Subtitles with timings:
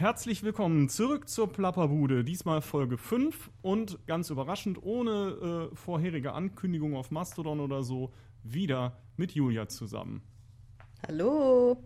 [0.00, 2.24] Herzlich willkommen zurück zur Plapperbude.
[2.24, 8.10] Diesmal Folge 5 und ganz überraschend, ohne äh, vorherige Ankündigung auf Mastodon oder so,
[8.42, 10.22] wieder mit Julia zusammen.
[11.06, 11.76] Hallo.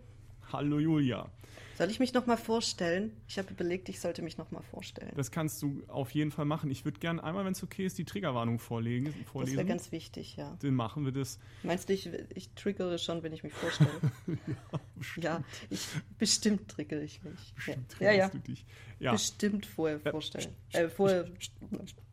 [0.49, 1.29] Hallo Julia.
[1.77, 3.11] Soll ich mich nochmal vorstellen?
[3.27, 5.11] Ich habe überlegt, ich sollte mich nochmal vorstellen.
[5.15, 6.71] Das kannst du auf jeden Fall machen.
[6.71, 9.57] Ich würde gerne einmal, wenn es okay ist, die Triggerwarnung vorlegen, vorlesen.
[9.57, 10.57] Das wäre ganz wichtig, ja.
[10.61, 11.37] Dann machen wir das.
[11.63, 13.89] Meinst du, ich, ich triggere schon, wenn ich mich vorstelle?
[14.27, 15.23] ja, bestimmt.
[15.25, 15.87] Ja, ich,
[16.17, 17.53] bestimmt triggere ich mich.
[17.55, 18.29] Bestimmt ja, ja.
[18.29, 18.65] du dich.
[18.99, 19.11] Ja.
[19.11, 20.55] Bestimmt vorher vorstellen.
[20.71, 21.25] Äh, vorher.
[21.39, 21.51] Ich,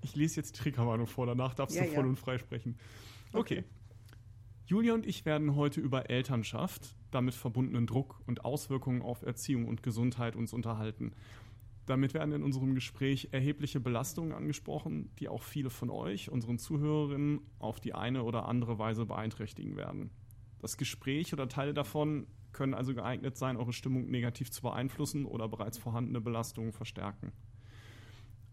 [0.03, 2.77] ich, lese jetzt die Triggerwarnung vor, danach darfst ja, du voll und frei sprechen.
[3.33, 3.59] okay.
[3.59, 3.65] okay.
[4.67, 9.83] Julia und ich werden heute über Elternschaft, damit verbundenen Druck und Auswirkungen auf Erziehung und
[9.83, 11.13] Gesundheit uns unterhalten.
[11.87, 17.41] Damit werden in unserem Gespräch erhebliche Belastungen angesprochen, die auch viele von euch, unseren Zuhörerinnen,
[17.59, 20.11] auf die eine oder andere Weise beeinträchtigen werden.
[20.61, 25.49] Das Gespräch oder Teile davon können also geeignet sein, eure Stimmung negativ zu beeinflussen oder
[25.49, 27.33] bereits vorhandene Belastungen verstärken.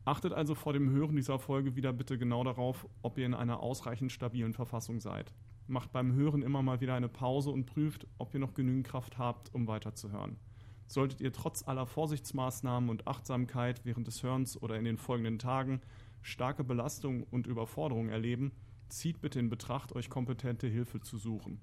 [0.06, 3.59] Achtet also vor dem Hören dieser Folge wieder bitte genau darauf, ob ihr in einer
[3.59, 5.31] ausreichend stabilen Verfassung seid
[5.69, 9.18] macht beim Hören immer mal wieder eine Pause und prüft, ob ihr noch genügend Kraft
[9.18, 10.38] habt, um weiterzuhören.
[10.88, 15.81] Solltet ihr trotz aller Vorsichtsmaßnahmen und Achtsamkeit während des Hörens oder in den folgenden Tagen
[16.22, 18.52] starke Belastung und Überforderung erleben,
[18.90, 21.62] zieht bitte in Betracht, euch kompetente Hilfe zu suchen.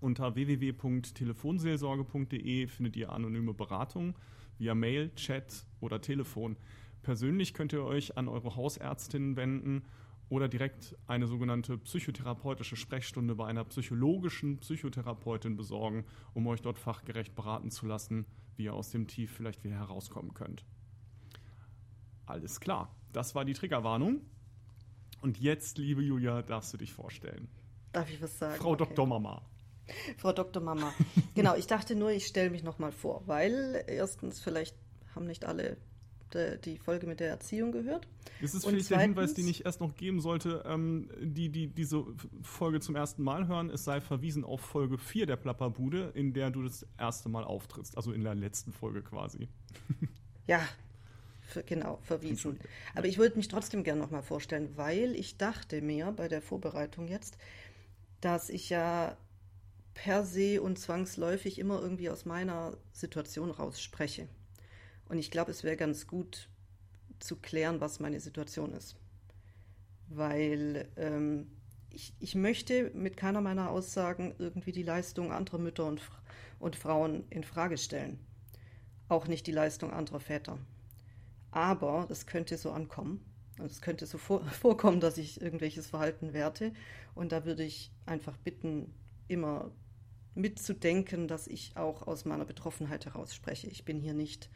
[0.00, 4.14] Unter www.telefonseelsorge.de findet ihr anonyme Beratung
[4.58, 6.56] via Mail, Chat oder Telefon.
[7.02, 9.84] Persönlich könnt ihr euch an eure Hausärztinnen wenden
[10.28, 17.34] oder direkt eine sogenannte psychotherapeutische Sprechstunde bei einer psychologischen Psychotherapeutin besorgen, um euch dort fachgerecht
[17.34, 18.26] beraten zu lassen,
[18.56, 20.64] wie ihr aus dem Tief vielleicht wieder herauskommen könnt.
[22.26, 24.22] Alles klar, das war die Triggerwarnung.
[25.20, 27.48] Und jetzt, liebe Julia, darfst du dich vorstellen.
[27.92, 28.60] Darf ich was sagen?
[28.60, 28.84] Frau okay.
[28.84, 29.06] Dr.
[29.06, 29.42] Mama.
[30.18, 30.62] Frau Dr.
[30.62, 30.92] Mama.
[31.34, 34.76] genau, ich dachte nur, ich stelle mich nochmal vor, weil erstens vielleicht
[35.14, 35.76] haben nicht alle
[36.64, 38.08] die Folge mit der Erziehung gehört.
[38.40, 42.04] Das ist vielleicht der Hinweis, den ich erst noch geben sollte, ähm, die, die diese
[42.42, 43.70] Folge zum ersten Mal hören.
[43.70, 47.96] Es sei verwiesen auf Folge 4 der Plapperbude, in der du das erste Mal auftrittst,
[47.96, 49.48] also in der letzten Folge quasi.
[50.46, 50.60] Ja,
[51.64, 52.60] genau, verwiesen.
[52.94, 57.08] Aber ich würde mich trotzdem gerne nochmal vorstellen, weil ich dachte mir bei der Vorbereitung
[57.08, 57.38] jetzt,
[58.20, 59.16] dass ich ja
[59.94, 64.28] per se und zwangsläufig immer irgendwie aus meiner Situation raus spreche.
[65.14, 66.48] Und ich glaube, es wäre ganz gut
[67.20, 68.96] zu klären, was meine Situation ist.
[70.08, 71.46] Weil ähm,
[71.90, 76.00] ich, ich möchte mit keiner meiner Aussagen irgendwie die Leistung anderer Mütter und,
[76.58, 78.18] und Frauen in Frage stellen.
[79.08, 80.58] Auch nicht die Leistung anderer Väter.
[81.52, 83.24] Aber das könnte so ankommen.
[83.60, 86.72] Und es könnte so vor, vorkommen, dass ich irgendwelches Verhalten werte.
[87.14, 88.92] Und da würde ich einfach bitten,
[89.28, 89.70] immer
[90.34, 93.68] mitzudenken, dass ich auch aus meiner Betroffenheit heraus spreche.
[93.68, 94.50] Ich bin hier nicht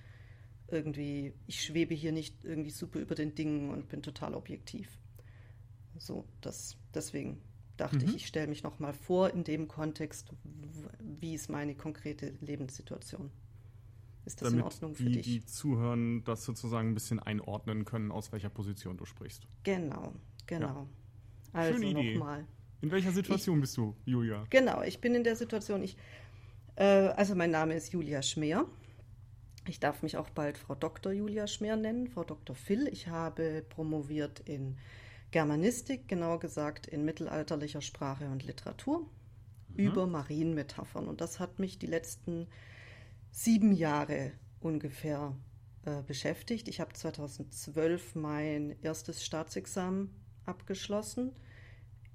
[0.69, 4.99] irgendwie, ich schwebe hier nicht irgendwie super über den Dingen und bin total objektiv.
[5.97, 7.41] So, das, deswegen
[7.77, 8.05] dachte mhm.
[8.05, 10.31] ich, ich stelle mich nochmal vor in dem Kontext,
[11.21, 13.31] wie ist meine konkrete Lebenssituation.
[14.25, 15.27] Ist das Damit in Ordnung für die, dich?
[15.27, 19.47] Die zuhören, das sozusagen ein bisschen einordnen können, aus welcher Position du sprichst.
[19.63, 20.13] Genau,
[20.47, 20.67] genau.
[20.67, 21.61] Ja.
[21.61, 22.47] Also nochmal.
[22.81, 24.47] In welcher Situation ich, bist du, Julia?
[24.51, 25.97] Genau, ich bin in der Situation, ich,
[26.77, 28.67] äh, also mein Name ist Julia Schmeer.
[29.69, 31.13] Ich darf mich auch bald Frau Dr.
[31.13, 32.57] Julia Schmer nennen, Frau Dr.
[32.57, 32.89] Phil.
[32.89, 34.79] Ich habe promoviert in
[35.31, 39.07] Germanistik, genauer gesagt in mittelalterlicher Sprache und Literatur mhm.
[39.77, 41.07] über Marienmetaphern.
[41.07, 42.47] Und das hat mich die letzten
[43.31, 45.37] sieben Jahre ungefähr
[45.85, 46.67] äh, beschäftigt.
[46.69, 50.11] Ich habe 2012 mein erstes Staatsexamen
[50.47, 51.33] abgeschlossen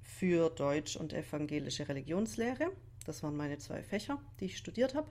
[0.01, 2.71] für Deutsch und evangelische Religionslehre.
[3.05, 5.07] Das waren meine zwei Fächer, die ich studiert habe.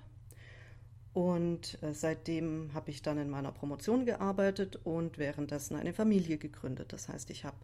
[1.15, 6.93] Und äh, seitdem habe ich dann in meiner Promotion gearbeitet und währenddessen eine Familie gegründet.
[6.93, 7.59] Das heißt, ich habe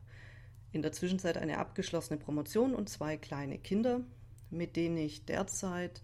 [0.73, 4.03] in der Zwischenzeit eine abgeschlossene Promotion und zwei kleine Kinder,
[4.51, 6.03] mit denen ich derzeit,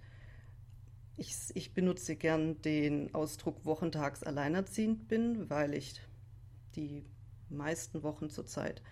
[1.17, 6.01] ich, ich benutze gern den Ausdruck wochentags alleinerziehend bin, weil ich
[6.77, 7.05] die
[7.51, 8.83] meisten Wochen zurzeit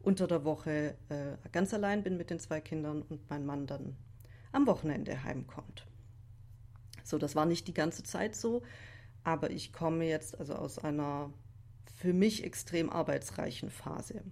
[0.00, 3.96] unter der Woche äh, ganz allein bin mit den zwei Kindern und mein Mann dann
[4.50, 5.86] am Wochenende heimkommt.
[7.04, 8.62] So, das war nicht die ganze Zeit so,
[9.24, 11.32] aber ich komme jetzt also aus einer
[11.96, 14.22] für mich extrem arbeitsreichen Phase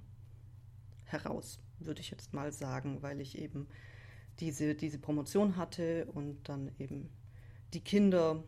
[1.04, 3.68] heraus, würde ich jetzt mal sagen, weil ich eben
[4.40, 7.10] diese, diese Promotion hatte und dann eben
[7.74, 8.42] die Kinder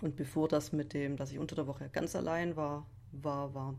[0.00, 3.78] und bevor das mit dem, dass ich unter der Woche ganz allein war, war, war,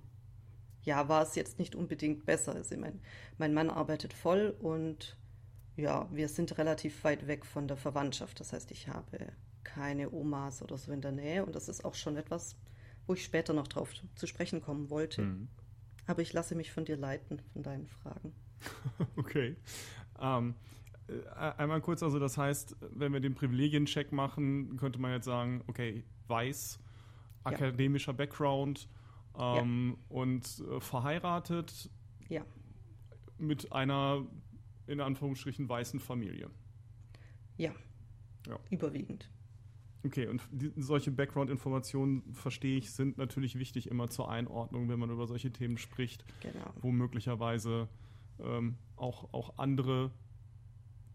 [0.83, 2.55] ja, war es jetzt nicht unbedingt besser.
[2.55, 3.01] Also mein,
[3.37, 5.17] mein Mann arbeitet voll und
[5.75, 8.39] ja, wir sind relativ weit weg von der Verwandtschaft.
[8.39, 9.33] Das heißt, ich habe
[9.65, 12.55] keine Omas oder so in der Nähe und das ist auch schon etwas,
[13.07, 15.23] wo ich später noch drauf zu sprechen kommen wollte.
[15.23, 15.49] Mhm.
[16.07, 18.33] Aber ich lasse mich von dir leiten, von deinen Fragen.
[19.17, 19.55] okay.
[20.19, 20.55] Ähm,
[21.07, 25.63] äh, einmal kurz, also das heißt, wenn wir den Privilegiencheck machen, könnte man jetzt sagen,
[25.67, 26.79] okay, weiß,
[27.43, 28.17] akademischer ja.
[28.17, 28.87] Background
[29.37, 30.15] ähm, ja.
[30.15, 31.89] und äh, verheiratet
[32.29, 32.43] ja.
[33.37, 34.25] mit einer
[34.87, 36.49] in Anführungsstrichen weißen Familie.
[37.57, 37.71] Ja.
[38.47, 38.59] ja.
[38.69, 39.29] Überwiegend.
[40.05, 45.09] Okay, und die, solche Background-Informationen, verstehe ich, sind natürlich wichtig immer zur Einordnung, wenn man
[45.09, 46.71] über solche Themen spricht, genau.
[46.81, 47.89] wo möglicherweise
[48.39, 50.11] ähm, auch, auch andere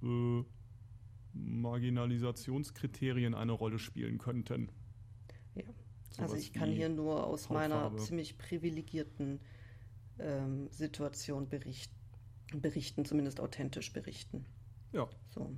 [0.02, 0.42] äh,
[1.34, 4.70] Marginalisationskriterien eine Rolle spielen könnten.
[5.54, 5.62] Ja,
[6.10, 7.74] so also ich kann hier nur aus Hautfarbe.
[7.74, 9.38] meiner ziemlich privilegierten
[10.18, 11.94] ähm, Situation berichten,
[12.56, 14.44] berichten, zumindest authentisch berichten.
[14.92, 15.08] Ja.
[15.28, 15.56] So.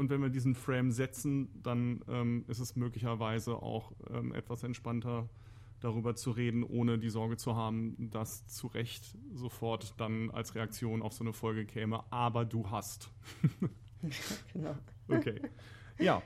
[0.00, 5.28] Und wenn wir diesen Frame setzen, dann ähm, ist es möglicherweise auch ähm, etwas entspannter,
[5.80, 11.02] darüber zu reden, ohne die Sorge zu haben, dass zu Recht sofort dann als Reaktion
[11.02, 13.10] auf so eine Folge käme, aber du hast.
[14.54, 14.74] genau.
[15.06, 15.38] Okay.
[15.98, 16.22] Ja,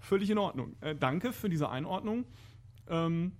[0.00, 0.74] völlig in Ordnung.
[0.80, 2.24] Äh, danke für diese Einordnung.
[2.88, 3.30] Ähm,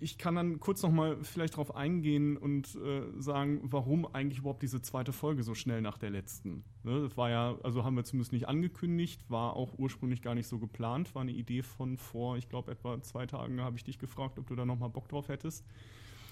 [0.00, 4.62] ich kann dann kurz noch mal vielleicht darauf eingehen und äh, sagen, warum eigentlich überhaupt
[4.62, 6.64] diese zweite Folge so schnell nach der letzten.
[6.82, 10.46] Ne, das war ja, also haben wir zumindest nicht angekündigt, war auch ursprünglich gar nicht
[10.46, 13.84] so geplant, war eine Idee von vor, ich glaube etwa zwei Tagen, da habe ich
[13.84, 15.64] dich gefragt, ob du da noch mal Bock drauf hättest.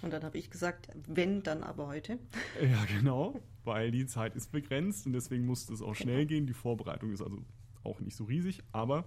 [0.01, 2.19] Und dann habe ich gesagt, wenn, dann aber heute.
[2.63, 6.29] Ja, genau, weil die Zeit ist begrenzt und deswegen musste es auch schnell genau.
[6.29, 6.47] gehen.
[6.47, 7.45] Die Vorbereitung ist also
[7.85, 9.05] auch nicht so riesig, aber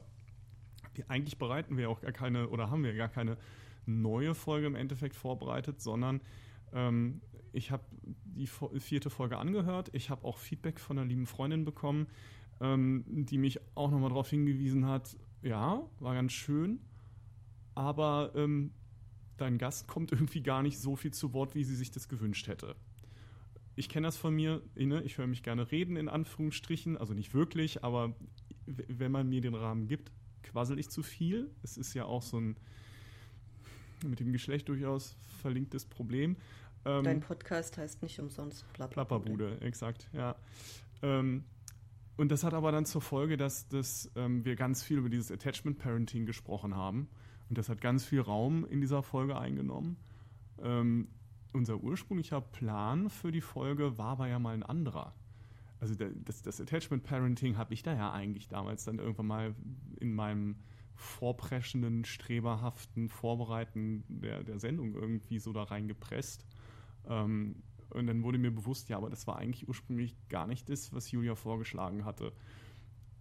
[0.93, 3.37] wir, eigentlich bereiten wir auch gar keine oder haben wir gar keine
[3.91, 6.21] neue Folge im Endeffekt vorbereitet, sondern
[6.73, 7.21] ähm,
[7.53, 9.89] ich habe die vierte Folge angehört.
[9.93, 12.07] Ich habe auch Feedback von einer lieben Freundin bekommen,
[12.61, 16.79] ähm, die mich auch nochmal darauf hingewiesen hat, ja, war ganz schön,
[17.73, 18.71] aber ähm,
[19.37, 22.47] dein Gast kommt irgendwie gar nicht so viel zu Wort, wie sie sich das gewünscht
[22.47, 22.75] hätte.
[23.75, 27.83] Ich kenne das von mir, ich höre mich gerne reden, in Anführungsstrichen, also nicht wirklich,
[27.83, 28.15] aber
[28.65, 30.11] wenn man mir den Rahmen gibt,
[30.43, 31.49] quassel ich zu viel.
[31.63, 32.57] Es ist ja auch so ein
[34.03, 36.37] mit dem Geschlecht durchaus verlinktes Problem.
[36.85, 38.93] Ähm, Dein Podcast heißt nicht umsonst Plapperbude.
[38.93, 40.35] Plapperbude, exakt, ja.
[41.01, 41.43] Ähm,
[42.17, 45.31] und das hat aber dann zur Folge, dass, dass ähm, wir ganz viel über dieses
[45.31, 47.09] Attachment Parenting gesprochen haben.
[47.49, 49.97] Und das hat ganz viel Raum in dieser Folge eingenommen.
[50.61, 51.07] Ähm,
[51.53, 55.13] unser ursprünglicher Plan für die Folge war aber ja mal ein anderer.
[55.79, 59.55] Also das, das Attachment Parenting habe ich da ja eigentlich damals dann irgendwann mal
[59.99, 60.57] in meinem
[60.95, 66.45] vorpreschenden, streberhaften Vorbereiten der, der Sendung irgendwie so da reingepresst.
[67.07, 70.93] Ähm, und dann wurde mir bewusst, ja, aber das war eigentlich ursprünglich gar nicht das,
[70.93, 72.31] was Julia vorgeschlagen hatte.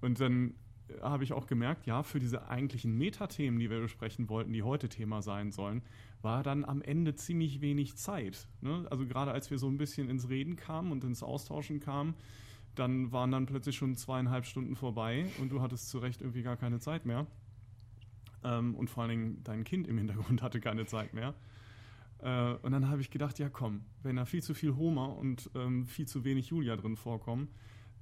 [0.01, 0.55] Und dann
[1.03, 4.89] habe ich auch gemerkt, ja, für diese eigentlichen Metathemen, die wir besprechen wollten, die heute
[4.89, 5.83] Thema sein sollen,
[6.23, 8.49] war dann am Ende ziemlich wenig Zeit.
[8.61, 8.87] Ne?
[8.91, 12.15] Also gerade als wir so ein bisschen ins Reden kamen und ins Austauschen kamen,
[12.75, 16.57] dann waren dann plötzlich schon zweieinhalb Stunden vorbei und du hattest zu Recht irgendwie gar
[16.57, 17.27] keine Zeit mehr.
[18.43, 21.35] Ähm, und vor allen Dingen dein Kind im Hintergrund hatte keine Zeit mehr.
[22.23, 25.51] Äh, und dann habe ich gedacht, ja komm, wenn da viel zu viel Homer und
[25.55, 27.49] ähm, viel zu wenig Julia drin vorkommen,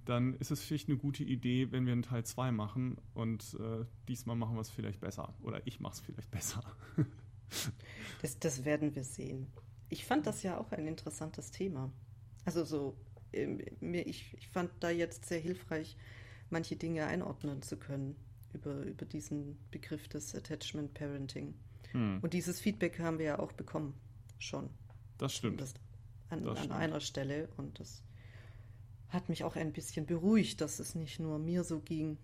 [0.04, 3.84] dann ist es vielleicht eine gute Idee, wenn wir einen Teil 2 machen und äh,
[4.08, 5.34] diesmal machen wir es vielleicht besser.
[5.42, 6.62] Oder ich mache es vielleicht besser.
[8.22, 9.46] das, das werden wir sehen.
[9.90, 11.92] Ich fand das ja auch ein interessantes Thema.
[12.44, 12.96] Also so,
[13.32, 15.96] ähm, ich, ich fand da jetzt sehr hilfreich,
[16.50, 18.16] manche Dinge einordnen zu können
[18.52, 21.54] über, über diesen Begriff des Attachment Parenting.
[21.92, 22.18] Hm.
[22.22, 23.94] Und dieses Feedback haben wir ja auch bekommen,
[24.38, 24.70] schon.
[25.18, 25.60] Das stimmt.
[25.60, 25.74] Das
[26.30, 26.80] an, das an stimmt.
[26.80, 27.48] einer Stelle.
[27.56, 28.02] Und das
[29.08, 32.18] hat mich auch ein bisschen beruhigt, dass es nicht nur mir so ging.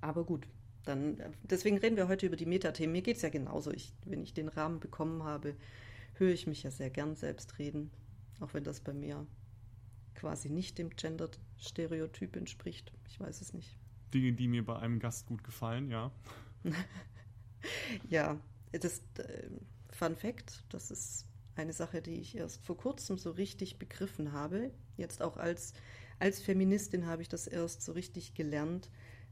[0.00, 0.46] Aber gut,
[0.84, 2.92] dann, deswegen reden wir heute über die Metathemen.
[2.92, 3.70] Mir geht es ja genauso.
[3.72, 5.56] Ich, wenn ich den Rahmen bekommen habe,
[6.14, 7.90] höre ich mich ja sehr gern selbst reden.
[8.40, 9.26] Auch wenn das bei mir
[10.14, 12.92] quasi nicht dem Gender-Stereotyp entspricht.
[13.08, 13.78] Ich weiß es nicht.
[14.14, 16.12] Dinge, die mir bei einem Gast gut gefallen, ja.
[18.08, 18.40] ja,
[18.72, 19.48] das äh,
[19.90, 24.70] Fun Fact, das ist eine Sache, die ich erst vor kurzem so richtig begriffen habe.
[24.96, 25.74] Jetzt auch als,
[26.18, 28.90] als Feministin habe ich das erst so richtig gelernt,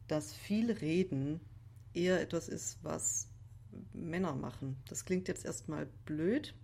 [0.08, 1.40] dass viel Reden
[1.94, 3.28] eher etwas ist, was
[3.92, 4.76] Männer machen.
[4.88, 6.54] Das klingt jetzt erstmal blöd,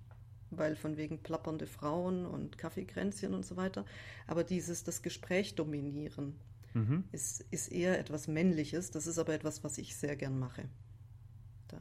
[0.50, 3.84] weil von wegen plappernde Frauen und Kaffeekränzchen und so weiter.
[4.26, 6.38] Aber dieses, das Gespräch dominieren,
[6.78, 7.04] mhm.
[7.12, 8.90] ist, ist eher etwas Männliches.
[8.90, 10.68] Das ist aber etwas, was ich sehr gern mache.
[11.68, 11.78] Da,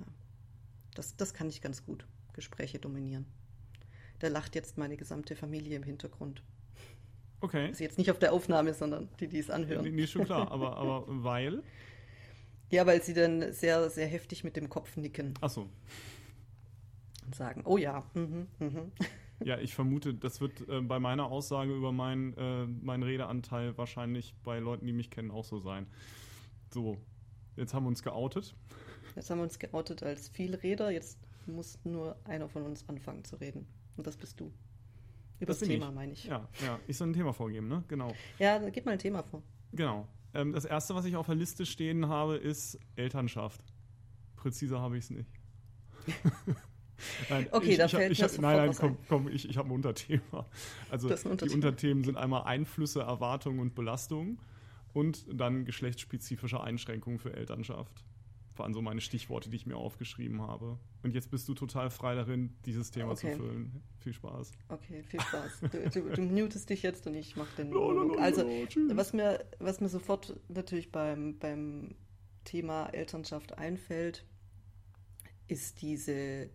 [0.96, 2.06] das, das kann ich ganz gut.
[2.34, 3.25] Gespräche dominieren.
[4.20, 6.44] Da lacht jetzt meine gesamte Familie im Hintergrund.
[7.42, 7.68] Okay.
[7.68, 9.84] Also jetzt nicht auf der Aufnahme, sondern die, die es anhören.
[9.84, 11.63] Nee, nee schon klar, aber, aber weil?
[12.70, 15.36] Ja, weil sie dann sehr, sehr heftig mit dem Kopf nicken.
[15.39, 15.70] Ach so.
[17.25, 18.92] Und sagen, oh ja, mhm, mhm.
[19.44, 24.34] Ja, ich vermute, das wird äh, bei meiner Aussage über mein, äh, meinen Redeanteil wahrscheinlich
[24.44, 25.88] bei Leuten, die mich kennen, auch so sein.
[26.74, 26.98] So,
[27.56, 28.56] jetzt haben wir uns geoutet.
[29.15, 30.91] Jetzt haben wir uns geoutet als Vielreder.
[30.91, 33.67] Jetzt muss nur einer von uns anfangen zu reden.
[33.96, 34.51] Und das bist du.
[35.39, 35.96] Über das, das Thema, ich.
[35.96, 36.25] meine ich.
[36.25, 37.84] Ja, ja, ich soll ein Thema vorgeben, ne?
[37.88, 38.13] Genau.
[38.39, 39.44] Ja, gib mal ein Thema vor.
[39.72, 40.08] Genau.
[40.34, 43.62] Ähm, das erste, was ich auf der Liste stehen habe, ist Elternschaft.
[44.36, 45.29] Präziser habe ich es nicht.
[47.30, 49.70] nein, okay, ich, da ich, fällt ich, ich, Nein, nein, komm, komm, ich, ich habe
[49.70, 50.46] ein Unterthema.
[50.89, 54.39] Also ein die Unterthemen sind einmal Einflüsse, Erwartungen und Belastungen
[54.94, 58.04] und dann geschlechtsspezifische Einschränkungen für Elternschaft
[58.58, 60.77] waren so meine Stichworte, die ich mir aufgeschrieben habe.
[61.04, 63.32] Und jetzt bist du total frei darin, dieses Thema okay.
[63.32, 63.84] zu füllen.
[64.00, 64.51] Viel Spaß.
[64.70, 65.62] Okay, viel Spaß.
[65.72, 68.20] Du, du, du mutest dich jetzt und ich mache den Monolog.
[68.20, 68.44] Also,
[68.94, 71.96] was mir, was mir sofort natürlich beim, beim
[72.44, 74.25] Thema Elternschaft einfällt,
[75.48, 76.50] ist diese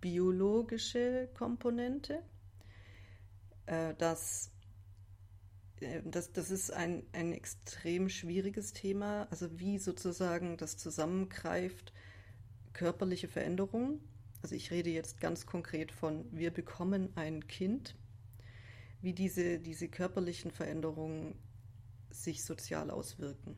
[0.00, 2.22] biologische Komponente,
[3.66, 4.50] äh, dass
[5.80, 11.92] äh, das, das ist ein, ein extrem schwieriges Thema, also wie sozusagen das zusammengreift,
[12.72, 14.00] körperliche Veränderungen.
[14.42, 17.96] Also ich rede jetzt ganz konkret von, wir bekommen ein Kind,
[19.00, 21.34] wie diese, diese körperlichen Veränderungen
[22.10, 23.56] sich sozial auswirken.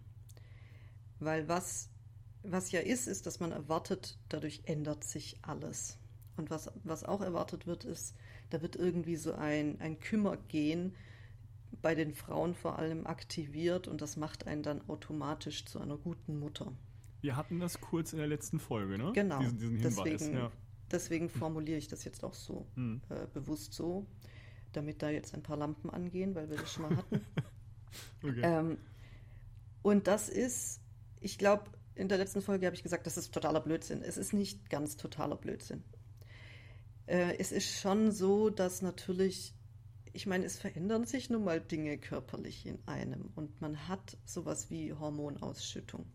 [1.18, 1.90] Weil was,
[2.42, 5.99] was ja ist, ist, dass man erwartet, dadurch ändert sich alles.
[6.36, 8.16] Und was, was auch erwartet wird, ist,
[8.50, 10.94] da wird irgendwie so ein, ein Kümmergehen,
[11.82, 16.38] bei den Frauen vor allem aktiviert und das macht einen dann automatisch zu einer guten
[16.38, 16.72] Mutter.
[17.20, 19.12] Wir hatten das kurz in der letzten Folge, ne?
[19.14, 19.38] Genau.
[19.40, 20.04] Diesen, diesen Hinweis.
[20.04, 20.52] Deswegen, ja.
[20.90, 23.00] deswegen formuliere ich das jetzt auch so, hm.
[23.08, 24.06] äh, bewusst so,
[24.72, 27.20] damit da jetzt ein paar Lampen angehen, weil wir das schon mal hatten.
[28.22, 28.40] okay.
[28.42, 28.78] ähm,
[29.82, 30.80] und das ist,
[31.20, 34.02] ich glaube, in der letzten Folge habe ich gesagt, das ist totaler Blödsinn.
[34.02, 35.82] Es ist nicht ganz totaler Blödsinn.
[37.10, 39.54] Äh, es ist schon so, dass natürlich
[40.12, 44.70] ich meine, es verändern sich nun mal Dinge körperlich in einem und man hat sowas
[44.70, 46.06] wie Hormonausschüttung.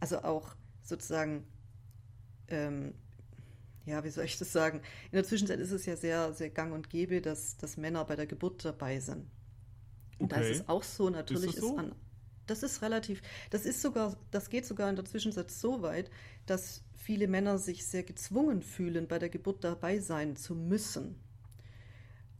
[0.00, 1.46] Also auch sozusagen,
[2.48, 2.94] ähm,
[3.84, 4.80] ja, wie soll ich das sagen?
[5.06, 8.16] In der Zwischenzeit ist es ja sehr, sehr gang und gäbe, dass, dass Männer bei
[8.16, 9.30] der Geburt dabei sind.
[10.18, 10.40] Und okay.
[10.40, 11.72] da ist es auch so, natürlich ist, so?
[11.72, 11.94] ist an.
[12.46, 16.10] Das ist relativ, das ist sogar, das geht sogar in der Zwischenzeit so weit,
[16.46, 21.20] dass viele Männer sich sehr gezwungen fühlen, bei der Geburt dabei sein zu müssen.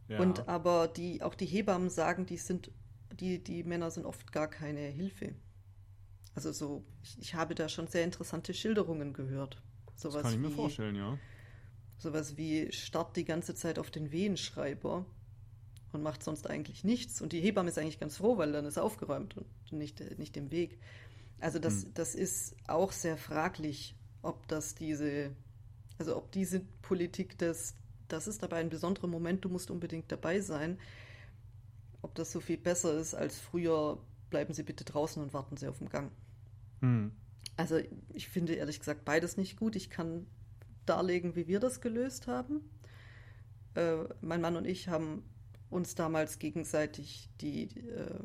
[0.09, 2.71] Und aber die, auch die Hebammen sagen, die sind,
[3.19, 5.35] die, die Männer sind oft gar keine Hilfe.
[6.33, 9.61] Also so, ich, ich habe da schon sehr interessante Schilderungen gehört.
[9.95, 11.17] Sowas das kann ich mir wie, vorstellen, ja.
[11.97, 15.05] Sowas wie starrt die ganze Zeit auf den Wehenschreiber
[15.91, 17.21] und macht sonst eigentlich nichts.
[17.21, 20.51] Und die Hebamme ist eigentlich ganz froh, weil dann ist aufgeräumt und nicht, nicht im
[20.51, 20.79] Weg.
[21.39, 21.93] Also das, hm.
[21.93, 25.31] das ist auch sehr fraglich, ob das diese,
[25.97, 27.75] also ob diese Politik des,
[28.07, 30.77] das ist dabei ein besonderer Moment, du musst unbedingt dabei sein.
[32.01, 35.67] Ob das so viel besser ist als früher, bleiben Sie bitte draußen und warten Sie
[35.67, 36.11] auf den Gang.
[36.81, 37.11] Hm.
[37.55, 37.79] Also
[38.13, 39.75] ich finde ehrlich gesagt beides nicht gut.
[39.75, 40.27] Ich kann
[40.85, 42.61] darlegen, wie wir das gelöst haben.
[43.75, 45.23] Äh, mein Mann und ich haben
[45.69, 48.19] uns damals gegenseitig die, äh,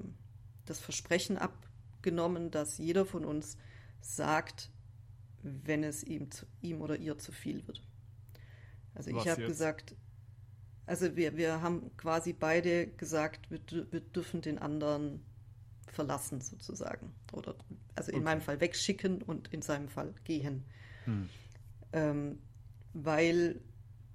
[0.65, 3.57] das Versprechen abgenommen, dass jeder von uns
[4.01, 4.71] sagt,
[5.43, 7.83] wenn es ihm, zu, ihm oder ihr zu viel wird.
[8.95, 9.97] Also Was ich habe gesagt,
[10.87, 15.25] also wir, wir haben quasi beide gesagt, wir, wir dürfen den anderen
[15.87, 17.13] verlassen sozusagen.
[17.33, 17.55] Oder
[17.95, 18.25] also in okay.
[18.25, 20.65] meinem Fall wegschicken und in seinem Fall gehen.
[21.05, 21.29] Hm.
[21.93, 22.39] Ähm,
[22.95, 23.61] weil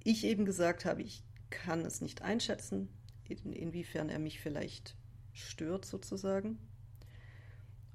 [0.04, 2.90] ich eben gesagt habe, ich kann es nicht einschätzen,
[3.32, 4.96] in, inwiefern er mich vielleicht
[5.34, 6.58] stört sozusagen.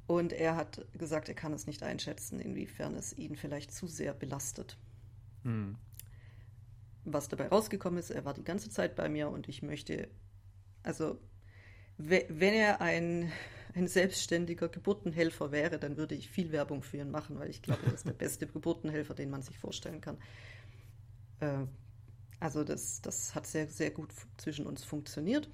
[0.07, 4.15] Und er hat gesagt, er kann es nicht einschätzen, inwiefern es ihn vielleicht zu sehr
[4.15, 4.77] belastet.
[5.45, 5.77] Hm
[7.05, 10.09] was dabei rausgekommen ist, er war die ganze Zeit bei mir und ich möchte,
[10.83, 11.19] also
[11.99, 13.31] wenn er ein,
[13.75, 17.87] ein selbstständiger Geburtenhelfer wäre, dann würde ich viel Werbung für ihn machen, weil ich glaube,
[17.87, 20.19] er ist der beste Geburtenhelfer, den man sich vorstellen kann.
[21.41, 21.67] Äh,
[22.42, 25.49] also das, das hat sehr, sehr gut zwischen uns funktioniert.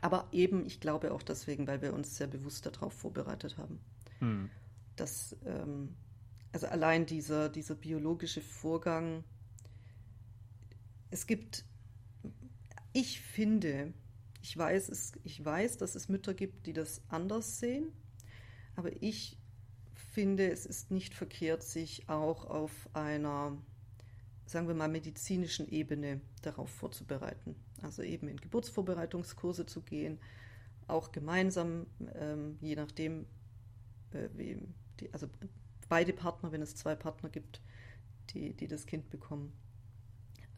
[0.00, 3.78] Aber eben, ich glaube auch deswegen, weil wir uns sehr bewusst darauf vorbereitet haben.
[4.20, 4.48] Hm.
[4.96, 5.94] Dass, ähm,
[6.50, 9.22] also allein dieser, dieser biologische Vorgang,
[11.10, 11.66] es gibt,
[12.94, 13.92] ich finde,
[14.40, 17.92] ich weiß, es, ich weiß, dass es Mütter gibt, die das anders sehen,
[18.76, 19.36] aber ich
[19.94, 23.58] finde, es ist nicht verkehrt, sich auch auf einer,
[24.52, 27.56] sagen wir mal, medizinischen Ebene darauf vorzubereiten.
[27.80, 30.18] Also eben in Geburtsvorbereitungskurse zu gehen,
[30.86, 33.26] auch gemeinsam, ähm, je nachdem,
[34.12, 34.62] äh, wie
[35.00, 35.26] die, also
[35.88, 37.62] beide Partner, wenn es zwei Partner gibt,
[38.30, 39.52] die, die das Kind bekommen,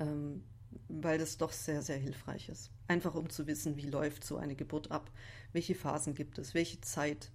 [0.01, 0.43] ähm,
[0.89, 2.73] weil das doch sehr, sehr hilfreich ist.
[2.89, 5.11] Einfach um zu wissen, wie läuft so eine Geburt ab,
[5.53, 7.31] welche Phasen gibt es, welche Zeit,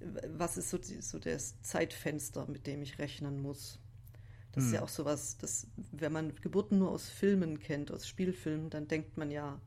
[0.00, 3.78] was ist so, so das Zeitfenster, mit dem ich rechnen muss.
[4.56, 4.68] Das hm.
[4.68, 4.84] ist ja hm.
[4.84, 9.30] auch sowas, dass, wenn man Geburten nur aus Filmen kennt, aus Spielfilmen, dann denkt man
[9.30, 9.60] ja,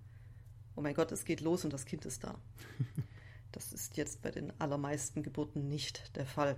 [0.75, 2.39] oh mein Gott, es geht los und das Kind ist da.
[3.51, 6.57] das ist jetzt bei den allermeisten Geburten nicht der Fall.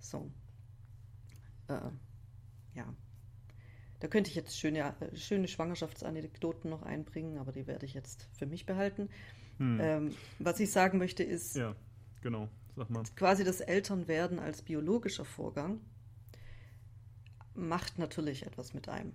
[0.00, 0.28] So.
[1.68, 1.78] Äh,
[2.74, 2.92] ja.
[4.00, 8.46] Da könnte ich jetzt schöne, schöne Schwangerschaftsanekdoten noch einbringen, aber die werde ich jetzt für
[8.46, 9.08] mich behalten.
[9.58, 9.78] Hm.
[9.80, 11.76] Ähm, was ich sagen möchte ist, ja,
[12.22, 13.04] genau, sag mal.
[13.14, 15.80] quasi das Elternwerden als biologischer Vorgang
[17.54, 19.12] macht natürlich etwas mit einem.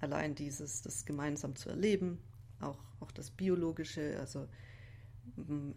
[0.00, 2.18] Allein dieses, das gemeinsam zu erleben,
[2.60, 4.48] auch, auch das Biologische, also
[5.36, 5.72] mm,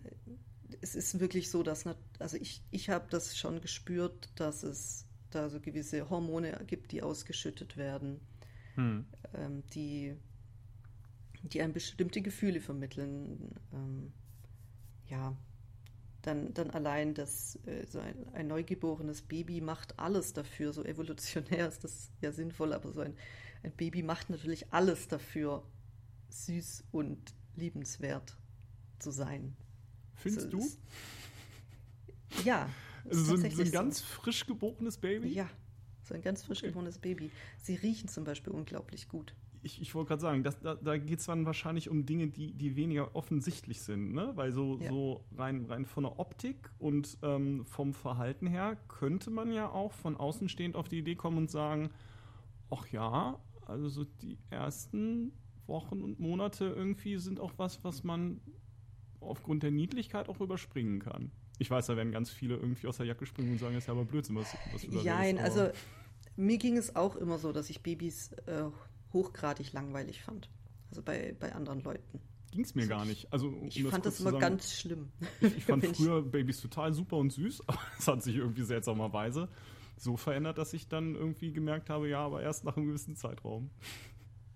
[0.81, 1.85] es ist wirklich so, dass,
[2.19, 7.01] also ich, ich habe das schon gespürt, dass es da so gewisse Hormone gibt, die
[7.01, 8.19] ausgeschüttet werden,
[8.75, 9.05] hm.
[9.33, 10.15] ähm, die,
[11.43, 13.55] die einem bestimmte Gefühle vermitteln.
[13.73, 14.13] Ähm,
[15.07, 15.35] ja,
[16.21, 21.67] dann, dann allein das, äh, so ein, ein, neugeborenes Baby macht alles dafür, so evolutionär
[21.67, 23.15] ist das ja sinnvoll, aber so ein,
[23.63, 25.63] ein Baby macht natürlich alles dafür,
[26.29, 28.37] süß und liebenswert
[28.99, 29.55] zu sein.
[30.15, 30.69] Findest so, du?
[32.45, 32.69] ja.
[33.09, 34.05] Also so, ein, so ein ganz so.
[34.05, 35.29] frisch geborenes Baby?
[35.29, 35.49] Ja,
[36.03, 36.67] so ein ganz frisch okay.
[36.67, 37.31] geborenes Baby.
[37.61, 39.33] Sie riechen zum Beispiel unglaublich gut.
[39.63, 42.53] Ich, ich wollte gerade sagen, das, da, da geht es dann wahrscheinlich um Dinge, die,
[42.53, 44.31] die weniger offensichtlich sind, ne?
[44.35, 44.89] Weil so, ja.
[44.89, 49.91] so rein, rein von der Optik und ähm, vom Verhalten her könnte man ja auch
[49.91, 51.91] von außen stehend auf die Idee kommen und sagen,
[52.71, 55.31] ach ja, also so die ersten
[55.67, 58.41] Wochen und Monate irgendwie sind auch was, was man
[59.19, 61.31] aufgrund der Niedlichkeit auch überspringen kann.
[61.59, 63.87] Ich weiß, da werden ganz viele irgendwie aus der Jacke springen und sagen, das ist
[63.87, 65.69] ja aber Blödsinn, was, was du da Nein, also
[66.35, 68.63] mir ging es auch immer so, dass ich Babys äh,
[69.13, 70.49] hochgradig langweilig fand.
[70.89, 72.19] Also bei, bei anderen Leuten.
[72.51, 73.31] Ging es mir also gar nicht.
[73.31, 75.09] Also, um ich fand das immer sagen, ganz schlimm.
[75.39, 79.47] Ich, ich fand früher Babys total super und süß, aber es hat sich irgendwie seltsamerweise
[79.97, 83.69] so verändert, dass ich dann irgendwie gemerkt habe, ja, aber erst nach einem gewissen Zeitraum.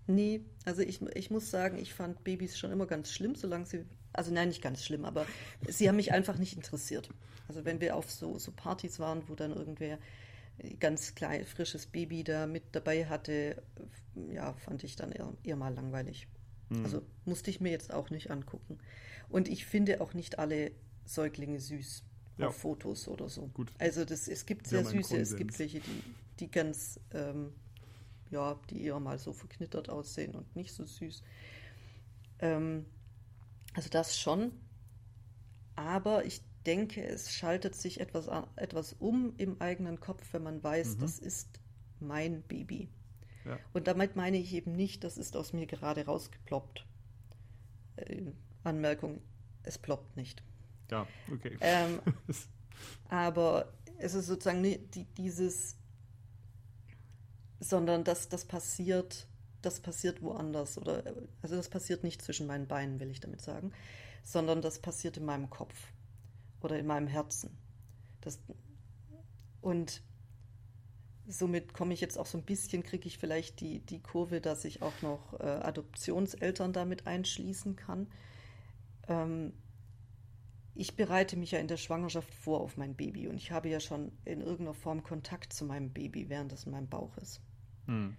[0.08, 3.84] Nee, also ich, ich muss sagen, ich fand Babys schon immer ganz schlimm, solange sie,
[4.12, 5.26] also nein, nicht ganz schlimm, aber
[5.66, 7.10] sie haben mich einfach nicht interessiert.
[7.48, 9.98] Also wenn wir auf so, so Partys waren, wo dann irgendwer
[10.80, 13.62] ganz klein, frisches Baby da mit dabei hatte,
[14.32, 16.28] ja, fand ich dann eher, eher mal langweilig.
[16.68, 16.84] Mhm.
[16.84, 18.78] Also musste ich mir jetzt auch nicht angucken.
[19.28, 20.72] Und ich finde auch nicht alle
[21.04, 22.04] Säuglinge süß
[22.38, 22.48] ja.
[22.48, 23.48] auf Fotos oder so.
[23.48, 23.72] Gut.
[23.78, 26.02] Also das, es gibt sehr süße, es gibt welche, die,
[26.40, 27.52] die ganz ähm,
[28.30, 31.22] ja, die eher mal so verknittert aussehen und nicht so süß.
[32.40, 32.86] Ähm,
[33.74, 34.52] also das schon.
[35.74, 40.96] Aber ich denke, es schaltet sich etwas, etwas um im eigenen Kopf, wenn man weiß,
[40.96, 41.00] mhm.
[41.00, 41.60] das ist
[42.00, 42.88] mein Baby.
[43.44, 43.58] Ja.
[43.72, 46.84] Und damit meine ich eben nicht, das ist aus mir gerade rausgeploppt.
[47.96, 48.22] Äh,
[48.64, 49.20] Anmerkung,
[49.62, 50.42] es ploppt nicht.
[50.90, 51.56] Ja, okay.
[51.60, 52.00] Ähm,
[53.08, 55.76] aber es ist sozusagen die, dieses
[57.60, 59.26] sondern dass das passiert,
[59.62, 61.02] das passiert woanders oder
[61.42, 63.72] also das passiert nicht zwischen meinen Beinen, will ich damit sagen,
[64.22, 65.74] sondern das passiert in meinem Kopf
[66.66, 67.56] oder in meinem Herzen.
[68.20, 68.40] Das,
[69.60, 70.02] und
[71.26, 74.64] somit komme ich jetzt auch so ein bisschen, kriege ich vielleicht die, die Kurve, dass
[74.64, 78.08] ich auch noch äh, Adoptionseltern damit einschließen kann.
[79.08, 79.52] Ähm,
[80.74, 83.80] ich bereite mich ja in der Schwangerschaft vor auf mein Baby und ich habe ja
[83.80, 87.40] schon in irgendeiner Form Kontakt zu meinem Baby, während es in meinem Bauch ist.
[87.86, 88.16] Hm.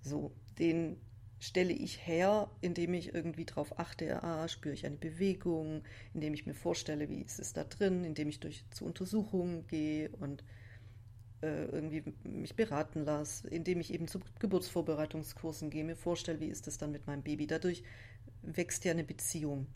[0.00, 1.00] So, den
[1.40, 6.46] stelle ich her, indem ich irgendwie darauf achte, ah, spüre ich eine Bewegung, indem ich
[6.46, 10.44] mir vorstelle, wie ist es da drin, indem ich durch zu Untersuchungen gehe und
[11.42, 16.68] äh, irgendwie mich beraten lasse, indem ich eben zu Geburtsvorbereitungskursen gehe, mir vorstelle, wie ist
[16.68, 17.46] es dann mit meinem Baby.
[17.46, 17.82] Dadurch
[18.42, 19.66] wächst ja eine Beziehung.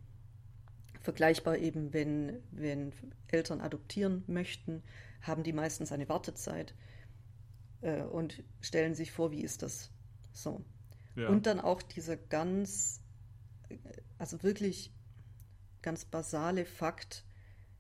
[1.01, 2.93] Vergleichbar eben, wenn, wenn
[3.29, 4.83] Eltern adoptieren möchten,
[5.23, 6.75] haben die meistens eine Wartezeit
[7.81, 9.91] äh, und stellen sich vor, wie ist das
[10.33, 10.63] so.
[11.17, 11.29] Ja.
[11.29, 13.03] Und dann auch dieser ganz,
[14.19, 14.93] also wirklich
[15.83, 17.25] ganz basale Fakt,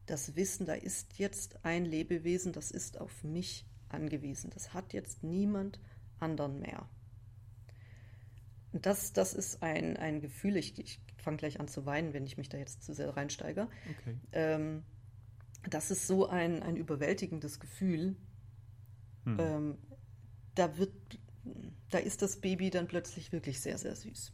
[0.06, 4.50] das Wissen, da ist jetzt ein Lebewesen, das ist auf mich angewiesen.
[4.50, 5.80] Das hat jetzt niemand
[6.20, 6.88] anderen mehr.
[8.72, 12.26] Und das, das ist ein, ein Gefühl, ich, ich fange gleich an zu weinen, wenn
[12.26, 13.68] ich mich da jetzt zu sehr reinsteige.
[14.00, 14.16] Okay.
[14.32, 14.82] Ähm,
[15.70, 18.16] das ist so ein, ein überwältigendes Gefühl.
[19.24, 19.36] Hm.
[19.38, 19.78] Ähm,
[20.54, 20.92] da wird,
[21.90, 24.32] da ist das Baby dann plötzlich wirklich sehr, sehr süß.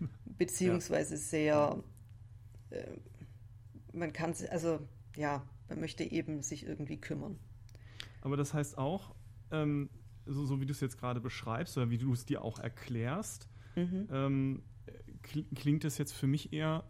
[0.24, 1.20] Beziehungsweise ja.
[1.20, 1.84] sehr,
[2.70, 2.96] äh,
[3.92, 4.80] man kann, also
[5.16, 7.38] ja, man möchte eben sich irgendwie kümmern.
[8.20, 9.14] Aber das heißt auch,
[9.50, 9.88] ähm,
[10.26, 13.48] so, so, wie du es jetzt gerade beschreibst oder wie du es dir auch erklärst,
[13.76, 14.08] mhm.
[14.10, 14.62] ähm,
[15.54, 16.84] klingt es jetzt für mich eher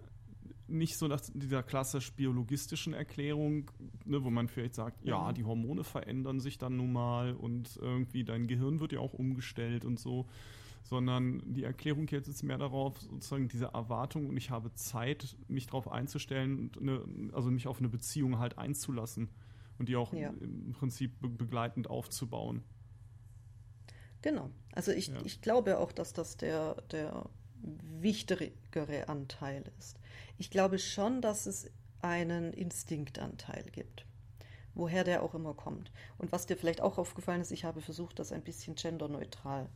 [0.69, 3.71] nicht so nach dieser klassisch biologistischen Erklärung,
[4.05, 8.25] ne, wo man vielleicht sagt, ja, die Hormone verändern sich dann nun mal und irgendwie
[8.25, 10.27] dein Gehirn wird ja auch umgestellt und so,
[10.83, 15.67] sondern die Erklärung jetzt ist mehr darauf, sozusagen diese Erwartung und ich habe Zeit, mich
[15.67, 19.29] darauf einzustellen und eine, also mich auf eine Beziehung halt einzulassen
[19.79, 20.31] und die auch ja.
[20.41, 22.63] im Prinzip begleitend aufzubauen.
[24.23, 24.51] Genau.
[24.73, 25.21] Also ich, ja.
[25.25, 27.29] ich glaube auch, dass das der, der
[28.01, 29.99] wichtigere Anteil ist.
[30.39, 34.07] Ich glaube schon, dass es einen Instinktanteil gibt,
[34.75, 35.91] woher der auch immer kommt.
[36.19, 39.69] Und was dir vielleicht auch aufgefallen ist, ich habe versucht, das ein bisschen genderneutral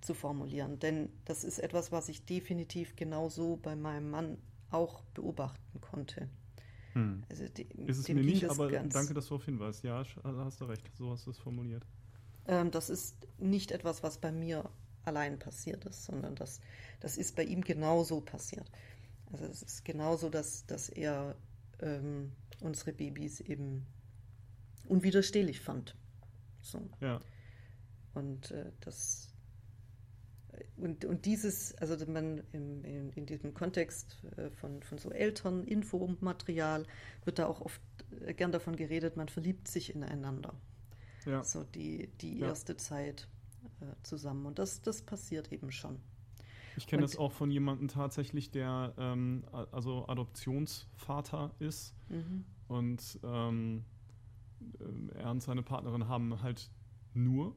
[0.00, 4.38] zu formulieren, denn das ist etwas, was ich definitiv genauso bei meinem Mann
[4.70, 6.28] auch beobachten konnte.
[6.92, 7.22] Hm.
[7.28, 9.84] Also die, ist es mir nicht, aber danke, dass du darauf hinweist.
[9.84, 11.84] Ja, also hast du recht, so hast du es formuliert.
[12.46, 14.70] Ähm, das ist nicht etwas, was bei mir
[15.04, 16.60] allein passiert ist, sondern das,
[17.00, 18.70] das ist bei ihm genauso passiert.
[19.32, 21.36] Also es ist genauso, dass, dass er
[21.80, 23.86] ähm, unsere Babys eben
[24.86, 25.96] unwiderstehlich fand.
[26.60, 26.88] So.
[27.00, 27.20] Ja.
[28.14, 29.28] Und äh, das
[30.76, 35.64] und, und dieses, also man im, in, in, diesem Kontext äh, von, von so Eltern,
[35.64, 36.86] Infomaterial,
[37.24, 37.80] wird da auch oft
[38.24, 40.54] äh, gern davon geredet, man verliebt sich ineinander.
[41.24, 41.42] Ja.
[41.44, 42.78] So die, die erste ja.
[42.78, 43.28] Zeit
[43.80, 44.46] äh, zusammen.
[44.46, 45.98] Und das, das passiert eben schon.
[46.76, 51.94] Ich kenne das auch von jemandem tatsächlich, der ähm, also Adoptionsvater ist.
[52.08, 52.44] Mhm.
[52.68, 53.84] Und ähm,
[54.80, 56.70] äh, er und seine Partnerin haben halt
[57.14, 57.54] nur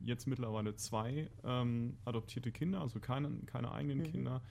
[0.00, 4.04] jetzt mittlerweile zwei ähm, adoptierte Kinder, also keine, keine eigenen mhm.
[4.04, 4.42] Kinder.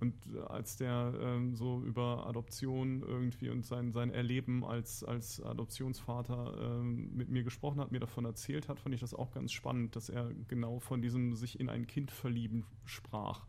[0.00, 0.14] Und
[0.48, 7.14] als der ähm, so über Adoption irgendwie und sein, sein Erleben als, als Adoptionsvater ähm,
[7.14, 10.08] mit mir gesprochen hat, mir davon erzählt hat, fand ich das auch ganz spannend, dass
[10.08, 13.46] er genau von diesem sich in ein Kind verlieben sprach.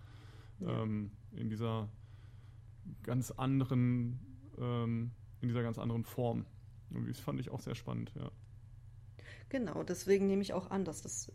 [0.60, 0.84] Ja.
[0.84, 1.88] Ähm, in dieser
[3.04, 4.20] ganz anderen,
[4.60, 6.46] ähm, in dieser ganz anderen Form.
[6.90, 8.30] Und das fand ich auch sehr spannend, ja.
[9.48, 11.32] Genau, deswegen nehme ich auch an, dass das,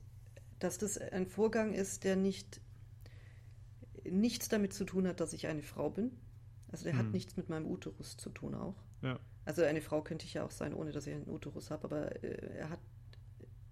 [0.59, 2.61] dass das ein Vorgang ist, der nicht
[4.11, 6.13] nichts damit zu tun hat, dass ich eine Frau bin.
[6.71, 6.99] Also der hm.
[6.99, 8.77] hat nichts mit meinem Uterus zu tun auch.
[9.03, 9.19] Ja.
[9.45, 12.25] Also eine Frau könnte ich ja auch sein, ohne dass ich einen Uterus habe, aber
[12.25, 12.81] äh, er hat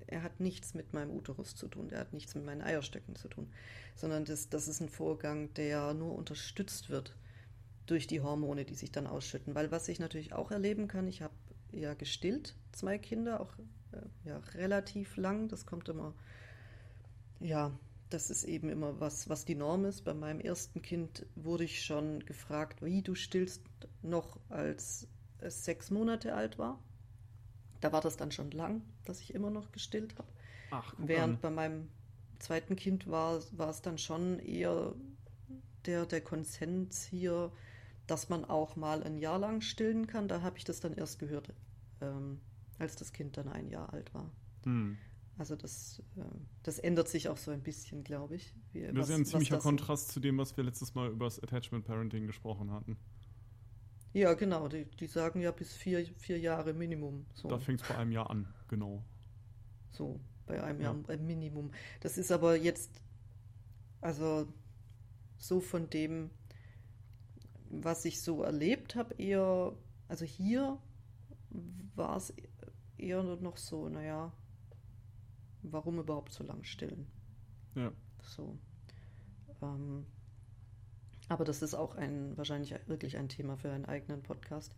[0.06, 3.28] er hat nichts mit meinem Uterus zu tun, der hat nichts mit meinen Eierstöcken zu
[3.28, 3.50] tun,
[3.96, 7.16] sondern das, das ist ein Vorgang, der nur unterstützt wird
[7.86, 9.54] durch die Hormone, die sich dann ausschütten.
[9.54, 11.34] Weil was ich natürlich auch erleben kann, ich habe
[11.72, 13.52] ja gestillt, zwei Kinder, auch
[13.92, 16.14] äh, ja, relativ lang, das kommt immer,
[17.40, 17.72] ja,
[18.10, 20.02] das ist eben immer was, was die Norm ist.
[20.02, 23.62] Bei meinem ersten Kind wurde ich schon gefragt, wie du stillst
[24.02, 26.82] noch, als es sechs Monate alt war.
[27.80, 30.28] Da war das dann schon lang, dass ich immer noch gestillt habe.
[30.70, 31.40] Ach, Während an.
[31.40, 31.88] bei meinem
[32.38, 34.94] zweiten Kind war, war es dann schon eher
[35.86, 37.52] der, der Konsens hier,
[38.06, 40.28] dass man auch mal ein Jahr lang stillen kann.
[40.28, 41.52] Da habe ich das dann erst gehört,
[42.00, 42.40] ähm,
[42.78, 44.30] als das Kind dann ein Jahr alt war.
[44.64, 44.96] Hm.
[45.36, 46.22] Also das, äh,
[46.62, 48.54] das ändert sich auch so ein bisschen, glaube ich.
[48.72, 51.24] Wie, das was, ist ja ein ziemlicher Kontrast zu dem, was wir letztes Mal über
[51.24, 52.96] das Attachment Parenting gesprochen hatten.
[54.12, 54.68] Ja, genau.
[54.68, 57.26] Die, die sagen ja bis vier, vier Jahre Minimum.
[57.34, 57.48] So.
[57.48, 59.04] Da fängt es bei einem Jahr an, genau.
[59.90, 60.92] So, bei einem ja.
[60.92, 61.72] Jahr ein Minimum.
[62.00, 63.02] Das ist aber jetzt,
[64.00, 64.46] also
[65.36, 66.30] so von dem,
[67.70, 70.78] was ich so erlebt habe, eher, also hier
[71.96, 72.32] war es
[72.96, 74.32] eher noch so, naja,
[75.72, 77.06] warum überhaupt so lang stillen?
[77.74, 77.92] Ja.
[78.22, 78.58] So.
[79.62, 80.06] Ähm,
[81.28, 84.74] aber das ist auch ein, wahrscheinlich wirklich ein Thema für einen eigenen Podcast.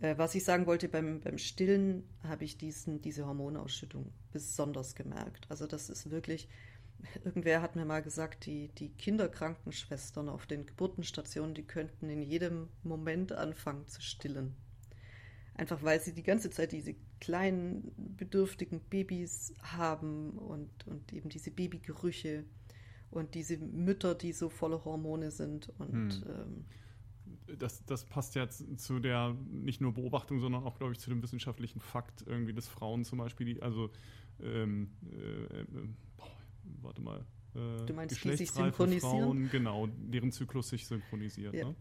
[0.00, 5.46] Äh, was ich sagen wollte, beim, beim Stillen habe ich diesen, diese Hormonausschüttung besonders gemerkt.
[5.48, 6.48] Also das ist wirklich,
[7.24, 12.68] irgendwer hat mir mal gesagt, die, die Kinderkrankenschwestern auf den Geburtenstationen, die könnten in jedem
[12.82, 14.56] Moment anfangen zu stillen.
[15.54, 21.50] Einfach weil sie die ganze Zeit diese kleinen, bedürftigen Babys haben und, und eben diese
[21.50, 22.44] Babygerüche
[23.10, 25.72] und diese Mütter, die so voller Hormone sind.
[25.78, 26.24] Und hm.
[26.28, 26.64] ähm,
[27.58, 31.22] das, das passt ja zu der nicht nur Beobachtung, sondern auch, glaube ich, zu dem
[31.22, 33.90] wissenschaftlichen Fakt irgendwie, dass Frauen zum Beispiel, die, also
[34.40, 35.66] ähm, äh, äh,
[36.16, 36.30] boah,
[36.82, 39.00] warte mal, äh, du meinst, die sich synchronisieren?
[39.00, 41.54] Frauen, genau, deren Zyklus sich synchronisiert.
[41.54, 41.68] Ja.
[41.68, 41.74] Ne?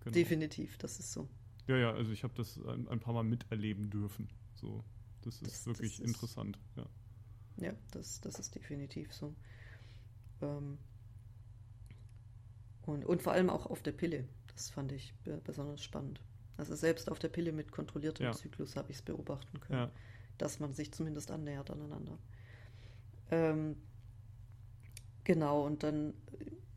[0.00, 0.14] Genau.
[0.14, 1.28] Definitiv, das ist so.
[1.66, 4.28] Ja, ja, also ich habe das ein, ein, paar Mal miterleben dürfen.
[4.56, 4.84] So,
[5.22, 6.58] das ist das, wirklich das ist, interessant.
[6.76, 6.86] Ja,
[7.58, 9.34] ja das, das ist definitiv so.
[10.42, 10.78] Ähm,
[12.82, 14.28] und, und vor allem auch auf der Pille.
[14.48, 15.12] Das fand ich
[15.44, 16.20] besonders spannend.
[16.56, 18.32] Also selbst auf der Pille mit kontrolliertem ja.
[18.32, 19.90] Zyklus habe ich es beobachten können, ja.
[20.38, 22.18] dass man sich zumindest annähert aneinander.
[23.30, 23.76] Ähm,
[25.24, 26.14] genau, und dann,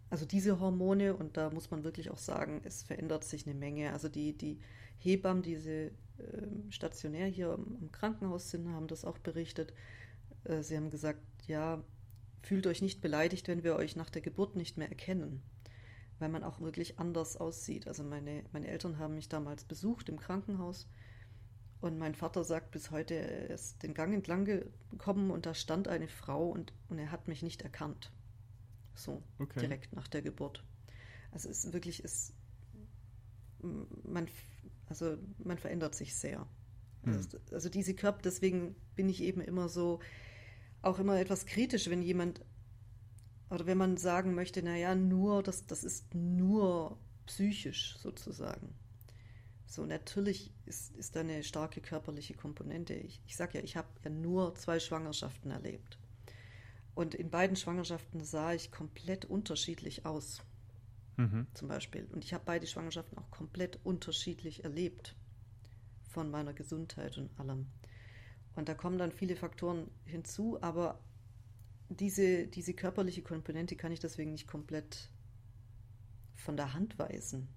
[0.09, 3.93] also diese Hormone, und da muss man wirklich auch sagen, es verändert sich eine Menge.
[3.93, 4.59] Also die, die
[4.97, 5.91] Hebammen, diese
[6.69, 9.73] stationär hier im Krankenhaus sind, haben das auch berichtet.
[10.43, 11.83] Äh, sie haben gesagt, ja,
[12.41, 15.41] fühlt euch nicht beleidigt, wenn wir euch nach der Geburt nicht mehr erkennen
[16.19, 17.87] weil man auch wirklich anders aussieht.
[17.87, 20.87] Also meine, meine Eltern haben mich damals besucht im Krankenhaus
[21.81, 25.87] und mein Vater sagt bis heute, er ist den Gang entlang gekommen und da stand
[25.87, 28.11] eine Frau und, und er hat mich nicht erkannt.
[28.93, 29.61] So, okay.
[29.61, 30.63] direkt nach der Geburt.
[31.31, 32.33] Also es ist wirklich ist,
[33.61, 34.27] man,
[34.89, 36.47] also man verändert sich sehr.
[37.03, 37.13] Hm.
[37.13, 39.99] Also, also diese Körper, deswegen bin ich eben immer so,
[40.81, 42.41] auch immer etwas kritisch, wenn jemand
[43.49, 48.75] oder wenn man sagen möchte, naja, nur, das, das ist nur psychisch sozusagen.
[49.65, 52.93] So, natürlich ist, ist da eine starke körperliche Komponente.
[52.93, 55.99] Ich, ich sage ja, ich habe ja nur zwei Schwangerschaften erlebt.
[56.95, 60.41] Und in beiden Schwangerschaften sah ich komplett unterschiedlich aus.
[61.19, 61.47] Mhm.
[61.53, 62.07] Zum Beispiel.
[62.13, 65.17] Und ich habe beide Schwangerschaften auch komplett unterschiedlich erlebt.
[66.11, 67.67] Von meiner Gesundheit und allem.
[68.55, 70.99] Und da kommen dann viele Faktoren hinzu, aber
[71.89, 75.11] diese, diese körperliche Komponente kann ich deswegen nicht komplett
[76.35, 77.49] von der Hand weisen.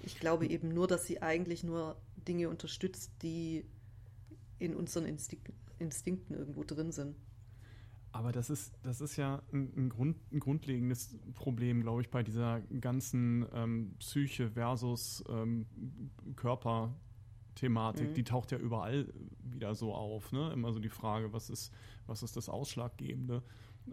[0.00, 0.52] Ich glaube hm.
[0.52, 3.66] eben nur, dass sie eigentlich nur Dinge unterstützt, die
[4.58, 7.16] in unseren Instik Instinkten irgendwo drin sind.
[8.18, 12.24] Aber das ist, das ist ja ein, ein, Grund, ein grundlegendes Problem, glaube ich, bei
[12.24, 15.66] dieser ganzen ähm, Psyche versus ähm,
[16.34, 18.08] Körper-Thematik.
[18.08, 18.14] Mhm.
[18.14, 20.32] Die taucht ja überall wieder so auf.
[20.32, 20.50] Ne?
[20.52, 21.72] Immer so die Frage, was ist,
[22.08, 23.44] was ist das Ausschlaggebende?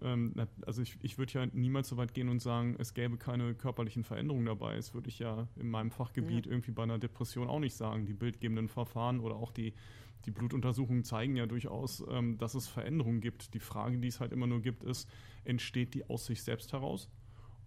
[0.02, 0.34] Ähm,
[0.66, 4.04] also ich, ich würde ja niemals so weit gehen und sagen, es gäbe keine körperlichen
[4.04, 4.76] Veränderungen dabei.
[4.76, 6.52] Das würde ich ja in meinem Fachgebiet ja.
[6.52, 8.08] irgendwie bei einer Depression auch nicht sagen.
[8.08, 9.76] Die bildgebenden Verfahren oder auch die,
[10.25, 13.54] die Blutuntersuchungen zeigen ja durchaus, ähm, dass es Veränderungen gibt.
[13.54, 15.10] Die Frage, die es halt immer nur gibt, ist,
[15.43, 17.10] entsteht die aus sich selbst heraus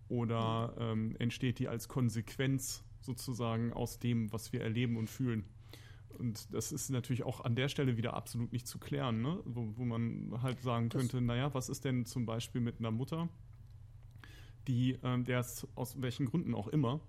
[0.08, 5.44] oder ähm, entsteht die als Konsequenz sozusagen aus dem, was wir erleben und fühlen?
[6.08, 9.40] Und das ist natürlich auch an der Stelle wieder absolut nicht zu klären, ne?
[9.44, 12.90] wo, wo man halt sagen das könnte, naja, was ist denn zum Beispiel mit einer
[12.90, 13.28] Mutter,
[14.66, 17.00] die, ähm, der es aus welchen Gründen auch immer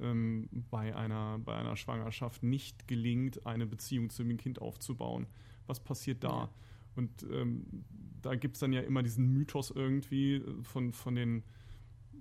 [0.00, 5.26] ähm, bei, einer, bei einer Schwangerschaft nicht gelingt, eine Beziehung zu dem Kind aufzubauen.
[5.66, 6.50] Was passiert da?
[6.94, 7.84] Und ähm,
[8.22, 11.44] da gibt es dann ja immer diesen Mythos irgendwie von, von den,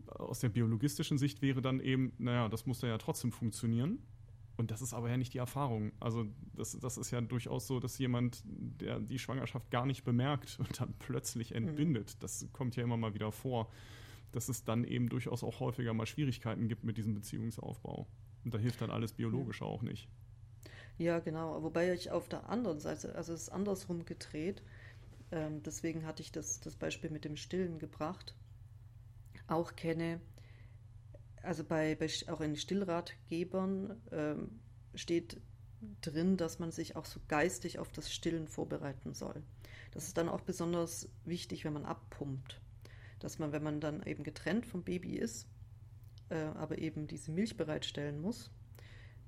[0.07, 3.99] aus der biologistischen Sicht wäre dann eben, naja, das muss ja trotzdem funktionieren.
[4.57, 5.91] Und das ist aber ja nicht die Erfahrung.
[5.99, 10.57] Also das, das ist ja durchaus so, dass jemand, der die Schwangerschaft gar nicht bemerkt
[10.59, 11.57] und dann plötzlich mhm.
[11.57, 13.69] entbindet, das kommt ja immer mal wieder vor,
[14.35, 18.05] dass es dann eben durchaus auch häufiger mal Schwierigkeiten gibt mit diesem Beziehungsaufbau.
[18.43, 19.69] Und da hilft dann alles Biologische mhm.
[19.69, 20.09] auch nicht.
[20.97, 21.63] Ja, genau.
[21.63, 24.61] Wobei ich auf der anderen Seite, also es ist andersrum gedreht,
[25.31, 28.35] ähm, deswegen hatte ich das, das Beispiel mit dem Stillen gebracht,
[29.47, 30.19] auch kenne,
[31.41, 34.59] also bei, bei auch in Stillratgebern ähm,
[34.95, 35.39] steht
[36.01, 39.43] drin, dass man sich auch so geistig auf das Stillen vorbereiten soll.
[39.91, 42.59] Das ist dann auch besonders wichtig, wenn man abpumpt.
[43.25, 45.47] Dass man, wenn man dann eben getrennt vom Baby ist,
[46.29, 48.51] äh, aber eben diese Milch bereitstellen muss,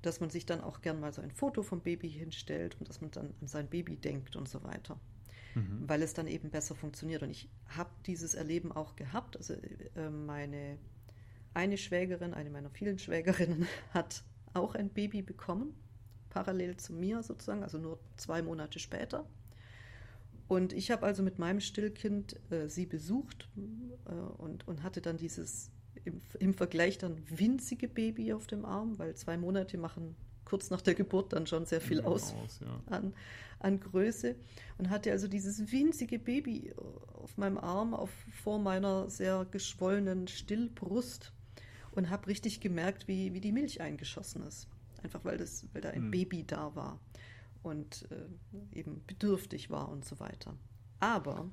[0.03, 3.01] dass man sich dann auch gern mal so ein Foto vom Baby hinstellt und dass
[3.01, 4.99] man dann an sein Baby denkt und so weiter.
[5.55, 5.89] Mhm.
[5.89, 7.23] Weil es dann eben besser funktioniert.
[7.23, 9.35] Und ich habe dieses Erleben auch gehabt.
[9.35, 10.77] Also äh, meine
[11.55, 15.73] eine Schwägerin, eine meiner vielen Schwägerinnen, hat auch ein Baby bekommen,
[16.29, 19.25] parallel zu mir sozusagen, also nur zwei Monate später.
[20.47, 23.49] Und ich habe also mit meinem Stillkind äh, sie besucht
[24.05, 25.71] äh, und, und hatte dann dieses
[26.05, 30.81] im, im, Vergleich dann winzige Baby auf dem Arm, weil zwei Monate machen kurz nach
[30.81, 32.81] der Geburt dann schon sehr viel aus, aus ja.
[32.95, 33.13] an,
[33.59, 34.35] an Größe.
[34.77, 36.73] Und hatte also dieses winzige Baby
[37.13, 41.33] auf meinem Arm, auf, vor meiner sehr geschwollenen Stillbrust
[41.91, 44.69] und habe richtig gemerkt, wie, wie die Milch eingeschossen ist.
[45.03, 46.11] Einfach weil, das, weil da ein hm.
[46.11, 46.99] Baby da war
[47.63, 50.57] und äh, eben bedürftig war und so weiter.
[50.99, 51.49] Aber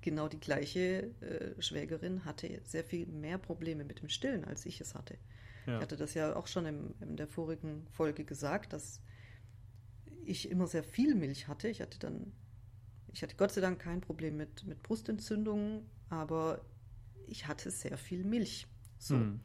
[0.00, 4.80] genau die gleiche äh, Schwägerin hatte sehr viel mehr Probleme mit dem Stillen, als ich
[4.80, 5.16] es hatte.
[5.66, 5.76] Ja.
[5.76, 9.00] Ich hatte das ja auch schon im, in der vorigen Folge gesagt, dass
[10.24, 11.68] ich immer sehr viel Milch hatte.
[11.68, 12.32] Ich hatte dann,
[13.12, 16.64] ich hatte Gott sei Dank kein Problem mit, mit Brustentzündungen, aber
[17.26, 18.66] ich hatte sehr viel Milch.
[18.98, 19.16] So.
[19.16, 19.40] Hm.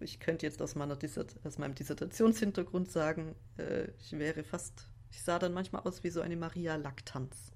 [0.00, 0.98] Äh, ich könnte jetzt aus, meiner
[1.44, 6.20] aus meinem Dissertationshintergrund sagen, äh, ich wäre fast, ich sah dann manchmal aus wie so
[6.20, 7.52] eine Maria Laktanz.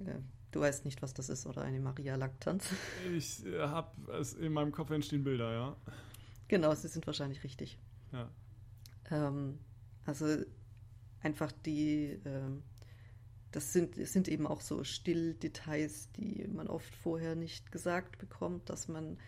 [0.00, 0.18] Äh,
[0.52, 2.68] du weißt nicht, was das ist, oder eine Maria Laktanz?
[3.16, 5.76] Ich habe, in meinem Kopf entstehen Bilder, ja.
[6.48, 7.78] Genau, sie sind wahrscheinlich richtig.
[8.12, 8.30] Ja.
[9.10, 9.58] Ähm,
[10.04, 10.26] also
[11.22, 12.62] einfach die, ähm,
[13.50, 18.68] das sind, das sind eben auch so Stilldetails, die man oft vorher nicht gesagt bekommt,
[18.68, 19.18] dass man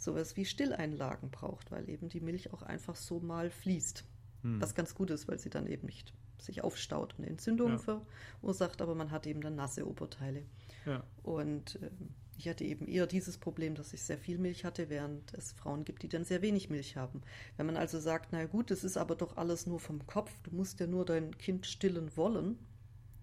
[0.00, 4.04] sowas wie Stilleinlagen braucht, weil eben die Milch auch einfach so mal fließt.
[4.42, 4.60] Hm.
[4.60, 8.00] Was ganz gut ist, weil sie dann eben nicht sich aufstaut und Entzündungen ja.
[8.40, 10.42] verursacht, aber man hat eben dann nasse Oberteile.
[10.86, 11.04] Ja.
[11.22, 11.90] Und äh,
[12.38, 15.84] ich hatte eben eher dieses Problem, dass ich sehr viel Milch hatte, während es Frauen
[15.84, 17.20] gibt, die dann sehr wenig Milch haben.
[17.58, 20.54] Wenn man also sagt, na gut, das ist aber doch alles nur vom Kopf, du
[20.54, 22.58] musst ja nur dein Kind stillen wollen,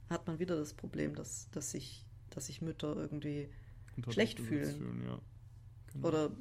[0.07, 3.49] hat man wieder das Problem, dass, dass, sich, dass sich Mütter irgendwie
[4.09, 4.77] schlecht fühlen.
[4.77, 5.19] fühlen ja.
[5.93, 6.07] genau.
[6.07, 6.31] Oder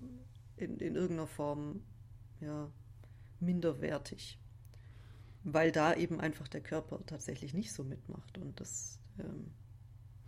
[0.57, 1.83] in, in irgendeiner Form
[2.41, 2.71] ja,
[3.41, 4.39] minderwertig.
[5.45, 8.37] Weil da eben einfach der Körper tatsächlich nicht so mitmacht.
[8.39, 9.53] Und das ähm,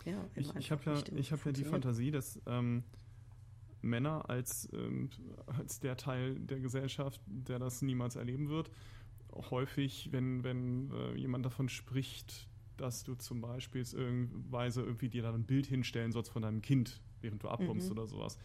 [0.04, 2.84] ja, ich, ich habe ja, ich hab ja die Fantasie, dass ähm,
[3.82, 5.10] Männer als, ähm,
[5.46, 8.70] als der Teil der Gesellschaft, der das niemals erleben wird,
[9.50, 15.34] häufig, wenn, wenn äh, jemand davon spricht, dass du zum Beispiel irgendweise irgendwie dir da
[15.34, 17.98] ein Bild hinstellen sollst von deinem Kind, während du abkommst mhm.
[17.98, 18.38] oder sowas,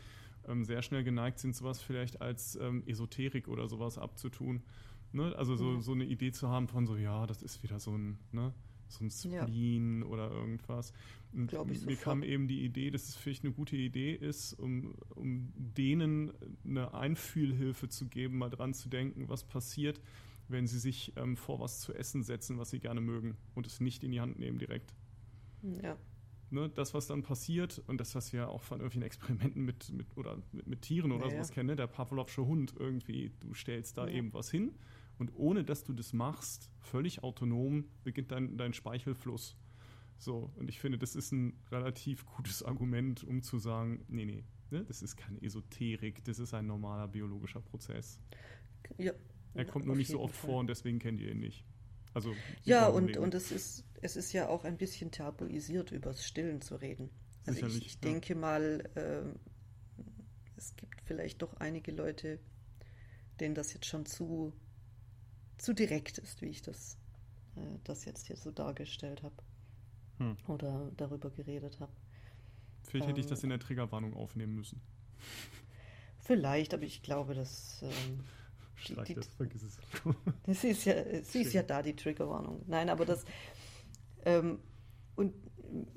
[0.47, 4.63] ähm, sehr schnell geneigt sind, sowas vielleicht als ähm, Esoterik oder sowas abzutun.
[5.11, 5.35] Ne?
[5.35, 5.81] Also so, mhm.
[5.81, 8.53] so eine Idee zu haben von so, ja, das ist wieder so ein, ne?
[8.87, 10.07] so ein Spleen ja.
[10.07, 10.93] oder irgendwas.
[11.33, 12.01] Und mir sofort.
[12.01, 16.31] kam eben die Idee, dass es vielleicht eine gute Idee ist, um, um denen
[16.63, 19.99] eine Einfühlhilfe zu geben, mal dran zu denken, was passiert,
[20.47, 23.79] wenn sie sich ähm, vor was zu essen setzen, was sie gerne mögen und es
[23.79, 24.93] nicht in die Hand nehmen direkt.
[25.81, 25.97] Ja.
[26.53, 30.05] Ne, das, was dann passiert, und das, was wir auch von irgendwelchen Experimenten mit, mit
[30.15, 34.05] oder mit, mit Tieren oder ja, sowas kennen, der Pavlovsche Hund irgendwie, du stellst da
[34.07, 34.13] ja.
[34.13, 34.71] eben was hin
[35.17, 39.57] und ohne dass du das machst, völlig autonom, beginnt dein, dein Speichelfluss.
[40.19, 44.43] So, und ich finde, das ist ein relativ gutes Argument, um zu sagen, nee, nee,
[44.69, 48.19] ne, das ist keine Esoterik, das ist ein normaler biologischer Prozess.
[48.99, 49.13] Ja.
[49.55, 50.51] Er kommt nur nicht so oft Fall.
[50.51, 51.65] vor und deswegen kennt ihr ihn nicht.
[52.13, 56.25] Also, ja, und, und es, ist, es ist ja auch ein bisschen tabuisiert, über das
[56.25, 57.09] Stillen zu reden.
[57.45, 58.01] Also Sicherlich, ich, ich ja.
[58.01, 59.23] denke mal, äh,
[60.57, 62.39] es gibt vielleicht doch einige Leute,
[63.39, 64.53] denen das jetzt schon zu
[65.63, 66.97] zu direkt ist, wie ich das,
[67.55, 69.35] äh, das jetzt hier so dargestellt habe
[70.17, 70.37] hm.
[70.47, 71.91] oder darüber geredet habe.
[72.83, 74.81] Vielleicht ähm, hätte ich das ähm, in der Triggerwarnung aufnehmen müssen.
[76.19, 77.81] Vielleicht, aber ich glaube, dass.
[77.81, 78.25] Ähm,
[78.83, 79.77] Streich die, das, vergiss es.
[80.45, 82.63] das ist ja, sie ist ja da, die Triggerwarnung.
[82.67, 83.25] Nein, aber das.
[84.25, 84.59] Ähm,
[85.15, 85.33] und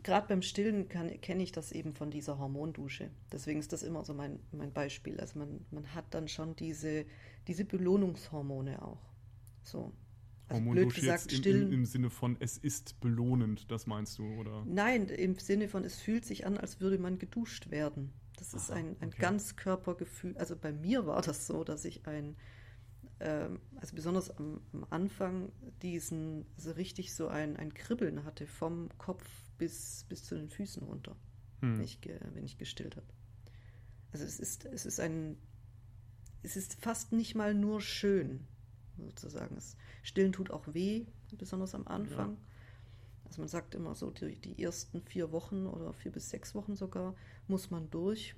[0.02, 3.10] gerade beim Stillen kenne ich das eben von dieser Hormondusche.
[3.32, 5.20] Deswegen ist das immer so mein, mein Beispiel.
[5.20, 7.04] Also man, man hat dann schon diese,
[7.46, 9.02] diese Belohnungshormone auch.
[9.62, 9.92] So.
[10.48, 14.64] Also blöd gesagt, im, im, im, Sinne von, es ist belohnend, das meinst du, oder?
[14.64, 18.12] Nein, im Sinne von, es fühlt sich an, als würde man geduscht werden.
[18.36, 19.22] Das ist Aha, ein, ein okay.
[19.22, 20.36] Ganzkörpergefühl.
[20.36, 22.36] Also bei mir war das so, dass ich ein,
[23.18, 25.50] also besonders am, am, Anfang
[25.82, 29.24] diesen, also richtig so ein, ein Kribbeln hatte vom Kopf
[29.56, 31.16] bis, bis zu den Füßen runter,
[31.60, 31.78] hm.
[31.78, 31.98] wenn, ich,
[32.34, 33.06] wenn ich gestillt habe.
[34.12, 35.38] Also es ist, es ist ein,
[36.42, 38.46] es ist fast nicht mal nur schön
[38.98, 39.54] sozusagen.
[39.54, 41.06] Das Stillen tut auch weh,
[41.38, 42.34] besonders am Anfang.
[42.34, 42.40] Ja.
[43.24, 46.76] Also man sagt immer so, die, die ersten vier Wochen oder vier bis sechs Wochen
[46.76, 47.14] sogar
[47.48, 48.36] muss man durch,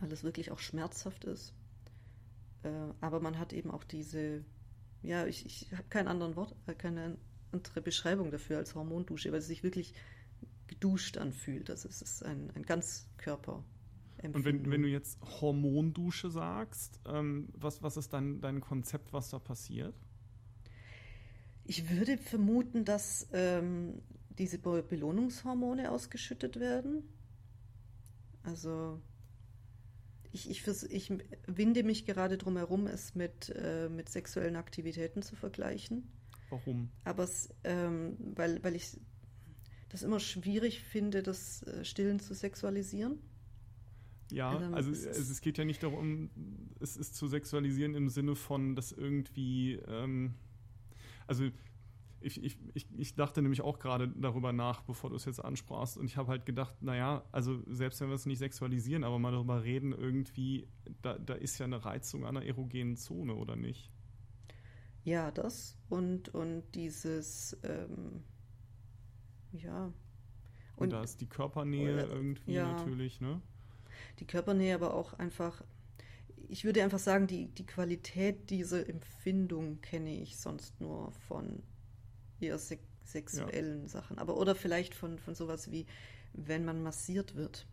[0.00, 1.54] weil es wirklich auch schmerzhaft ist.
[2.62, 2.68] Äh,
[3.00, 4.44] aber man hat eben auch diese,
[5.02, 7.16] ja, ich, ich habe kein anderes Wort, äh, keine
[7.52, 9.94] andere Beschreibung dafür als Hormondusche, weil es sich wirklich
[10.66, 11.70] geduscht anfühlt.
[11.70, 13.64] Also es ist ein, ein Ganzkörper.
[14.22, 19.30] Und wenn, wenn du jetzt Hormondusche sagst, ähm, was, was ist dein, dein Konzept, was
[19.30, 19.94] da passiert?
[21.64, 24.02] Ich würde vermuten, dass ähm,
[24.38, 27.04] diese Belohnungshormone ausgeschüttet werden.
[28.42, 29.00] Also
[30.32, 31.12] ich, ich, ich
[31.46, 36.10] winde mich gerade drum herum, es mit, äh, mit sexuellen Aktivitäten zu vergleichen.
[36.50, 36.90] Warum?
[37.04, 38.98] Aber es, ähm, weil, weil ich
[39.88, 43.18] das immer schwierig finde, das äh, Stillen zu sexualisieren.
[44.30, 46.30] Ja, also, also es geht ja nicht darum,
[46.78, 50.34] es ist zu sexualisieren im Sinne von, dass irgendwie, ähm,
[51.26, 51.50] also
[52.20, 55.96] ich, ich, ich, ich dachte nämlich auch gerade darüber nach, bevor du es jetzt ansprachst.
[55.96, 59.32] Und ich habe halt gedacht, naja, also selbst wenn wir es nicht sexualisieren, aber mal
[59.32, 60.68] darüber reden, irgendwie,
[61.02, 63.90] da, da ist ja eine Reizung an einer erogenen Zone, oder nicht?
[65.04, 68.22] Ja, das und, und dieses, ähm,
[69.52, 69.86] ja.
[69.86, 69.94] Und,
[70.76, 72.72] und, da ist die Körpernähe oder, irgendwie ja.
[72.72, 73.40] natürlich, ne?
[74.18, 75.62] die Körpernähe, aber auch einfach,
[76.48, 81.62] ich würde einfach sagen, die, die Qualität dieser Empfindung kenne ich sonst nur von
[82.42, 83.88] eher se sexuellen ja.
[83.88, 84.18] Sachen.
[84.18, 85.86] Aber oder vielleicht von, von sowas wie,
[86.32, 87.66] wenn man massiert wird.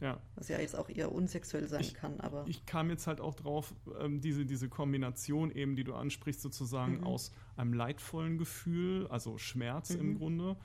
[0.00, 0.20] Ja.
[0.34, 2.44] Was ja jetzt auch eher unsexuell sein ich, kann, aber.
[2.46, 6.98] Ich kam jetzt halt auch drauf, ähm, diese, diese Kombination eben, die du ansprichst, sozusagen
[6.98, 7.04] mhm.
[7.04, 10.00] aus einem leidvollen Gefühl, also Schmerz mhm.
[10.00, 10.56] im Grunde,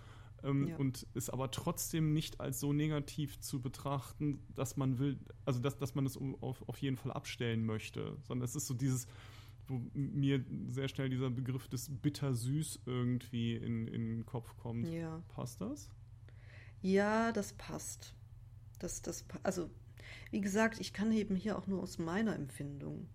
[0.43, 0.76] ähm, ja.
[0.78, 5.78] und ist aber trotzdem nicht als so negativ zu betrachten, dass man will, also dass,
[5.78, 9.07] dass man es auf, auf jeden Fall abstellen möchte, sondern es ist so dieses,
[9.70, 14.88] wo mir sehr schnell dieser Begriff des bittersüß irgendwie in, in den Kopf kommt.
[14.88, 15.24] Ja.
[15.30, 15.89] Passt das?
[16.82, 18.15] Ja, das passt.
[18.80, 19.70] Das, das, also,
[20.32, 23.07] wie gesagt, ich kann eben hier auch nur aus meiner Empfindung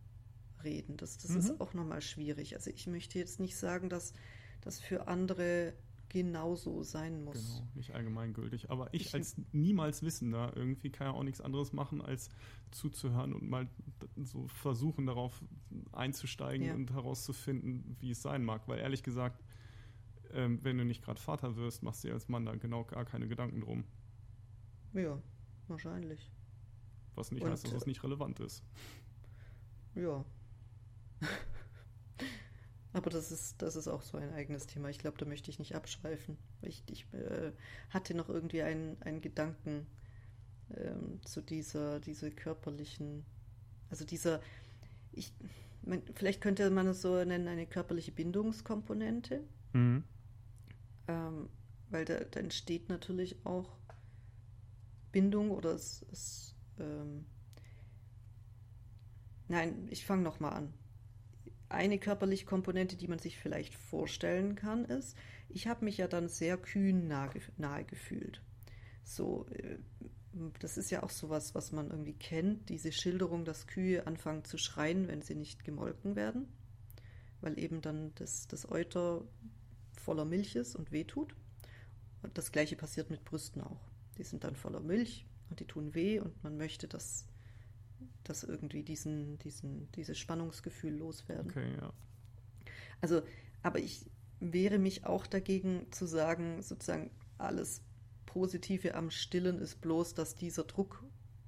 [0.63, 0.97] reden.
[0.97, 1.39] Das, das mhm.
[1.39, 2.55] ist auch nochmal schwierig.
[2.55, 4.13] Also ich möchte jetzt nicht sagen, dass
[4.61, 5.75] das für andere
[6.09, 7.57] genauso sein muss.
[7.57, 8.71] Genau, nicht allgemeingültig.
[8.71, 12.29] Aber ich, ich als niemals Wissender irgendwie kann ja auch nichts anderes machen, als
[12.71, 13.69] zuzuhören und mal
[14.17, 15.43] so versuchen, darauf
[15.93, 16.75] einzusteigen ja.
[16.75, 18.69] und herauszufinden, wie es sein mag.
[18.69, 19.43] Weil ehrlich gesagt,
[20.33, 23.05] ähm, wenn du nicht gerade Vater wirst, machst du dir als Mann da genau gar
[23.05, 23.85] keine Gedanken drum.
[24.93, 25.21] Ja,
[25.69, 26.31] wahrscheinlich.
[27.15, 28.65] Was nicht und, heißt, dass es nicht relevant ist.
[29.95, 30.25] Ja.
[32.95, 34.89] Aber das ist, das ist auch so ein eigenes Thema.
[34.89, 36.39] Ich glaube, da möchte ich nicht abschweifen.
[36.63, 37.51] Ich, ich äh,
[37.91, 39.89] hatte noch irgendwie einen, einen Gedanken
[40.77, 43.25] ähm, zu dieser, dieser körperlichen,
[43.91, 44.41] also dieser,
[45.11, 45.33] ich,
[45.83, 49.43] man, vielleicht könnte man es so nennen, eine körperliche Bindungskomponente.
[49.73, 50.05] Mhm.
[51.09, 51.49] Ähm,
[51.91, 53.77] weil da, da, entsteht natürlich auch
[55.11, 57.27] Bindung oder es, es ähm,
[59.49, 60.73] Nein, ich fange nochmal an
[61.75, 65.16] eine körperliche Komponente, die man sich vielleicht vorstellen kann, ist,
[65.49, 68.43] ich habe mich ja dann sehr kühn nahe, nahe gefühlt.
[69.03, 69.79] So, äh,
[70.59, 74.59] das ist ja auch sowas, was man irgendwie kennt, diese Schilderung, dass Kühe anfangen zu
[74.59, 76.49] schreien, wenn sie nicht gemolken werden,
[77.41, 79.22] weil eben dann das, das Euter
[79.95, 81.35] voller Milch ist und wehtut.
[82.22, 83.81] Und das gleiche passiert mit Brüsten auch.
[84.18, 87.27] Die sind dann voller Milch und die tun weh und man möchte, dass
[88.25, 91.51] das irgendwie diesen, diesen, dieses Spannungsgefühl loswerden.
[91.51, 91.93] Okay, ja.
[93.01, 93.23] Also,
[93.63, 94.07] aber ich
[94.41, 97.83] wehre mich auch dagegen zu sagen, sozusagen alles
[98.27, 101.05] Positive am Stillen ist bloß, dass dieser Druck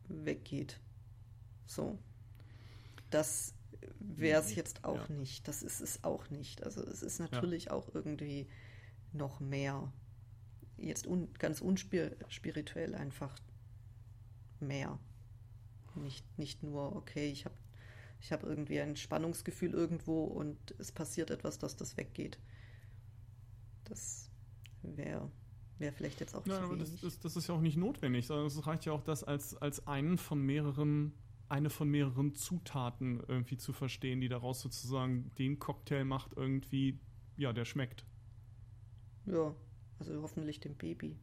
[0.08, 0.80] weggeht.
[1.66, 1.98] So.
[3.10, 3.54] Das
[3.98, 5.14] wäre es jetzt auch ja.
[5.16, 5.48] nicht.
[5.48, 6.62] Das ist es auch nicht.
[6.62, 7.72] Also es ist natürlich ja.
[7.72, 8.48] auch irgendwie
[9.12, 9.92] noch mehr.
[10.76, 13.34] Jetzt un, ganz unspirituell einfach
[14.60, 14.98] mehr.
[15.96, 17.54] Nicht, nicht nur, okay, ich habe
[18.20, 22.38] ich hab irgendwie ein Spannungsgefühl irgendwo und es passiert etwas, dass das weggeht.
[23.84, 24.30] Das
[24.82, 25.30] wäre
[25.78, 26.90] wär vielleicht jetzt auch Nein, zu aber wenig.
[26.90, 29.56] Das, das, das, ist ja auch nicht notwendig, sondern es reicht ja auch, das als,
[29.56, 31.12] als einen von mehreren,
[31.48, 36.98] eine von mehreren Zutaten irgendwie zu verstehen, die daraus sozusagen den Cocktail macht, irgendwie,
[37.36, 38.06] ja, der schmeckt.
[39.26, 39.54] Ja,
[39.98, 41.16] also hoffentlich dem Baby.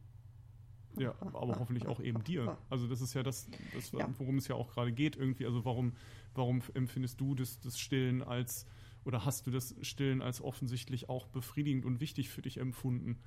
[0.98, 2.56] Ja, aber hoffentlich auch eben dir.
[2.70, 4.08] Also das ist ja das, das ja.
[4.18, 5.46] worum es ja auch gerade geht irgendwie.
[5.46, 5.92] Also warum,
[6.34, 8.66] warum empfindest du das, das Stillen als
[9.04, 13.18] oder hast du das Stillen als offensichtlich auch befriedigend und wichtig für dich empfunden?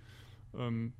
[0.56, 0.94] Ähm,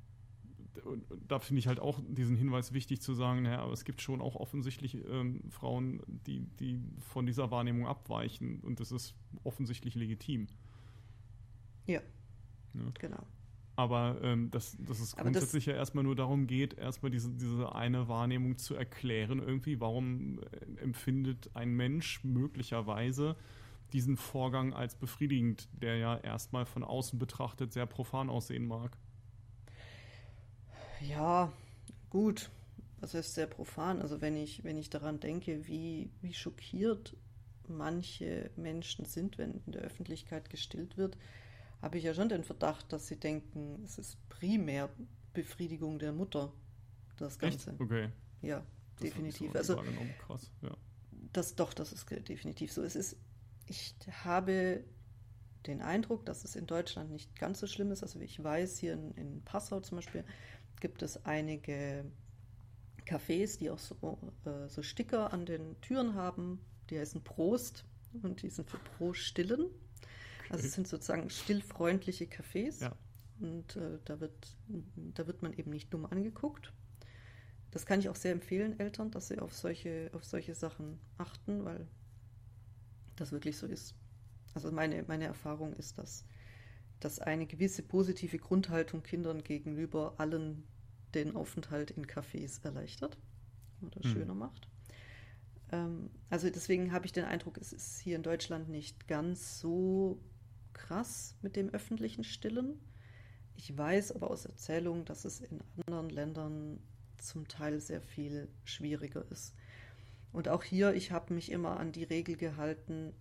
[1.26, 4.20] da finde ich halt auch diesen Hinweis wichtig zu sagen, naja, aber es gibt schon
[4.20, 10.46] auch offensichtlich ähm, Frauen, die, die von dieser Wahrnehmung abweichen und das ist offensichtlich legitim.
[11.86, 12.00] Ja.
[12.74, 12.90] ja.
[12.98, 13.26] Genau.
[13.78, 17.76] Aber ähm, dass, dass es grundsätzlich das, ja erstmal nur darum geht, erstmal diese, diese
[17.76, 23.36] eine Wahrnehmung zu erklären, irgendwie, warum äh, empfindet ein Mensch möglicherweise
[23.92, 28.98] diesen Vorgang als befriedigend, der ja erstmal von außen betrachtet sehr profan aussehen mag.
[31.08, 31.52] Ja,
[32.10, 32.50] gut.
[32.98, 34.02] Was heißt sehr profan?
[34.02, 37.16] Also wenn ich, wenn ich daran denke, wie, wie schockiert
[37.68, 41.16] manche Menschen sind, wenn in der Öffentlichkeit gestillt wird,
[41.82, 44.88] habe ich ja schon den Verdacht, dass sie denken, es ist primär
[45.32, 46.52] Befriedigung der Mutter,
[47.16, 47.70] das Ganze.
[47.70, 47.80] Echt?
[47.80, 48.10] Okay.
[48.42, 48.64] Ja,
[48.96, 49.52] das definitiv.
[49.52, 49.82] So also
[50.26, 50.76] krass, ja.
[51.32, 52.82] Das doch, das ist definitiv so.
[52.82, 53.16] Es ist,
[53.66, 54.84] ich habe
[55.66, 58.02] den Eindruck, dass es in Deutschland nicht ganz so schlimm ist.
[58.02, 60.24] Also ich weiß, hier in, in Passau zum Beispiel
[60.80, 62.04] gibt es einige
[63.04, 66.60] Cafés, die auch so, äh, so Sticker an den Türen haben.
[66.90, 67.84] Die heißen Prost
[68.22, 69.66] und die sind für Pro Stillen.
[70.50, 72.80] Also es sind sozusagen stillfreundliche Cafés.
[72.80, 72.96] Ja.
[73.40, 74.56] Und äh, da, wird,
[75.14, 76.72] da wird man eben nicht dumm angeguckt.
[77.70, 81.64] Das kann ich auch sehr empfehlen, Eltern, dass sie auf solche, auf solche Sachen achten,
[81.64, 81.86] weil
[83.16, 83.94] das wirklich so ist.
[84.54, 86.24] Also meine, meine Erfahrung ist, dass,
[86.98, 90.64] dass eine gewisse positive Grundhaltung Kindern gegenüber allen
[91.14, 93.18] den Aufenthalt in Cafés erleichtert
[93.82, 94.12] oder mhm.
[94.12, 94.68] schöner macht.
[95.70, 100.20] Ähm, also deswegen habe ich den Eindruck, es ist hier in Deutschland nicht ganz so
[100.78, 102.80] krass mit dem öffentlichen Stillen.
[103.56, 106.80] Ich weiß aber aus Erzählungen, dass es in anderen Ländern
[107.18, 109.54] zum Teil sehr viel schwieriger ist.
[110.32, 113.12] Und auch hier, ich habe mich immer an die Regel gehalten,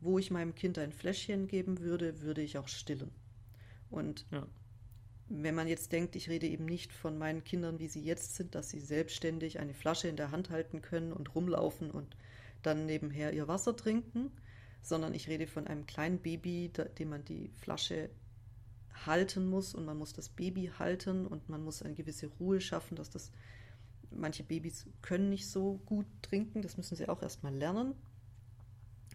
[0.00, 3.10] wo ich meinem Kind ein Fläschchen geben würde, würde ich auch stillen.
[3.90, 4.46] Und ja.
[5.28, 8.54] wenn man jetzt denkt, ich rede eben nicht von meinen Kindern, wie sie jetzt sind,
[8.54, 12.16] dass sie selbstständig eine Flasche in der Hand halten können und rumlaufen und
[12.62, 14.30] dann nebenher ihr Wasser trinken,
[14.82, 18.10] sondern ich rede von einem kleinen Baby, dem man die Flasche
[19.06, 22.96] halten muss und man muss das Baby halten und man muss eine gewisse Ruhe schaffen,
[22.96, 23.30] dass das
[24.10, 27.94] manche Babys können nicht so gut trinken, das müssen sie auch erstmal lernen.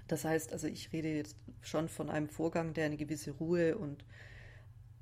[0.07, 4.05] Das heißt, also ich rede jetzt schon von einem Vorgang, der eine gewisse Ruhe und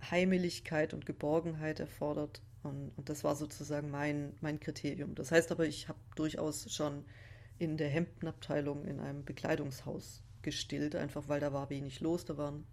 [0.09, 2.41] Heimeligkeit und Geborgenheit erfordert.
[2.64, 5.16] Und, und das war sozusagen mein, mein Kriterium.
[5.16, 7.03] Das heißt aber, ich habe durchaus schon
[7.57, 12.65] in der Hemdenabteilung in einem Bekleidungshaus gestillt, einfach weil da war wenig los, da waren,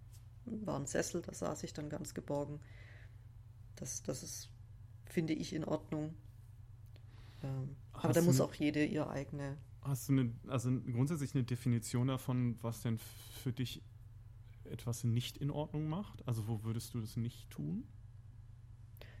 [0.45, 2.59] war ein Sessel, da saß ich dann ganz geborgen.
[3.75, 4.49] Das, das ist,
[5.05, 6.13] finde ich, in Ordnung.
[7.43, 9.57] Ähm, aber da muss auch jede ihr eigene.
[9.81, 12.99] Hast du eine, also grundsätzlich eine Definition davon, was denn
[13.41, 13.81] für dich
[14.65, 16.27] etwas nicht in Ordnung macht?
[16.27, 17.87] Also wo würdest du das nicht tun?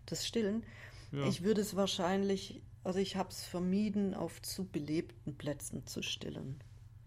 [0.05, 0.63] Das Stillen?
[1.11, 1.25] Ja.
[1.27, 6.61] Ich würde es wahrscheinlich, also ich habe es vermieden, auf zu belebten Plätzen zu stillen.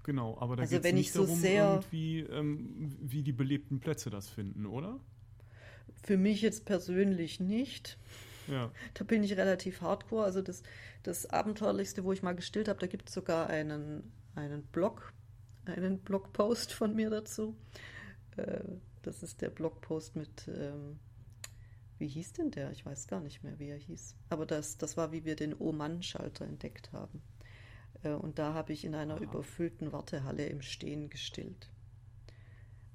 [0.05, 4.11] Genau, aber da also geht es nicht so darum, irgendwie, ähm, wie die belebten Plätze
[4.11, 4.99] das finden, oder?
[6.03, 7.99] Für mich jetzt persönlich nicht.
[8.49, 8.73] Ja.
[8.95, 10.25] Da bin ich relativ hardcore.
[10.25, 10.63] Also das,
[11.03, 15.13] das Abenteuerlichste, wo ich mal gestillt habe, da gibt es sogar einen, einen Blog,
[15.67, 17.57] einen Blogpost von mir dazu.
[18.37, 18.61] Äh,
[19.03, 20.99] das ist der Blogpost mit, ähm,
[21.99, 22.71] wie hieß denn der?
[22.73, 24.17] Ich weiß gar nicht mehr, wie er hieß.
[24.31, 27.23] Aber das, das war, wie wir den O-Mann-Schalter entdeckt haben.
[28.03, 29.23] Äh, und da habe ich in einer Aha.
[29.23, 31.71] überfüllten Wartehalle im Stehen gestillt.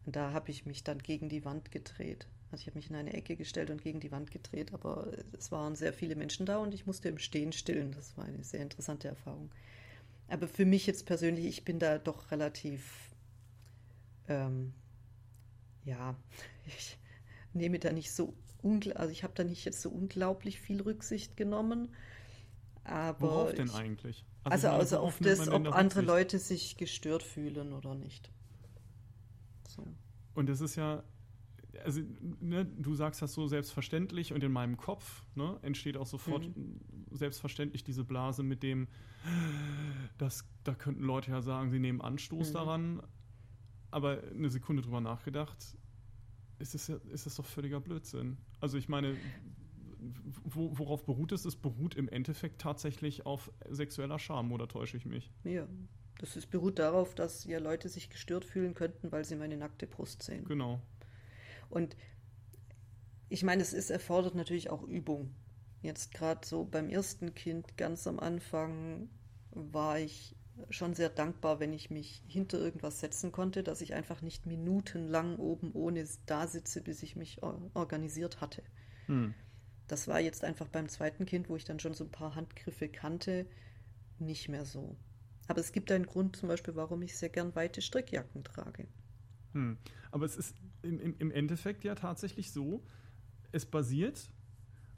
[0.05, 2.27] Und da habe ich mich dann gegen die Wand gedreht.
[2.49, 5.51] Also ich habe mich in eine Ecke gestellt und gegen die Wand gedreht, aber es
[5.51, 7.91] waren sehr viele Menschen da und ich musste im Stehen stillen.
[7.91, 9.51] Das war eine sehr interessante Erfahrung.
[10.29, 13.09] Aber für mich jetzt persönlich, ich bin da doch relativ,
[14.29, 14.73] ähm,
[15.83, 16.15] ja,
[16.65, 16.97] ich
[17.53, 18.33] nehme da nicht so,
[18.95, 21.93] also ich habe da nicht jetzt so unglaublich viel Rücksicht genommen.
[22.85, 24.25] Aber Worauf denn eigentlich?
[24.51, 28.31] Also, also, also auf das, ob andere Leute sich gestört fühlen oder nicht.
[29.67, 29.85] So.
[30.33, 31.03] Und das ist ja,
[31.83, 32.01] also
[32.39, 36.79] ne, du sagst das so selbstverständlich und in meinem Kopf ne, entsteht auch sofort mhm.
[37.11, 38.87] selbstverständlich diese Blase mit dem,
[40.17, 42.53] dass da könnten Leute ja sagen, sie nehmen Anstoß mhm.
[42.53, 43.03] daran,
[43.91, 45.57] aber eine Sekunde drüber nachgedacht,
[46.59, 48.37] ist es, ist das doch völliger Blödsinn.
[48.59, 49.15] Also ich meine,
[50.43, 51.45] wo, worauf beruht es?
[51.45, 55.31] Es beruht im Endeffekt tatsächlich auf sexueller Scham, oder täusche ich mich?
[55.43, 55.67] Ja,
[56.19, 59.87] das ist, beruht darauf, dass ja Leute sich gestört fühlen könnten, weil sie meine nackte
[59.87, 60.45] Brust sehen.
[60.45, 60.81] Genau.
[61.69, 61.95] Und
[63.29, 65.35] ich meine, es ist erfordert natürlich auch Übung.
[65.81, 69.09] Jetzt gerade so beim ersten Kind ganz am Anfang
[69.51, 70.35] war ich
[70.69, 75.37] schon sehr dankbar, wenn ich mich hinter irgendwas setzen konnte, dass ich einfach nicht minutenlang
[75.37, 78.63] oben ohne da sitze, bis ich mich organisiert hatte.
[79.05, 79.35] Hm.
[79.87, 82.89] Das war jetzt einfach beim zweiten Kind, wo ich dann schon so ein paar Handgriffe
[82.89, 83.47] kannte,
[84.19, 84.97] nicht mehr so.
[85.47, 88.87] Aber es gibt einen Grund zum Beispiel, warum ich sehr gern weite Strickjacken trage.
[89.53, 89.77] Hm.
[90.11, 92.83] Aber es ist im, im Endeffekt ja tatsächlich so,
[93.51, 94.29] es basiert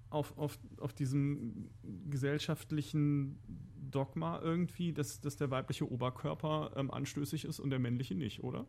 [0.09, 1.69] auf, auf, auf diesem
[2.09, 3.39] gesellschaftlichen
[3.91, 8.65] Dogma irgendwie, dass, dass der weibliche Oberkörper ähm, anstößig ist und der männliche nicht, oder?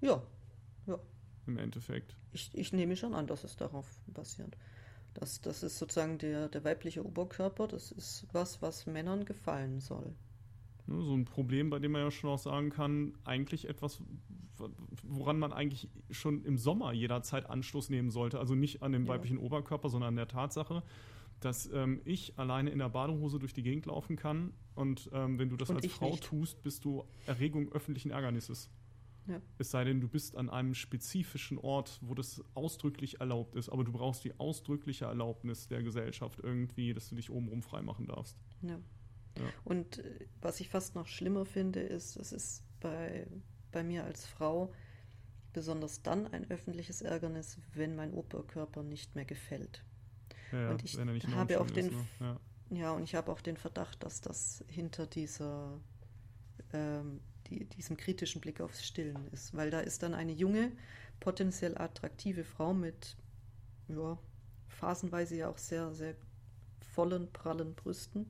[0.00, 0.22] Ja,
[0.86, 0.98] ja.
[1.46, 2.16] Im Endeffekt.
[2.32, 4.56] Ich, ich nehme schon an, dass es darauf basiert.
[5.14, 10.14] Das, das ist sozusagen der, der weibliche Oberkörper, das ist was, was Männern gefallen soll.
[10.86, 14.02] So ein Problem, bei dem man ja schon auch sagen kann, eigentlich etwas,
[15.02, 18.38] woran man eigentlich schon im Sommer jederzeit Anstoß nehmen sollte.
[18.38, 19.08] Also nicht an dem ja.
[19.08, 20.82] weiblichen Oberkörper, sondern an der Tatsache,
[21.40, 25.48] dass ähm, ich alleine in der Badehose durch die Gegend laufen kann und ähm, wenn
[25.48, 26.24] du das und als Frau nicht.
[26.24, 28.70] tust, bist du Erregung öffentlichen Ärgernisses.
[29.26, 29.40] Ja.
[29.58, 33.84] Es sei denn, du bist an einem spezifischen Ort, wo das ausdrücklich erlaubt ist, aber
[33.84, 38.36] du brauchst die ausdrückliche Erlaubnis der Gesellschaft irgendwie, dass du dich obenrum freimachen darfst.
[38.62, 38.78] Ja.
[39.38, 39.44] ja.
[39.64, 43.26] Und äh, was ich fast noch schlimmer finde, ist, es ist bei,
[43.72, 44.72] bei mir als Frau
[45.54, 49.84] besonders dann ein öffentliches Ärgernis, wenn mein Oberkörper nicht mehr gefällt.
[50.52, 50.98] Ja, und ich
[51.28, 52.06] habe auch den, ist, ne?
[52.20, 52.76] ja.
[52.76, 52.92] ja.
[52.92, 55.80] und ich habe auch den Verdacht, dass das hinter dieser
[56.72, 59.54] ähm, die, diesem kritischen Blick aufs Stillen ist.
[59.54, 60.72] Weil da ist dann eine junge,
[61.20, 63.16] potenziell attraktive Frau mit,
[63.88, 64.18] ja,
[64.68, 66.14] phasenweise ja auch sehr, sehr
[66.94, 68.26] vollen, prallen Brüsten.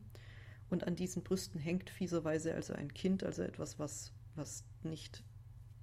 [0.71, 5.23] Und an diesen Brüsten hängt fieserweise also ein Kind, also etwas, was, was nicht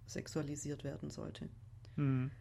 [0.06, 1.50] sexualisiert werden sollte.
[1.96, 2.32] Mhm.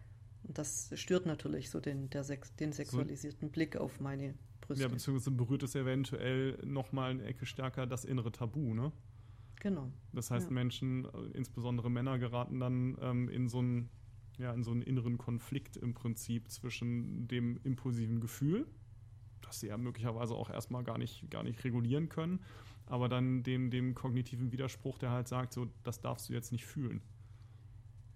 [0.42, 4.82] Und das stört natürlich so den, der Sex, den sexualisierten so, Blick auf meine Brüste.
[4.82, 8.92] Ja, beziehungsweise berührt es eventuell nochmal eine Ecke stärker das innere Tabu, ne?
[9.60, 9.92] Genau.
[10.12, 10.52] Das heißt, ja.
[10.52, 13.88] Menschen, äh, insbesondere Männer, geraten dann ähm, in so einen
[14.40, 18.66] ja, in so einen inneren Konflikt im Prinzip zwischen dem impulsiven Gefühl,
[19.42, 22.40] das sie ja möglicherweise auch erstmal gar nicht, gar nicht regulieren können,
[22.86, 26.64] aber dann dem, dem kognitiven Widerspruch, der halt sagt, so, das darfst du jetzt nicht
[26.64, 27.02] fühlen.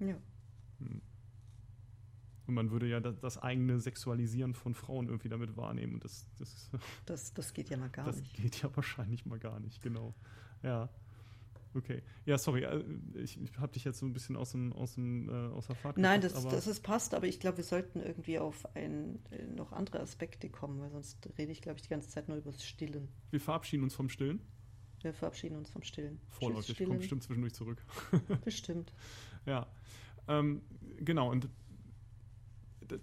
[0.00, 0.16] Ja.
[0.78, 1.02] Hm.
[2.46, 5.94] Und man würde ja das, das, eigene Sexualisieren von Frauen irgendwie damit wahrnehmen.
[5.94, 6.70] Und das, das,
[7.06, 8.32] das, das geht ja mal gar das nicht.
[8.34, 10.14] Das geht ja wahrscheinlich mal gar nicht, genau.
[10.62, 10.90] Ja.
[11.74, 12.02] Okay.
[12.24, 15.28] Ja, sorry, äh, ich, ich habe dich jetzt so ein bisschen aus, dem, aus, dem,
[15.28, 18.00] äh, aus der Fahrt Nein, gebracht, das, das ist passt, aber ich glaube, wir sollten
[18.00, 21.88] irgendwie auf ein, äh, noch andere Aspekte kommen, weil sonst rede ich, glaube ich, die
[21.88, 23.08] ganze Zeit nur über das Stillen.
[23.30, 24.40] Wir verabschieden uns vom Stillen?
[25.02, 26.20] Wir verabschieden uns vom Stillen.
[26.30, 27.84] Vorläufig, kommt bestimmt zwischendurch zurück.
[28.44, 28.92] bestimmt.
[29.44, 29.66] Ja,
[30.28, 30.62] ähm,
[30.98, 31.48] genau, und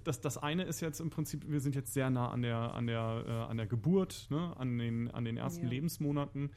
[0.03, 2.87] das, das eine ist jetzt im Prinzip, wir sind jetzt sehr nah an der, an
[2.87, 4.55] der, äh, an der Geburt, ne?
[4.57, 5.69] an, den, an den ersten ja.
[5.69, 6.51] Lebensmonaten.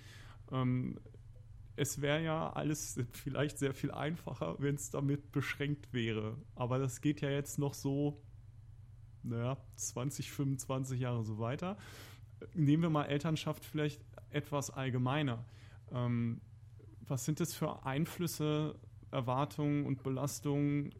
[0.52, 0.98] Ähm,
[1.76, 6.36] es wäre ja alles vielleicht sehr viel einfacher, wenn es damit beschränkt wäre.
[6.54, 8.22] Aber das geht ja jetzt noch so,
[9.22, 11.76] naja, 20, 25 Jahre so weiter.
[12.54, 14.00] Nehmen wir mal Elternschaft vielleicht
[14.30, 15.44] etwas allgemeiner.
[15.90, 16.40] Ähm,
[17.00, 18.78] was sind das für Einflüsse,
[19.10, 20.94] Erwartungen und Belastungen,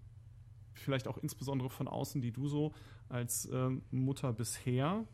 [0.73, 2.73] vielleicht auch insbesondere von außen, die du so
[3.09, 5.07] als äh, Mutter bisher,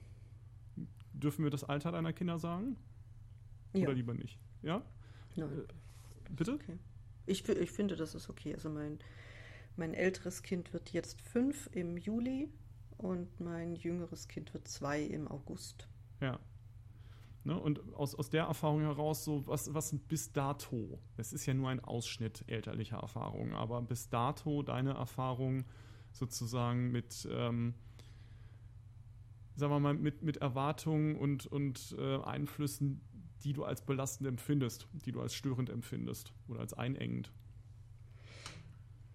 [1.13, 2.77] dürfen wir das Alter deiner Kinder sagen?
[3.75, 3.83] Ja.
[3.83, 4.39] Oder lieber nicht?
[4.63, 4.83] Ja?
[5.37, 5.51] Nein.
[5.51, 6.55] Äh, bitte?
[6.55, 6.79] Okay.
[7.27, 8.55] Ich, ich finde, das ist okay.
[8.55, 8.99] Also mein,
[9.77, 12.53] mein älteres Kind wird jetzt fünf im Juli
[12.97, 15.89] und mein jüngeres Kind wird zwei im August.
[16.21, 16.39] Ja.
[17.43, 21.55] Ne, und aus, aus der Erfahrung heraus, so was, was bis dato, es ist ja
[21.55, 25.65] nur ein Ausschnitt elterlicher Erfahrungen, aber bis dato deine Erfahrung
[26.13, 27.75] sozusagen mit, ähm,
[29.57, 33.01] sagen wir mal, mit, mit Erwartungen und, und äh, Einflüssen,
[33.45, 37.33] die du als belastend empfindest, die du als störend empfindest oder als einengend?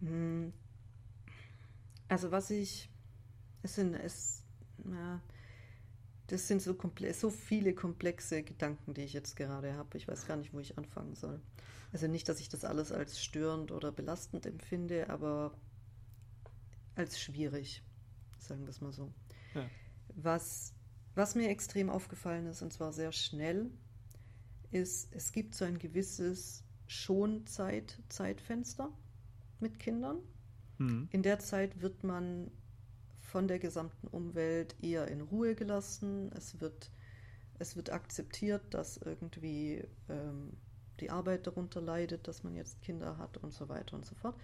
[0.01, 0.53] Hm.
[2.07, 2.89] Also was ich,
[3.63, 4.43] es sind es,
[4.83, 5.21] na,
[6.27, 6.75] das sind so,
[7.13, 9.97] so viele komplexe Gedanken, die ich jetzt gerade habe.
[9.97, 11.39] Ich weiß gar nicht, wo ich anfangen soll.
[11.91, 15.53] Also nicht, dass ich das alles als störend oder belastend empfinde, aber
[16.95, 17.83] als schwierig,
[18.39, 19.13] sagen wir es mal so.
[19.53, 19.69] Ja.
[20.15, 20.73] Was,
[21.13, 23.69] was mir extrem aufgefallen ist, und zwar sehr schnell,
[24.75, 28.91] ist, es gibt so ein gewisses Schonzeit-Zeitfenster
[29.59, 30.19] mit Kindern.
[30.77, 31.07] Mhm.
[31.11, 32.51] In der Zeit wird man
[33.21, 36.31] von der gesamten Umwelt eher in Ruhe gelassen.
[36.35, 36.91] Es wird,
[37.57, 40.57] es wird akzeptiert, dass irgendwie ähm,
[40.99, 44.35] die Arbeit darunter leidet, dass man jetzt Kinder hat und so weiter und so fort.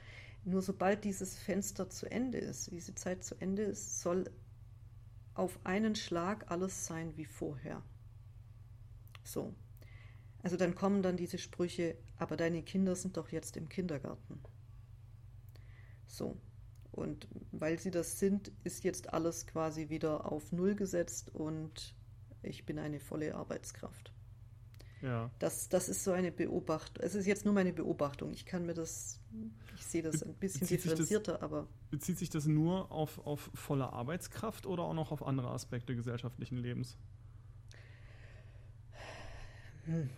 [0.44, 4.32] Nur sobald dieses Fenster zu Ende ist, diese Zeit zu Ende ist, soll
[5.34, 7.84] auf einen Schlag alles sein wie vorher.
[9.24, 9.54] So.
[10.44, 14.40] Also dann kommen dann diese Sprüche, aber deine Kinder sind doch jetzt im Kindergarten.
[16.08, 16.38] So.
[16.92, 21.96] Und weil sie das sind, ist jetzt alles quasi wieder auf Null gesetzt und
[22.44, 24.12] ich bin eine volle Arbeitskraft.
[25.02, 25.32] Ja.
[25.40, 27.04] Das, das ist so eine Beobachtung.
[27.04, 28.32] Es ist jetzt nur meine Beobachtung.
[28.32, 29.20] Ich kann mir das,
[29.76, 31.68] ich sehe das ein bisschen bezieht differenzierter, das, aber.
[31.90, 36.58] Bezieht sich das nur auf, auf volle Arbeitskraft oder auch noch auf andere Aspekte gesellschaftlichen
[36.58, 36.98] Lebens?
[39.86, 40.10] Hm.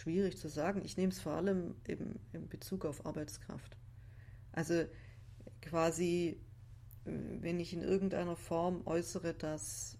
[0.00, 0.82] Schwierig zu sagen.
[0.84, 3.76] Ich nehme es vor allem eben in Bezug auf Arbeitskraft.
[4.52, 4.84] Also
[5.60, 6.40] quasi,
[7.04, 9.98] äh, wenn ich in irgendeiner Form äußere, dass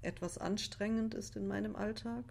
[0.00, 2.24] etwas anstrengend ist in meinem Alltag,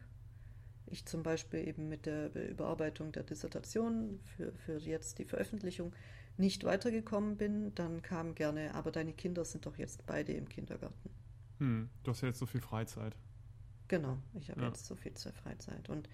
[0.88, 5.94] ich zum Beispiel eben mit der Überarbeitung der Dissertation für, für jetzt die Veröffentlichung
[6.38, 11.12] nicht weitergekommen bin, dann kam gerne, aber deine Kinder sind doch jetzt beide im Kindergarten.
[11.60, 13.16] Hm, du hast ja jetzt so viel Freizeit.
[13.90, 14.68] Genau, ich habe ja.
[14.68, 15.90] jetzt so viel zur Freizeit.
[15.90, 16.10] Und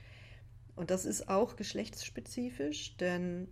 [0.76, 3.48] und das ist auch geschlechtsspezifisch, denn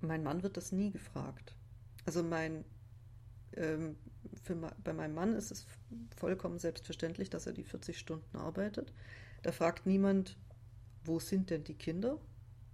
[0.00, 1.54] mein Mann wird das nie gefragt.
[2.06, 2.64] Also mein,
[3.56, 3.96] ähm,
[4.42, 5.66] für, bei meinem Mann ist es
[6.16, 8.92] vollkommen selbstverständlich, dass er die 40 Stunden arbeitet.
[9.42, 10.38] Da fragt niemand,
[11.04, 12.18] wo sind denn die Kinder?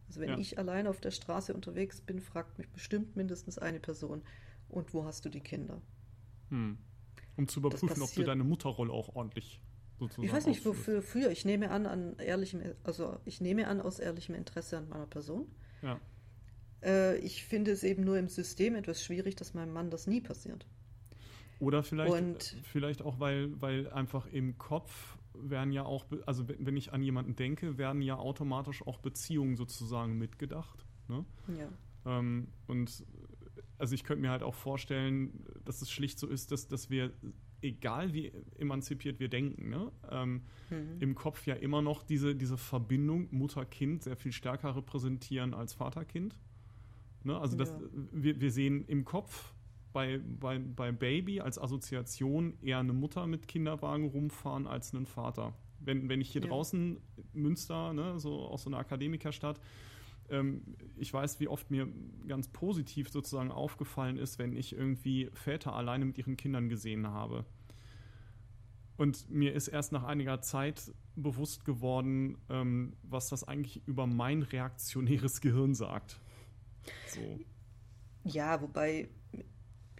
[0.08, 0.38] Also wenn ja.
[0.38, 4.22] ich allein auf der Straße unterwegs bin, fragt mich bestimmt mindestens eine Person,
[4.68, 5.80] und wo hast du die Kinder?
[6.50, 6.78] Hm.
[7.36, 9.60] Um zu überprüfen, ob du deine Mutterrolle auch ordentlich
[9.98, 10.26] sozusagen.
[10.26, 11.02] Ich weiß nicht, wofür.
[11.02, 11.30] Für.
[11.30, 15.46] Ich nehme an, an ehrlichem, also ich nehme an aus ehrlichem Interesse an meiner Person.
[15.82, 16.00] Ja.
[16.82, 20.20] Äh, ich finde es eben nur im System etwas schwierig, dass meinem Mann das nie
[20.20, 20.66] passiert.
[21.58, 26.76] Oder vielleicht, Und, vielleicht auch, weil, weil einfach im Kopf werden ja auch, also wenn
[26.76, 30.84] ich an jemanden denke, werden ja automatisch auch Beziehungen sozusagen mitgedacht.
[31.08, 31.24] Ne?
[31.58, 32.18] Ja.
[32.18, 33.04] Ähm, und
[33.78, 37.12] also ich könnte mir halt auch vorstellen, dass es schlicht so ist, dass, dass wir,
[37.62, 41.00] egal wie emanzipiert wir denken, ne, ähm, mhm.
[41.00, 46.38] im Kopf ja immer noch diese, diese Verbindung Mutter-Kind sehr viel stärker repräsentieren als Vater-Kind.
[47.24, 47.38] Ne?
[47.38, 47.78] Also das, ja.
[48.12, 49.54] wir, wir sehen im Kopf
[49.92, 55.54] bei, bei, bei Baby als Assoziation eher eine Mutter mit Kinderwagen rumfahren als einen Vater.
[55.80, 56.48] Wenn, wenn ich hier ja.
[56.48, 56.98] draußen
[57.32, 59.60] Münster, ne, so aus so einer Akademikerstadt,
[60.96, 61.88] ich weiß, wie oft mir
[62.26, 67.44] ganz positiv sozusagen aufgefallen ist, wenn ich irgendwie Väter alleine mit ihren Kindern gesehen habe.
[68.96, 74.42] Und mir ist erst nach einiger Zeit bewusst geworden, ähm, was das eigentlich über mein
[74.42, 76.18] reaktionäres Gehirn sagt.
[77.08, 77.40] So.
[78.24, 79.08] Ja, wobei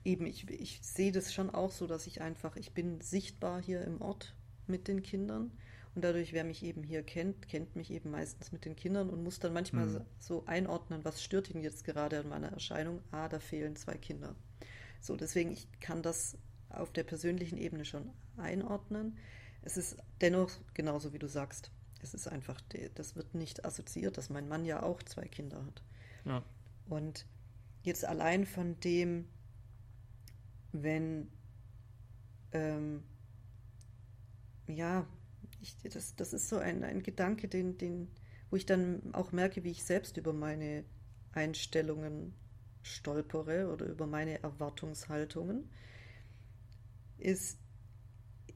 [0.04, 3.82] eben ich, ich sehe das schon auch so, dass ich einfach, ich bin sichtbar hier
[3.82, 4.34] im Ort
[4.66, 5.52] mit den Kindern
[5.96, 9.22] und dadurch, wer mich eben hier kennt, kennt mich eben meistens mit den Kindern und
[9.22, 10.04] muss dann manchmal mhm.
[10.18, 13.00] so einordnen, was stört ihn jetzt gerade an meiner Erscheinung.
[13.12, 14.36] Ah, da fehlen zwei Kinder.
[15.00, 16.36] So, deswegen, ich kann das
[16.68, 19.16] auf der persönlichen Ebene schon einordnen.
[19.62, 21.70] Es ist dennoch genauso, wie du sagst.
[22.02, 22.60] Es ist einfach,
[22.94, 25.82] das wird nicht assoziiert, dass mein Mann ja auch zwei Kinder hat.
[26.26, 26.42] Ja.
[26.90, 27.24] Und
[27.84, 29.28] jetzt allein von dem,
[30.72, 31.30] wenn,
[32.52, 33.02] ähm,
[34.66, 35.06] ja,
[35.66, 38.08] ich, das, das ist so ein, ein Gedanke, den, den,
[38.50, 40.84] wo ich dann auch merke, wie ich selbst über meine
[41.32, 42.34] Einstellungen
[42.82, 45.68] stolpere oder über meine Erwartungshaltungen,
[47.18, 47.58] ist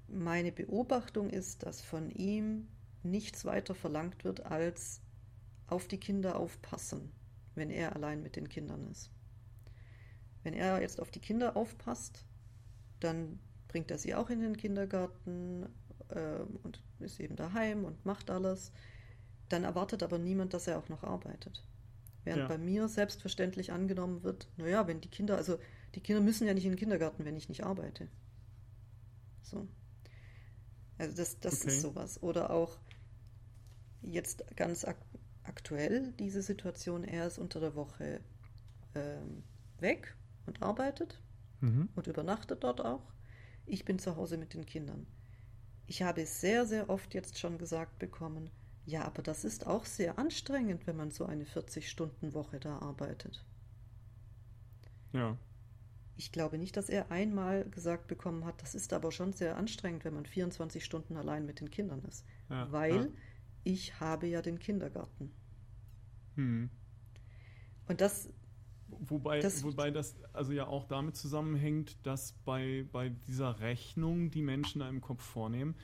[0.08, 2.68] meine Beobachtung ist, dass von ihm
[3.02, 5.00] nichts weiter verlangt wird, als
[5.66, 7.12] auf die Kinder aufpassen,
[7.54, 9.11] wenn er allein mit den Kindern ist.
[10.42, 12.24] Wenn er jetzt auf die Kinder aufpasst,
[12.98, 13.38] dann
[13.68, 15.68] bringt er sie auch in den Kindergarten,
[16.14, 18.72] äh, und ist eben daheim und macht alles.
[19.48, 21.64] Dann erwartet aber niemand, dass er auch noch arbeitet.
[22.24, 22.48] Während ja.
[22.48, 25.58] bei mir selbstverständlich angenommen wird, naja, wenn die Kinder, also
[25.94, 28.08] die Kinder müssen ja nicht in den Kindergarten, wenn ich nicht arbeite.
[29.42, 29.66] So.
[30.98, 31.68] Also das, das okay.
[31.68, 32.22] ist sowas.
[32.22, 32.78] Oder auch
[34.02, 34.98] jetzt ganz ak
[35.42, 38.20] aktuell diese Situation, er ist unter der Woche
[38.94, 39.42] ähm,
[39.80, 40.14] weg
[40.46, 41.20] und arbeitet
[41.61, 41.88] mhm.
[41.96, 43.12] und übernachtet dort auch.
[43.66, 45.06] Ich bin zu Hause mit den Kindern.
[45.91, 48.49] Ich habe sehr, sehr oft jetzt schon gesagt bekommen,
[48.86, 53.45] ja, aber das ist auch sehr anstrengend, wenn man so eine 40-Stunden-Woche da arbeitet.
[55.12, 55.36] Ja.
[56.16, 60.05] Ich glaube nicht, dass er einmal gesagt bekommen hat, das ist aber schon sehr anstrengend,
[60.05, 62.24] wenn man 24 Stunden allein mit den Kindern ist.
[62.49, 63.09] Ja, weil ja.
[63.64, 65.32] ich habe ja den Kindergarten.
[66.36, 66.70] Hm.
[67.88, 68.28] Und das
[69.01, 74.42] Wobei das, wobei das also ja auch damit zusammenhängt, dass bei, bei dieser Rechnung, die
[74.42, 75.74] Menschen da im Kopf vornehmen,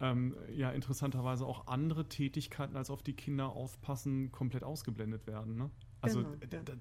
[0.00, 5.56] ähm, ja interessanterweise auch andere Tätigkeiten als auf die Kinder aufpassen komplett ausgeblendet werden.
[5.56, 5.70] Ne?
[6.00, 6.74] Also genau, ja.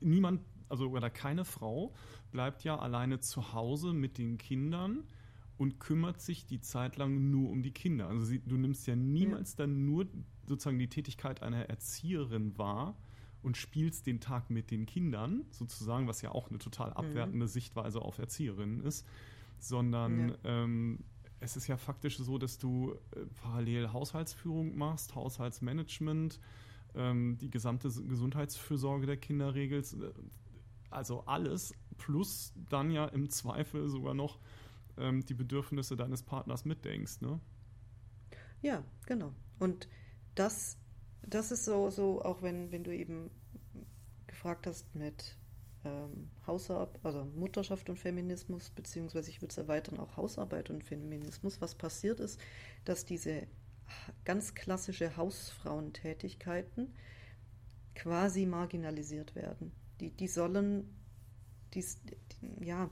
[0.00, 1.94] niemand, also oder keine Frau
[2.30, 5.04] bleibt ja alleine zu Hause mit den Kindern
[5.56, 8.08] und kümmert sich die Zeit lang nur um die Kinder.
[8.08, 9.64] Also sie, du nimmst ja niemals ja.
[9.64, 10.06] dann nur
[10.46, 12.96] sozusagen die Tätigkeit einer Erzieherin wahr,
[13.42, 16.96] und spielst den Tag mit den Kindern, sozusagen, was ja auch eine total mhm.
[16.96, 17.50] abwertende mhm.
[17.50, 19.06] Sichtweise auf Erzieherinnen ist,
[19.58, 20.36] sondern ja.
[20.44, 21.04] ähm,
[21.40, 26.40] es ist ja faktisch so, dass du äh, parallel Haushaltsführung machst, Haushaltsmanagement,
[26.94, 30.12] ähm, die gesamte Gesundheitsfürsorge der Kinder regelst, äh,
[30.90, 34.38] also alles, plus dann ja im Zweifel sogar noch
[34.96, 37.40] ähm, die Bedürfnisse deines Partners mitdenkst, ne?
[38.62, 39.32] Ja, genau.
[39.58, 39.88] Und
[40.34, 40.78] das
[41.22, 43.30] das ist so, so auch wenn, wenn du eben
[44.26, 45.36] gefragt hast mit
[45.84, 51.60] ähm, Hausarbeit, also Mutterschaft und Feminismus, beziehungsweise ich würde es erweitern, auch Hausarbeit und Feminismus,
[51.60, 52.40] was passiert ist,
[52.84, 53.46] dass diese
[54.24, 56.94] ganz klassische Hausfrauentätigkeiten
[57.94, 59.72] quasi marginalisiert werden.
[60.00, 60.94] Die, die sollen,
[61.74, 61.84] die,
[62.60, 62.90] ja,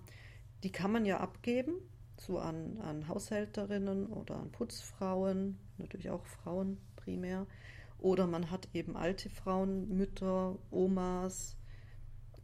[0.64, 1.74] die kann man ja abgeben,
[2.18, 7.46] so an, an Haushälterinnen oder an Putzfrauen, natürlich auch Frauen primär.
[7.98, 11.56] Oder man hat eben alte Frauen, Mütter, Omas,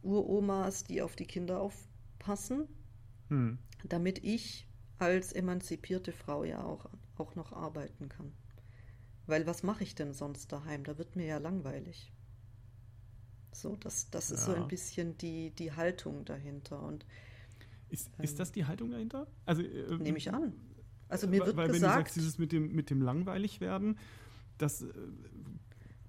[0.01, 2.67] Uromas, die auf die Kinder aufpassen,
[3.29, 3.57] hm.
[3.87, 4.67] damit ich
[4.99, 8.33] als emanzipierte Frau ja auch, auch noch arbeiten kann.
[9.25, 10.83] Weil was mache ich denn sonst daheim?
[10.83, 12.11] Da wird mir ja langweilig.
[13.53, 14.35] So, das, das ja.
[14.35, 16.81] ist so ein bisschen die, die Haltung dahinter.
[16.81, 17.05] Und,
[17.89, 19.27] ist, ähm, ist das die Haltung dahinter?
[19.45, 20.53] Also, äh, nehme ich an.
[21.07, 23.99] Also mir wird weil, gesagt, wenn du sagst, dieses mit dem, mit dem langweilig werden,
[24.57, 24.87] das äh,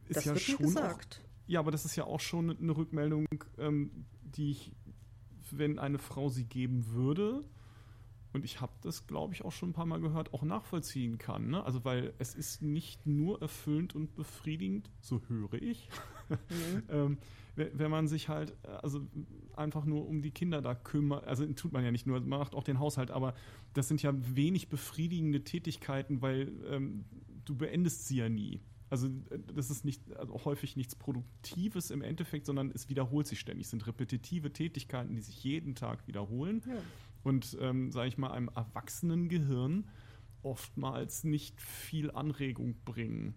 [0.08, 1.20] ist das ja schon gesagt.
[1.22, 3.26] Auch, ja, aber das ist ja auch schon eine Rückmeldung,
[3.58, 4.72] ähm, die ich,
[5.50, 7.44] wenn eine Frau sie geben würde,
[8.34, 11.50] und ich habe das, glaube ich, auch schon ein paar Mal gehört, auch nachvollziehen kann.
[11.50, 11.64] Ne?
[11.64, 15.88] Also weil es ist nicht nur erfüllend und befriedigend, so höre ich,
[16.28, 16.82] mhm.
[16.88, 17.18] ähm,
[17.54, 19.06] wenn man sich halt also
[19.54, 21.24] einfach nur um die Kinder da kümmert.
[21.28, 23.34] Also tut man ja nicht nur, man macht auch den Haushalt, aber
[23.72, 27.04] das sind ja wenig befriedigende Tätigkeiten, weil ähm,
[27.44, 28.60] du beendest sie ja nie.
[28.94, 29.08] Also
[29.54, 33.66] das ist nicht also häufig nichts Produktives im Endeffekt, sondern es wiederholt sich ständig.
[33.66, 36.62] Es sind repetitive Tätigkeiten, die sich jeden Tag wiederholen.
[36.66, 36.74] Ja
[37.24, 39.88] und, ähm, sage ich mal, einem erwachsenen Gehirn
[40.42, 43.34] oftmals nicht viel Anregung bringen.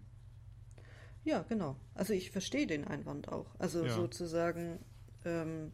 [1.24, 1.76] Ja, genau.
[1.94, 3.46] Also ich verstehe den Einwand auch.
[3.58, 3.94] Also ja.
[3.94, 4.78] sozusagen.
[5.24, 5.72] Ähm,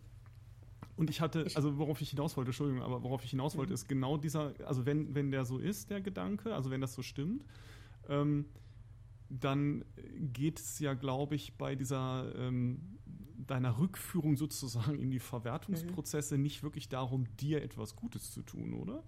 [0.97, 3.72] und ich hatte, ich, also worauf ich hinaus wollte, Entschuldigung, aber worauf ich hinaus wollte,
[3.72, 3.74] mhm.
[3.74, 7.03] ist genau dieser, also wenn, wenn der so ist, der Gedanke, also wenn das so
[7.03, 7.45] stimmt,
[8.09, 8.47] ähm,
[9.29, 9.85] dann
[10.16, 12.99] geht es ja, glaube ich, bei dieser ähm,
[13.47, 16.43] deiner Rückführung sozusagen in die Verwertungsprozesse mhm.
[16.43, 19.03] nicht wirklich darum, dir etwas Gutes zu tun, oder?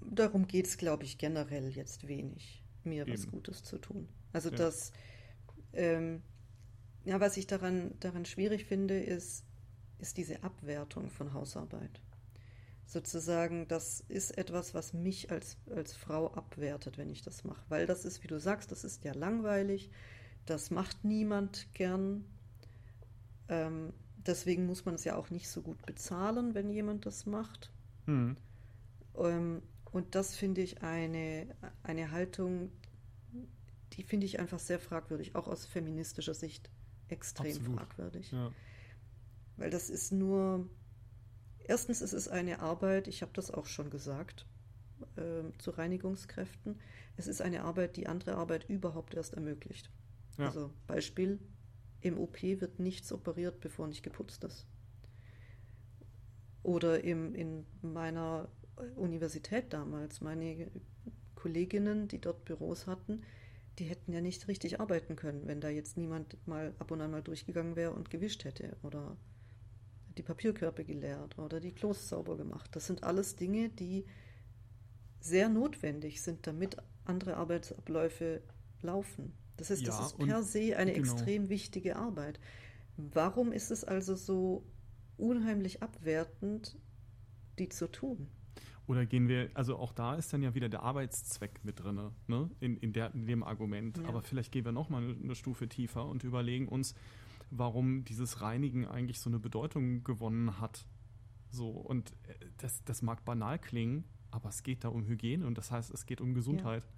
[0.00, 3.12] Darum geht es, glaube ich, generell jetzt wenig, mir Eben.
[3.12, 4.08] was Gutes zu tun.
[4.32, 4.56] Also ja.
[4.56, 4.92] das,
[5.72, 6.22] ähm,
[7.04, 9.44] ja, was ich daran, daran schwierig finde, ist,
[9.98, 12.00] ist diese Abwertung von Hausarbeit.
[12.90, 17.62] Sozusagen, das ist etwas, was mich als, als Frau abwertet, wenn ich das mache.
[17.68, 19.90] Weil das ist, wie du sagst, das ist ja langweilig
[20.46, 22.24] das macht niemand gern.
[23.48, 27.70] Ähm, deswegen muss man es ja auch nicht so gut bezahlen, wenn jemand das macht.
[28.06, 28.36] Mhm.
[29.16, 29.62] Ähm,
[29.92, 32.70] und das finde ich eine, eine Haltung,
[33.92, 36.70] die finde ich einfach sehr fragwürdig, auch aus feministischer Sicht
[37.08, 37.76] extrem Absolut.
[37.76, 38.32] fragwürdig.
[38.32, 38.52] Ja.
[39.56, 40.68] Weil das ist nur,
[41.64, 44.46] erstens ist es eine Arbeit, ich habe das auch schon gesagt,
[45.16, 46.78] äh, zu Reinigungskräften,
[47.16, 49.90] es ist eine Arbeit, die andere Arbeit überhaupt erst ermöglicht.
[50.38, 50.46] Ja.
[50.46, 51.38] Also Beispiel,
[52.00, 54.66] im OP wird nichts operiert, bevor nicht geputzt ist.
[56.62, 58.48] Oder im, in meiner
[58.96, 60.70] Universität damals, meine
[61.34, 63.22] Kolleginnen, die dort Büros hatten,
[63.78, 67.10] die hätten ja nicht richtig arbeiten können, wenn da jetzt niemand mal ab und an
[67.10, 69.16] mal durchgegangen wäre und gewischt hätte oder
[70.20, 72.68] die Papierkörbe geleert oder die Klos sauber gemacht.
[72.76, 74.04] Das sind alles Dinge, die
[75.18, 78.42] sehr notwendig sind, damit andere Arbeitsabläufe
[78.82, 79.32] laufen.
[79.56, 81.10] Das heißt, ja, das ist per se eine genau.
[81.10, 82.38] extrem wichtige Arbeit.
[82.98, 84.62] Warum ist es also so
[85.16, 86.76] unheimlich abwertend,
[87.58, 88.28] die zu tun?
[88.86, 92.50] Oder gehen wir, also auch da ist dann ja wieder der Arbeitszweck mit drin, ne?
[92.60, 93.96] in, in, der, in dem Argument.
[93.96, 94.08] Ja.
[94.08, 96.94] Aber vielleicht gehen wir nochmal eine Stufe tiefer und überlegen uns,
[97.50, 100.86] warum dieses Reinigen eigentlich so eine Bedeutung gewonnen hat.
[101.50, 105.58] So, und äh, das, das mag banal klingen, aber es geht da um Hygiene und
[105.58, 106.84] das heißt, es geht um Gesundheit.
[106.84, 106.90] Ja.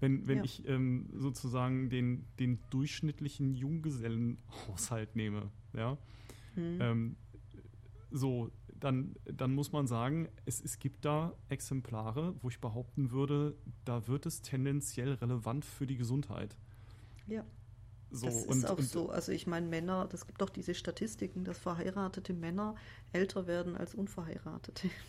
[0.00, 0.44] Wenn, wenn ja.
[0.44, 5.98] ich ähm, sozusagen den, den durchschnittlichen Junggesellenhaushalt nehme, ja,
[6.56, 6.78] mhm.
[6.80, 7.16] ähm,
[8.10, 13.54] so, dann, dann muss man sagen, es, es gibt da Exemplare, wo ich behaupten würde,
[13.84, 16.56] da wird es tendenziell relevant für die Gesundheit.
[17.26, 17.44] Ja.
[18.10, 19.10] So, das ist auch und, so.
[19.10, 22.74] Also ich meine, Männer, das gibt doch diese Statistiken, dass verheiratete Männer
[23.12, 24.90] älter werden als unverheiratete.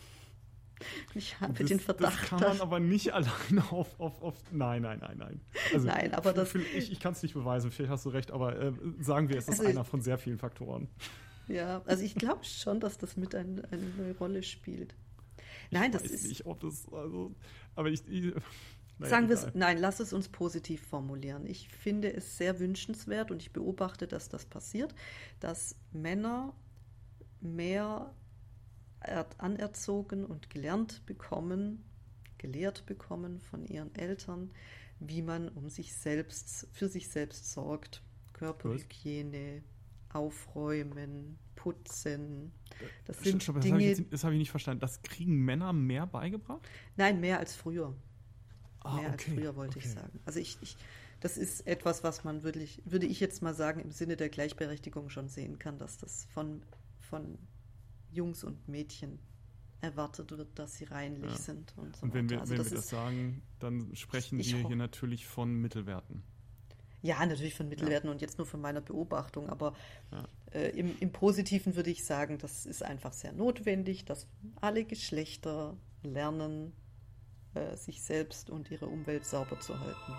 [1.13, 2.19] Ich habe das, den Verdacht.
[2.23, 4.33] Das kann man aber nicht alleine auf, auf, auf.
[4.51, 5.41] Nein, nein, nein, nein.
[5.71, 6.55] Also, nein, aber das.
[6.55, 9.47] Ich, ich kann es nicht beweisen, vielleicht hast du recht, aber äh, sagen wir, es
[9.47, 10.87] ist also einer von sehr vielen Faktoren.
[11.47, 14.95] Ja, also ich glaube schon, dass das mit ein, eine Rolle spielt.
[15.69, 16.27] Nein, ich das weiß ist.
[16.29, 17.35] Nicht, ob das, also,
[17.75, 18.01] aber ich.
[18.07, 18.33] ich
[19.01, 21.45] naja, Sagen wir es, nein, lass es uns positiv formulieren.
[21.45, 24.93] Ich finde es sehr wünschenswert und ich beobachte, dass das passiert,
[25.39, 26.53] dass Männer
[27.39, 28.13] mehr
[29.39, 31.83] anerzogen und gelernt bekommen,
[32.37, 34.51] gelehrt bekommen von ihren Eltern,
[34.99, 38.03] wie man um sich selbst, für sich selbst sorgt.
[38.33, 39.63] Körperhygiene,
[40.13, 42.51] Aufräumen, Putzen.
[43.05, 43.91] Das sind Stopp, das Dinge.
[43.91, 44.79] Habe das habe ich nicht verstanden.
[44.79, 46.67] Das kriegen Männer mehr beigebracht?
[46.97, 47.95] Nein, mehr als früher.
[48.81, 49.87] Ah, mehr okay, als früher wollte okay.
[49.87, 50.19] ich sagen.
[50.25, 50.77] Also ich, ich,
[51.19, 55.09] das ist etwas, was man wirklich, würde ich jetzt mal sagen, im Sinne der Gleichberechtigung
[55.09, 56.63] schon sehen kann, dass das von,
[56.99, 57.37] von
[58.11, 59.19] Jungs und Mädchen
[59.81, 61.37] erwartet wird, dass sie reinlich ja.
[61.37, 61.73] sind.
[61.77, 64.75] Und, so und wenn, wir, also wenn das wir das sagen, dann sprechen wir hier
[64.75, 66.23] natürlich von Mittelwerten.
[67.03, 68.13] Ja, natürlich von Mittelwerten ja.
[68.13, 69.73] und jetzt nur von meiner Beobachtung, aber
[70.11, 70.23] ja.
[70.53, 74.27] äh, im, im Positiven würde ich sagen, das ist einfach sehr notwendig, dass
[74.59, 76.73] alle Geschlechter lernen,
[77.75, 80.13] sich selbst und ihre Umwelt sauber zu halten.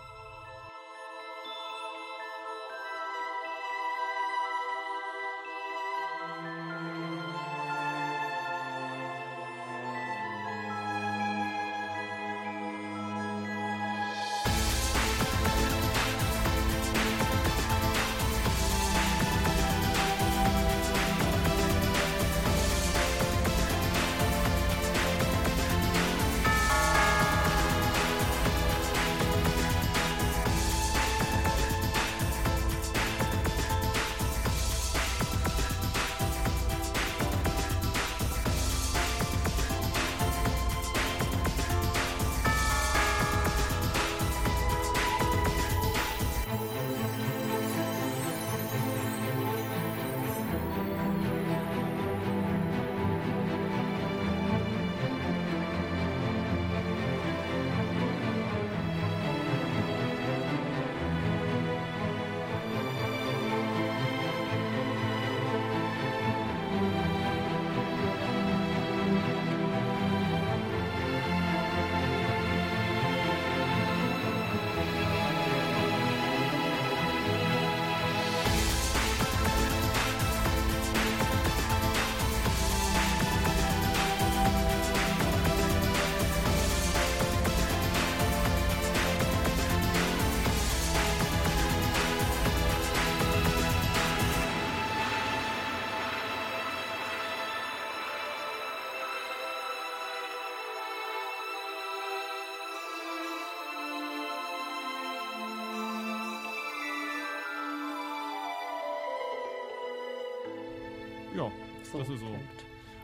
[111.93, 112.39] So, das ist so.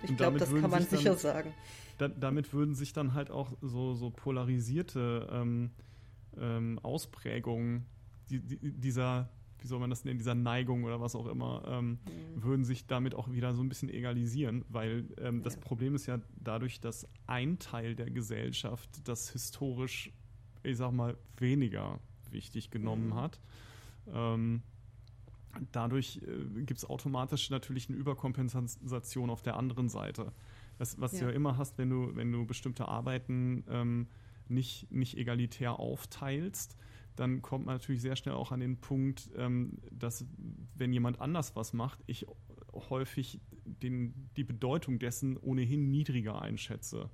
[0.02, 1.54] Ich glaube, das kann man sicher dann, sagen.
[1.98, 5.70] Da, damit würden sich dann halt auch so, so polarisierte ähm,
[6.38, 7.86] ähm, Ausprägungen
[8.30, 9.28] die, die, dieser,
[9.58, 11.98] wie soll man das nennen, dieser Neigung oder was auch immer, ähm,
[12.36, 12.42] mhm.
[12.42, 16.20] würden sich damit auch wieder so ein bisschen egalisieren, weil ähm, das Problem ist ja
[16.36, 20.12] dadurch, dass ein Teil der Gesellschaft das historisch,
[20.62, 23.14] ich sag mal, weniger wichtig genommen mhm.
[23.14, 23.40] hat.
[24.12, 24.62] Ähm,
[25.72, 30.32] dadurch äh, gibt es automatisch natürlich eine Überkompensation auf der anderen Seite.
[30.78, 31.20] Das, was ja.
[31.20, 34.06] du ja immer hast, wenn du, wenn du bestimmte Arbeiten ähm,
[34.48, 36.76] nicht, nicht egalitär aufteilst,
[37.16, 40.24] dann kommt man natürlich sehr schnell auch an den Punkt, ähm, dass
[40.76, 42.26] wenn jemand anders was macht, ich
[42.72, 47.10] häufig den, die Bedeutung dessen ohnehin niedriger einschätze.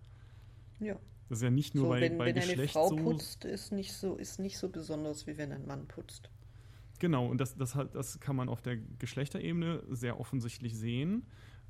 [0.78, 0.98] Ja.
[1.28, 2.96] Das ist ja nicht nur so, bei, wenn, bei wenn Geschlecht eine Frau so.
[2.96, 6.30] putzt, ist nicht so, ist nicht so besonders, wie wenn ein Mann putzt.
[7.04, 11.26] Genau, und das, das, das kann man auf der Geschlechterebene sehr offensichtlich sehen.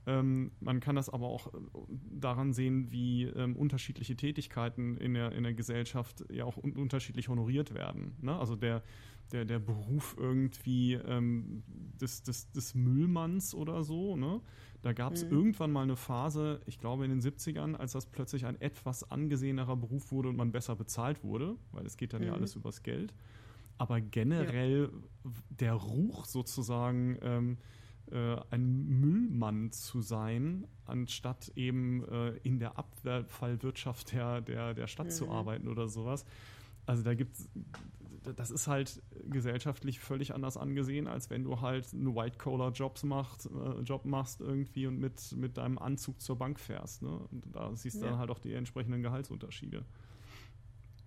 [0.07, 1.59] Ähm, man kann das aber auch äh,
[2.13, 7.29] daran sehen, wie ähm, unterschiedliche Tätigkeiten in der, in der Gesellschaft ja auch un unterschiedlich
[7.29, 8.17] honoriert werden.
[8.23, 8.39] Ne?
[8.39, 8.85] Also der,
[9.33, 14.41] der, der Beruf irgendwie ähm, des, des, des Müllmanns oder so, ne?
[14.83, 15.33] Da gab es mhm.
[15.33, 19.75] irgendwann mal eine Phase, ich glaube in den 70ern, als das plötzlich ein etwas angesehener
[19.75, 22.29] Beruf wurde und man besser bezahlt wurde, weil es geht dann mhm.
[22.29, 23.13] ja alles übers Geld.
[23.79, 25.31] Aber generell ja.
[25.51, 27.59] der Ruch sozusagen, ähm,
[28.11, 35.07] äh, ein Müllmann zu sein, anstatt eben äh, in der Abfallwirtschaft der, der, der Stadt
[35.07, 35.11] mhm.
[35.11, 36.25] zu arbeiten oder sowas.
[36.87, 37.49] Also da gibt's,
[38.37, 43.81] das ist halt gesellschaftlich völlig anders angesehen, als wenn du halt einen White-Collar-Jobs macht, äh,
[43.81, 47.03] Job machst irgendwie und mit, mit deinem Anzug zur Bank fährst.
[47.03, 47.09] Ne?
[47.31, 48.11] Und da siehst du ja.
[48.11, 49.85] dann halt auch die entsprechenden Gehaltsunterschiede.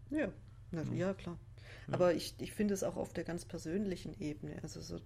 [0.10, 0.30] Ja,
[0.72, 0.84] ja.
[0.94, 1.38] ja klar.
[1.92, 4.58] Aber ich, ich finde es auch auf der ganz persönlichen Ebene.
[4.62, 5.00] Also so,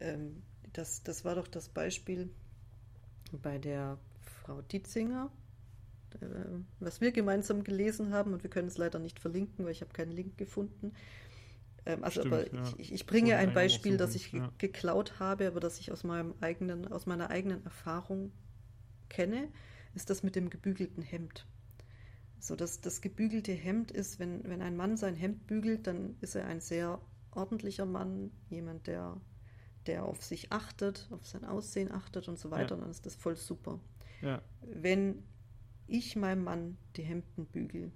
[0.00, 0.42] ähm,
[0.72, 2.30] das, das war doch das Beispiel
[3.32, 5.30] bei der Frau Dietzinger,
[6.20, 6.26] äh,
[6.80, 9.92] was wir gemeinsam gelesen haben, und wir können es leider nicht verlinken, weil ich habe
[9.92, 10.92] keinen Link gefunden.
[11.86, 12.74] Ähm, also, Stimmt, aber ja.
[12.78, 14.52] ich, ich, bringe ein Beispiel, das ich ja.
[14.58, 18.32] geklaut habe, aber das ich aus meinem eigenen, aus meiner eigenen Erfahrung
[19.08, 19.48] kenne,
[19.94, 21.46] ist das mit dem gebügelten Hemd.
[22.44, 26.34] So, das, das gebügelte Hemd ist, wenn, wenn ein Mann sein Hemd bügelt, dann ist
[26.34, 29.18] er ein sehr ordentlicher Mann, jemand, der
[29.86, 32.80] der auf sich achtet, auf sein Aussehen achtet und so weiter, ja.
[32.80, 33.80] dann ist das voll super.
[34.22, 34.42] Ja.
[34.62, 35.22] Wenn
[35.86, 37.92] ich meinem Mann die Hemden bügel,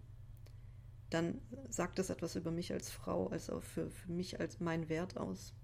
[1.10, 1.40] dann
[1.70, 5.16] sagt das etwas über mich als Frau, als auch für, für mich als mein Wert
[5.16, 5.54] aus.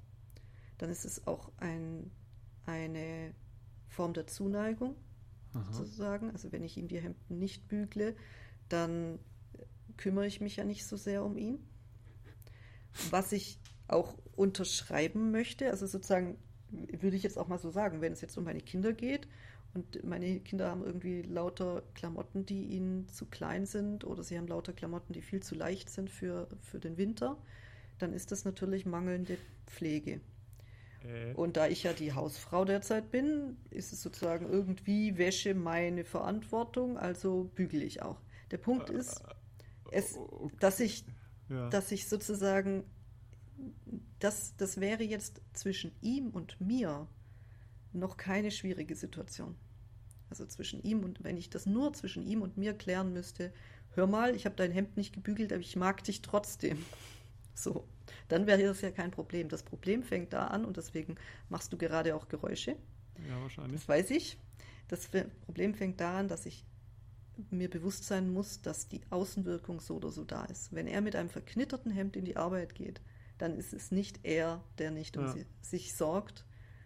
[0.78, 2.11] Dann ist es auch ein,
[2.64, 3.35] eine
[3.89, 4.97] Form der Zuneigung,
[5.53, 5.72] Aha.
[5.72, 6.30] sozusagen.
[6.30, 8.16] Also wenn ich ihm die Hemden nicht bügle,
[8.69, 9.19] dann
[9.97, 11.59] kümmere ich mich ja nicht so sehr um ihn.
[13.11, 13.59] Was ich
[13.89, 15.71] auch unterschreiben möchte.
[15.71, 16.39] Also sozusagen
[16.71, 19.29] würde ich jetzt auch mal so sagen, wenn es jetzt um meine Kinder geht
[19.75, 24.49] und meine Kinder haben irgendwie lauter Klamotten, die ihnen zu klein sind oder sie haben
[24.49, 27.37] lauter Klamotten, die viel zu leicht sind für, für den Winter,
[27.99, 29.37] dann ist das natürlich mangelnde
[29.67, 30.21] Pflege.
[31.05, 31.35] Äh.
[31.35, 36.97] Und da ich ja die Hausfrau derzeit bin, ist es sozusagen irgendwie Wäsche meine Verantwortung,
[36.97, 38.21] also bügele ich auch.
[38.55, 39.21] Der Punkt äh, ist,
[39.91, 40.17] es,
[40.61, 41.05] dass ich,
[41.49, 41.69] ja.
[41.71, 42.85] dass ich sozusagen
[44.21, 47.09] das, das wäre jetzt zwischen ihm und mir
[47.93, 49.57] noch keine schwierige Situation.
[50.31, 53.53] Also zwischen ihm und wenn ich das nur zwischen ihm und mir klären müsste,
[53.91, 56.79] hör mal, ich habe dein Hemd nicht gebügelt, aber ich mag dich trotzdem.
[57.57, 57.87] So,
[58.27, 59.49] dann wäre das ja kein Problem.
[59.49, 61.15] Das Problem fängt da an und deswegen
[61.49, 62.73] machst du gerade auch Geräusche.
[63.29, 63.81] Ja, wahrscheinlich.
[63.81, 64.39] Das weiß ich.
[64.89, 65.09] Das
[65.45, 66.65] Problem fängt da an, dass ich
[67.51, 70.72] mir bewusst sein muss, dass die Außenwirkung so oder so da ist.
[70.72, 73.01] Wenn er mit einem verknitterten Hemd in die Arbeit geht,
[73.39, 75.32] dann ist es nicht er, der nicht um ja.
[75.32, 76.45] sie, sich sorgt,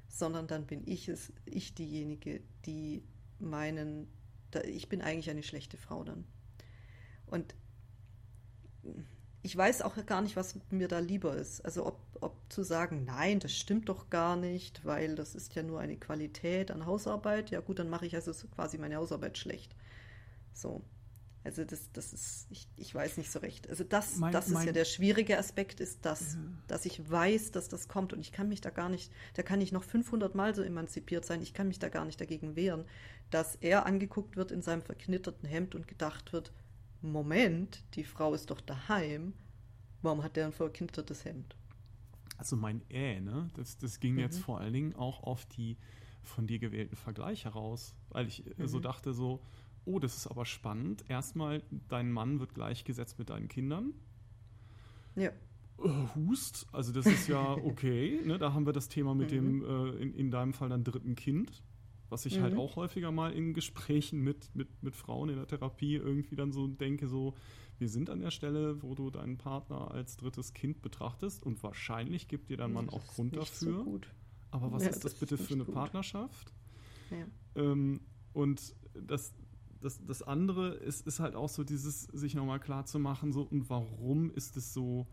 [0.08, 3.02] sondern dann bin ich es, ich diejenige, die
[3.38, 4.08] meinen,
[4.50, 6.24] da, ich bin eigentlich eine schlechte Frau dann.
[7.26, 7.54] Und
[9.42, 11.64] ich weiß auch gar nicht, was mir da lieber ist.
[11.64, 15.62] Also ob, ob zu sagen, nein, das stimmt doch gar nicht, weil das ist ja
[15.62, 17.50] nur eine Qualität an Hausarbeit.
[17.50, 19.74] Ja gut, dann mache ich also quasi meine Hausarbeit schlecht.
[20.52, 20.82] So.
[21.44, 23.70] Also das, das ist, ich, ich weiß nicht so recht.
[23.70, 26.40] Also das, mein, das ist mein, ja der schwierige Aspekt, ist das, ja.
[26.66, 29.60] dass ich weiß, dass das kommt und ich kann mich da gar nicht, da kann
[29.60, 32.84] ich noch 500 Mal so emanzipiert sein, ich kann mich da gar nicht dagegen wehren,
[33.30, 36.52] dass er angeguckt wird in seinem verknitterten Hemd und gedacht wird,
[37.00, 39.32] Moment, die Frau ist doch daheim,
[40.02, 41.56] warum hat der ein verknittertes Hemd?
[42.36, 44.20] Also mein Äh, ne, das, das ging mhm.
[44.20, 45.76] jetzt vor allen Dingen auch auf die
[46.22, 48.66] von dir gewählten Vergleiche raus, weil ich mhm.
[48.66, 49.40] so dachte so,
[49.88, 51.04] oh, das ist aber spannend.
[51.08, 53.94] Erstmal, dein Mann wird gleichgesetzt mit deinen Kindern.
[55.16, 55.30] Ja.
[55.82, 58.20] Äh, Hust, also das ist ja okay.
[58.24, 58.38] ne?
[58.38, 59.34] Da haben wir das Thema mit mhm.
[59.34, 61.62] dem, äh, in, in deinem Fall dann dritten Kind.
[62.10, 62.58] Was ich halt mhm.
[62.58, 66.52] halt auch häufiger mal in Gesprächen mit, mit, mit Frauen in der Therapie irgendwie dann
[66.52, 67.34] so denke, so,
[67.78, 72.26] wir sind an der Stelle, wo du deinen Partner als drittes Kind betrachtest und wahrscheinlich
[72.26, 73.84] gibt dir dein Mann auch Grund dafür.
[73.84, 74.00] So
[74.50, 75.74] aber was ja, ist das, das bitte für eine gut.
[75.74, 76.54] Partnerschaft?
[77.10, 77.26] Ja.
[77.62, 78.00] Ähm,
[78.32, 79.34] und das,
[79.80, 83.42] das, das andere ist, ist halt auch so dieses, sich nochmal klar zu machen, so,
[83.42, 85.06] und warum ist es so,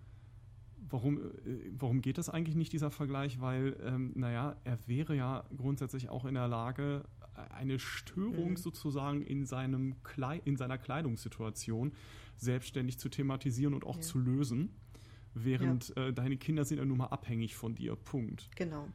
[0.89, 3.39] warum, äh, warum geht das eigentlich nicht, dieser Vergleich?
[3.41, 7.05] Weil, ähm, naja, er wäre ja grundsätzlich auch in der Lage,
[7.49, 8.57] eine Störung mhm.
[8.57, 9.95] sozusagen in, seinem
[10.45, 11.93] in seiner Kleidungssituation
[12.37, 14.01] selbstständig zu thematisieren und auch ja.
[14.01, 14.69] zu lösen.
[15.33, 16.07] Während ja.
[16.07, 17.95] äh, deine Kinder sind ja nun mal abhängig von dir.
[17.95, 18.49] Punkt.
[18.55, 18.87] Genau.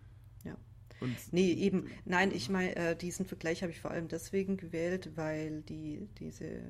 [0.42, 0.56] Ja.
[1.00, 5.16] Und nee, eben, nein, ich meine, äh, diesen Vergleich habe ich vor allem deswegen gewählt,
[5.16, 6.62] weil die, diese äh,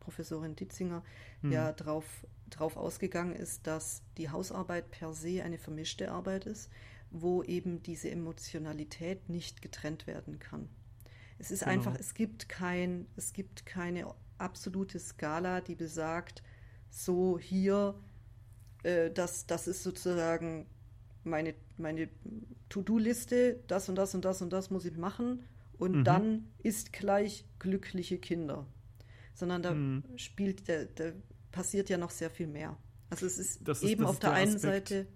[0.00, 1.02] Professorin Ditzinger
[1.42, 1.52] hm.
[1.52, 2.04] ja drauf,
[2.50, 6.70] drauf ausgegangen ist, dass die Hausarbeit per se eine vermischte Arbeit ist,
[7.10, 10.68] wo eben diese Emotionalität nicht getrennt werden kann.
[11.38, 11.72] Es ist genau.
[11.72, 16.42] einfach, es gibt kein, es gibt keine absolute Skala, die besagt,
[16.90, 17.94] so hier,
[18.82, 20.66] äh, das, das ist sozusagen
[21.24, 22.08] meine, meine
[22.68, 25.44] To-Do-Liste, das und das und das und das muss ich machen
[25.78, 26.04] und mhm.
[26.04, 28.66] dann ist gleich glückliche Kinder.
[29.34, 30.04] Sondern da mhm.
[30.16, 31.12] spielt, da, da,
[31.50, 32.78] passiert ja noch sehr viel mehr.
[33.10, 35.06] Also es ist, ist eben auf der, der einen Seite.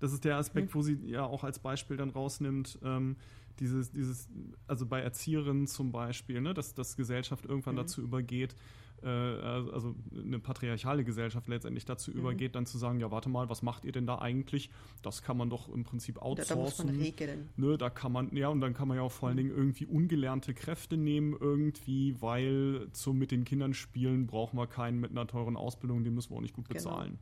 [0.00, 0.74] Das ist der Aspekt, mhm.
[0.74, 3.16] wo sie ja auch als Beispiel dann rausnimmt, ähm,
[3.58, 4.28] dieses, dieses,
[4.66, 7.80] also bei Erzieherinnen zum Beispiel, ne, dass, dass Gesellschaft irgendwann mhm.
[7.80, 8.56] dazu übergeht,
[9.02, 12.18] äh, also eine patriarchale Gesellschaft letztendlich dazu mhm.
[12.18, 14.70] übergeht, dann zu sagen, ja, warte mal, was macht ihr denn da eigentlich?
[15.02, 16.48] Das kann man doch im Prinzip outsourcen.
[16.48, 17.48] Da, da muss man regeln.
[17.56, 19.42] Ne, da kann man, ja, und dann kann man ja auch vor allen mhm.
[19.42, 25.00] Dingen irgendwie ungelernte Kräfte nehmen, irgendwie, weil zum mit den Kindern spielen brauchen wir keinen
[25.00, 26.78] mit einer teuren Ausbildung, den müssen wir auch nicht gut genau.
[26.78, 27.18] bezahlen.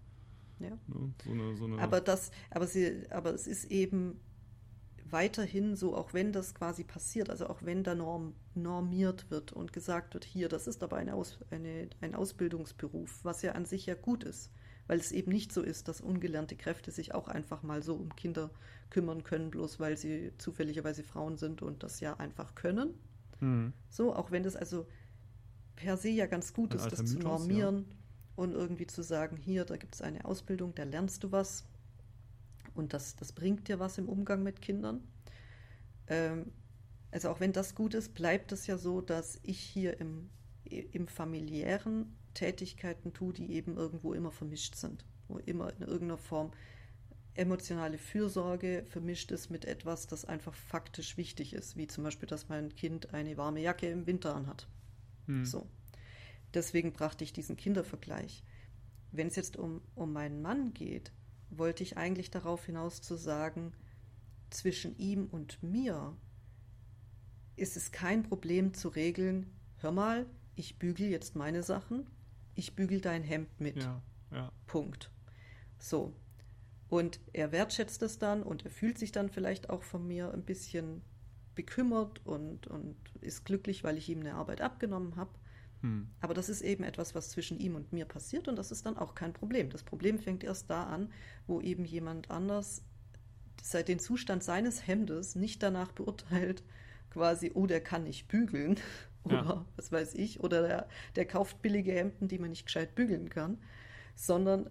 [0.59, 0.71] Genau.
[0.71, 0.71] Ja.
[0.71, 4.21] Ne, so eine, so eine aber das, aber sie, aber es ist eben
[5.11, 9.73] weiterhin so, auch wenn das quasi passiert, also auch wenn da norm, normiert wird und
[9.73, 13.87] gesagt wird, hier, das ist aber eine Aus, eine, ein Ausbildungsberuf, was ja an sich
[13.87, 14.51] ja gut ist,
[14.87, 18.15] weil es eben nicht so ist, dass ungelernte Kräfte sich auch einfach mal so um
[18.17, 18.51] Kinder
[18.91, 22.95] kümmern können, bloß weil sie zufälligerweise Frauen sind und das ja einfach können.
[23.41, 23.73] Mhm.
[23.91, 24.87] So, auch wenn das also
[25.77, 27.97] per se ja ganz gut ein ist, das Mythos, zu normieren ja.
[28.37, 31.65] und irgendwie zu sagen, hier, da gibt es eine Ausbildung, da lernst du was
[32.79, 35.03] und das, das bringt dir was im Umgang mit Kindern.
[36.07, 36.53] Ähm,
[37.11, 40.31] also auch wenn das gut ist, bleibt es ja so, dass ich hier im,
[40.65, 46.53] im familiären Tätigkeiten tue, die eben irgendwo immer vermischt sind, wo immer in irgendeiner Form
[47.35, 52.49] emotionale Fürsorge vermischt ist mit etwas, das einfach faktisch wichtig ist, wie zum Beispiel, dass
[52.49, 54.67] mein Kind eine warme Jacke im Winter anhat.
[55.27, 55.45] Hm.
[55.45, 55.69] So.
[56.53, 58.43] Deswegen brachte ich diesen Kindervergleich.
[59.13, 61.13] Wenn es jetzt um, um meinen Mann geht,
[61.51, 63.73] wollte ich eigentlich darauf hinaus zu sagen,
[64.51, 66.17] zwischen ihm und mir
[67.57, 72.07] ist es kein Problem zu regeln, hör mal, ich bügel jetzt meine Sachen,
[72.55, 73.83] ich bügel dein Hemd mit.
[73.83, 74.03] Ja,
[74.33, 74.53] ja.
[74.67, 75.11] Punkt.
[75.79, 76.15] So.
[76.89, 80.43] Und er wertschätzt es dann und er fühlt sich dann vielleicht auch von mir ein
[80.43, 81.03] bisschen
[81.55, 85.31] bekümmert und, und ist glücklich, weil ich ihm eine Arbeit abgenommen habe.
[85.83, 86.09] Hm.
[86.21, 88.97] Aber das ist eben etwas, was zwischen ihm und mir passiert und das ist dann
[88.97, 89.71] auch kein Problem.
[89.71, 91.13] Das Problem fängt erst da an,
[91.47, 92.83] wo eben jemand anders
[93.63, 96.63] seit den Zustand seines Hemdes nicht danach beurteilt,
[97.11, 98.79] quasi, oh, der kann nicht bügeln
[99.25, 99.65] oder ja.
[99.77, 103.59] was weiß ich, oder der, der kauft billige Hemden, die man nicht gescheit bügeln kann,
[104.15, 104.71] sondern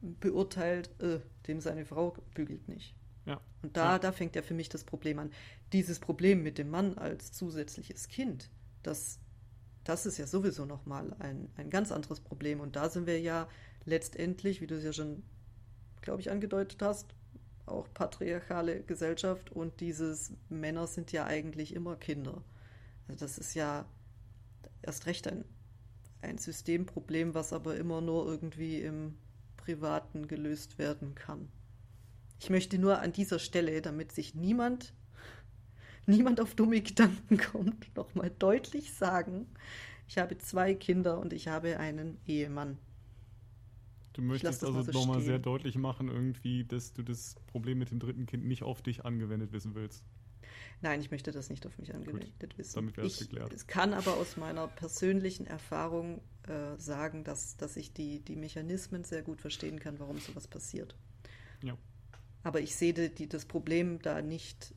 [0.00, 2.94] beurteilt, äh, dem seine Frau bügelt nicht.
[3.26, 3.40] Ja.
[3.62, 3.98] Und da, ja.
[3.98, 5.30] da fängt ja für mich das Problem an.
[5.72, 8.50] Dieses Problem mit dem Mann als zusätzliches Kind,
[8.82, 9.18] das
[9.84, 12.60] das ist ja sowieso nochmal ein, ein ganz anderes Problem.
[12.60, 13.48] Und da sind wir ja
[13.84, 15.22] letztendlich, wie du es ja schon,
[16.00, 17.14] glaube ich, angedeutet hast,
[17.66, 22.42] auch patriarchale Gesellschaft und dieses Männer sind ja eigentlich immer Kinder.
[23.08, 23.86] Also das ist ja
[24.82, 25.44] erst recht ein,
[26.20, 29.16] ein Systemproblem, was aber immer nur irgendwie im
[29.56, 31.48] Privaten gelöst werden kann.
[32.38, 34.92] Ich möchte nur an dieser Stelle, damit sich niemand
[36.06, 39.46] niemand auf dumme Gedanken kommt, nochmal deutlich sagen,
[40.08, 42.78] ich habe zwei Kinder und ich habe einen Ehemann.
[44.12, 47.98] Du möchtest also so nochmal sehr deutlich machen, irgendwie, dass du das Problem mit dem
[47.98, 50.04] dritten Kind nicht auf dich angewendet wissen willst.
[50.82, 52.74] Nein, ich möchte das nicht auf mich angewendet Gut, wissen.
[52.74, 53.52] Damit wäre es geklärt.
[53.54, 59.02] Ich kann aber aus meiner persönlichen Erfahrung äh, sagen, dass, dass ich die, die Mechanismen
[59.02, 60.94] sehr gut verstehen kann, warum sowas passiert.
[61.62, 61.76] Ja.
[62.42, 64.74] Aber ich sehe die, das Problem da nicht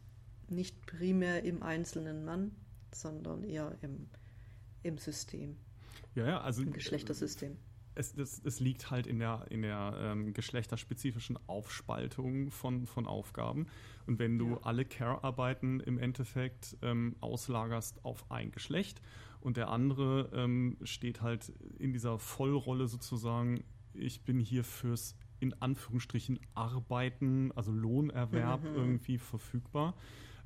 [0.50, 2.52] nicht primär im einzelnen Mann,
[2.94, 4.08] sondern eher im,
[4.84, 5.58] im System.
[6.16, 6.62] Ja, ja, also.
[6.64, 7.58] Im Geschlechtersystem.
[7.96, 13.68] es, es, es, liegt halt in der, in der ähm, geschlechterspezifischen Aufspaltung von, von Aufgaben.
[14.06, 14.60] Und wenn du ja.
[14.64, 19.02] alle Care-Arbeiten im Endeffekt ähm, auslagerst auf ein Geschlecht
[19.42, 23.64] und der andere ähm, steht halt in dieser Vollrolle sozusagen,
[23.94, 28.76] ich bin hier fürs in Anführungsstrichen Arbeiten, also Lohnerwerb mhm.
[28.76, 29.96] irgendwie verfügbar.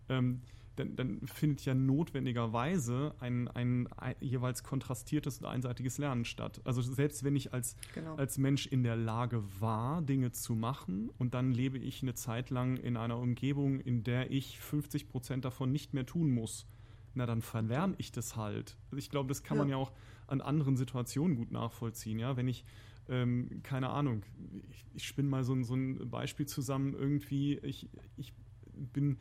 [0.09, 0.41] Ähm,
[0.77, 6.61] dann, dann, findet ja notwendigerweise ein, ein, ein, jeweils kontrastiertes und einseitiges Lernen statt.
[6.63, 8.15] Also selbst wenn ich als, genau.
[8.15, 12.49] als Mensch in der Lage war, Dinge zu machen und dann lebe ich eine Zeit
[12.49, 16.65] lang in einer Umgebung, in der ich 50 Prozent davon nicht mehr tun muss,
[17.13, 18.77] na dann verlerne ich das halt.
[18.85, 19.63] Also ich glaube, das kann ja.
[19.63, 19.91] man ja auch
[20.27, 22.17] an anderen Situationen gut nachvollziehen.
[22.17, 22.63] Ja, wenn ich
[23.09, 24.23] ähm, keine Ahnung,
[24.69, 28.33] ich, ich spinne mal so, so ein Beispiel zusammen irgendwie, ich, ich
[28.73, 29.17] bin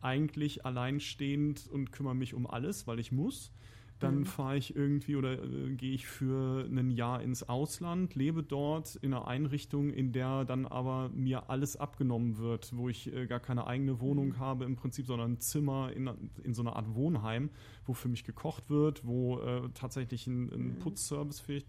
[0.00, 3.52] eigentlich alleinstehend und kümmere mich um alles, weil ich muss.
[4.00, 4.24] Dann mhm.
[4.24, 9.12] fahre ich irgendwie oder äh, gehe ich für ein Jahr ins Ausland, lebe dort in
[9.12, 13.66] einer Einrichtung, in der dann aber mir alles abgenommen wird, wo ich äh, gar keine
[13.66, 14.38] eigene Wohnung mhm.
[14.38, 16.10] habe im Prinzip, sondern ein Zimmer in,
[16.42, 17.50] in so einer Art Wohnheim,
[17.84, 20.78] wo für mich gekocht wird, wo äh, tatsächlich ein, ein mhm.
[20.78, 21.68] Putzservice vielleicht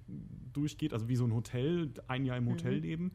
[0.54, 2.82] durchgeht, also wie so ein Hotel, ein Jahr im Hotel mhm.
[2.82, 3.12] leben.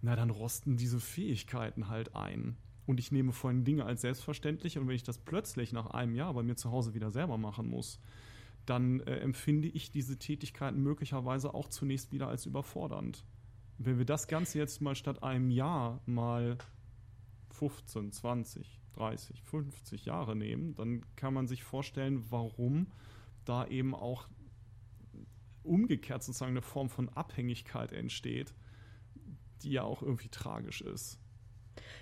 [0.00, 2.56] Na, dann rosten diese Fähigkeiten halt ein
[2.88, 6.32] und ich nehme vorhin Dinge als selbstverständlich und wenn ich das plötzlich nach einem Jahr
[6.32, 8.00] bei mir zu Hause wieder selber machen muss,
[8.64, 13.26] dann äh, empfinde ich diese Tätigkeiten möglicherweise auch zunächst wieder als überfordernd.
[13.76, 16.56] Wenn wir das Ganze jetzt mal statt einem Jahr mal
[17.50, 22.86] 15, 20, 30, 50 Jahre nehmen, dann kann man sich vorstellen, warum
[23.44, 24.28] da eben auch
[25.62, 28.54] umgekehrt sozusagen eine Form von Abhängigkeit entsteht,
[29.62, 31.18] die ja auch irgendwie tragisch ist.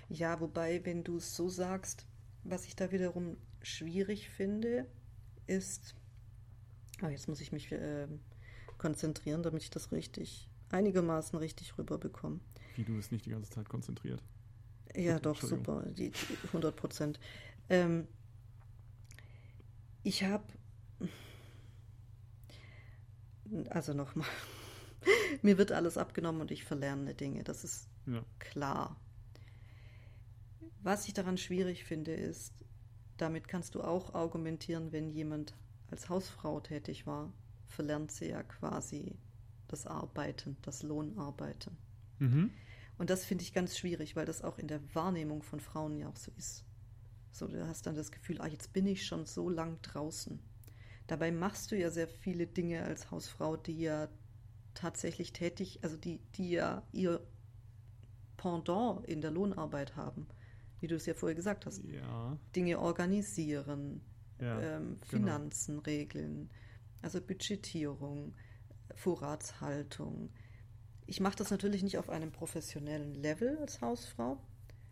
[0.08, 2.06] Ja, wobei, wenn du es so sagst,
[2.44, 4.86] was ich da wiederum schwierig finde,
[5.46, 5.94] ist,
[7.02, 8.06] oh, jetzt muss ich mich äh,
[8.78, 12.40] konzentrieren, damit ich das richtig, einigermaßen richtig rüberbekomme.
[12.76, 14.22] Wie du bist nicht die ganze Zeit konzentriert.
[14.94, 17.20] Ja, doch, super, die, die 100 Prozent.
[17.68, 18.06] Ähm,
[20.02, 20.44] ich habe,
[23.70, 24.28] also nochmal,
[25.42, 28.24] mir wird alles abgenommen und ich verlerne Dinge, das ist ja.
[28.38, 28.96] klar.
[30.86, 32.64] Was ich daran schwierig finde, ist,
[33.16, 35.52] damit kannst du auch argumentieren, wenn jemand
[35.90, 37.32] als Hausfrau tätig war,
[37.64, 39.16] verlernt sie ja quasi
[39.66, 41.76] das Arbeiten, das Lohnarbeiten.
[42.20, 42.52] Mhm.
[42.98, 46.08] Und das finde ich ganz schwierig, weil das auch in der Wahrnehmung von Frauen ja
[46.08, 46.64] auch so ist.
[47.32, 50.38] So, du hast dann das Gefühl, ah, jetzt bin ich schon so lang draußen.
[51.08, 54.06] Dabei machst du ja sehr viele Dinge als Hausfrau, die ja
[54.74, 57.26] tatsächlich tätig, also die, die ja ihr
[58.36, 60.28] Pendant in der Lohnarbeit haben
[60.80, 61.82] wie du es ja vorher gesagt hast.
[61.84, 62.38] Ja.
[62.54, 64.00] Dinge organisieren,
[64.40, 65.06] ja, ähm, genau.
[65.06, 65.84] Finanzen genau.
[65.84, 66.50] regeln,
[67.02, 68.34] also Budgetierung,
[68.94, 70.30] Vorratshaltung.
[71.06, 74.42] Ich mache das natürlich nicht auf einem professionellen Level als Hausfrau,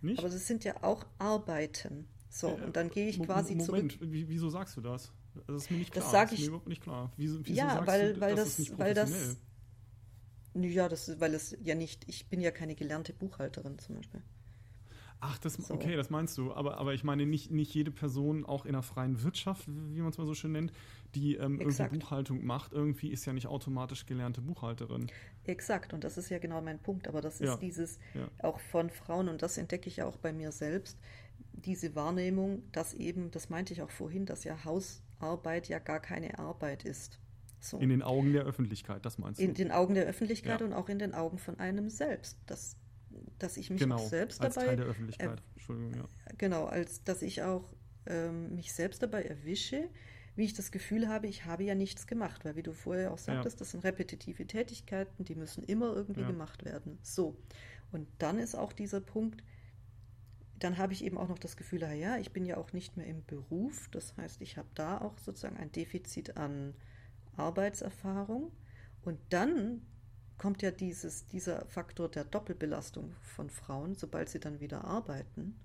[0.01, 0.19] nicht?
[0.19, 2.09] aber es sind ja auch Arbeiten.
[2.29, 4.01] So, äh, und dann gehe ich quasi Moment, zurück.
[4.01, 5.13] Moment, wieso sagst du das?
[5.47, 6.05] Das ist mir nicht klar.
[6.05, 6.41] Das sage ich.
[6.43, 7.13] mir überhaupt nicht klar.
[7.17, 9.37] Wieso, wieso ja, weil, du, weil das, das weil das.
[10.55, 12.09] Ja, das, weil es ja nicht.
[12.09, 14.23] Ich bin ja keine gelernte Buchhalterin zum Beispiel.
[15.27, 15.73] Ach, das, so.
[15.73, 16.53] okay, das meinst du.
[16.53, 20.11] Aber, aber ich meine, nicht, nicht jede Person, auch in der freien Wirtschaft, wie man
[20.11, 20.73] es mal so schön nennt,
[21.15, 25.07] die ähm, irgendwie Buchhaltung macht, irgendwie ist ja nicht automatisch gelernte Buchhalterin.
[25.45, 27.09] Exakt, und das ist ja genau mein Punkt.
[27.09, 27.57] Aber das ist ja.
[27.57, 28.29] dieses ja.
[28.39, 30.99] auch von Frauen, und das entdecke ich ja auch bei mir selbst,
[31.53, 36.39] diese Wahrnehmung, dass eben, das meinte ich auch vorhin, dass ja Hausarbeit ja gar keine
[36.39, 37.19] Arbeit ist.
[37.61, 37.79] So.
[37.79, 39.45] In den Augen der Öffentlichkeit, das meinst du?
[39.45, 40.67] In den Augen der Öffentlichkeit ja.
[40.67, 42.37] und auch in den Augen von einem selbst.
[42.45, 42.77] Das
[43.39, 44.69] dass ich mich genau, auch selbst als dabei.
[44.69, 45.43] Teil der Öffentlichkeit.
[45.55, 46.09] Entschuldigung, ja.
[46.39, 47.73] Genau, als dass ich auch
[48.07, 49.89] ähm, mich selbst dabei erwische,
[50.37, 53.19] wie ich das Gefühl habe, ich habe ja nichts gemacht, weil wie du vorher auch
[53.19, 53.59] sagtest, ja.
[53.61, 56.27] das sind repetitive Tätigkeiten, die müssen immer irgendwie ja.
[56.27, 56.99] gemacht werden.
[57.03, 57.37] So.
[57.93, 59.45] Und dann ist auch dieser Punkt,
[60.59, 63.07] dann habe ich eben auch noch das Gefühl, ja, ich bin ja auch nicht mehr
[63.07, 63.89] im Beruf.
[63.91, 66.75] Das heißt, ich habe da auch sozusagen ein Defizit an
[67.37, 68.51] Arbeitserfahrung.
[69.03, 69.83] Und dann
[70.39, 75.57] kommt ja dieses, dieser Faktor der Doppelbelastung von Frauen, sobald sie dann wieder arbeiten,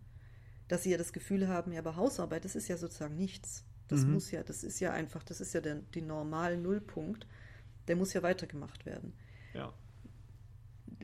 [0.67, 3.65] dass sie ja das Gefühl haben, ja, aber Hausarbeit, das ist ja sozusagen nichts.
[3.87, 4.13] Das mhm.
[4.13, 7.27] muss ja, das ist ja einfach, das ist ja der die normale Nullpunkt,
[7.87, 9.13] der muss ja weitergemacht werden.
[9.53, 9.73] Ja.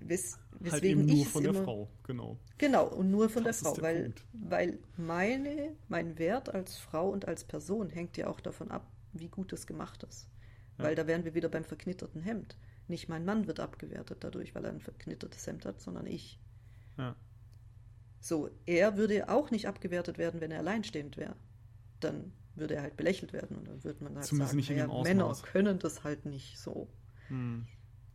[0.01, 2.37] Wes, weswegen halt eben nur von der immer, Frau, genau.
[2.59, 7.09] Genau, und nur von das der Frau, der weil, weil meine, mein Wert als Frau
[7.09, 10.27] und als Person hängt ja auch davon ab, wie gut das gemacht ist.
[10.77, 10.85] Ja.
[10.85, 12.55] Weil da wären wir wieder beim verknitterten Hemd.
[12.87, 16.39] Nicht mein Mann wird abgewertet dadurch, weil er ein verknittertes Hemd hat, sondern ich.
[16.97, 17.15] Ja.
[18.19, 21.35] So, er würde auch nicht abgewertet werden, wenn er alleinstehend wäre.
[21.99, 25.03] Dann würde er halt belächelt werden und dann würde man halt Zumindest sagen, nicht naja,
[25.03, 26.87] Männer können das halt nicht so.
[27.27, 27.65] Hm.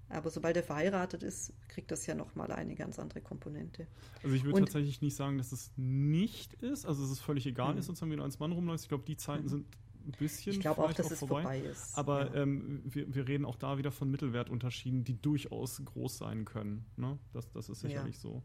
[0.09, 3.86] Aber sobald er verheiratet ist, kriegt das ja nochmal eine ganz andere Komponente.
[4.24, 6.84] Also ich würde tatsächlich nicht sagen, dass es nicht ist.
[6.84, 7.78] Also es ist völlig egal, mhm.
[7.78, 8.86] ist sozusagen, wie du als Mann rumläufst.
[8.86, 9.48] Ich glaube, die Zeiten mhm.
[9.48, 9.66] sind
[10.10, 10.52] ein bisschen.
[10.52, 11.96] Ich glaube auch, dass auch es vorbei, vorbei ist.
[11.96, 12.42] Aber ja.
[12.42, 16.86] ähm, wir, wir, reden auch da wieder von Mittelwertunterschieden, die durchaus groß sein können.
[16.96, 17.18] Ne?
[17.32, 18.20] Das, das ist sicherlich ja.
[18.20, 18.42] so.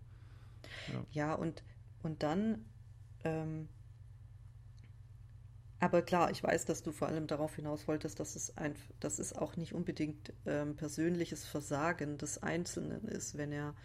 [0.91, 1.63] Ja, ja und,
[2.03, 2.65] und dann.
[3.23, 3.69] Ähm,
[5.79, 9.19] aber klar, ich weiß, dass du vor allem darauf hinaus wolltest, dass es, ein, dass
[9.19, 13.75] es auch nicht unbedingt ähm, persönliches Versagen des Einzelnen ist, wenn er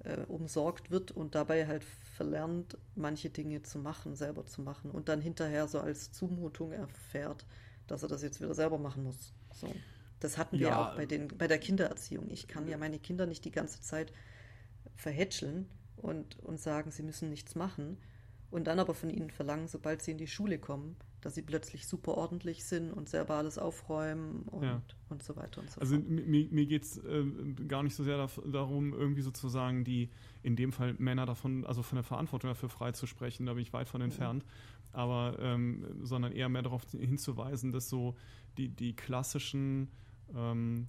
[0.00, 1.84] äh, umsorgt wird und dabei halt
[2.16, 7.46] verlernt, manche Dinge zu machen, selber zu machen und dann hinterher so als Zumutung erfährt,
[7.86, 9.32] dass er das jetzt wieder selber machen muss.
[9.52, 9.72] So.
[10.20, 10.92] Das hatten wir ja.
[10.92, 12.30] auch bei, den, bei der Kindererziehung.
[12.30, 14.12] Ich kann ja meine Kinder nicht die ganze Zeit
[14.94, 17.98] verhätscheln und, und sagen, sie müssen nichts machen
[18.50, 21.88] und dann aber von ihnen verlangen, sobald sie in die Schule kommen, dass sie plötzlich
[21.88, 24.80] super ordentlich sind und selber alles aufräumen und, ja.
[25.08, 26.06] und so weiter und so also fort.
[26.08, 27.24] Also mir, mir geht es äh,
[27.66, 30.08] gar nicht so sehr da, darum, irgendwie sozusagen die,
[30.44, 33.88] in dem Fall Männer davon, also von der Verantwortung dafür freizusprechen, da bin ich weit
[33.88, 34.88] von entfernt, mhm.
[34.92, 38.14] aber ähm, sondern eher mehr darauf hinzuweisen, dass so
[38.56, 39.88] die, die klassischen
[40.32, 40.86] ähm,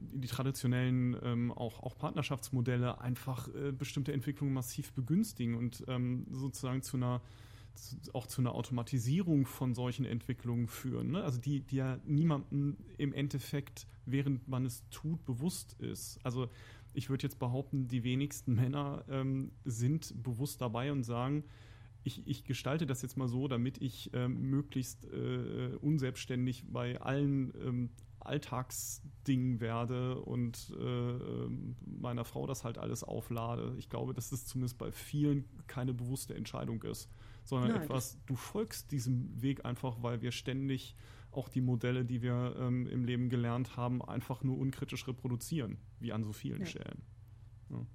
[0.00, 6.82] die traditionellen ähm, auch, auch Partnerschaftsmodelle einfach äh, bestimmte Entwicklungen massiv begünstigen und ähm, sozusagen
[6.82, 7.20] zu einer
[8.12, 11.12] auch zu einer Automatisierung von solchen Entwicklungen führen.
[11.12, 11.22] Ne?
[11.22, 16.18] Also die, die ja niemandem im Endeffekt, während man es tut, bewusst ist.
[16.24, 16.48] Also
[16.92, 21.44] ich würde jetzt behaupten, die wenigsten Männer ähm, sind bewusst dabei und sagen,
[22.02, 27.52] ich, ich, gestalte das jetzt mal so, damit ich ähm, möglichst äh, unselbstständig bei allen
[27.62, 27.90] ähm,
[28.20, 31.48] Alltagsdingen werde und äh,
[31.84, 33.74] meiner Frau das halt alles auflade.
[33.78, 37.10] Ich glaube, dass das zumindest bei vielen keine bewusste Entscheidung ist
[37.44, 40.94] sondern Nein, etwas, du folgst diesem Weg einfach, weil wir ständig
[41.32, 46.12] auch die Modelle, die wir ähm, im Leben gelernt haben, einfach nur unkritisch reproduzieren, wie
[46.12, 46.66] an so vielen ja.
[46.66, 47.02] Stellen.
[47.70, 47.86] Ja.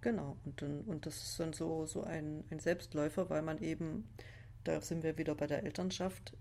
[0.00, 4.08] Genau, und, und das ist dann so, so ein, ein Selbstläufer, weil man eben,
[4.64, 6.36] da sind wir wieder bei der Elternschaft,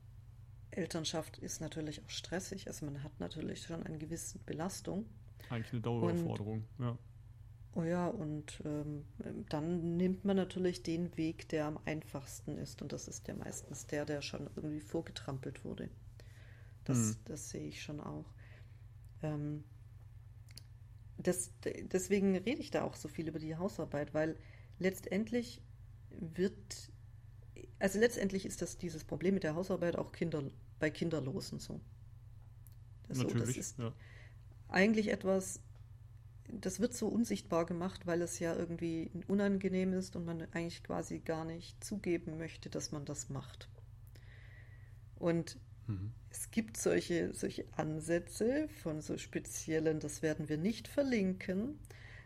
[0.72, 5.06] Elternschaft ist natürlich auch stressig, also man hat natürlich schon eine gewisse Belastung.
[5.50, 6.98] Eigentlich eine Daueraufforderung, ja.
[7.76, 9.06] Oh ja, und ähm,
[9.50, 12.82] dann nimmt man natürlich den Weg, der am einfachsten ist.
[12.82, 15.90] Und das ist ja meistens der, der schon irgendwie vorgetrampelt wurde.
[16.84, 17.16] Das, mhm.
[17.26, 18.26] das sehe ich schon auch.
[19.22, 19.64] Ähm,
[21.18, 24.36] das, deswegen rede ich da auch so viel über die Hausarbeit, weil
[24.80, 25.62] letztendlich
[26.10, 26.92] wird,
[27.78, 30.44] also letztendlich ist das dieses Problem mit der Hausarbeit auch Kinder,
[30.80, 31.80] bei Kinderlosen so.
[33.08, 33.94] Das, Natürlich, so, das ist ja.
[34.70, 35.60] eigentlich etwas,
[36.52, 41.20] das wird so unsichtbar gemacht, weil es ja irgendwie unangenehm ist und man eigentlich quasi
[41.20, 43.70] gar nicht zugeben möchte, dass man das macht.
[45.16, 45.58] Und
[45.88, 46.12] mhm.
[46.30, 51.80] es gibt solche, solche Ansätze von so speziellen, das werden wir nicht verlinken,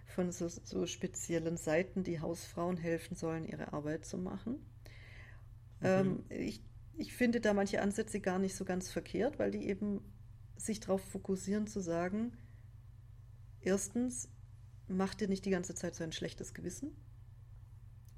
[0.06, 4.54] von so, so speziellen Seiten, die Hausfrauen helfen sollen, ihre Arbeit zu machen.
[5.80, 5.86] Mhm.
[5.86, 6.62] Ähm, ich,
[6.98, 10.02] ich finde da manche Ansätze gar nicht so ganz verkehrt, weil die eben
[10.56, 12.38] sich darauf fokussieren zu sagen,
[13.64, 14.30] erstens,
[14.88, 16.95] mach dir nicht die ganze Zeit so ein schlechtes Gewissen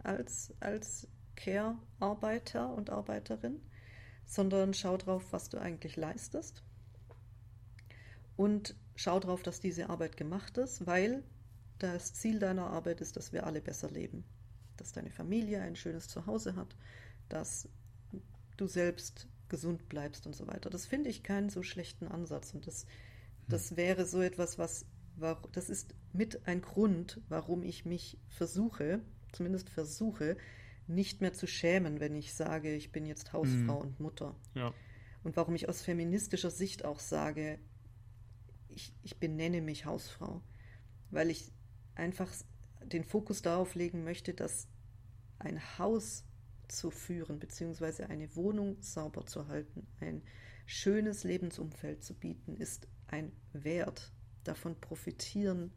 [0.04, 3.62] als, als Care-Arbeiter und Arbeiterin,
[4.26, 6.64] sondern schau drauf, was du eigentlich leistest.
[8.36, 11.24] Und schau drauf, dass diese Arbeit gemacht ist, weil
[11.80, 14.24] das Ziel deiner Arbeit ist, dass wir alle besser leben.
[14.78, 16.76] Dass deine Familie ein schönes Zuhause hat,
[17.30, 17.70] dass
[18.58, 20.70] du selbst gesund bleibst und so weiter.
[20.70, 22.54] Das finde ich keinen so schlechten Ansatz.
[22.54, 22.86] Und das,
[23.48, 24.86] das wäre so etwas, was
[25.18, 29.02] das ist mit ein Grund, warum ich mich versuche,
[29.32, 30.38] zumindest versuche,
[30.88, 33.82] nicht mehr zu schämen, wenn ich sage, ich bin jetzt Hausfrau mhm.
[33.82, 34.36] und Mutter.
[34.54, 34.74] Ja.
[35.24, 37.60] Und warum ich aus feministischer Sicht auch sage,
[38.70, 40.44] ich, ich benenne mich Hausfrau,
[41.10, 41.52] weil ich
[41.96, 42.32] einfach
[42.84, 44.68] den Fokus darauf legen möchte, dass
[45.40, 46.26] ein Haus
[46.68, 50.22] zu führen, beziehungsweise eine Wohnung sauber zu halten, ein
[50.66, 54.12] schönes Lebensumfeld zu bieten, ist ein Wert,
[54.48, 55.72] davon profitieren,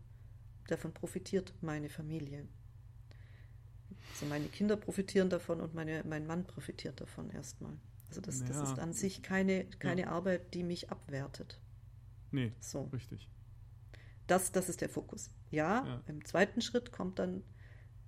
[0.68, 2.46] davon profitiert meine Familie.
[4.12, 7.76] Also meine Kinder profitieren davon und meine, mein Mann profitiert davon erstmal.
[8.08, 8.46] Also das, ja.
[8.46, 10.08] das ist an sich keine, keine ja.
[10.08, 11.60] Arbeit, die mich abwertet.
[12.30, 12.82] Nee, so.
[12.92, 13.28] richtig.
[14.26, 15.30] Das, das ist der Fokus.
[15.50, 17.42] Ja, ja, im zweiten Schritt kommt dann,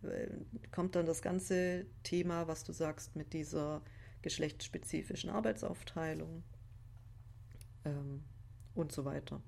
[0.03, 0.29] äh,
[0.71, 3.83] kommt dann das ganze Thema, was du sagst, mit dieser
[4.23, 6.43] geschlechtsspezifischen Arbeitsaufteilung
[7.85, 8.23] ähm,
[8.75, 9.43] und so weiter.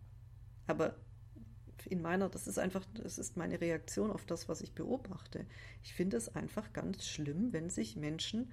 [0.73, 0.95] Aber
[1.85, 5.45] in meiner, das ist einfach, das ist meine Reaktion auf das, was ich beobachte.
[5.83, 8.51] Ich finde es einfach ganz schlimm, wenn sich Menschen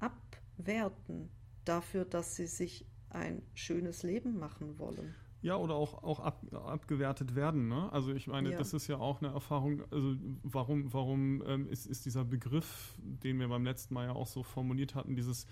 [0.00, 1.30] abwerten
[1.64, 5.14] dafür, dass sie sich ein schönes Leben machen wollen.
[5.40, 7.68] Ja, oder auch, auch ab, abgewertet werden.
[7.68, 7.90] Ne?
[7.92, 8.58] Also ich meine, ja.
[8.58, 9.84] das ist ja auch eine Erfahrung.
[9.92, 14.26] Also warum, warum ähm, ist, ist dieser Begriff, den wir beim letzten Mal ja auch
[14.26, 15.46] so formuliert hatten, dieses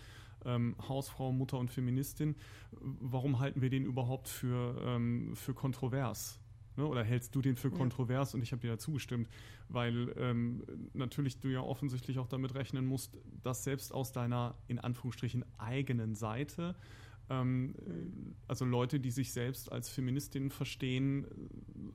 [0.49, 2.35] ähm, Hausfrau, Mutter und Feministin,
[2.71, 6.41] warum halten wir den überhaupt für, ähm, für kontrovers?
[6.77, 6.87] Ne?
[6.87, 8.33] Oder hältst du den für kontrovers?
[8.33, 8.37] Ja.
[8.37, 9.29] Und ich habe dir dazu gestimmt,
[9.69, 10.65] weil ähm,
[10.95, 16.15] natürlich du ja offensichtlich auch damit rechnen musst, dass selbst aus deiner in Anführungsstrichen eigenen
[16.15, 16.75] Seite
[17.31, 17.75] ähm,
[18.47, 21.27] also Leute, die sich selbst als Feministinnen verstehen,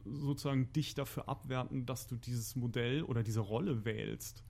[0.05, 4.43] sozusagen dich dafür abwerten, dass du dieses Modell oder diese Rolle wählst.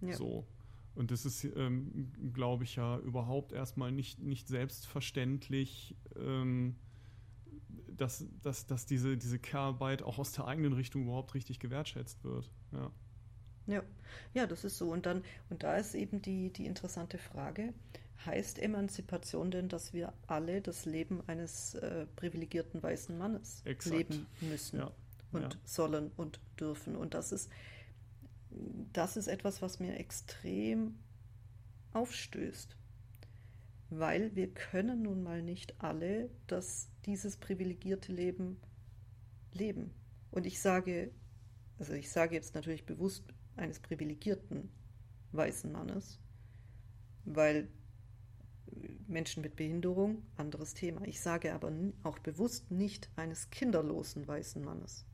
[0.00, 0.14] Ja.
[0.14, 0.46] So.
[0.94, 6.76] Und das ist, ähm, glaube ich, ja überhaupt erstmal nicht, nicht selbstverständlich, ähm,
[7.96, 12.50] dass, dass, dass diese, diese Care-Arbeit auch aus der eigenen Richtung überhaupt richtig gewertschätzt wird.
[12.72, 12.90] Ja.
[13.66, 13.82] Ja,
[14.34, 14.90] ja, das ist so.
[14.90, 17.72] Und dann, und da ist eben die, die interessante Frage,
[18.26, 23.96] heißt Emanzipation denn, dass wir alle das Leben eines äh, privilegierten weißen Mannes Exakt.
[23.96, 24.90] leben müssen ja.
[25.32, 25.60] und ja.
[25.64, 26.96] sollen und dürfen?
[26.96, 27.50] Und das ist,
[28.92, 30.98] das ist etwas, was mir extrem
[31.92, 32.76] aufstößt.
[33.90, 38.58] Weil wir können nun mal nicht alle das, dieses privilegierte Leben
[39.52, 39.92] leben.
[40.30, 41.12] Und ich sage,
[41.78, 43.24] also ich sage jetzt natürlich bewusst
[43.56, 44.70] eines privilegierten
[45.32, 46.18] weißen Mannes,
[47.24, 47.68] weil
[49.06, 51.02] Menschen mit Behinderung, anderes Thema.
[51.06, 51.70] Ich sage aber
[52.02, 55.04] auch bewusst nicht eines kinderlosen weißen Mannes.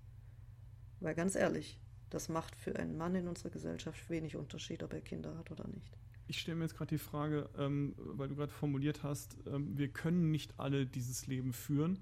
[1.00, 5.00] Weil ganz ehrlich, das macht für einen Mann in unserer Gesellschaft wenig Unterschied, ob er
[5.00, 5.96] Kinder hat oder nicht.
[6.26, 9.88] Ich stelle mir jetzt gerade die Frage, ähm, weil du gerade formuliert hast, ähm, wir
[9.88, 11.98] können nicht alle dieses Leben führen.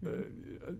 [0.00, 0.08] Mhm.
[0.08, 0.24] Äh,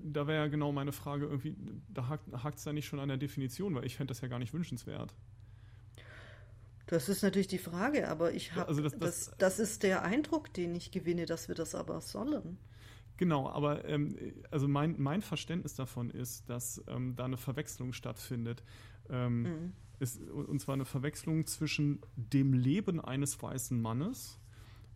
[0.05, 1.56] da wäre ja genau meine Frage irgendwie,
[1.89, 4.39] da hakt es da nicht schon an der Definition, weil ich fände das ja gar
[4.39, 5.14] nicht wünschenswert.
[6.86, 10.05] Das ist natürlich die Frage, aber ich habe, also das, das, das, das, ist der
[10.05, 12.59] Eindruck, den ich gewinne, dass wir das aber sollen.
[13.18, 14.16] Genau, aber ähm,
[14.50, 18.62] also mein, mein Verständnis davon ist, dass ähm, da eine Verwechslung stattfindet.
[19.10, 19.72] Ähm, mhm.
[19.98, 24.38] ist, und zwar eine Verwechslung zwischen dem Leben eines weißen Mannes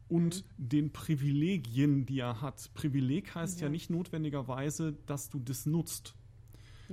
[0.09, 0.69] und mhm.
[0.69, 2.71] den Privilegien, die er hat.
[2.75, 3.67] Privileg heißt ja.
[3.67, 6.15] ja nicht notwendigerweise, dass du das nutzt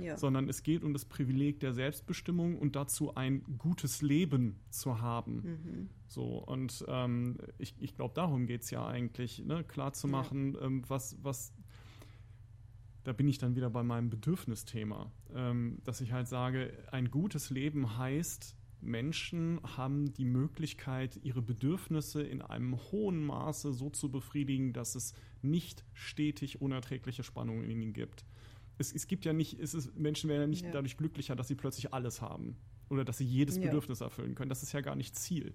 [0.02, 0.16] ja.
[0.16, 5.34] sondern es geht um das Privileg der Selbstbestimmung und dazu ein gutes Leben zu haben.
[5.34, 5.90] Mhm.
[6.06, 9.64] So, und ähm, ich, ich glaube, darum geht es ja eigentlich, ne?
[9.64, 10.62] klar zu machen, ja.
[10.62, 11.52] ähm, was, was,
[13.04, 17.50] da bin ich dann wieder bei meinem Bedürfnisthema, ähm, dass ich halt sage, ein gutes
[17.50, 24.72] Leben heißt, Menschen haben die Möglichkeit, ihre Bedürfnisse in einem hohen Maße so zu befriedigen,
[24.72, 28.24] dass es nicht stetig unerträgliche Spannungen in ihnen gibt
[28.80, 30.72] es, es gibt ja nicht, es ist, Menschen werden ja nicht ja.
[30.72, 32.56] dadurch glücklicher, dass sie plötzlich alles haben
[32.88, 33.62] oder dass sie jedes ja.
[33.62, 34.48] Bedürfnis erfüllen können.
[34.48, 35.54] Das ist ja gar nicht Ziel.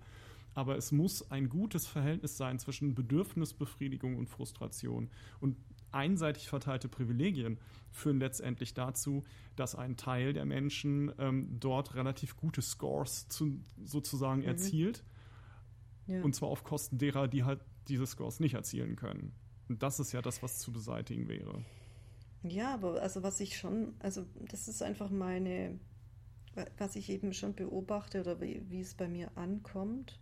[0.54, 5.10] Aber es muss ein gutes Verhältnis sein zwischen Bedürfnisbefriedigung und Frustration.
[5.42, 5.58] Und
[5.92, 7.58] einseitig verteilte Privilegien
[7.92, 9.24] führen letztendlich dazu,
[9.56, 14.48] dass ein Teil der Menschen ähm, dort relativ gute Scores zu, sozusagen mhm.
[14.48, 15.04] erzielt.
[16.08, 16.22] Ja.
[16.22, 19.34] Und zwar auf Kosten derer, die halt diese Scores nicht erzielen können.
[19.68, 21.66] Und das ist ja das, was zu beseitigen wäre.
[22.48, 25.80] Ja, aber also was ich schon, also das ist einfach meine,
[26.78, 30.20] was ich eben schon beobachte oder wie, wie es bei mir ankommt,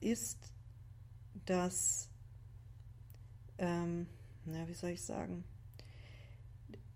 [0.00, 0.52] ist,
[1.46, 2.08] dass,
[3.58, 4.08] ähm,
[4.44, 5.44] na, wie soll ich sagen,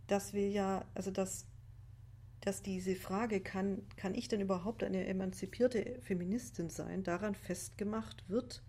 [0.08, 1.46] dass wir ja, also dass,
[2.40, 8.64] dass diese Frage, kann, kann ich denn überhaupt eine emanzipierte Feministin sein, daran festgemacht wird,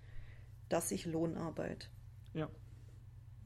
[0.70, 1.90] dass ich Lohnarbeit
[2.36, 2.48] ja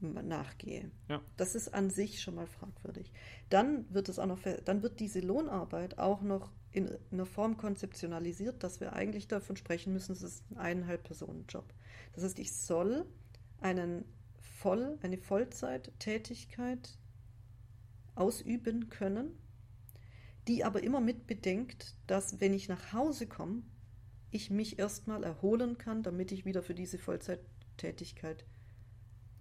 [0.00, 0.90] nachgehe.
[1.08, 1.20] Ja.
[1.36, 3.12] Das ist an sich schon mal fragwürdig.
[3.48, 8.62] Dann wird es auch noch, dann wird diese Lohnarbeit auch noch in einer Form konzeptionalisiert,
[8.62, 11.72] dass wir eigentlich davon sprechen müssen, es ist ein eineinhalb Personen Job.
[12.12, 13.06] Das heißt, ich soll
[13.60, 14.04] einen
[14.38, 16.98] voll, eine Vollzeittätigkeit
[18.14, 19.38] ausüben können,
[20.46, 23.62] die aber immer mit bedenkt, dass wenn ich nach Hause komme,
[24.30, 28.44] ich mich erstmal erholen kann, damit ich wieder für diese Vollzeittätigkeit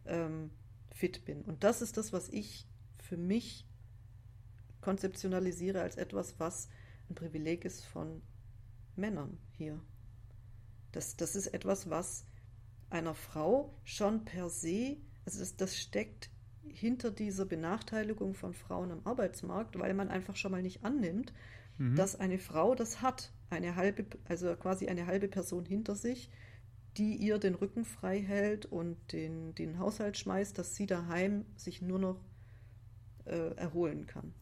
[0.09, 0.51] ähm,
[0.91, 1.41] fit bin.
[1.43, 2.67] Und das ist das, was ich
[2.97, 3.65] für mich
[4.81, 6.69] konzeptionalisiere als etwas, was
[7.09, 8.21] ein Privileg ist von
[8.95, 9.79] Männern hier.
[10.91, 12.25] Das, das ist etwas, was
[12.89, 16.29] einer Frau schon per se, also das, das steckt
[16.67, 21.33] hinter dieser Benachteiligung von Frauen am Arbeitsmarkt, weil man einfach schon mal nicht annimmt,
[21.77, 21.95] mhm.
[21.95, 26.29] dass eine Frau das hat, eine halbe, also quasi eine halbe Person hinter sich,
[26.97, 31.81] die ihr den Rücken frei hält und den, den Haushalt schmeißt, dass sie daheim sich
[31.81, 32.19] nur noch
[33.25, 34.33] äh, erholen kann.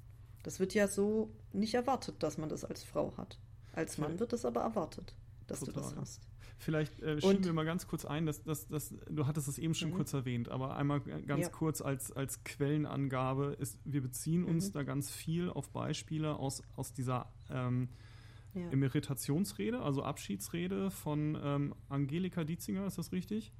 [0.44, 3.38] Das wird ja so nicht erwartet, dass man das als Frau hat.
[3.74, 5.16] Als Mann wird es aber erwartet,
[5.46, 5.74] dass Total.
[5.76, 6.22] du das hast.
[6.60, 9.76] Vielleicht äh, schieben wir mal ganz kurz ein, dass, dass, dass du hattest es eben
[9.76, 9.96] schon mhm.
[9.96, 11.50] kurz erwähnt, aber einmal ganz ja.
[11.50, 14.74] kurz als, als Quellenangabe ist, wir beziehen uns mhm.
[14.74, 17.90] da ganz viel auf Beispiele aus, aus dieser ähm,
[18.58, 18.70] ja.
[18.72, 23.54] Emeritationsrede, also Abschiedsrede von ähm, Angelika Dietzinger, ist das richtig?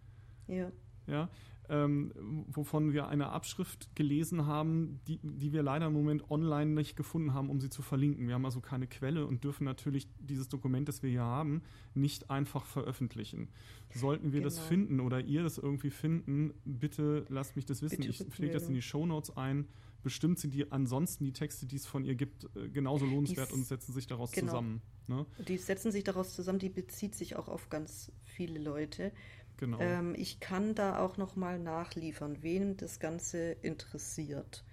[0.48, 0.72] Ja.
[1.08, 1.30] Ja,
[1.70, 2.12] ähm,
[2.48, 7.34] wovon wir eine Abschrift gelesen haben, die, die wir leider im Moment online nicht gefunden
[7.34, 8.28] haben, um sie zu verlinken.
[8.28, 11.62] Wir haben also keine Quelle und dürfen natürlich dieses Dokument, das wir hier haben,
[11.94, 13.50] nicht einfach veröffentlichen.
[13.94, 14.46] Sollten wir genau.
[14.46, 17.98] das finden oder ihr das irgendwie finden, bitte lasst mich das wissen.
[17.98, 19.68] Bitte ich pflege das in die Shownotes ein.
[20.04, 23.66] Bestimmt sind die ansonsten die Texte, die es von ihr gibt, äh, genauso lohnenswert und
[23.66, 24.48] setzen sich daraus genau.
[24.48, 24.82] zusammen.
[25.08, 25.26] Ne?
[25.48, 29.12] Die setzen sich daraus zusammen, die bezieht sich auch auf ganz viele Leute.
[29.58, 29.80] Genau.
[29.80, 34.64] Ähm, ich kann da auch noch mal nachliefern, wen das Ganze interessiert.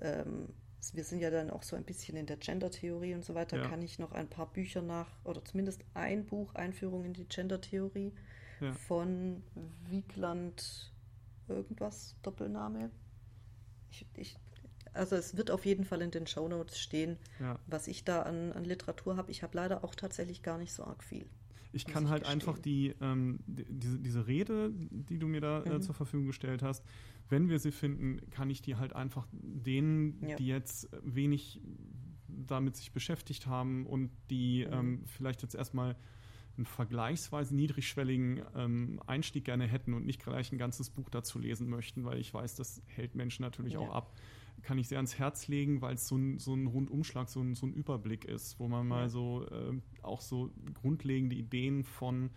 [0.00, 0.48] Ähm,
[0.92, 3.58] wir sind ja dann auch so ein bisschen in der Gender-Theorie und so weiter.
[3.58, 3.68] Ja.
[3.68, 8.12] Kann ich noch ein paar Bücher nach, oder zumindest ein Buch, Einführung in die Gender-Theorie
[8.60, 8.72] ja.
[8.72, 9.42] von
[9.88, 10.92] Wiegland,
[11.48, 12.90] irgendwas, Doppelname.
[13.90, 14.36] Ich, ich,
[14.98, 17.58] also es wird auf jeden Fall in den Shownotes stehen, ja.
[17.66, 19.30] was ich da an, an Literatur habe.
[19.30, 21.26] Ich habe leider auch tatsächlich gar nicht so arg viel.
[21.72, 22.40] Ich kann ich halt gestehen.
[22.40, 25.76] einfach die, ähm, die, diese, diese Rede, die du mir da äh, mhm.
[25.76, 26.84] äh, zur Verfügung gestellt hast,
[27.28, 30.36] wenn wir sie finden, kann ich die halt einfach denen, ja.
[30.36, 31.60] die jetzt wenig
[32.26, 34.72] damit sich beschäftigt haben und die mhm.
[34.72, 35.96] ähm, vielleicht jetzt erstmal
[36.56, 41.68] einen vergleichsweise niedrigschwelligen ähm, Einstieg gerne hätten und nicht gleich ein ganzes Buch dazu lesen
[41.68, 43.80] möchten, weil ich weiß, das hält Menschen natürlich ja.
[43.80, 44.12] auch ab
[44.62, 47.54] kann ich sehr ans Herz legen, weil es so ein, so ein Rundumschlag, so ein,
[47.54, 52.30] so ein Überblick ist, wo man mal so äh, auch so grundlegende Ideen von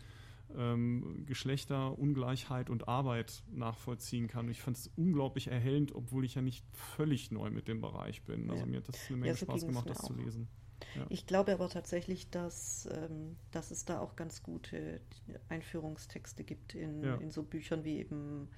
[0.57, 4.45] ähm, Geschlechterungleichheit und Arbeit nachvollziehen kann.
[4.45, 8.23] Und ich fand es unglaublich erhellend, obwohl ich ja nicht völlig neu mit dem Bereich
[8.23, 8.49] bin.
[8.49, 8.69] Also ja.
[8.69, 10.07] mir hat das eine Menge ja, so Spaß gemacht, das auch.
[10.07, 10.47] zu lesen.
[10.95, 11.05] Ja.
[11.09, 14.99] Ich glaube aber tatsächlich, dass, ähm, dass es da auch ganz gute
[15.47, 18.49] Einführungstexte gibt in, in so Büchern wie eben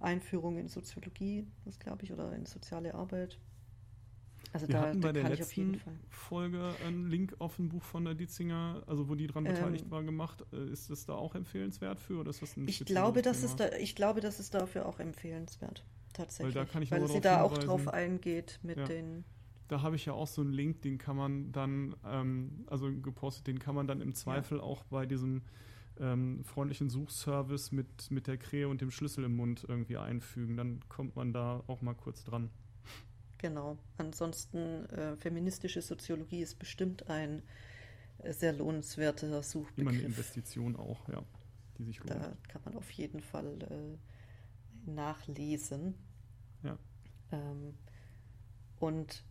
[0.00, 3.38] Einführung in Soziologie, das glaube ich, oder in soziale Arbeit.
[4.52, 8.14] Also Wir da, hatten bei der letzten Folge einen Link auf ein Buch von der
[8.14, 10.44] Dietzinger, also wo die dran ähm, beteiligt war, gemacht.
[10.52, 13.60] Äh, ist das da auch empfehlenswert für oder ist das ein ich glaube, das ist
[13.60, 15.84] da, Ich glaube, das ist dafür auch empfehlenswert,
[16.14, 16.54] tatsächlich.
[16.54, 18.84] Weil, da kann ich weil sie da auch drauf eingeht mit ja.
[18.84, 19.24] den
[19.68, 23.46] da habe ich ja auch so einen Link, den kann man dann, ähm, also gepostet,
[23.46, 24.64] den kann man dann im Zweifel ja.
[24.64, 25.42] auch bei diesem
[26.00, 30.56] ähm, freundlichen Suchservice mit, mit der Krähe und dem Schlüssel im Mund irgendwie einfügen.
[30.56, 32.50] Dann kommt man da auch mal kurz dran.
[33.38, 33.78] Genau.
[33.98, 37.42] Ansonsten, äh, feministische Soziologie ist bestimmt ein
[38.18, 39.78] äh, sehr lohnenswerter Suchbegriff.
[39.78, 41.22] Immer eine Investition auch, ja,
[41.78, 42.10] die sich lohnt.
[42.10, 45.94] Da kann man auf jeden Fall äh, nachlesen.
[46.64, 46.78] Ja.
[47.30, 47.74] Ähm,
[48.80, 49.24] und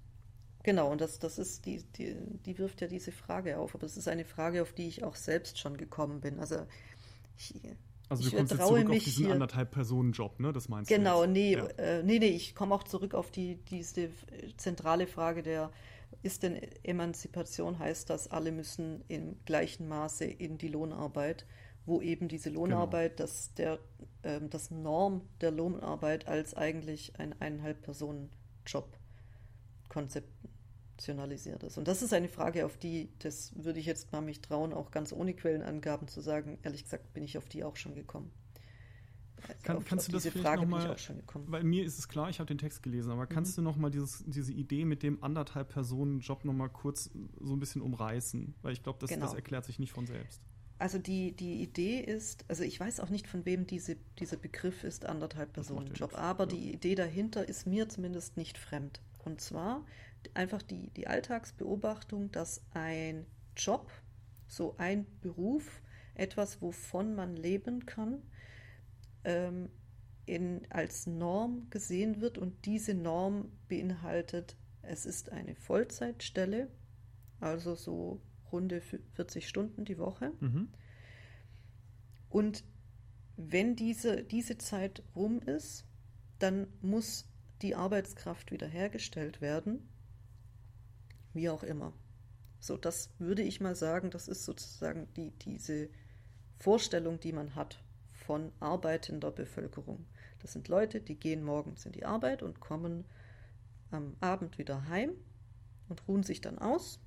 [0.68, 2.14] Genau, und das, das ist, die, die,
[2.46, 5.16] die wirft ja diese Frage auf, aber es ist eine Frage, auf die ich auch
[5.16, 6.42] selbst schon gekommen bin.
[6.42, 6.58] Also
[7.38, 7.54] ich,
[8.10, 10.52] also du ich kommst jetzt zurück auf diesen hier, anderthalb Personen Job, ne?
[10.52, 11.32] Das meinst genau, du?
[11.32, 11.66] Genau, nee, ja.
[11.78, 14.10] äh, nee, nee, ich komme auch zurück auf die diese
[14.58, 15.72] zentrale Frage der
[16.22, 21.46] ist denn Emanzipation heißt das, alle müssen im gleichen Maße in die Lohnarbeit,
[21.86, 22.64] wo eben diese genau.
[22.64, 23.26] Lohnarbeit, genau.
[23.26, 23.80] das, der,
[24.24, 28.32] äh, das Norm der Lohnarbeit als eigentlich ein eineinhalb Personen
[28.66, 28.98] Job
[29.88, 30.30] Konzept
[30.98, 31.78] optionalisiert ist.
[31.78, 34.90] Und das ist eine Frage, auf die, das würde ich jetzt mal mich trauen, auch
[34.90, 36.58] ganz ohne Quellenangaben zu sagen.
[36.64, 38.32] Ehrlich gesagt bin ich auf die auch schon gekommen.
[39.62, 41.46] Kann, auf, kannst auf du das diese Frage noch mal, bin ich auch schon gekommen.
[41.50, 43.62] Weil mir ist es klar, ich habe den Text gelesen, aber kannst mhm.
[43.64, 47.54] du noch mal dieses, diese Idee mit dem anderthalb Personen Job noch mal kurz so
[47.54, 48.56] ein bisschen umreißen?
[48.64, 49.26] Weil ich glaube, das, genau.
[49.26, 50.42] das erklärt sich nicht von selbst.
[50.80, 54.84] Also die, die Idee ist, also ich weiß auch nicht, von wem diese, dieser Begriff
[54.84, 56.50] ist, anderthalb Personen Job, aber ja.
[56.50, 59.02] die Idee dahinter ist mir zumindest nicht fremd.
[59.24, 59.84] Und zwar
[60.34, 63.26] einfach die, die Alltagsbeobachtung, dass ein
[63.56, 63.92] Job,
[64.48, 65.82] so ein Beruf,
[66.16, 68.24] etwas, wovon man leben kann,
[69.24, 69.70] ähm,
[70.26, 76.70] in, als Norm gesehen wird und diese Norm beinhaltet, es ist eine Vollzeitstelle,
[77.40, 78.22] also so
[78.52, 80.34] runde 40 Stunden die Woche.
[80.40, 80.70] Mhm.
[82.30, 82.64] Und
[83.36, 85.86] wenn diese, diese Zeit rum ist,
[86.40, 87.30] dann muss
[87.62, 89.88] die Arbeitskraft wiederhergestellt werden
[91.38, 91.94] wie auch immer.
[92.60, 95.90] So, das würde ich mal sagen, das ist sozusagen die, diese
[96.58, 97.82] Vorstellung, die man hat
[98.12, 100.06] von arbeitender Bevölkerung.
[100.42, 103.06] Das sind Leute, die gehen morgens in die Arbeit und kommen
[103.92, 105.12] am Abend wieder heim
[105.88, 107.00] und ruhen sich dann aus.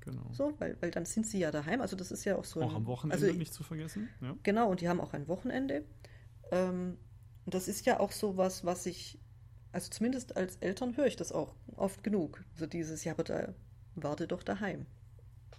[0.00, 0.28] Genau.
[0.32, 1.80] So, weil, weil dann sind sie ja daheim.
[1.80, 2.62] Also das ist ja auch so.
[2.62, 4.08] Auch ein, am Wochenende also, nicht zu vergessen.
[4.20, 4.36] Ja.
[4.42, 5.84] Genau, und die haben auch ein Wochenende.
[6.52, 6.98] Ähm,
[7.44, 9.18] und das ist ja auch so was, was ich,
[9.72, 12.44] also zumindest als Eltern höre ich das auch oft genug.
[12.54, 13.54] So dieses, ja, aber da
[13.96, 14.86] warte doch daheim.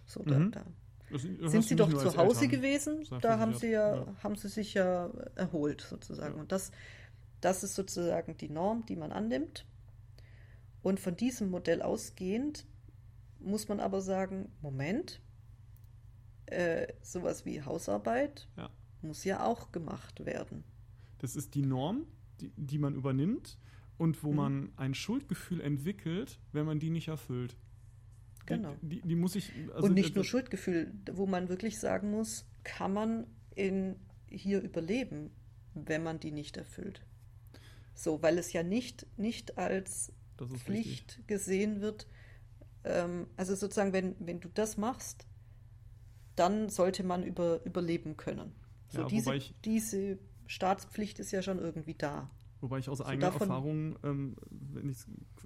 [0.06, 0.52] So, da, mhm.
[0.52, 0.66] da.
[1.10, 2.50] Das, das sind sie doch zu Hause Eltern.
[2.50, 6.36] gewesen, da haben sie ja, ja, haben sie sich ja erholt sozusagen.
[6.36, 6.42] Ja.
[6.42, 6.72] Und das,
[7.40, 9.66] das ist sozusagen die Norm, die man annimmt.
[10.82, 12.66] Und von diesem Modell ausgehend
[13.40, 15.22] muss man aber sagen, Moment,
[16.48, 18.70] äh, sowas wie Hausarbeit ja.
[19.02, 20.64] muss ja auch gemacht werden.
[21.20, 22.06] Das ist die Norm,
[22.42, 23.58] die, die man übernimmt
[23.98, 24.36] und wo mhm.
[24.36, 27.58] man ein Schuldgefühl entwickelt, wenn man die nicht erfüllt.
[28.48, 28.76] Genau.
[28.82, 29.52] Die, die, die muss ich.
[29.74, 33.98] Also, und nicht nur Schuldgefühl, wo man wirklich sagen muss, kann man in,
[34.28, 35.32] hier überleben,
[35.74, 37.06] wenn man die nicht erfüllt.
[37.94, 41.28] So, weil es ja nicht, nicht als Pflicht richtig.
[41.28, 42.08] gesehen wird.
[42.84, 45.28] Ähm, also sozusagen, wenn, wenn du das machst,
[46.36, 48.54] dann sollte man über, überleben können.
[48.90, 52.30] So, ja, diese, ich, diese Staatspflicht ist ja schon irgendwie da.
[52.62, 54.98] Wobei ich aus so eigener Erfahrung, ähm, wenn ich,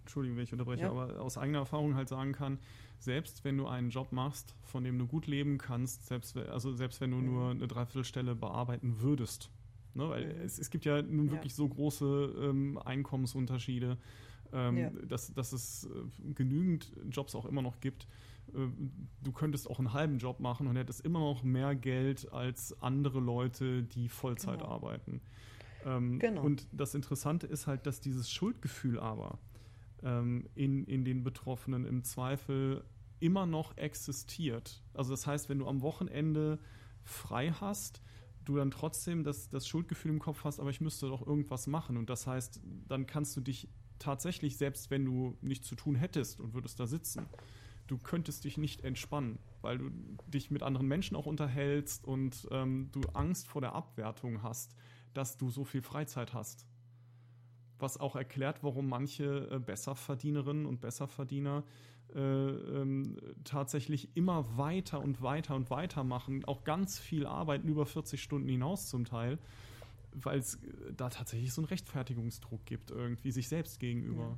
[0.02, 0.92] Entschuldigung, wenn ich unterbreche, ja.
[0.92, 2.60] aber aus eigener Erfahrung halt sagen kann,
[3.00, 7.02] selbst wenn du einen Job machst, von dem du gut leben kannst, selbst, also selbst
[7.02, 7.26] wenn du mhm.
[7.26, 9.50] nur eine Dreiviertelstelle bearbeiten würdest,
[9.94, 10.42] ne, weil mhm.
[10.42, 11.58] es, es gibt ja nun wirklich ja.
[11.58, 13.98] so große ähm, Einkommensunterschiede,
[14.54, 14.90] ähm, ja.
[15.08, 18.08] dass, dass es äh, genügend Jobs auch immer noch gibt.
[18.54, 18.68] Äh,
[19.24, 23.20] du könntest auch einen halben Job machen und hättest immer noch mehr Geld als andere
[23.20, 24.72] Leute, die Vollzeit genau.
[24.72, 25.22] arbeiten.
[25.86, 26.44] Ähm, genau.
[26.44, 29.40] Und das Interessante ist halt, dass dieses Schuldgefühl aber
[30.04, 32.84] ähm, in, in den Betroffenen im Zweifel
[33.20, 34.82] immer noch existiert.
[34.94, 36.60] Also das heißt, wenn du am Wochenende
[37.04, 38.02] frei hast,
[38.46, 41.98] du dann trotzdem das, das Schuldgefühl im Kopf hast, aber ich müsste doch irgendwas machen.
[41.98, 43.70] Und das heißt, dann kannst du dich
[44.00, 47.28] tatsächlich, selbst wenn du nichts zu tun hättest und würdest da sitzen,
[47.86, 49.92] du könntest dich nicht entspannen, weil du
[50.28, 54.76] dich mit anderen Menschen auch unterhältst und ähm, du Angst vor der Abwertung hast,
[55.14, 56.66] dass du so viel Freizeit hast
[57.82, 61.64] was auch erklärt, warum manche äh, Besserverdienerinnen und Besserverdiener
[62.14, 67.86] äh, ähm, tatsächlich immer weiter und weiter und weiter machen, auch ganz viel arbeiten, über
[67.86, 69.40] 40 Stunden hinaus zum Teil,
[70.12, 74.38] weil es äh, da tatsächlich so einen Rechtfertigungsdruck gibt, irgendwie sich selbst gegenüber.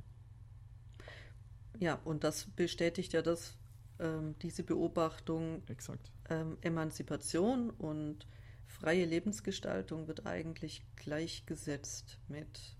[1.80, 3.56] Ja, ja und das bestätigt ja das,
[3.98, 5.62] ähm, diese Beobachtung.
[5.66, 6.12] Exakt.
[6.30, 8.26] Ähm, Emanzipation und
[8.66, 12.76] freie Lebensgestaltung wird eigentlich gleichgesetzt mit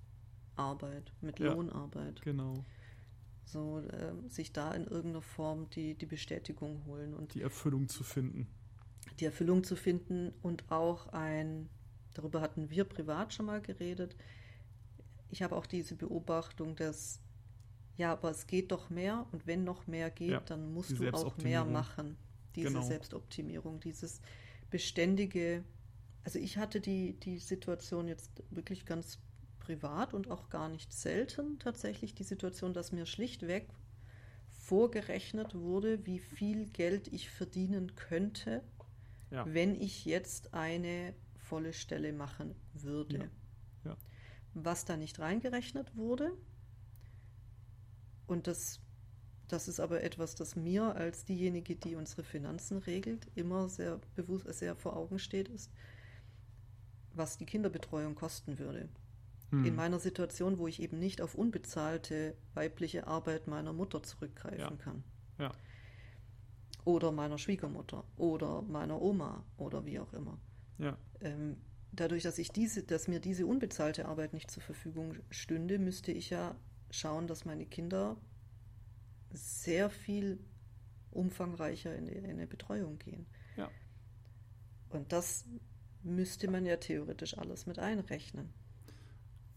[0.57, 2.23] Arbeit, mit ja, Lohnarbeit.
[2.23, 2.65] Genau.
[3.45, 8.03] So, äh, sich da in irgendeiner Form die, die Bestätigung holen und die Erfüllung zu
[8.03, 8.47] finden.
[9.21, 11.69] Die Erfüllung zu finden und auch ein,
[12.15, 14.17] darüber hatten wir privat schon mal geredet.
[15.31, 17.21] Ich habe auch diese Beobachtung, dass
[17.97, 21.09] ja, aber es geht doch mehr und wenn noch mehr geht, ja, dann musst du
[21.11, 22.17] auch mehr machen.
[22.57, 22.83] Diese genau.
[22.83, 24.21] Selbstoptimierung, dieses
[24.71, 25.65] beständige.
[26.25, 29.19] Also ich hatte die, die Situation jetzt wirklich ganz
[29.65, 33.69] privat und auch gar nicht selten tatsächlich die Situation, dass mir schlichtweg
[34.49, 38.63] vorgerechnet wurde, wie viel Geld ich verdienen könnte,
[39.31, 39.45] ja.
[39.47, 43.31] wenn ich jetzt eine volle Stelle machen würde.
[43.85, 43.91] Ja.
[43.91, 43.97] Ja.
[44.55, 46.33] Was da nicht reingerechnet wurde,
[48.27, 48.81] und das,
[49.49, 54.47] das ist aber etwas, das mir als diejenige, die unsere Finanzen regelt, immer sehr bewusst,
[54.55, 55.71] sehr vor Augen steht, ist,
[57.13, 58.89] was die Kinderbetreuung kosten würde
[59.61, 59.65] hm.
[59.67, 64.71] in meiner Situation, wo ich eben nicht auf unbezahlte weibliche Arbeit meiner Mutter zurückgreifen ja.
[64.77, 65.05] kann.
[65.39, 65.53] Ja.
[66.85, 70.39] Oder meiner Schwiegermutter oder meiner Oma oder wie auch immer.
[70.79, 70.97] Ja.
[71.21, 71.57] Ähm,
[71.93, 76.31] dadurch, dass ich diese, dass mir diese unbezahlte Arbeit nicht zur Verfügung stünde, müsste ich
[76.31, 76.55] ja
[76.91, 78.17] schauen, dass meine Kinder
[79.33, 80.39] sehr viel
[81.11, 83.27] umfangreicher in, in eine Betreuung gehen.
[83.57, 83.71] Ja.
[84.91, 85.45] Und das
[86.03, 88.53] müsste man ja theoretisch alles mit einrechnen.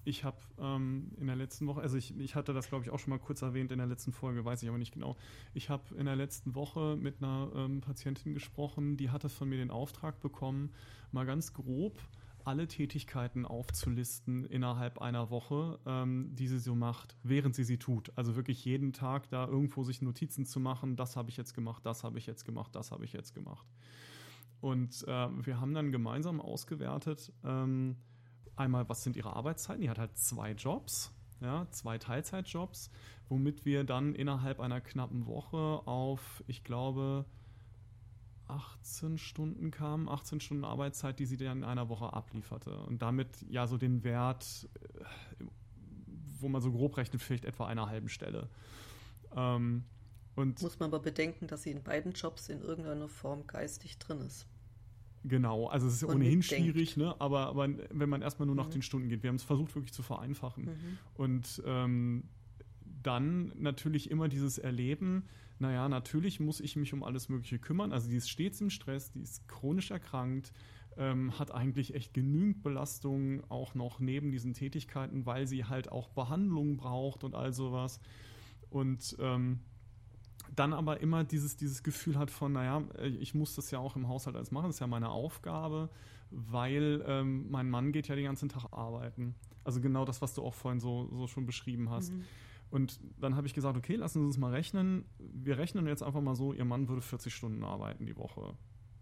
[0.08, 2.98] Ich habe ähm, in der letzten Woche, also ich, ich hatte das glaube ich auch
[2.98, 5.18] schon mal kurz erwähnt in der letzten Folge, weiß ich aber nicht genau.
[5.54, 9.58] Ich habe in der letzten Woche mit einer ähm, Patientin gesprochen, die hatte von mir
[9.58, 10.72] den Auftrag bekommen,
[11.12, 12.00] mal ganz grob
[12.46, 18.14] alle Tätigkeiten aufzulisten innerhalb einer Woche, ähm, die sie so macht, während sie sie tut.
[18.16, 21.86] Also wirklich jeden Tag da irgendwo sich Notizen zu machen, das habe ich jetzt gemacht,
[21.86, 23.68] das habe ich jetzt gemacht, das habe ich jetzt gemacht.
[24.62, 27.98] Und äh, wir haben dann gemeinsam ausgewertet, ähm,
[28.58, 29.82] einmal, was sind ihre Arbeitszeiten?
[29.82, 31.12] Die hat halt zwei Jobs,
[31.42, 32.90] ja, zwei Teilzeitjobs,
[33.30, 37.26] womit wir dann innerhalb einer knappen Woche auf, ich glaube,
[38.48, 42.78] 18 Stunden kamen, 18 Stunden Arbeitszeit, die sie dann in einer Woche ablieferte.
[42.84, 44.68] Und damit ja so den Wert,
[45.40, 45.44] äh,
[46.40, 48.50] wo man so grob rechnet, vielleicht etwa einer halben Stelle.
[49.36, 49.84] Ähm,
[50.36, 54.22] und Muss man aber bedenken, dass sie in beiden Jobs in irgendeiner Form geistig drin
[54.22, 54.46] ist.
[55.24, 57.20] Genau, also es ist ja ohnehin schwierig, ne?
[57.20, 58.72] aber, aber wenn man erstmal nur nach mhm.
[58.72, 60.66] den Stunden geht, wir haben es versucht wirklich zu vereinfachen.
[60.66, 60.98] Mhm.
[61.16, 62.24] Und ähm,
[63.04, 65.24] dann natürlich immer dieses Erleben,
[65.60, 67.92] naja, natürlich muss ich mich um alles Mögliche kümmern.
[67.92, 70.54] Also die ist stets im Stress, die ist chronisch erkrankt,
[70.98, 76.10] ähm, hat eigentlich echt genügend Belastung auch noch neben diesen Tätigkeiten, weil sie halt auch
[76.10, 78.00] Behandlung braucht und all sowas.
[78.70, 79.60] Und ähm,
[80.56, 83.96] dann aber immer dieses, dieses Gefühl hat von, naja, äh, ich muss das ja auch
[83.96, 85.90] im Haushalt alles machen, das ist ja meine Aufgabe,
[86.32, 89.36] weil ähm, mein Mann geht ja den ganzen Tag arbeiten.
[89.64, 92.14] Also genau das, was du auch vorhin so, so schon beschrieben hast.
[92.14, 92.24] Mhm.
[92.70, 95.06] Und dann habe ich gesagt, okay, lassen Sie uns mal rechnen.
[95.20, 98.56] Wir rechnen jetzt einfach mal so, Ihr Mann würde 40 Stunden arbeiten die Woche.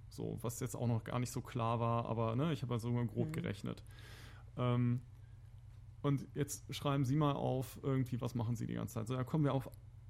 [0.10, 2.90] So, was jetzt auch noch gar nicht so klar war, aber ne, ich habe also
[2.90, 3.32] immer grob mhm.
[3.32, 3.84] gerechnet.
[4.58, 5.02] Ähm,
[6.02, 9.08] und jetzt schreiben Sie mal auf, irgendwie, was machen Sie die ganze Zeit?
[9.08, 9.70] So, da kommen wir auf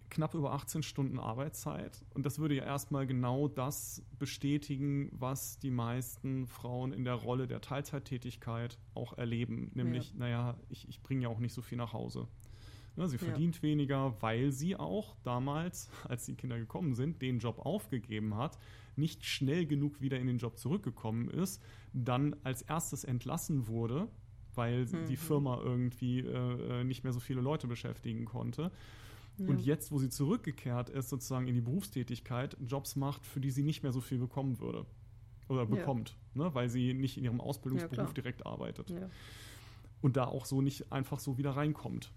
[0.09, 2.03] knapp über 18 Stunden Arbeitszeit.
[2.13, 7.47] Und das würde ja erstmal genau das bestätigen, was die meisten Frauen in der Rolle
[7.47, 9.71] der Teilzeittätigkeit auch erleben.
[9.73, 10.19] Nämlich, ja.
[10.19, 12.27] naja, ich, ich bringe ja auch nicht so viel nach Hause.
[12.97, 13.61] Ne, sie verdient ja.
[13.63, 18.57] weniger, weil sie auch damals, als die Kinder gekommen sind, den Job aufgegeben hat,
[18.95, 21.61] nicht schnell genug wieder in den Job zurückgekommen ist,
[21.91, 24.07] dann als erstes entlassen wurde,
[24.53, 25.05] weil mhm.
[25.07, 28.71] die Firma irgendwie äh, äh, nicht mehr so viele Leute beschäftigen konnte.
[29.37, 29.47] Ja.
[29.47, 33.63] Und jetzt, wo sie zurückgekehrt ist, sozusagen in die Berufstätigkeit, Jobs macht, für die sie
[33.63, 34.85] nicht mehr so viel bekommen würde.
[35.47, 36.43] Oder bekommt, ja.
[36.45, 36.55] ne?
[36.55, 38.93] weil sie nicht in ihrem Ausbildungsberuf ja, direkt arbeitet.
[40.01, 42.11] Und da auch so nicht einfach so wieder reinkommt.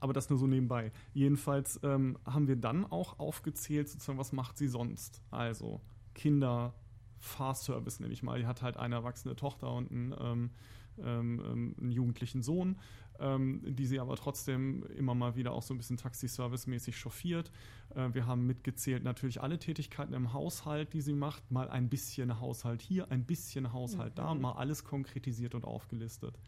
[0.00, 0.90] Aber das nur so nebenbei.
[1.14, 5.22] Jedenfalls ähm, haben wir dann auch aufgezählt, sozusagen, was macht sie sonst?
[5.30, 5.80] Also
[6.14, 6.74] Kinder,
[7.18, 8.40] Fahrservice nenne ich mal.
[8.40, 10.50] Die hat halt eine erwachsene Tochter und einen, ähm,
[10.98, 12.78] ähm, ähm, einen jugendlichen Sohn,
[13.20, 17.50] die sie aber trotzdem immer mal wieder auch so ein bisschen Taxiservice-mäßig chauffiert.
[17.94, 21.50] Äh, wir haben mitgezählt natürlich alle Tätigkeiten im Haushalt, die sie macht.
[21.50, 24.16] Mal ein bisschen Haushalt hier, ein bisschen Haushalt mhm.
[24.16, 26.38] da, mal alles konkretisiert und aufgelistet.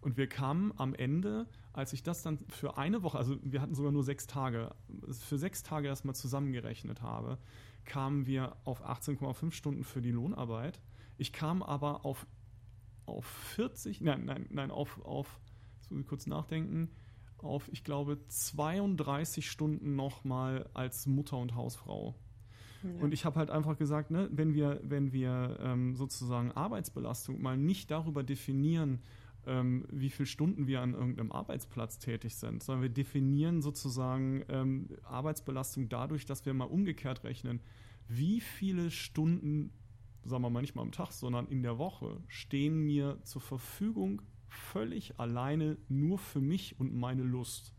[0.00, 3.74] Und wir kamen am Ende, als ich das dann für eine Woche, also wir hatten
[3.74, 4.74] sogar nur sechs Tage,
[5.10, 7.38] für sechs Tage erstmal zusammengerechnet habe,
[7.84, 10.80] kamen wir auf 18,5 Stunden für die Lohnarbeit.
[11.18, 12.26] Ich kam aber auf,
[13.04, 15.38] auf 40, nein, nein, nein, auf, auf,
[16.06, 16.90] kurz nachdenken,
[17.38, 22.14] auf, ich glaube, 32 Stunden nochmal als Mutter und Hausfrau.
[22.82, 22.90] Ja.
[23.02, 27.56] Und ich habe halt einfach gesagt, ne, wenn wir, wenn wir ähm, sozusagen Arbeitsbelastung mal
[27.56, 29.00] nicht darüber definieren,
[29.46, 34.88] ähm, wie viele Stunden wir an irgendeinem Arbeitsplatz tätig sind, sondern wir definieren sozusagen ähm,
[35.02, 37.60] Arbeitsbelastung dadurch, dass wir mal umgekehrt rechnen,
[38.08, 39.72] wie viele Stunden,
[40.24, 44.22] sagen wir mal nicht mal am Tag, sondern in der Woche stehen mir zur Verfügung
[44.50, 47.72] völlig alleine nur für mich und meine Lust.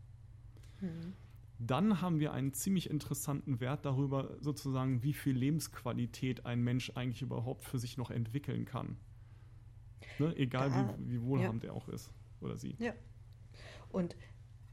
[0.80, 1.12] Mhm.
[1.58, 7.22] Dann haben wir einen ziemlich interessanten Wert darüber, sozusagen, wie viel Lebensqualität ein Mensch eigentlich
[7.22, 8.96] überhaupt für sich noch entwickeln kann.
[10.18, 10.34] Ne?
[10.36, 11.70] Egal da, wie, wie, wohlhabend ja.
[11.70, 12.74] er auch ist oder sie.
[12.80, 12.94] Ja.
[13.90, 14.16] Und,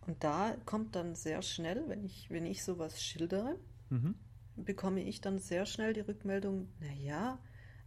[0.07, 3.59] und da kommt dann sehr schnell, wenn ich, wenn ich sowas schildere,
[3.89, 4.15] mhm.
[4.55, 7.37] bekomme ich dann sehr schnell die Rückmeldung, naja,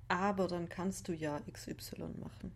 [0.06, 2.52] aber dann kannst du ja XY machen.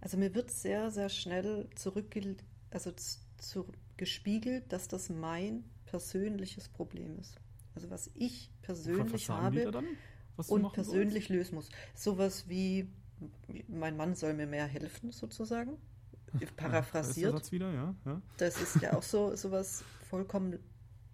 [0.00, 2.36] Also mir wird sehr, sehr schnell zurückge
[2.70, 2.92] also
[3.38, 7.34] zurückgespiegelt, dass das mein persönliches Problem ist.
[7.74, 9.82] Also was ich persönlich habe
[10.48, 11.68] und persönlich lösen muss.
[11.94, 12.90] Sowas wie,
[13.68, 15.78] mein Mann soll mir mehr helfen, sozusagen.
[16.56, 17.32] Paraphrasiert.
[17.32, 18.22] Ja, das, wieder, ja, ja.
[18.36, 20.58] das ist ja auch so sowas vollkommen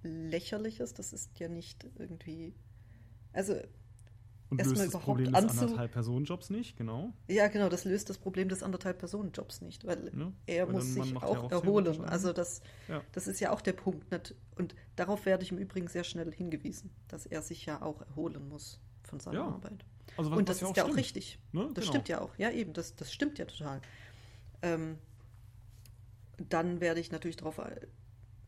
[0.03, 0.95] lächerliches.
[0.95, 2.55] Das ist ja nicht irgendwie.
[3.33, 3.61] Also
[4.59, 7.13] und löst das Problem des anzu anderthalb Personenjobs nicht, genau.
[7.29, 10.95] Ja, genau, das löst das Problem des anderthalb Personenjobs nicht, weil ja, er weil muss
[10.95, 12.05] sich auch, auch erholen.
[12.05, 13.03] Also das, ja.
[13.13, 14.11] das ist ja auch der Punkt.
[14.11, 14.35] Nicht?
[14.57, 18.49] Und darauf werde ich im Übrigen sehr schnell hingewiesen, dass er sich ja auch erholen
[18.49, 19.47] muss von seiner ja.
[19.47, 19.85] Arbeit.
[20.17, 20.97] Also was, und das ist ja auch, stimmt.
[20.99, 21.39] richtig.
[21.53, 21.71] Ne?
[21.75, 21.87] Das genau.
[21.87, 22.37] stimmt ja auch.
[22.39, 23.81] Ja, eben, das, das stimmt ja total.
[24.63, 24.99] Ähm,
[26.49, 27.87] dann werde ich natürlich darauf äh,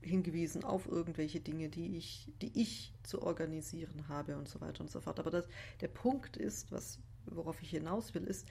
[0.07, 4.91] hingewiesen, auf irgendwelche Dinge, die ich, die ich zu organisieren habe und so weiter und
[4.91, 5.19] so fort.
[5.19, 5.47] Aber das,
[5.81, 8.47] der Punkt ist, was, worauf ich hinaus will, ist,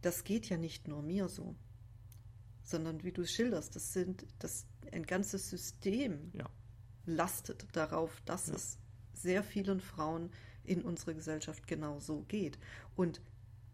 [0.00, 1.54] das geht ja nicht nur mir so,
[2.62, 6.48] sondern wie du es schilderst, das sind das ein ganzes System ja.
[7.06, 8.54] lastet darauf, dass ja.
[8.54, 8.78] es
[9.12, 10.30] sehr vielen Frauen
[10.64, 12.58] in unserer Gesellschaft genau so geht.
[12.96, 13.20] Und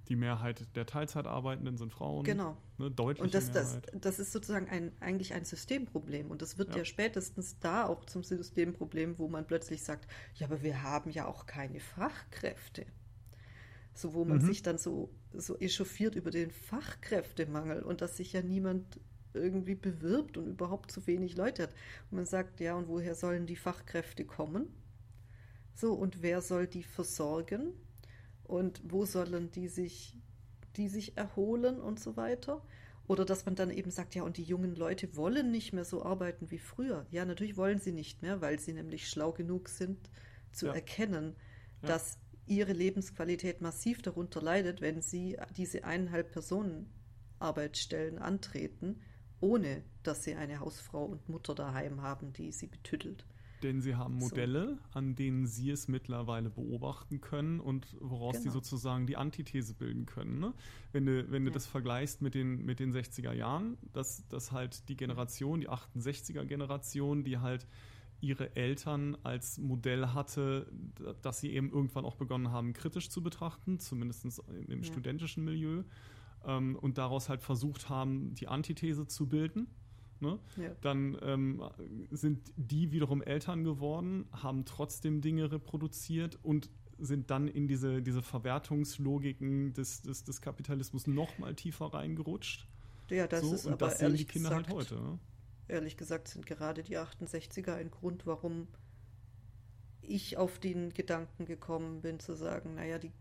[0.09, 2.25] die Mehrheit der Teilzeitarbeitenden sind Frauen.
[2.25, 2.57] Genau.
[2.79, 3.23] Ne, deutlich.
[3.23, 6.31] Und das, das, das ist sozusagen ein, eigentlich ein Systemproblem.
[6.31, 6.79] Und das wird ja.
[6.79, 6.85] ja.
[6.85, 11.47] spätestens da auch zum Systemproblem, wo man plötzlich sagt, ja, aber wir haben ja auch
[11.47, 12.87] keine Fachkräfte.
[13.95, 14.47] So, wo man mhm.
[14.47, 19.01] sich dann so, so echauffiert über den Fachkräftemangel und dass sich ja niemand
[19.35, 21.75] irgendwie bewirbt und überhaupt zu wenig Leute hat.
[22.11, 24.69] Und man sagt, ja, und woher sollen die Fachkräfte kommen?
[25.75, 27.73] So, und wer soll die versorgen?
[28.49, 30.17] Und wo sollen die sich,
[30.77, 32.63] die sich erholen und so weiter?
[33.09, 36.05] oder dass man dann eben sagt, ja, und die jungen Leute wollen nicht mehr so
[36.05, 37.07] arbeiten wie früher.
[37.11, 39.99] Ja, natürlich wollen sie nicht mehr, weil sie nämlich schlau genug sind
[40.53, 40.75] zu ja.
[40.75, 41.35] erkennen,
[41.83, 41.89] ja.
[41.89, 46.93] dass ihre Lebensqualität massiv darunter leidet, wenn sie diese eineinhalb Personen
[47.39, 49.01] Arbeitsstellen antreten,
[49.41, 53.25] ohne dass sie eine Hausfrau und Mutter daheim haben, die sie betüttelt.
[53.63, 54.99] Denn sie haben Modelle, so.
[54.99, 58.45] an denen sie es mittlerweile beobachten können und woraus genau.
[58.45, 60.39] sie sozusagen die Antithese bilden können.
[60.39, 60.55] Ne?
[60.93, 61.55] Wenn du, wenn du ja.
[61.55, 66.45] das vergleichst mit den, mit den 60er Jahren, dass, dass halt die Generation, die 68er
[66.45, 67.67] Generation, die halt
[68.21, 70.71] ihre Eltern als Modell hatte,
[71.23, 74.85] dass sie eben irgendwann auch begonnen haben, kritisch zu betrachten, zumindest im ja.
[74.85, 75.85] studentischen Milieu,
[76.45, 79.69] ähm, und daraus halt versucht haben, die Antithese zu bilden
[80.21, 80.39] Ne?
[80.57, 80.71] Ja.
[80.81, 81.63] Dann ähm,
[82.11, 88.23] sind die wiederum Eltern geworden, haben trotzdem Dinge reproduziert und sind dann in diese, diese
[88.23, 92.67] Verwertungslogiken des, des, des Kapitalismus noch mal tiefer reingerutscht.
[93.11, 95.03] Ja, das so, ist und aber das sehen die Kinder halt gesagt, halt heute.
[95.03, 95.19] Ne?
[95.69, 98.69] Ehrlich gesagt sind gerade die 68er ein Grund, warum
[100.03, 103.13] ich auf den Gedanken gekommen bin, zu sagen, naja, die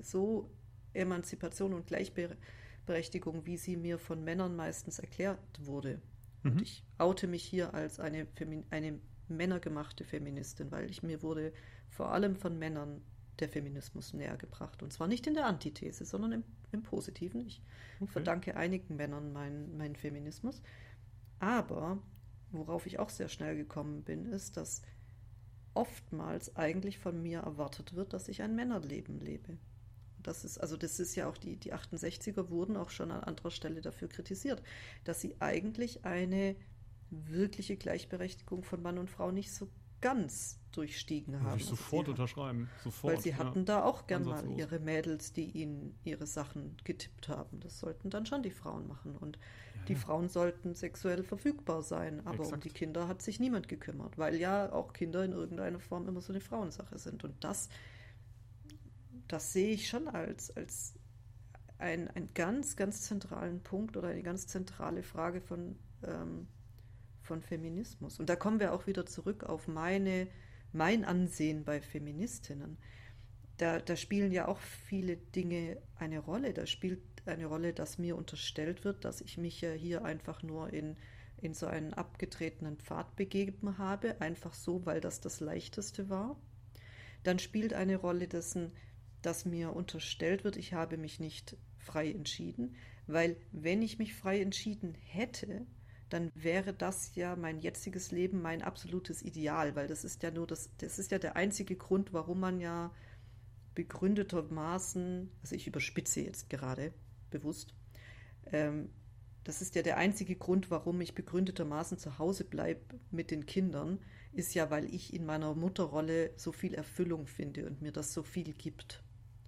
[0.00, 0.50] so
[0.94, 6.00] Emanzipation und Gleichberechtigung, wie sie mir von Männern meistens erklärt wurde,
[6.42, 6.52] Mhm.
[6.52, 8.98] Und ich oute mich hier als eine, Femin eine
[9.28, 11.52] männergemachte Feministin, weil ich mir wurde
[11.88, 13.02] vor allem von Männern
[13.38, 14.82] der Feminismus näher gebracht.
[14.82, 17.46] Und zwar nicht in der Antithese, sondern im, im Positiven.
[17.46, 17.62] Ich
[18.00, 18.12] okay.
[18.12, 20.62] verdanke einigen Männern meinen mein Feminismus.
[21.38, 21.98] Aber
[22.50, 24.82] worauf ich auch sehr schnell gekommen bin, ist, dass
[25.74, 29.56] oftmals eigentlich von mir erwartet wird, dass ich ein Männerleben lebe.
[30.22, 33.50] Das ist, also das ist ja auch die, die 68er wurden auch schon an anderer
[33.50, 34.62] Stelle dafür kritisiert,
[35.04, 36.56] dass sie eigentlich eine
[37.10, 39.68] wirkliche Gleichberechtigung von Mann und Frau nicht so
[40.02, 41.46] ganz durchstiegen haben.
[41.46, 42.68] Also sofort also unterschreiben.
[42.82, 43.64] Sofort, weil sie hatten ja.
[43.64, 47.60] da auch gern mal ihre Mädels, die ihnen ihre Sachen getippt haben.
[47.60, 49.16] Das sollten dann schon die Frauen machen.
[49.16, 49.98] Und ja, die ja.
[49.98, 52.20] Frauen sollten sexuell verfügbar sein.
[52.26, 52.54] Aber Exakt.
[52.54, 56.20] um die Kinder hat sich niemand gekümmert, weil ja auch Kinder in irgendeiner Form immer
[56.20, 57.22] so eine Frauensache sind.
[57.22, 57.68] Und das
[59.32, 60.94] das sehe ich schon als, als
[61.78, 66.46] einen, ganz, ganz zentralen Punkt oder eine ganz zentrale Frage von, ähm,
[67.22, 68.20] von Feminismus.
[68.20, 70.28] Und da kommen wir auch wieder zurück auf meine,
[70.72, 72.76] mein Ansehen bei Feministinnen.
[73.56, 76.52] Da, da spielen ja auch viele Dinge eine Rolle.
[76.52, 80.72] Da spielt eine Rolle, dass mir unterstellt wird, dass ich mich ja hier einfach nur
[80.72, 80.96] in,
[81.38, 86.36] in so einen abgetretenen Pfad begeben habe, einfach so, weil das das Leichteste war.
[87.22, 88.72] Dann spielt eine Rolle dessen,
[89.22, 92.74] dass mir unterstellt wird, ich habe mich nicht frei entschieden,
[93.06, 95.66] weil wenn ich mich frei entschieden hätte,
[96.08, 100.46] dann wäre das ja mein jetziges Leben mein absolutes Ideal, weil das ist ja nur
[100.46, 102.92] das, das ist ja der einzige Grund, warum man ja
[103.74, 106.92] begründetermaßen, also ich überspitze jetzt gerade
[107.30, 107.74] bewusst,
[108.46, 108.90] ähm,
[109.44, 113.98] das ist ja der einzige Grund, warum ich begründetermaßen zu Hause bleibe mit den Kindern,
[114.32, 118.22] ist ja, weil ich in meiner Mutterrolle so viel Erfüllung finde und mir das so
[118.22, 119.02] viel gibt.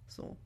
[0.08, 0.36] So.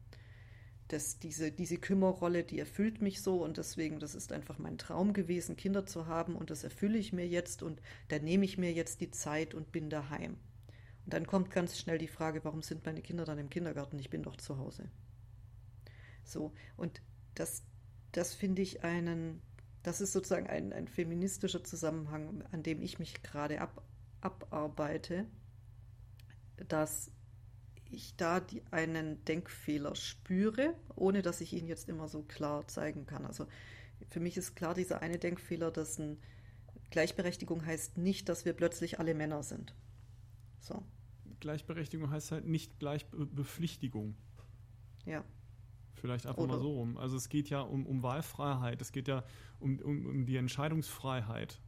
[0.88, 5.12] Das, diese, diese Kümmerrolle, die erfüllt mich so und deswegen, das ist einfach mein Traum
[5.12, 8.72] gewesen, Kinder zu haben und das erfülle ich mir jetzt und da nehme ich mir
[8.72, 10.38] jetzt die Zeit und bin daheim.
[11.04, 13.98] Und dann kommt ganz schnell die Frage, warum sind meine Kinder dann im Kindergarten?
[13.98, 14.88] Ich bin doch zu Hause.
[16.24, 17.02] So, und
[17.34, 17.62] das,
[18.12, 19.40] das finde ich einen,
[19.82, 23.82] das ist sozusagen ein, ein feministischer Zusammenhang, an dem ich mich gerade ab,
[24.20, 25.26] abarbeite,
[26.68, 27.10] dass
[27.90, 33.06] ich da die, einen Denkfehler spüre, ohne dass ich ihn jetzt immer so klar zeigen
[33.06, 33.24] kann.
[33.24, 33.46] Also
[34.08, 36.18] für mich ist klar dieser eine Denkfehler, dass ein
[36.90, 39.74] Gleichberechtigung heißt nicht, dass wir plötzlich alle Männer sind.
[40.60, 40.82] So.
[41.40, 44.16] Gleichberechtigung heißt halt nicht Gleichbepflichtigung.
[45.04, 45.24] Ja.
[45.94, 46.96] Vielleicht einfach Oder mal so rum.
[46.96, 49.24] Also es geht ja um, um Wahlfreiheit, es geht ja
[49.58, 51.60] um, um, um die Entscheidungsfreiheit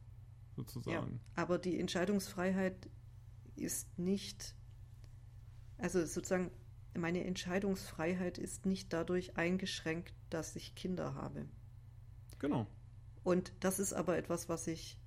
[0.55, 1.19] sozusagen.
[1.35, 2.89] Ja, aber die Entscheidungsfreiheit
[3.55, 4.55] ist nicht
[5.81, 6.51] also sozusagen,
[6.93, 11.45] meine Entscheidungsfreiheit ist nicht dadurch eingeschränkt, dass ich Kinder habe.
[12.39, 12.67] Genau.
[13.23, 14.97] Und das ist aber etwas, was ich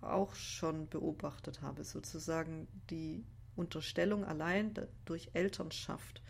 [0.00, 3.24] auch schon beobachtet habe, sozusagen die
[3.54, 4.74] Unterstellung allein
[5.04, 6.22] durch Elternschaft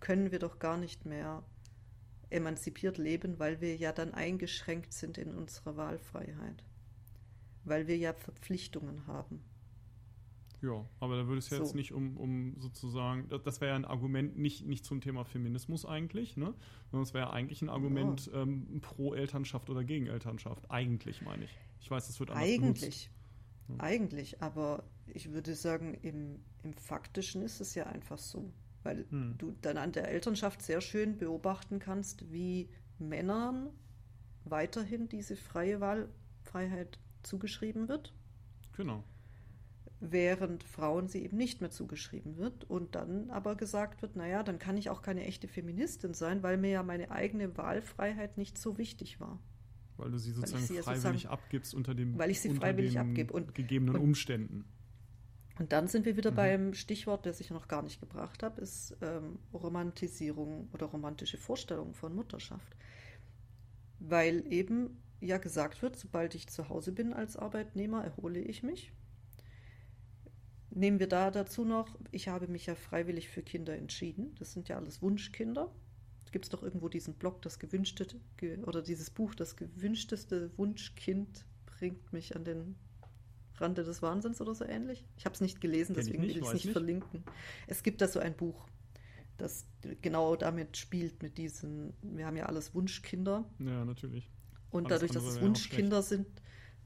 [0.00, 1.42] können wir doch gar nicht mehr
[2.30, 6.62] emanzipiert leben, weil wir ja dann eingeschränkt sind in unserer Wahlfreiheit,
[7.64, 9.42] weil wir ja Verpflichtungen haben.
[10.62, 11.64] Ja, aber da würde es ja so.
[11.64, 15.24] jetzt nicht um, um sozusagen, das, das wäre ja ein Argument nicht, nicht zum Thema
[15.24, 16.54] Feminismus eigentlich, ne?
[16.90, 18.42] Sondern es wäre ja eigentlich ein Argument ja.
[18.42, 20.70] ähm, pro Elternschaft oder gegen Elternschaft.
[20.70, 21.58] Eigentlich meine ich.
[21.80, 23.10] Ich weiß, es wird anders Eigentlich.
[23.68, 23.74] Ja.
[23.78, 28.52] Eigentlich, aber ich würde sagen, im, im Faktischen ist es ja einfach so.
[28.82, 29.34] Weil hm.
[29.38, 32.68] du dann an der Elternschaft sehr schön beobachten kannst, wie
[32.98, 33.70] Männern
[34.44, 38.14] weiterhin diese freie Wahlfreiheit zugeschrieben wird.
[38.76, 39.02] Genau.
[39.98, 44.58] Während Frauen sie eben nicht mehr zugeschrieben wird und dann aber gesagt wird, naja, dann
[44.58, 48.76] kann ich auch keine echte Feministin sein, weil mir ja meine eigene Wahlfreiheit nicht so
[48.76, 49.40] wichtig war.
[49.96, 53.32] Weil du sie sozusagen sie freiwillig sozusagen, abgibst unter dem weil ich sie freiwillig abgebe
[53.32, 54.66] und gegebenen und, Umständen.
[55.58, 56.36] Und dann sind wir wieder mhm.
[56.36, 61.94] beim Stichwort, das ich noch gar nicht gebracht habe, ist ähm, Romantisierung oder romantische Vorstellung
[61.94, 62.76] von Mutterschaft.
[63.98, 68.92] Weil eben ja gesagt wird, sobald ich zu Hause bin als Arbeitnehmer, erhole ich mich.
[70.70, 74.34] Nehmen wir da dazu noch, ich habe mich ja freiwillig für Kinder entschieden.
[74.38, 75.72] Das sind ja alles Wunschkinder.
[76.32, 78.06] Gibt es doch irgendwo diesen Blog, das gewünschte,
[78.66, 82.74] oder dieses Buch, das gewünschteste Wunschkind bringt mich an den
[83.54, 85.04] Rande des Wahnsinns oder so ähnlich.
[85.16, 87.22] Ich habe es nicht gelesen, deswegen will ich es nicht, nicht verlinken.
[87.66, 88.66] Es gibt da so ein Buch,
[89.38, 89.66] das
[90.02, 93.48] genau damit spielt, mit diesen, wir haben ja alles Wunschkinder.
[93.58, 94.30] Ja, natürlich.
[94.70, 96.26] Und alles dadurch, dass es Wunschkinder sind,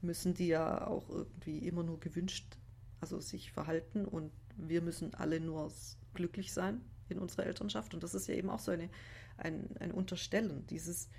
[0.01, 2.57] müssen die ja auch irgendwie immer nur gewünscht,
[3.01, 5.71] also sich verhalten und wir müssen alle nur
[6.13, 7.93] glücklich sein in unserer Elternschaft.
[7.93, 8.89] Und das ist ja eben auch so eine,
[9.37, 10.65] ein, ein Unterstellen.
[10.67, 11.09] Dieses,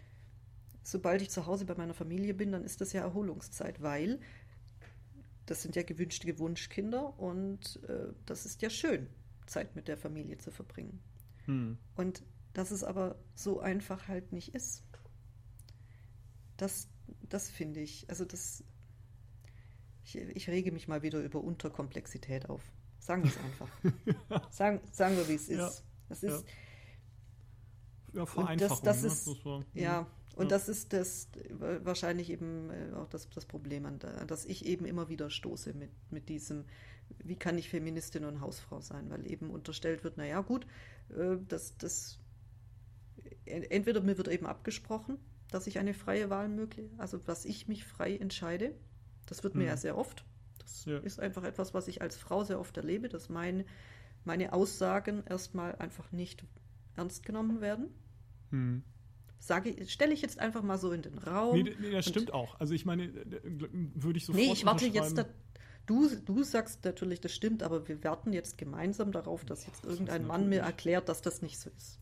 [0.82, 4.20] sobald ich zu Hause bei meiner Familie bin, dann ist das ja Erholungszeit, weil
[5.46, 9.08] das sind ja gewünschte Wunschkinder und äh, das ist ja schön,
[9.46, 11.00] Zeit mit der Familie zu verbringen.
[11.46, 11.78] Hm.
[11.96, 12.22] Und
[12.52, 14.84] dass es aber so einfach halt nicht ist.
[16.56, 16.88] Das,
[17.28, 18.62] das finde ich, also das,
[20.04, 22.62] ich, ich, rege mich mal wieder über Unterkomplexität auf.
[22.98, 24.50] Sagen wir es einfach.
[24.50, 25.58] sagen, sagen wir, wie es ist.
[25.58, 25.70] Ja.
[26.08, 26.44] Das ist.
[28.12, 28.84] Ja, ja Vereinfachung.
[28.84, 29.32] Das, das ne?
[29.32, 29.66] ist, ne?
[29.74, 30.06] ja,
[30.36, 30.48] und ja.
[30.50, 35.08] das ist das wahrscheinlich eben äh, auch das, das Problem, an, das ich eben immer
[35.08, 36.64] wieder stoße mit, mit diesem,
[37.22, 40.66] wie kann ich Feministin und Hausfrau sein, weil eben unterstellt wird, naja gut,
[41.10, 42.18] äh, das, das
[43.44, 45.18] entweder mir wird eben abgesprochen,
[45.50, 48.74] dass ich eine freie Wahl möglich, also dass ich mich frei entscheide.
[49.26, 49.78] Das wird mir ja mhm.
[49.78, 50.24] sehr oft.
[50.58, 50.98] Das ja.
[50.98, 53.64] ist einfach etwas, was ich als Frau sehr oft erlebe, dass mein,
[54.24, 56.44] meine Aussagen erstmal einfach nicht
[56.96, 57.88] ernst genommen werden.
[58.50, 58.82] Hm
[59.42, 61.60] sage stelle ich jetzt einfach mal so in den Raum.
[61.60, 62.58] Nee, nee das stimmt auch.
[62.60, 63.12] Also ich meine,
[63.94, 65.24] würde ich sofort Nee, ich warte jetzt, da,
[65.86, 70.26] du, du sagst natürlich, das stimmt, aber wir warten jetzt gemeinsam darauf, dass jetzt irgendein
[70.26, 71.98] Mann mir erklärt, dass das nicht so ist.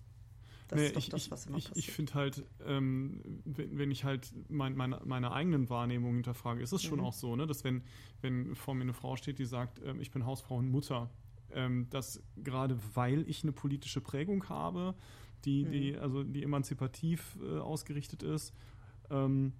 [0.70, 1.88] Das nee, ist doch ich, das, was immer ich, passiert.
[1.88, 6.72] Ich finde halt, ähm, wenn, wenn, ich halt mein, meine, meine eigenen Wahrnehmungen hinterfrage, ist
[6.72, 7.06] es schon mhm.
[7.06, 7.82] auch so, ne, dass wenn,
[8.20, 11.10] wenn vor mir eine Frau steht, die sagt, ähm, ich bin Hausfrau und Mutter,
[11.52, 14.94] ähm, dass gerade weil ich eine politische Prägung habe,
[15.44, 15.72] die, mhm.
[15.72, 18.54] die, also die emanzipativ äh, ausgerichtet ist,
[19.10, 19.54] ähm,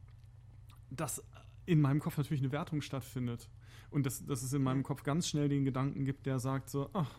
[0.91, 1.25] dass
[1.67, 3.49] in meinem Kopf natürlich eine Wertung stattfindet.
[3.91, 6.91] Und dass, dass es in meinem Kopf ganz schnell den Gedanken gibt, der sagt so,
[6.93, 7.13] ach,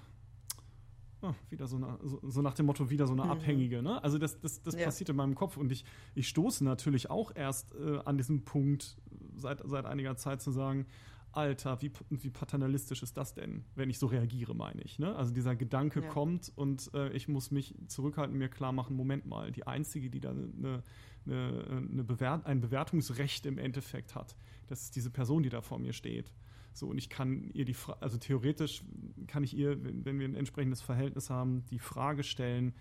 [1.21, 3.31] oh, wieder so, eine, so, so, nach dem Motto, wieder so eine mhm.
[3.31, 3.81] Abhängige.
[3.81, 4.03] Ne?
[4.03, 4.85] Also das, das, das ja.
[4.85, 5.85] passiert in meinem Kopf und ich,
[6.15, 8.97] ich stoße natürlich auch erst äh, an diesem Punkt
[9.35, 10.85] seit, seit einiger Zeit zu sagen,
[11.33, 14.99] Alter, wie, wie paternalistisch ist das denn, wenn ich so reagiere, meine ich.
[14.99, 15.15] Ne?
[15.15, 16.09] Also dieser Gedanke ja.
[16.09, 20.19] kommt und äh, ich muss mich zurückhalten, mir klar machen, Moment mal, die Einzige, die
[20.19, 20.83] da eine,
[21.25, 24.35] eine, eine Bewert ein Bewertungsrecht im Endeffekt hat,
[24.67, 26.33] das ist diese Person, die da vor mir steht.
[26.73, 28.83] So, und ich kann ihr die Frage, also theoretisch
[29.27, 32.73] kann ich ihr, wenn, wenn wir ein entsprechendes Verhältnis haben, die Frage stellen,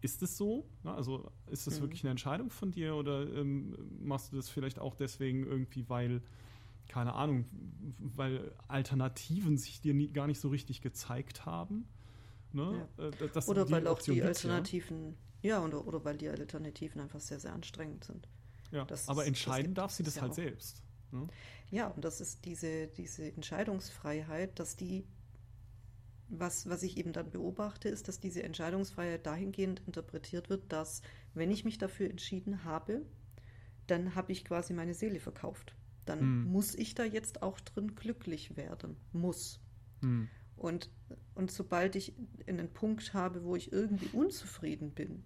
[0.00, 0.68] ist es so?
[0.84, 1.82] Also ist das mhm.
[1.82, 6.22] wirklich eine Entscheidung von dir oder ähm, machst du das vielleicht auch deswegen irgendwie, weil
[6.88, 7.44] keine Ahnung,
[7.98, 11.86] weil Alternativen sich dir nie, gar nicht so richtig gezeigt haben.
[12.52, 12.88] Ne?
[12.98, 13.04] Ja.
[13.06, 17.38] Äh, oder weil auch die Alternativen, ja, ja oder, oder weil die Alternativen einfach sehr,
[17.38, 18.28] sehr anstrengend sind.
[18.72, 20.36] Ja, das aber ist, entscheiden darf sie das ja halt auch.
[20.36, 20.82] selbst.
[21.12, 21.28] Ne?
[21.70, 25.04] Ja, und das ist diese, diese Entscheidungsfreiheit, dass die,
[26.28, 31.02] was, was ich eben dann beobachte, ist, dass diese Entscheidungsfreiheit dahingehend interpretiert wird, dass,
[31.34, 33.06] wenn ich mich dafür entschieden habe,
[33.86, 35.74] dann habe ich quasi meine Seele verkauft
[36.10, 36.44] dann hm.
[36.52, 38.96] muss ich da jetzt auch drin glücklich werden.
[39.12, 39.60] Muss.
[40.02, 40.28] Hm.
[40.56, 40.90] Und,
[41.34, 42.14] und sobald ich
[42.46, 45.24] einen Punkt habe, wo ich irgendwie unzufrieden bin,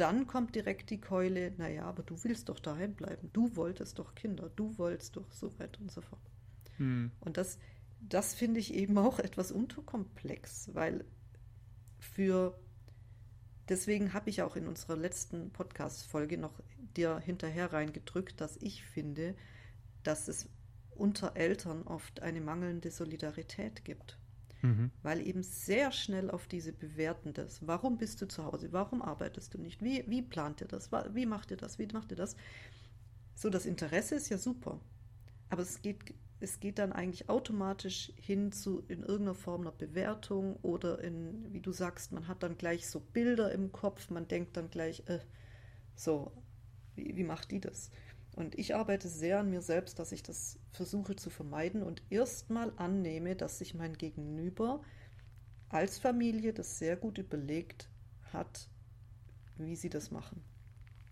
[0.00, 3.30] dann kommt direkt die Keule, naja, aber du willst doch daheim bleiben.
[3.32, 6.30] Du wolltest doch Kinder, du wolltest doch so weiter und so fort.
[6.76, 7.10] Hm.
[7.20, 7.58] Und das,
[8.00, 11.04] das finde ich eben auch etwas unterkomplex, weil
[11.98, 12.58] für
[13.68, 16.62] deswegen habe ich auch in unserer letzten Podcast-Folge noch
[16.96, 19.34] dir hinterher reingedrückt, dass ich finde,
[20.04, 20.48] dass es
[20.90, 24.18] unter Eltern oft eine mangelnde Solidarität gibt.
[24.62, 24.90] Mhm.
[25.02, 29.58] Weil eben sehr schnell auf diese bewertendes, warum bist du zu Hause, warum arbeitest du
[29.58, 32.36] nicht, wie, wie plant ihr das, wie macht ihr das, wie macht ihr das?
[33.34, 34.80] So, das Interesse ist ja super,
[35.50, 40.56] aber es geht, es geht dann eigentlich automatisch hin zu in irgendeiner Form einer Bewertung
[40.62, 44.56] oder in, wie du sagst, man hat dann gleich so Bilder im Kopf, man denkt
[44.56, 45.20] dann gleich, äh,
[45.94, 46.32] so,
[46.96, 47.90] Wie, wie macht die das?
[48.38, 52.72] Und ich arbeite sehr an mir selbst, dass ich das versuche zu vermeiden und erstmal
[52.76, 54.80] annehme, dass sich mein Gegenüber
[55.70, 57.88] als Familie das sehr gut überlegt
[58.32, 58.68] hat,
[59.56, 60.40] wie sie das machen.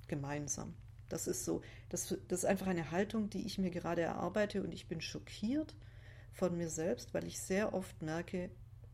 [0.07, 0.75] Gemeinsam.
[1.09, 4.71] Das ist so, das, das ist einfach eine Haltung, die ich mir gerade erarbeite und
[4.71, 5.75] ich bin schockiert
[6.33, 8.51] von mir selbst, weil ich sehr oft merke,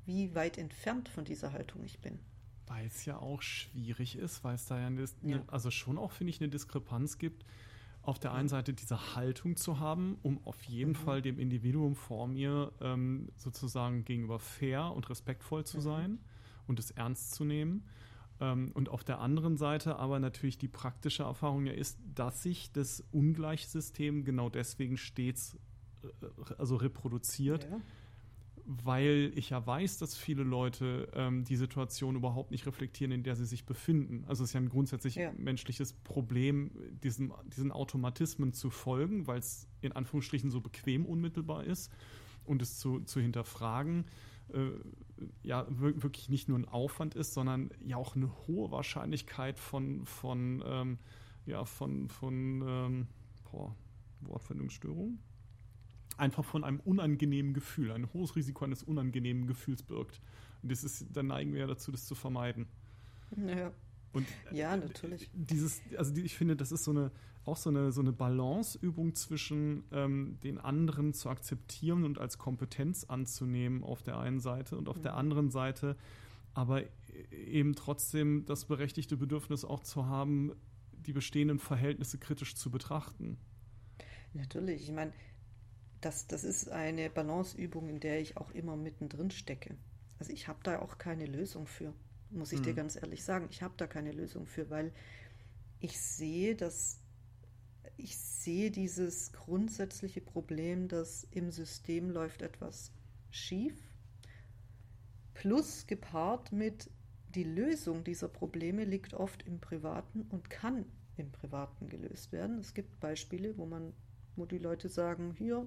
[0.07, 2.19] wie weit entfernt von dieser Haltung ich bin.
[2.67, 5.45] Weil es ja auch schwierig ist, weil es da ja, eine, ja.
[5.49, 7.45] also schon auch, finde ich, eine Diskrepanz gibt
[8.03, 10.97] auf der einen Seite diese Haltung zu haben, um auf jeden mhm.
[10.97, 15.83] Fall dem Individuum vor mir ähm, sozusagen gegenüber fair und respektvoll zu mhm.
[15.83, 16.19] sein
[16.67, 17.85] und es ernst zu nehmen.
[18.41, 22.73] Ähm, und auf der anderen Seite aber natürlich die praktische Erfahrung ja ist, dass sich
[22.73, 25.57] das Ungleichsystem genau deswegen stets
[26.03, 26.09] äh,
[26.59, 27.81] also reproduziert, ja
[28.65, 33.37] weil ich ja weiß, dass viele Leute ähm, die Situation überhaupt nicht reflektieren, in der
[33.37, 34.25] sie sich befinden.
[34.27, 35.33] Also es ist ja ein grundsätzlich ja.
[35.37, 36.71] menschliches Problem,
[37.03, 41.93] diesen, diesen Automatismen zu folgen, weil es in Anführungsstrichen so bequem unmittelbar ist
[42.45, 44.05] und es zu, zu hinterfragen
[44.53, 44.71] äh,
[45.43, 50.63] ja wirklich nicht nur ein Aufwand ist, sondern ja auch eine hohe Wahrscheinlichkeit von, von
[50.67, 50.99] ähm,
[51.47, 53.07] ja, von, von ähm,
[53.51, 53.75] boah,
[54.21, 55.19] Wortfindungsstörung
[56.23, 60.21] einfach von einem unangenehmen Gefühl, ein hohes Risiko eines unangenehmen Gefühls birgt.
[60.63, 62.67] Und das ist, dann neigen wir ja dazu, das zu vermeiden.
[63.37, 63.73] Ja.
[64.13, 65.31] Und ja, natürlich.
[65.35, 67.11] Dieses, also ich finde, das ist so eine,
[67.45, 73.05] auch so eine, so eine Balanceübung zwischen ähm, den anderen zu akzeptieren und als Kompetenz
[73.05, 75.03] anzunehmen auf der einen Seite und auf mhm.
[75.03, 75.97] der anderen Seite
[76.55, 76.83] aber
[77.31, 80.53] eben trotzdem das berechtigte Bedürfnis auch zu haben,
[81.07, 83.39] die bestehenden Verhältnisse kritisch zu betrachten.
[84.35, 85.13] Natürlich, ich meine,
[86.03, 89.77] das, das ist eine Balanceübung, in der ich auch immer mittendrin stecke.
[90.19, 91.95] Also ich habe da auch keine Lösung für,
[92.31, 92.65] muss ich hm.
[92.65, 93.49] dir ganz ehrlich sagen.
[93.51, 94.93] Ich habe da keine Lösung für, weil
[95.81, 96.99] ich sehe, dass
[97.97, 102.93] ich sehe dieses grundsätzliche Problem, dass im System läuft etwas
[103.31, 103.75] schief,
[105.35, 106.91] plus gepaart mit
[107.35, 110.85] die Lösung dieser Probleme liegt oft im Privaten und kann
[111.17, 112.59] im Privaten gelöst werden.
[112.59, 113.93] Es gibt Beispiele, wo man,
[114.37, 115.67] wo die Leute sagen, hier,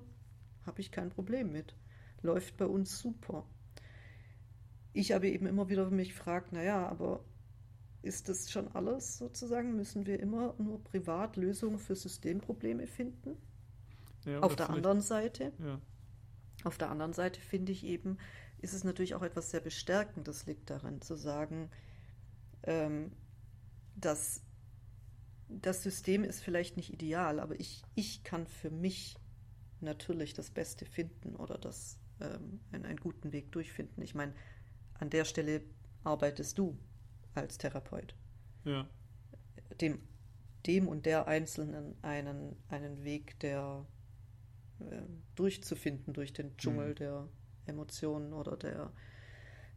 [0.66, 1.76] habe ich kein Problem mit.
[2.22, 3.46] Läuft bei uns super.
[4.94, 7.24] Ich habe eben immer wieder mich gefragt, naja, aber
[8.02, 9.76] ist das schon alles sozusagen?
[9.76, 13.38] Müssen wir immer nur privat Lösungen für Systemprobleme finden?
[14.26, 15.80] Ja, auf der anderen Seite, ja.
[16.64, 18.18] auf der anderen Seite finde ich eben,
[18.60, 21.70] ist es natürlich auch etwas sehr Bestärkendes liegt darin, zu sagen,
[22.64, 23.12] ähm,
[23.96, 24.42] dass
[25.48, 29.18] das System ist vielleicht nicht ideal, aber ich, ich kann für mich
[29.86, 34.02] natürlich das Beste finden oder das ähm, einen, einen guten Weg durchfinden.
[34.02, 34.34] Ich meine,
[35.00, 35.62] an der Stelle
[36.04, 36.78] arbeitest du
[37.34, 38.16] als Therapeut.
[38.64, 38.88] Ja.
[39.82, 40.00] Dem,
[40.66, 43.86] dem und der Einzelnen einen, einen Weg der
[44.80, 45.02] äh,
[45.36, 46.96] durchzufinden durch den Dschungel mhm.
[46.96, 47.30] der
[47.66, 48.92] Emotionen oder der,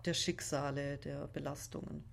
[0.04, 2.04] der Schicksale, der Belastungen.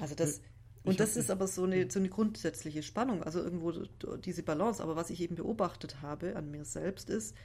[0.00, 0.40] Also das,
[0.84, 3.72] und das ist aber so eine, so eine grundsätzliche Spannung, also irgendwo
[4.16, 4.82] diese Balance.
[4.82, 7.36] Aber was ich eben beobachtet habe an mir selbst ist,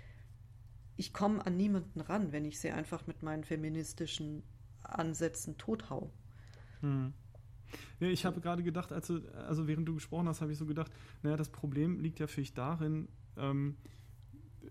[0.95, 4.43] ich komme an niemanden ran, wenn ich sie einfach mit meinen feministischen
[4.81, 6.11] Ansätzen tothau.
[6.81, 7.13] Hm.
[7.99, 10.91] Ja, ich habe gerade gedacht, also, also während du gesprochen hast, habe ich so gedacht,
[11.23, 13.07] naja, das Problem liegt ja vielleicht darin,
[13.37, 13.77] ähm,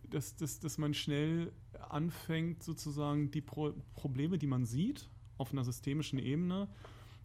[0.08, 1.52] dass, dass, dass man schnell
[1.88, 5.08] anfängt, sozusagen die Pro Probleme, die man sieht,
[5.38, 6.68] auf einer systemischen Ebene,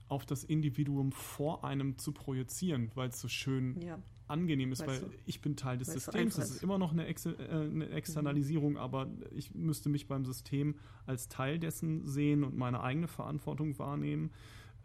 [0.08, 4.00] auf das Individuum vor einem zu projizieren, weil es so schön ja.
[4.28, 6.36] angenehm ist, weil, weil ich bin Teil des Systems.
[6.36, 8.78] Das ist immer noch eine, Ex äh, eine Externalisierung, mhm.
[8.78, 10.76] aber ich müsste mich beim System
[11.06, 14.32] als Teil dessen sehen und meine eigene Verantwortung wahrnehmen.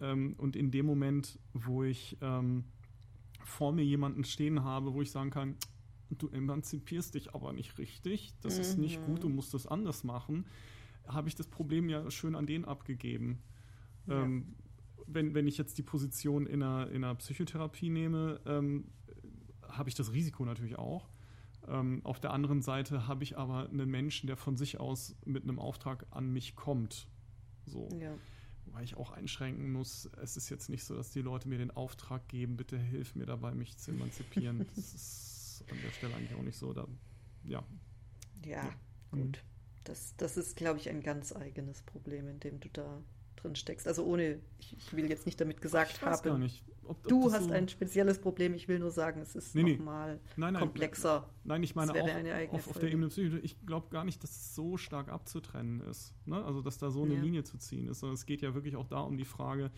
[0.01, 2.65] Ähm, und in dem Moment, wo ich ähm,
[3.45, 5.57] vor mir jemanden stehen habe, wo ich sagen kann,
[6.11, 8.61] du emanzipierst dich aber nicht richtig, das mhm.
[8.61, 9.37] ist nicht gut, du mhm.
[9.37, 10.47] musst das anders machen,
[11.07, 13.43] habe ich das Problem ja schön an den abgegeben.
[14.07, 14.25] Ja.
[14.25, 14.57] Ähm,
[15.07, 18.91] wenn, wenn ich jetzt die Position in einer, in einer Psychotherapie nehme, ähm,
[19.69, 21.09] habe ich das Risiko natürlich auch.
[21.69, 25.45] Ähm, auf der anderen Seite habe ich aber einen Menschen, der von sich aus mit
[25.45, 27.09] einem Auftrag an mich kommt.
[27.67, 27.89] So.
[28.01, 28.15] Ja.
[28.67, 31.71] Weil ich auch einschränken muss, es ist jetzt nicht so, dass die Leute mir den
[31.71, 34.67] Auftrag geben, bitte hilf mir dabei, mich zu emanzipieren.
[34.75, 36.73] das ist an der Stelle eigentlich auch nicht so.
[36.73, 36.87] Da,
[37.45, 37.63] ja.
[38.45, 38.75] Ja, ja.
[39.11, 39.21] gut.
[39.21, 39.33] Mhm.
[39.85, 43.03] Das, das ist, glaube ich, ein ganz eigenes Problem, in dem du da
[43.37, 43.87] drin steckst.
[43.87, 47.45] Also ohne, ich, will jetzt nicht damit gesagt ich haben, nicht, ob, ob du hast
[47.45, 48.55] so ein spezielles Problem.
[48.55, 51.29] Ich will nur sagen, es ist nee, nochmal nein, nein, komplexer.
[51.45, 53.39] Nein, ich meine auch auf, auf, der Ebene Psyche.
[53.41, 56.15] Ich glaube gar nicht, dass es so stark abzutrennen ist.
[56.27, 56.43] Ne?
[56.45, 57.21] Also dass da so eine ja.
[57.21, 58.01] Linie zu ziehen ist.
[58.01, 59.71] Sondern es geht ja wirklich auch da um die Frage,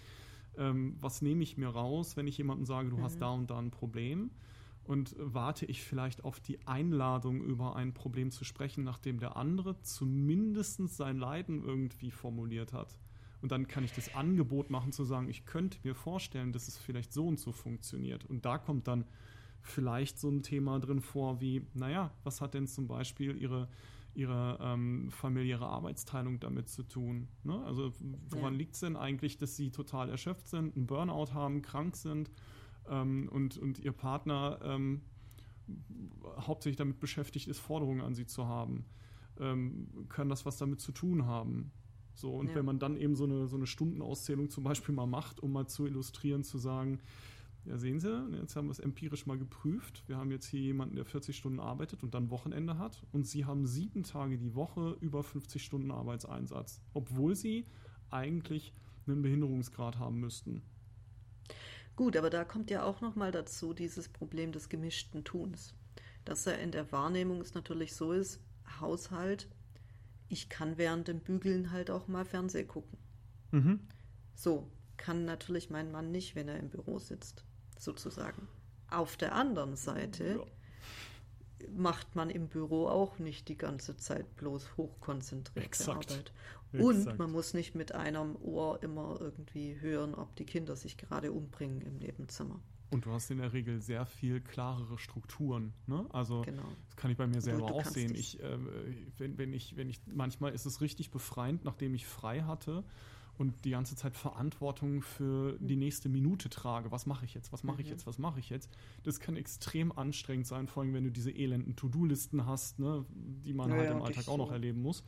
[0.56, 3.02] ähm, was nehme ich mir raus, wenn ich jemandem sage, du mhm.
[3.02, 4.30] hast da und da ein Problem.
[4.84, 9.80] Und warte ich vielleicht auf die Einladung, über ein Problem zu sprechen, nachdem der andere
[9.80, 12.98] zumindest sein Leiden irgendwie formuliert hat.
[13.44, 16.78] Und dann kann ich das Angebot machen zu sagen, ich könnte mir vorstellen, dass es
[16.78, 18.24] vielleicht so und so funktioniert.
[18.24, 19.04] Und da kommt dann
[19.60, 23.68] vielleicht so ein Thema drin vor wie, naja, was hat denn zum Beispiel Ihre,
[24.14, 27.28] ihre ähm, familiäre Arbeitsteilung damit zu tun?
[27.42, 27.62] Ne?
[27.66, 27.92] Also
[28.30, 28.58] woran ja.
[28.60, 32.30] liegt es denn eigentlich, dass Sie total erschöpft sind, einen Burnout haben, krank sind
[32.88, 35.02] ähm, und, und Ihr Partner ähm,
[36.38, 38.86] hauptsächlich damit beschäftigt ist, Forderungen an Sie zu haben?
[39.38, 41.72] Ähm, können das was damit zu tun haben?
[42.14, 42.54] So, und ja.
[42.54, 45.66] wenn man dann eben so eine, so eine Stundenauszählung zum Beispiel mal macht, um mal
[45.66, 47.00] zu illustrieren, zu sagen,
[47.64, 50.04] ja, sehen Sie, jetzt haben wir es empirisch mal geprüft.
[50.06, 53.02] Wir haben jetzt hier jemanden, der 40 Stunden arbeitet und dann Wochenende hat.
[53.10, 57.64] Und Sie haben sieben Tage die Woche über 50 Stunden Arbeitseinsatz, obwohl Sie
[58.10, 58.74] eigentlich
[59.06, 60.62] einen Behinderungsgrad haben müssten.
[61.96, 65.74] Gut, aber da kommt ja auch nochmal dazu dieses Problem des gemischten Tuns.
[66.24, 68.40] Dass er in der Wahrnehmung es natürlich so ist,
[68.80, 69.48] Haushalt,
[70.34, 72.98] ich kann während dem Bügeln halt auch mal Fernseh gucken.
[73.52, 73.80] Mhm.
[74.34, 77.44] So, kann natürlich mein Mann nicht, wenn er im Büro sitzt
[77.78, 78.48] sozusagen.
[78.90, 80.40] Auf der anderen Seite
[81.60, 81.68] ja.
[81.70, 86.10] macht man im Büro auch nicht die ganze Zeit bloß hochkonzentrierte Exakt.
[86.10, 86.32] Arbeit.
[86.82, 91.32] Und man muss nicht mit einem Ohr immer irgendwie hören, ob die Kinder sich gerade
[91.32, 92.60] umbringen im Nebenzimmer.
[92.90, 95.72] Und du hast in der Regel sehr viel klarere Strukturen.
[95.86, 96.06] Ne?
[96.12, 96.62] Also genau.
[96.86, 98.14] das kann ich bei mir selber auch sehen.
[98.14, 98.58] Ich, äh,
[99.18, 102.84] wenn, wenn, ich, wenn ich, manchmal ist es richtig befreiend, nachdem ich frei hatte
[103.36, 106.92] und die ganze Zeit Verantwortung für die nächste Minute trage.
[106.92, 107.52] Was mache ich jetzt?
[107.52, 107.94] Was mache ich mhm.
[107.94, 108.06] jetzt?
[108.06, 108.70] Was mache ich jetzt?
[109.02, 113.54] Das kann extrem anstrengend sein, vor allem wenn du diese elenden To-Do-Listen hast, ne, die
[113.54, 115.02] man ja, halt im Alltag auch noch erleben muss.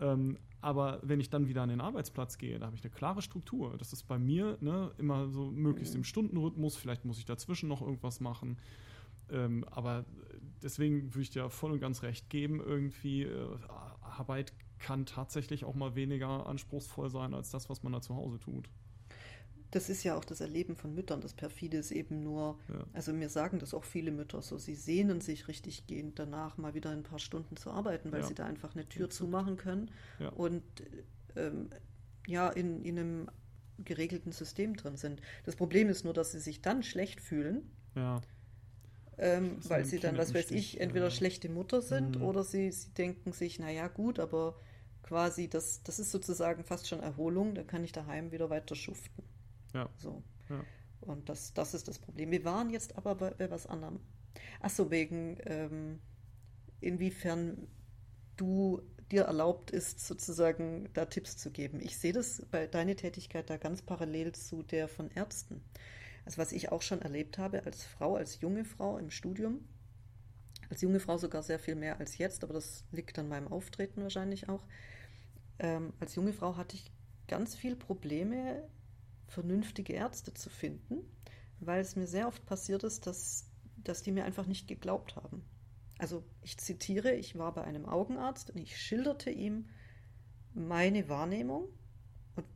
[0.00, 3.22] Ähm, aber wenn ich dann wieder an den Arbeitsplatz gehe, da habe ich eine klare
[3.22, 3.76] Struktur.
[3.78, 6.76] Das ist bei mir ne, immer so möglichst im Stundenrhythmus.
[6.76, 8.58] Vielleicht muss ich dazwischen noch irgendwas machen.
[9.30, 10.04] Ähm, aber
[10.62, 13.58] deswegen würde ich dir voll und ganz recht geben, irgendwie äh,
[14.00, 18.38] Arbeit kann tatsächlich auch mal weniger anspruchsvoll sein als das, was man da zu Hause
[18.38, 18.68] tut.
[19.70, 21.20] Das ist ja auch das Erleben von Müttern.
[21.20, 22.84] Das perfide ist eben nur, ja.
[22.94, 26.74] also mir sagen das auch viele Mütter so, sie sehnen sich richtig gehend danach, mal
[26.74, 28.26] wieder ein paar Stunden zu arbeiten, weil ja.
[28.26, 29.18] sie da einfach eine Tür Exakt.
[29.18, 30.30] zumachen können ja.
[30.30, 30.62] und
[31.36, 31.68] ähm,
[32.26, 33.28] ja, in, in einem
[33.84, 35.20] geregelten System drin sind.
[35.44, 37.70] Das Problem ist nur, dass sie sich dann schlecht fühlen.
[37.94, 38.20] Ja.
[39.18, 41.10] Ähm, weil sie dann, was weiß ich, entweder ja.
[41.10, 42.22] schlechte Mutter sind mhm.
[42.22, 44.60] oder sie, sie denken sich, naja gut, aber
[45.02, 49.24] quasi, das, das ist sozusagen fast schon Erholung, da kann ich daheim wieder weiter schuften.
[49.74, 49.88] Ja.
[49.96, 50.22] So.
[50.48, 50.64] Ja.
[51.00, 52.30] Und das, das ist das Problem.
[52.30, 54.00] Wir waren jetzt aber bei, bei was anderem.
[54.60, 56.00] Achso, wegen ähm,
[56.80, 57.68] inwiefern
[58.36, 61.80] du dir erlaubt ist, sozusagen da Tipps zu geben.
[61.80, 65.62] Ich sehe das bei deiner Tätigkeit da ganz parallel zu der von Ärzten.
[66.24, 69.66] Also was ich auch schon erlebt habe als Frau, als junge Frau im Studium,
[70.68, 74.02] als junge Frau sogar sehr viel mehr als jetzt, aber das liegt an meinem Auftreten
[74.02, 74.66] wahrscheinlich auch.
[75.58, 76.92] Ähm, als junge Frau hatte ich
[77.28, 78.68] ganz viel Probleme,
[79.28, 80.98] vernünftige Ärzte zu finden,
[81.60, 85.44] weil es mir sehr oft passiert ist, dass, dass die mir einfach nicht geglaubt haben.
[85.98, 89.68] Also ich zitiere, ich war bei einem Augenarzt und ich schilderte ihm
[90.54, 91.68] meine Wahrnehmung
[92.36, 92.46] und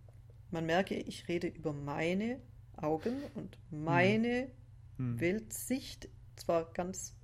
[0.50, 2.40] man merke, ich rede über meine
[2.76, 4.50] Augen und meine
[4.96, 5.20] hm.
[5.20, 7.14] Weltsicht, zwar ganz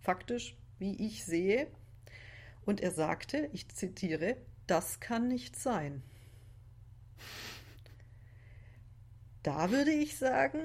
[0.00, 1.68] faktisch, wie ich sehe.
[2.64, 4.36] Und er sagte, ich zitiere,
[4.66, 6.02] das kann nicht sein.
[9.48, 10.60] Da würde ich sagen,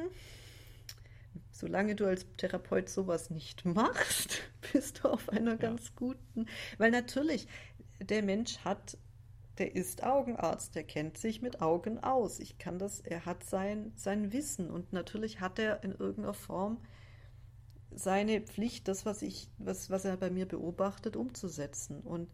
[1.54, 4.42] solange du als Therapeut sowas nicht machst,
[4.74, 5.58] bist du auf einer ja.
[5.58, 6.48] ganz guten,
[6.78, 7.48] weil natürlich
[8.02, 8.98] der Mensch hat,
[9.58, 12.42] der ist Augenarzt, der kennt sich mit Augen aus.
[12.42, 16.86] Ich kann das, er hat sein, sein Wissen und natürlich hat er in irgendeiner Form
[17.90, 22.02] seine Pflicht, das, was ich, was, was er bei mir beobachtet, umzusetzen.
[22.02, 22.30] Und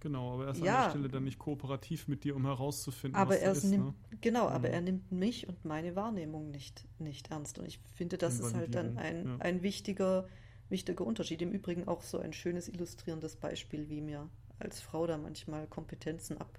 [0.00, 3.20] Genau, aber er ist ja, an der Stelle dann nicht kooperativ mit dir, um herauszufinden,
[3.20, 3.64] aber was er ist.
[3.64, 4.18] Nimmt, ne?
[4.20, 4.54] Genau, mhm.
[4.54, 7.58] aber er nimmt mich und meine Wahrnehmung nicht, nicht ernst.
[7.58, 9.36] Und ich finde, das ist halt dann ein, ja.
[9.38, 10.28] ein wichtiger,
[10.68, 11.42] wichtiger Unterschied.
[11.42, 16.38] Im Übrigen auch so ein schönes illustrierendes Beispiel, wie mir als Frau da manchmal Kompetenzen
[16.38, 16.58] ab,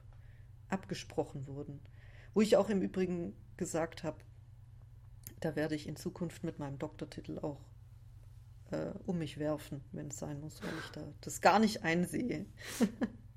[0.69, 1.79] abgesprochen wurden.
[2.33, 4.17] Wo ich auch im Übrigen gesagt habe,
[5.39, 7.65] da werde ich in Zukunft mit meinem Doktortitel auch
[8.71, 12.45] äh, um mich werfen, wenn es sein muss, weil ich da das gar nicht einsehe.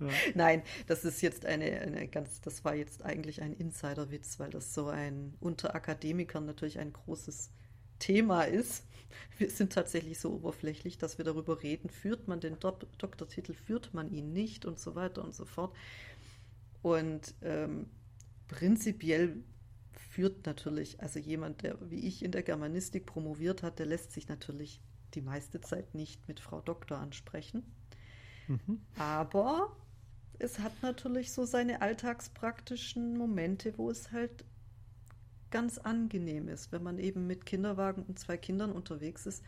[0.00, 0.08] ja.
[0.34, 4.74] Nein, das ist jetzt eine, eine ganz, das war jetzt eigentlich ein Insiderwitz, weil das
[4.74, 7.50] so ein unter Akademikern natürlich ein großes
[7.98, 8.84] Thema ist.
[9.38, 13.94] Wir sind tatsächlich so oberflächlich, dass wir darüber reden, führt man den Dok Doktortitel, führt
[13.94, 15.74] man ihn nicht und so weiter und so fort.
[16.82, 17.86] Und ähm,
[18.48, 19.36] prinzipiell
[20.10, 24.28] führt natürlich, also jemand, der wie ich in der Germanistik promoviert hat, der lässt sich
[24.28, 24.80] natürlich
[25.14, 27.62] die meiste Zeit nicht mit Frau Doktor ansprechen.
[28.52, 28.80] Mhm.
[28.96, 29.76] Aber
[30.38, 34.44] es hat natürlich so seine alltagspraktischen Momente, wo es halt
[35.50, 39.44] ganz angenehm ist, wenn man eben mit Kinderwagen und zwei Kindern unterwegs ist,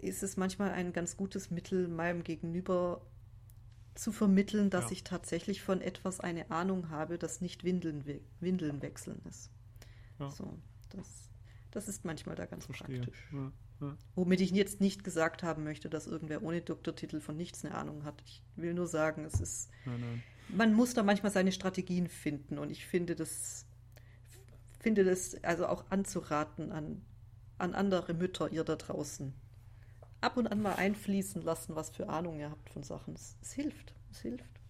[0.00, 3.00] ist es manchmal ein ganz gutes Mittel, meinem Gegenüber
[3.94, 4.92] zu vermitteln, dass ja.
[4.92, 8.04] ich tatsächlich von etwas eine Ahnung habe, das nicht Windeln,
[8.40, 9.50] Windeln wechseln ist.
[10.18, 10.30] Ja.
[10.30, 10.58] So,
[10.90, 11.30] das,
[11.70, 13.00] das ist manchmal da ganz Verstehe.
[13.00, 13.28] praktisch.
[13.32, 13.52] Ja.
[13.84, 13.96] Ja.
[14.14, 18.04] Womit ich jetzt nicht gesagt haben möchte, dass irgendwer ohne Doktortitel von nichts eine Ahnung
[18.04, 18.22] hat.
[18.24, 19.70] Ich will nur sagen, es ist.
[19.84, 20.22] Nein, nein.
[20.48, 23.66] Man muss da manchmal seine Strategien finden und ich finde das,
[24.78, 27.02] finde das also auch anzuraten an,
[27.56, 29.32] an andere Mütter, ihr da draußen.
[30.20, 33.14] Ab und an mal einfließen lassen, was für Ahnung ihr habt von Sachen.
[33.14, 33.94] Es, es hilft.
[34.10, 34.60] Es hilft.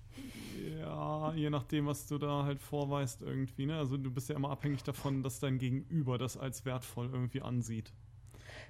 [0.79, 3.67] Ja, je nachdem, was du da halt vorweist irgendwie.
[3.67, 3.77] Ne?
[3.77, 7.93] Also du bist ja immer abhängig davon, dass dein Gegenüber das als wertvoll irgendwie ansieht.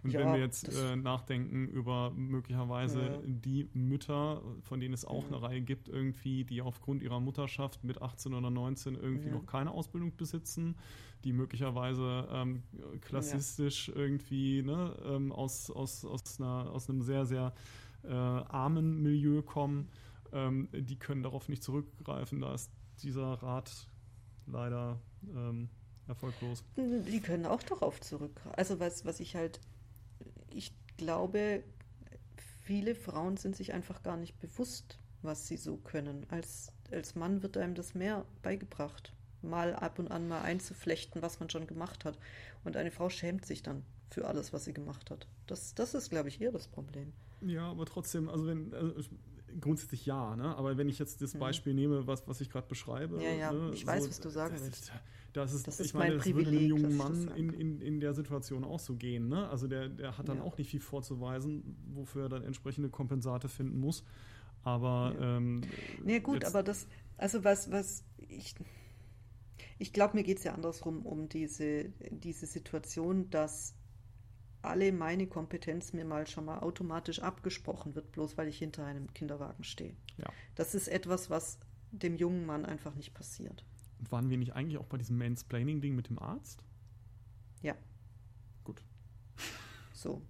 [0.05, 3.21] Und ja, wenn wir jetzt äh, nachdenken über möglicherweise ja.
[3.25, 5.29] die Mütter, von denen es auch ja.
[5.29, 9.71] eine Reihe gibt, irgendwie, die aufgrund ihrer Mutterschaft mit 18 oder 19 irgendwie noch keine
[9.71, 10.77] Ausbildung besitzen,
[11.25, 12.63] die möglicherweise ähm,
[13.01, 17.55] klassistisch irgendwie ne, ähm, aus, aus, aus, einer, aus einem sehr, sehr
[18.03, 19.89] äh, armen Milieu kommen,
[20.33, 22.41] ähm, die können darauf nicht zurückgreifen.
[22.41, 22.71] Da ist
[23.03, 23.89] dieser Rat
[24.47, 25.01] leider
[25.35, 25.71] ähm,
[26.07, 26.63] erfolglos.
[26.77, 28.55] Die können auch darauf zurückgreifen.
[28.59, 29.61] Also was, was ich halt
[30.55, 31.63] ich glaube,
[32.63, 36.27] viele Frauen sind sich einfach gar nicht bewusst, was sie so können.
[36.31, 39.13] Als, als Mann wird einem das mehr beigebracht,
[39.43, 42.19] mal ab und an mal einzuflechten, was man schon gemacht hat.
[42.65, 45.27] Und eine Frau schämt sich dann für alles, was sie gemacht hat.
[45.47, 47.13] Das, das ist, glaube ich, eher das Problem.
[47.43, 48.95] Ja, aber trotzdem, also wenn, also
[49.61, 50.57] grundsätzlich ja, ne?
[50.57, 51.41] aber wenn ich jetzt das mhm.
[51.41, 51.81] Beispiel mhm.
[51.81, 53.23] nehme, was, was ich gerade beschreibe.
[53.23, 53.71] Ja, ja, ne?
[53.73, 54.93] ich weiß, so, was du willst.
[55.35, 58.01] Das ist, das ist ich meine, das Privileg, würde einem jungen Mann in, in, in
[58.01, 59.29] der Situation auch so gehen.
[59.29, 59.49] Ne?
[59.49, 60.45] Also der, der hat dann ja.
[60.45, 64.05] auch nicht viel vorzuweisen, wofür er dann entsprechende Kompensate finden muss.
[64.63, 65.63] Aber ja, ähm,
[66.07, 66.87] ja gut, aber das,
[67.17, 68.55] also was, was ich,
[69.79, 73.75] ich glaube, mir geht es ja andersrum um diese, diese Situation, dass
[74.63, 79.13] alle meine Kompetenz mir mal schon mal automatisch abgesprochen wird, bloß weil ich hinter einem
[79.13, 79.97] Kinderwagen stehe.
[80.17, 80.27] Ja.
[80.55, 81.59] Das ist etwas, was
[81.91, 83.65] dem jungen Mann einfach nicht passiert.
[84.05, 86.63] Und waren wir nicht eigentlich auch bei diesem Mansplaining-Ding mit dem Arzt?
[87.63, 87.75] Ja.
[88.63, 88.83] Gut.
[89.95, 90.21] So.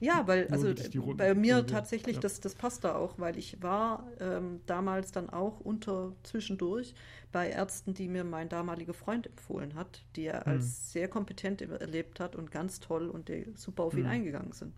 [0.00, 0.72] Ja, weil, also
[1.16, 2.22] bei mir tatsächlich, ja.
[2.22, 6.94] das, das passt da auch, weil ich war ähm, damals dann auch unter zwischendurch
[7.30, 10.70] bei Ärzten, die mir mein damaliger Freund empfohlen hat, die er als mhm.
[10.92, 14.10] sehr kompetent erlebt hat und ganz toll und die super auf ihn mhm.
[14.10, 14.74] eingegangen sind.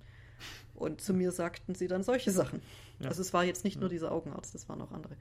[0.75, 2.61] Und zu mir sagten sie dann solche Sachen.
[2.99, 3.09] Ja.
[3.09, 3.81] Also es war jetzt nicht ja.
[3.81, 5.17] nur dieser Augenarzt, das waren auch andere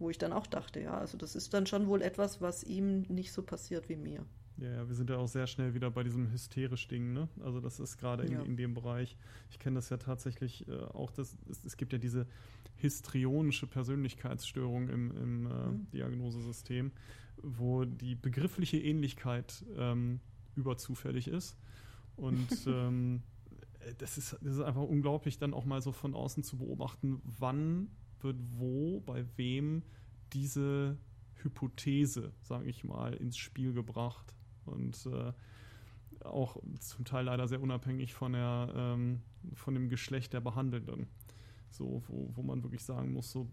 [0.00, 3.02] wo ich dann auch dachte, ja, also das ist dann schon wohl etwas, was ihm
[3.02, 4.24] nicht so passiert wie mir.
[4.56, 7.28] Ja, ja, wir sind ja auch sehr schnell wieder bei diesem hysterisch Ding, ne?
[7.42, 8.42] Also das ist gerade in, ja.
[8.42, 9.16] in, dem Bereich.
[9.50, 12.26] Ich kenne das ja tatsächlich äh, auch, das, es, es, gibt ja diese
[12.76, 15.90] histrionische Persönlichkeitsstörung im, im äh, mhm.
[15.92, 16.92] Diagnosesystem,
[17.42, 20.20] wo die begriffliche Ähnlichkeit ähm,
[20.56, 21.56] überzufällig ist.
[22.16, 23.22] Und ähm,
[23.96, 27.88] das, ist, das ist einfach unglaublich, dann auch mal so von außen zu beobachten, wann
[28.22, 29.82] wird wo, bei wem
[30.32, 30.96] diese
[31.42, 34.34] Hypothese, sage ich mal, ins Spiel gebracht.
[34.64, 35.32] Und äh,
[36.24, 39.20] auch zum Teil leider sehr unabhängig von, der, ähm,
[39.54, 41.06] von dem Geschlecht der Behandelnden.
[41.70, 43.48] So, wo, wo man wirklich sagen muss, so,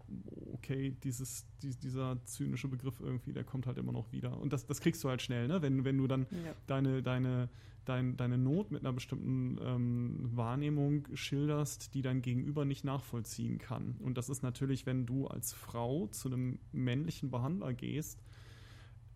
[0.52, 4.36] okay, dieses, die, dieser zynische Begriff irgendwie, der kommt halt immer noch wieder.
[4.38, 5.62] Und das, das kriegst du halt schnell, ne?
[5.62, 6.52] Wenn, wenn du dann ja.
[6.66, 7.48] deine, deine
[7.88, 13.96] dein, deine Not mit einer bestimmten ähm, Wahrnehmung schilderst, die dein Gegenüber nicht nachvollziehen kann.
[14.00, 18.22] Und das ist natürlich, wenn du als Frau zu einem männlichen Behandler gehst,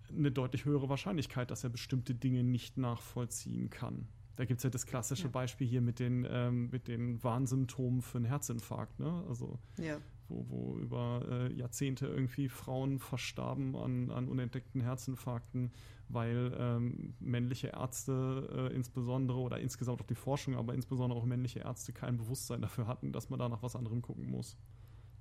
[0.08, 4.08] eine deutlich höhere Wahrscheinlichkeit, dass er bestimmte Dinge nicht nachvollziehen kann.
[4.36, 5.30] Da gibt es ja das klassische ja.
[5.30, 8.98] Beispiel hier mit den, ähm, mit den Warnsymptomen für einen Herzinfarkt.
[8.98, 9.24] Ne?
[9.28, 9.98] Also ja
[10.32, 15.72] wo, wo über äh, Jahrzehnte irgendwie Frauen verstarben an, an unentdeckten Herzinfarkten,
[16.08, 21.60] weil ähm, männliche Ärzte äh, insbesondere oder insgesamt auch die Forschung, aber insbesondere auch männliche
[21.60, 24.56] Ärzte kein Bewusstsein dafür hatten, dass man da nach was anderem gucken muss.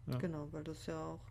[0.08, 0.18] Ja.
[0.18, 1.26] Genau, weil das ja auch,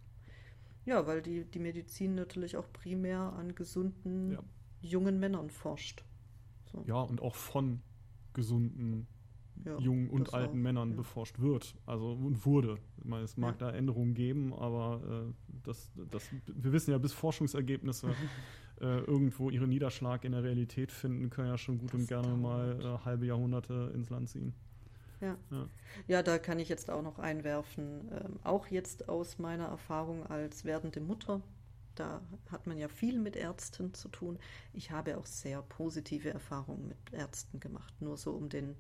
[0.85, 4.43] ja, weil die, die Medizin natürlich auch primär an gesunden ja.
[4.81, 6.05] jungen Männern forscht.
[6.73, 6.85] So.
[6.87, 7.83] Ja, und auch von
[8.33, 9.07] gesunden
[9.65, 10.97] ja, jungen und alten auch, Männern ja.
[10.97, 11.75] beforscht wird.
[11.87, 12.79] Also und wurde.
[12.99, 13.71] Ich meine, es mag ja.
[13.71, 15.33] da Änderungen geben, aber äh,
[15.65, 18.09] das, das, wir wissen ja, bis Forschungsergebnisse
[18.81, 22.35] äh, irgendwo ihren Niederschlag in der Realität finden, können ja schon gut das und gerne
[22.35, 24.55] mal äh, halbe Jahrhunderte ins Land ziehen.
[25.21, 25.37] Ja.
[26.07, 26.23] ja.
[26.23, 31.01] da kann ich jetzt auch noch einwerfen, ähm, auch jetzt aus meiner Erfahrung als werdende
[31.01, 31.43] Mutter,
[31.95, 34.39] Da hat man ja viel mit Ärzten zu tun.
[34.73, 38.77] Ich habe auch sehr positive Erfahrungen mit Ärzten gemacht, nur so um den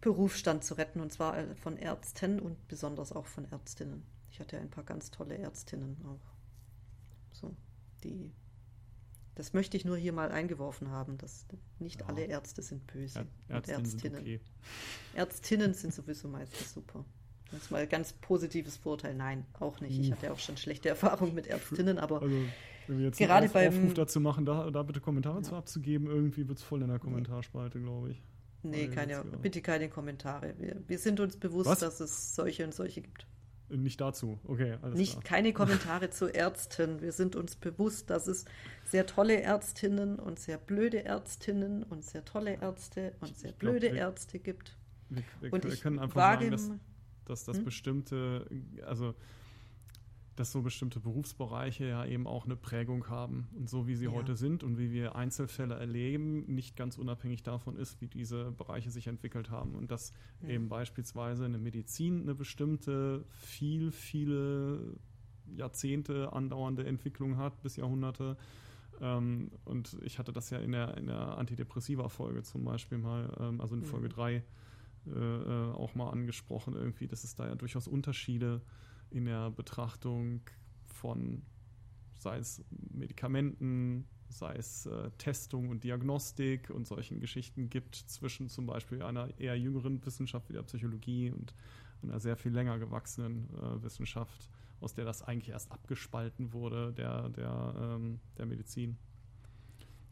[0.00, 4.02] Berufsstand zu retten, und zwar äh, von Ärzten und besonders auch von Ärztinnen.
[4.30, 6.30] Ich hatte ein paar ganz tolle Ärztinnen auch.
[7.32, 7.54] So,
[8.04, 8.32] die.
[9.34, 11.46] Das möchte ich nur hier mal eingeworfen haben, dass
[11.78, 12.06] nicht ja.
[12.06, 13.26] alle Ärzte sind böse.
[13.48, 14.16] Ja, Ärztinnen Ärztinnen.
[14.16, 14.40] Sind okay.
[15.14, 17.04] Ärztinnen sind sowieso meistens super.
[17.50, 19.14] Das ist mal ein ganz positives Vorteil.
[19.14, 19.98] Nein, auch nicht.
[19.98, 22.36] Ich hatte auch schon schlechte Erfahrungen mit Ärztinnen, aber also,
[22.86, 25.42] wenn wir jetzt gerade einen Auf beim Aufruf dazu machen, da, da bitte Kommentare ja.
[25.42, 28.22] zu abzugeben, irgendwie wird es voll in der Kommentarspalte, glaube ich.
[28.62, 30.54] Nee, keine, bitte keine Kommentare.
[30.58, 31.80] Wir, wir sind uns bewusst, Was?
[31.80, 33.26] dass es solche und solche gibt.
[33.70, 34.78] Nicht dazu, okay.
[34.82, 35.22] Alles Nicht klar.
[35.22, 37.00] keine Kommentare zu Ärzten.
[37.00, 38.44] Wir sind uns bewusst, dass es
[38.84, 43.92] sehr tolle Ärztinnen und sehr blöde Ärztinnen und sehr tolle Ärzte und sehr glaub, blöde
[43.92, 44.76] wir, Ärzte gibt.
[45.08, 46.70] Wir, wir, und wir können einfach sagen, dass,
[47.26, 47.64] dass das hm?
[47.64, 48.46] bestimmte,
[48.84, 49.14] also
[50.40, 54.12] dass so bestimmte Berufsbereiche ja eben auch eine Prägung haben und so wie sie ja.
[54.12, 58.90] heute sind und wie wir Einzelfälle erleben, nicht ganz unabhängig davon ist, wie diese Bereiche
[58.90, 60.48] sich entwickelt haben und dass ja.
[60.48, 64.96] eben beispielsweise eine Medizin eine bestimmte viel, viele
[65.56, 68.38] Jahrzehnte andauernde Entwicklung hat, bis Jahrhunderte.
[69.02, 73.60] Ähm, und ich hatte das ja in der, in der Antidepressiva-Folge zum Beispiel mal, ähm,
[73.60, 74.42] also in Folge 3 äh,
[75.10, 80.40] äh, auch mal angesprochen, irgendwie, dass es da ja durchaus Unterschiede gibt in der Betrachtung
[80.86, 81.42] von,
[82.18, 82.62] sei es
[82.92, 89.28] Medikamenten, sei es äh, Testung und Diagnostik und solchen Geschichten gibt zwischen zum Beispiel einer
[89.38, 91.54] eher jüngeren Wissenschaft wie der Psychologie und
[92.02, 94.48] einer sehr viel länger gewachsenen äh, Wissenschaft,
[94.80, 98.96] aus der das eigentlich erst abgespalten wurde, der, der, ähm, der Medizin.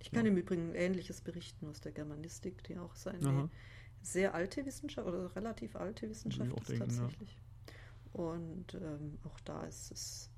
[0.00, 0.30] Ich kann ja.
[0.30, 3.50] im Übrigen Ähnliches berichten aus der Germanistik, die auch so eine Aha.
[4.02, 7.30] sehr alte Wissenschaft oder relativ alte Wissenschaft ist denken, tatsächlich.
[7.30, 7.47] Ja.
[8.18, 10.30] Und ähm, auch da ist es,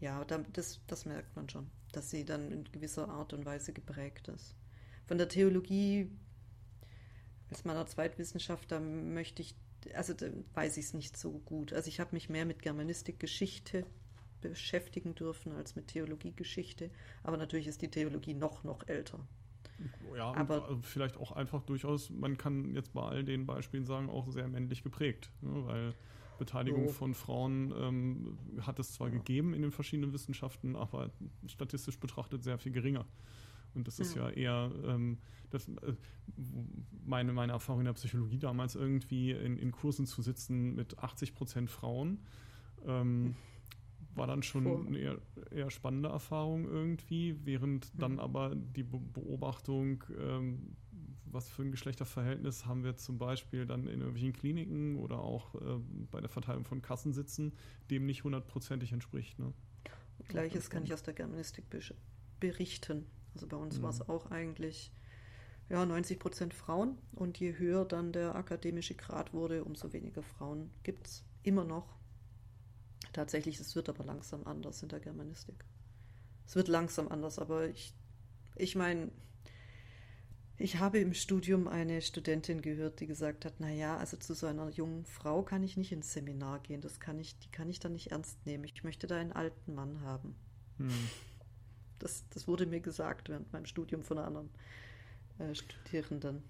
[0.00, 4.28] ja, das, das merkt man schon, dass sie dann in gewisser Art und Weise geprägt
[4.28, 4.56] ist.
[5.04, 6.10] Von der Theologie,
[7.50, 9.54] als meiner Zweitwissenschaft, da möchte ich,
[9.92, 11.74] also da weiß ich es nicht so gut.
[11.74, 13.84] Also ich habe mich mehr mit Germanistik, Geschichte
[14.40, 16.90] beschäftigen dürfen als mit Theologie, Geschichte.
[17.22, 19.28] Aber natürlich ist die Theologie noch, noch älter.
[20.16, 24.08] Ja, aber also vielleicht auch einfach durchaus, man kann jetzt bei all den Beispielen sagen,
[24.08, 25.30] auch sehr männlich geprägt.
[25.42, 25.66] Ne?
[25.66, 25.94] Weil
[26.38, 29.14] Beteiligung von Frauen ähm, hat es zwar ja.
[29.14, 31.10] gegeben in den verschiedenen Wissenschaften, aber
[31.46, 33.06] statistisch betrachtet sehr viel geringer.
[33.74, 35.18] Und das ist ja, ja eher ähm,
[35.50, 35.94] das, äh,
[37.04, 41.34] meine, meine Erfahrung in der Psychologie damals irgendwie in, in Kursen zu sitzen mit 80
[41.34, 42.18] Prozent Frauen.
[42.86, 43.34] Ähm,
[44.14, 44.86] war dann schon Vor.
[44.86, 45.18] eine eher,
[45.50, 48.20] eher, spannende Erfahrung irgendwie, während dann mhm.
[48.20, 50.76] aber die Beobachtung, ähm,
[51.34, 55.80] was für ein Geschlechterverhältnis haben wir zum Beispiel dann in irgendwelchen Kliniken oder auch äh,
[56.10, 57.52] bei der Verteilung von Kassensitzen,
[57.90, 59.38] dem nicht hundertprozentig entspricht.
[59.38, 59.52] Ne?
[60.28, 61.64] Gleiches kann ich aus der Germanistik
[62.40, 63.06] berichten.
[63.34, 63.82] Also bei uns mhm.
[63.82, 64.92] war es auch eigentlich
[65.68, 70.70] ja, 90 Prozent Frauen und je höher dann der akademische Grad wurde, umso weniger Frauen
[70.82, 71.96] gibt es immer noch.
[73.12, 75.64] Tatsächlich, es wird aber langsam anders in der Germanistik.
[76.46, 77.94] Es wird langsam anders, aber ich,
[78.56, 79.10] ich meine,
[80.56, 84.68] ich habe im Studium eine Studentin gehört, die gesagt hat, naja, also zu so einer
[84.70, 87.92] jungen Frau kann ich nicht ins Seminar gehen, das kann ich, die kann ich dann
[87.92, 88.64] nicht ernst nehmen.
[88.64, 90.36] Ich möchte da einen alten Mann haben.
[90.78, 90.90] Hm.
[91.98, 94.50] Das, das wurde mir gesagt während meinem Studium von einer anderen
[95.38, 96.42] äh, Studierenden.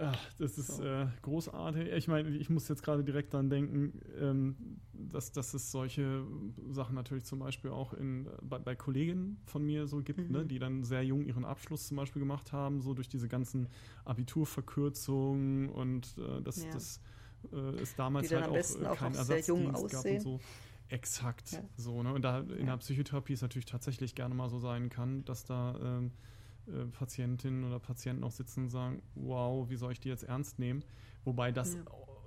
[0.00, 0.84] Ach, das ist so.
[0.84, 1.88] äh, großartig.
[1.92, 4.56] Ich meine, ich muss jetzt gerade direkt daran denken, ähm,
[4.92, 6.24] dass, dass es solche
[6.70, 10.32] Sachen natürlich zum Beispiel auch in, bei, bei Kolleginnen von mir so gibt, ne, mhm.
[10.32, 13.68] ne, die dann sehr jung ihren Abschluss zum Beispiel gemacht haben, so durch diese ganzen
[14.04, 16.70] Abiturverkürzungen und äh, das, ja.
[16.70, 17.00] das
[17.52, 20.40] äh, ist damals halt auch, äh, auch kein Ersatzdienst gab und so.
[20.90, 21.52] Exakt.
[21.52, 21.60] Ja.
[21.76, 22.12] So, ne?
[22.14, 22.64] Und da in ja.
[22.66, 26.12] der Psychotherapie es natürlich tatsächlich gerne mal so sein kann, dass da ähm,
[26.68, 30.58] äh, Patientinnen oder Patienten auch sitzen und sagen, wow, wie soll ich die jetzt ernst
[30.58, 30.84] nehmen?
[31.24, 31.80] Wobei das ja.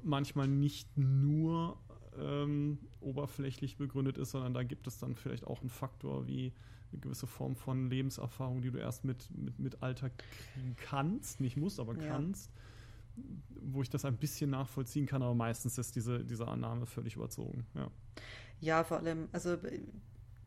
[0.04, 1.78] manchmal nicht nur
[2.20, 6.54] ähm, oberflächlich begründet ist, sondern da gibt es dann vielleicht auch einen Faktor wie
[6.92, 11.58] eine gewisse Form von Lebenserfahrung, die du erst mit, mit, mit Alter kriegen kannst, nicht
[11.58, 12.08] musst, aber ja.
[12.08, 12.52] kannst,
[13.62, 17.66] wo ich das ein bisschen nachvollziehen kann, aber meistens ist diese, diese Annahme völlig überzogen.
[17.76, 17.90] Ja.
[18.60, 19.58] ja, vor allem, also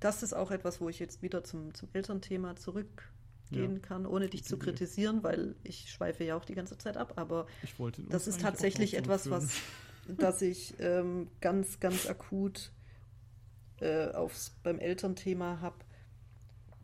[0.00, 3.10] das ist auch etwas, wo ich jetzt wieder zum, zum Elternthema zurück
[3.50, 3.78] gehen ja.
[3.80, 7.14] kann, ohne dich zu kritisieren, weil ich schweife ja auch die ganze Zeit ab.
[7.16, 7.46] Aber
[8.08, 9.60] das ist tatsächlich etwas, was
[10.08, 12.72] das ich ähm, ganz, ganz akut
[13.80, 15.76] äh, aufs, beim Elternthema habe.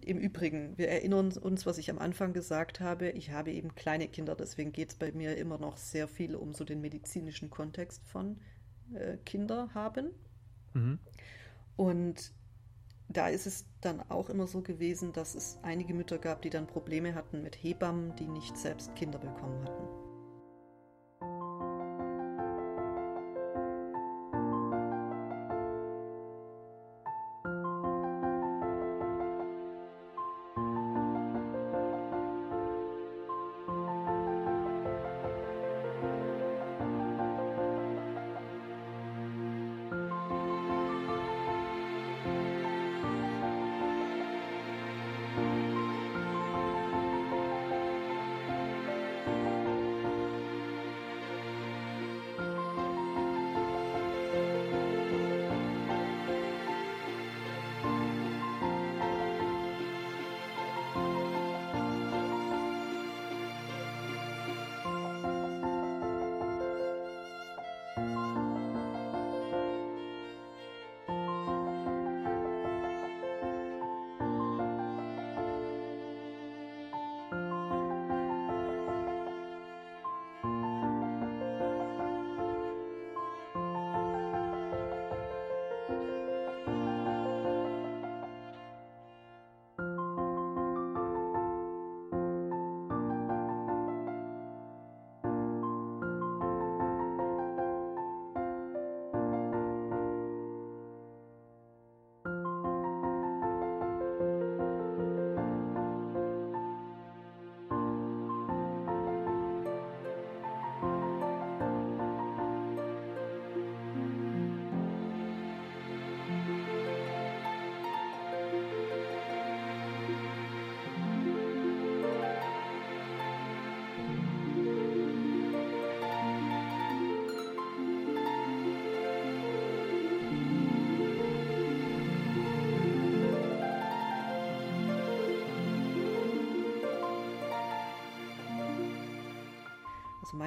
[0.02, 3.10] Im Übrigen, wir erinnern uns, was ich am Anfang gesagt habe.
[3.10, 6.54] Ich habe eben kleine Kinder, deswegen geht es bei mir immer noch sehr viel um
[6.54, 8.40] so den medizinischen Kontext von
[8.94, 10.10] äh, Kinder haben.
[10.72, 10.98] Mhm.
[11.76, 12.32] Und
[13.12, 16.68] da ist es dann auch immer so gewesen, dass es einige Mütter gab, die dann
[16.68, 20.09] Probleme hatten mit Hebammen, die nicht selbst Kinder bekommen hatten.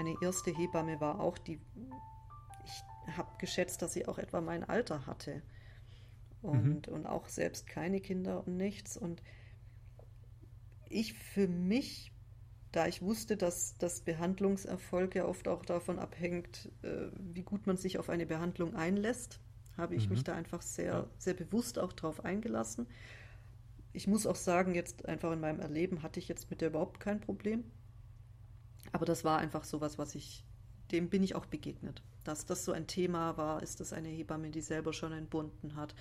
[0.03, 1.59] Meine erste Hebamme war auch die,
[2.65, 5.41] ich habe geschätzt, dass sie auch etwa mein Alter hatte.
[6.41, 6.93] Und, mhm.
[6.93, 8.97] und auch selbst keine Kinder und nichts.
[8.97, 9.23] Und
[10.89, 12.11] ich für mich,
[12.73, 17.77] da ich wusste, dass das Behandlungserfolg ja oft auch davon abhängt, äh, wie gut man
[17.77, 19.39] sich auf eine Behandlung einlässt,
[19.77, 20.15] habe ich mhm.
[20.15, 22.87] mich da einfach sehr, sehr bewusst auch drauf eingelassen.
[23.93, 26.99] Ich muss auch sagen, jetzt einfach in meinem Erleben hatte ich jetzt mit der überhaupt
[26.99, 27.63] kein Problem.
[28.93, 30.45] Aber das war einfach sowas, was ich,
[30.91, 32.01] dem bin ich auch begegnet.
[32.23, 35.93] Dass das so ein Thema war, ist das eine Hebamme, die selber schon entbunden hat?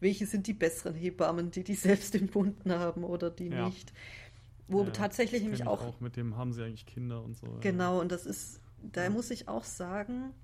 [0.00, 3.66] Welche sind die besseren Hebammen, die die selbst entbunden haben oder die ja.
[3.66, 3.92] nicht?
[4.66, 6.00] Wo ja, tatsächlich nämlich auch, auch.
[6.00, 7.46] Mit dem haben sie eigentlich Kinder und so.
[7.60, 10.34] Genau, und das ist, da muss ich auch sagen,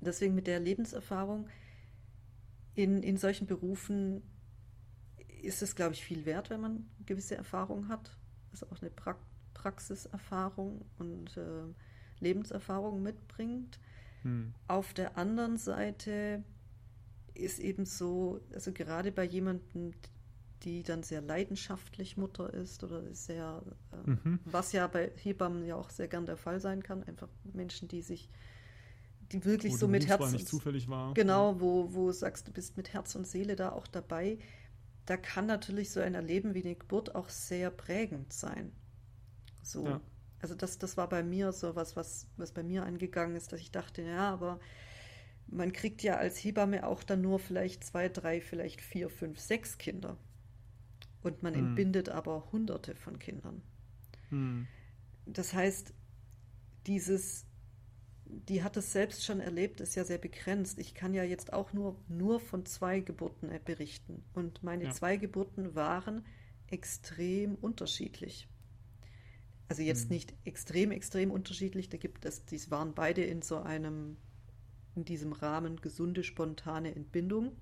[0.00, 1.48] deswegen mit der Lebenserfahrung,
[2.74, 4.22] in, in solchen Berufen
[5.40, 8.16] ist es, glaube ich, viel wert, wenn man gewisse Erfahrung hat.
[8.50, 11.64] Das ist auch eine Praktik Praxiserfahrung und äh,
[12.20, 13.78] Lebenserfahrung mitbringt.
[14.22, 14.52] Hm.
[14.68, 16.44] Auf der anderen Seite
[17.34, 19.92] ist eben so, also gerade bei jemandem,
[20.62, 23.62] die dann sehr leidenschaftlich Mutter ist oder sehr,
[23.92, 24.40] äh, mhm.
[24.44, 28.02] was ja bei Hebammen ja auch sehr gern der Fall sein kann, einfach Menschen, die
[28.02, 28.30] sich,
[29.32, 31.12] die wirklich wo so mit Herz nicht zufällig war.
[31.14, 34.38] Genau, wo, wo du sagst, du bist mit Herz und Seele da auch dabei.
[35.06, 38.72] Da kann natürlich so ein Erleben wie eine Geburt auch sehr prägend sein.
[39.64, 39.86] So.
[39.86, 40.00] Ja.
[40.40, 43.60] Also das, das war bei mir so was, was, was bei mir angegangen ist, dass
[43.60, 44.60] ich dachte, ja, aber
[45.46, 49.78] man kriegt ja als Hebamme auch dann nur vielleicht zwei, drei, vielleicht vier, fünf, sechs
[49.78, 50.18] Kinder.
[51.22, 51.68] Und man hm.
[51.68, 53.62] entbindet aber hunderte von Kindern.
[54.28, 54.66] Hm.
[55.26, 55.94] Das heißt,
[56.86, 57.46] dieses,
[58.26, 60.78] die hat es selbst schon erlebt, ist ja sehr begrenzt.
[60.78, 64.22] Ich kann ja jetzt auch nur, nur von zwei Geburten berichten.
[64.34, 64.90] Und meine ja.
[64.90, 66.26] zwei Geburten waren
[66.66, 68.48] extrem unterschiedlich.
[69.68, 70.16] Also jetzt mhm.
[70.16, 71.88] nicht extrem, extrem unterschiedlich.
[71.88, 74.16] Da gibt es, die waren beide in so einem,
[74.94, 77.56] in diesem Rahmen gesunde, spontane Entbindung.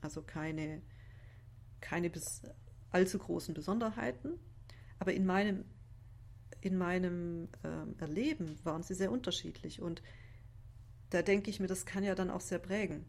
[0.00, 0.82] Also keine,
[1.80, 2.42] keine bis
[2.90, 4.38] allzu großen Besonderheiten.
[4.98, 5.64] Aber in meinem,
[6.60, 9.82] in meinem ähm, Erleben waren sie sehr unterschiedlich.
[9.82, 10.02] Und
[11.10, 13.04] da denke ich mir, das kann ja dann auch sehr prägen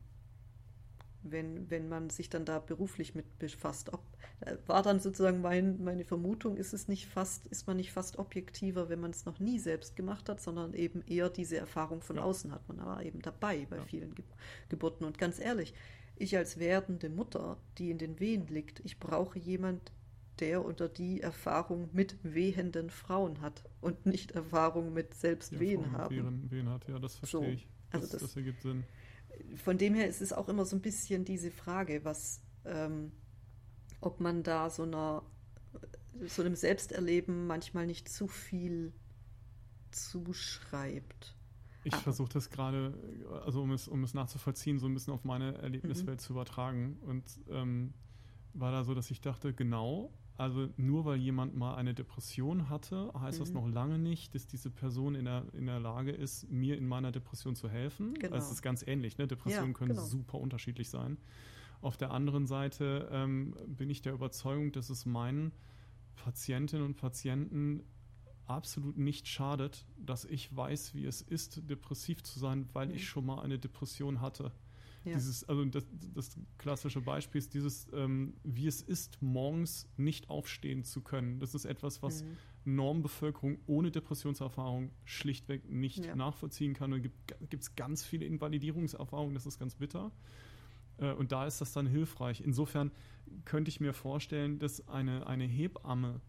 [1.32, 3.92] wenn, wenn man sich dann da beruflich mit befasst.
[3.94, 4.02] Ob,
[4.42, 8.20] äh, war dann sozusagen mein, meine Vermutung, ist es nicht fast, ist man nicht fast
[8.20, 12.18] objektiver, wenn man es noch nie selbst gemacht hat, sondern eben eher diese Erfahrung von
[12.18, 12.24] ja.
[12.24, 12.68] außen hat.
[12.68, 13.84] Man war eben dabei bei ja.
[13.84, 14.24] vielen Ge
[14.70, 15.06] Geburten.
[15.06, 15.74] Und ganz ehrlich,
[16.16, 19.92] ich als werdende Mutter, die in den Wehen liegt, ich brauche jemand,
[20.40, 25.92] der unter die Erfahrung mit wehenden Frauen hat und nicht Erfahrung mit selbst ja, Wehen
[25.94, 26.52] haben.
[26.52, 27.46] Wehen hat, ja, das verstehe so.
[27.48, 27.68] ich.
[27.92, 28.84] Das, also das, das ergibt Sinn
[29.56, 33.12] von dem her ist es auch immer so ein bisschen diese Frage, was, ähm,
[34.02, 35.24] ob man da so einer
[36.28, 38.94] so einem Selbsterleben manchmal nicht zu viel
[39.92, 41.36] zuschreibt.
[41.84, 41.98] Ich ah.
[41.98, 42.98] versuche das gerade,
[43.46, 46.24] also um es, um es nachzuvollziehen, so ein bisschen auf meine Erlebniswelt mhm.
[46.24, 46.98] zu übertragen.
[47.02, 47.94] Und ähm,
[48.54, 53.12] war da so, dass ich dachte, genau, also nur weil jemand mal eine Depression hatte,
[53.18, 53.44] heißt mhm.
[53.44, 56.88] das noch lange nicht, dass diese Person in der, in der Lage ist, mir in
[56.88, 58.14] meiner Depression zu helfen.
[58.16, 58.34] Genau.
[58.36, 59.28] Also es ist ganz ähnlich, ne?
[59.28, 60.04] Depressionen ja, können genau.
[60.04, 61.18] super unterschiedlich sein.
[61.82, 65.54] Auf der anderen Seite ähm, bin ich der Überzeugung, dass es meinen
[66.16, 67.84] Patientinnen und Patienten
[68.46, 72.96] absolut nicht schadet, dass ich weiß, wie es ist, depressiv zu sein, weil mhm.
[72.96, 74.52] ich schon mal eine Depression hatte.
[75.06, 75.14] Ja.
[75.14, 75.86] Dieses, also das,
[76.16, 81.40] das, klassische Beispiel ist dieses, ähm, wie es ist, morgens nicht aufstehen zu können.
[81.40, 82.38] Das ist etwas, was mhm.
[82.66, 86.16] Normbevölkerung ohne Depressionserfahrung schlichtweg nicht ja.
[86.16, 86.92] nachvollziehen kann.
[86.92, 90.12] Und gibt es ganz viele Invalidierungserfahrungen, das ist ganz bitter.
[90.98, 92.42] Äh, und da ist das dann hilfreich.
[92.42, 92.92] Insofern
[93.44, 96.22] könnte ich mir vorstellen, dass eine, eine Hebamme,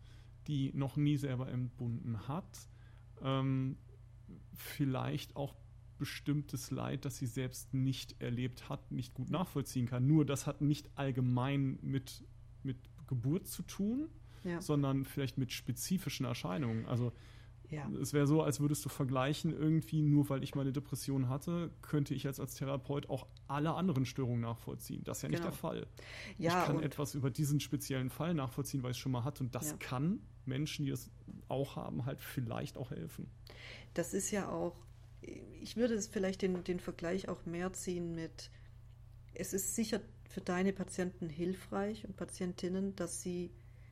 [0.47, 2.69] die noch nie selber entbunden hat,
[3.23, 3.79] ähm,
[4.55, 5.55] vielleicht auch
[5.99, 10.07] bestimmtes Leid, das sie selbst nicht erlebt hat, nicht gut nachvollziehen kann.
[10.07, 12.25] Nur das hat nicht allgemein mit,
[12.63, 12.77] mit
[13.07, 14.09] Geburt zu tun,
[14.45, 14.61] ja.
[14.61, 16.87] sondern vielleicht mit spezifischen Erscheinungen.
[16.87, 17.13] Also
[17.71, 17.91] ja.
[18.01, 22.15] Es wäre so, als würdest du vergleichen, irgendwie nur weil ich meine Depression hatte, könnte
[22.15, 25.03] ich jetzt als Therapeut auch alle anderen Störungen nachvollziehen.
[25.05, 25.51] Das ist ja nicht genau.
[25.51, 25.87] der Fall.
[26.39, 29.43] Ja, ich kann etwas über diesen speziellen Fall nachvollziehen, weil ich es schon mal hatte.
[29.43, 31.11] Und das kann Menschen, die es
[31.49, 33.29] auch haben, halt vielleicht auch helfen.
[33.95, 34.86] Das ist ja auch,
[35.23, 38.51] ich würde es vielleicht den, den Vergleich auch mehr ziehen mit,
[39.35, 43.51] es ist sicher für deine Patienten hilfreich und Patientinnen, dass sie,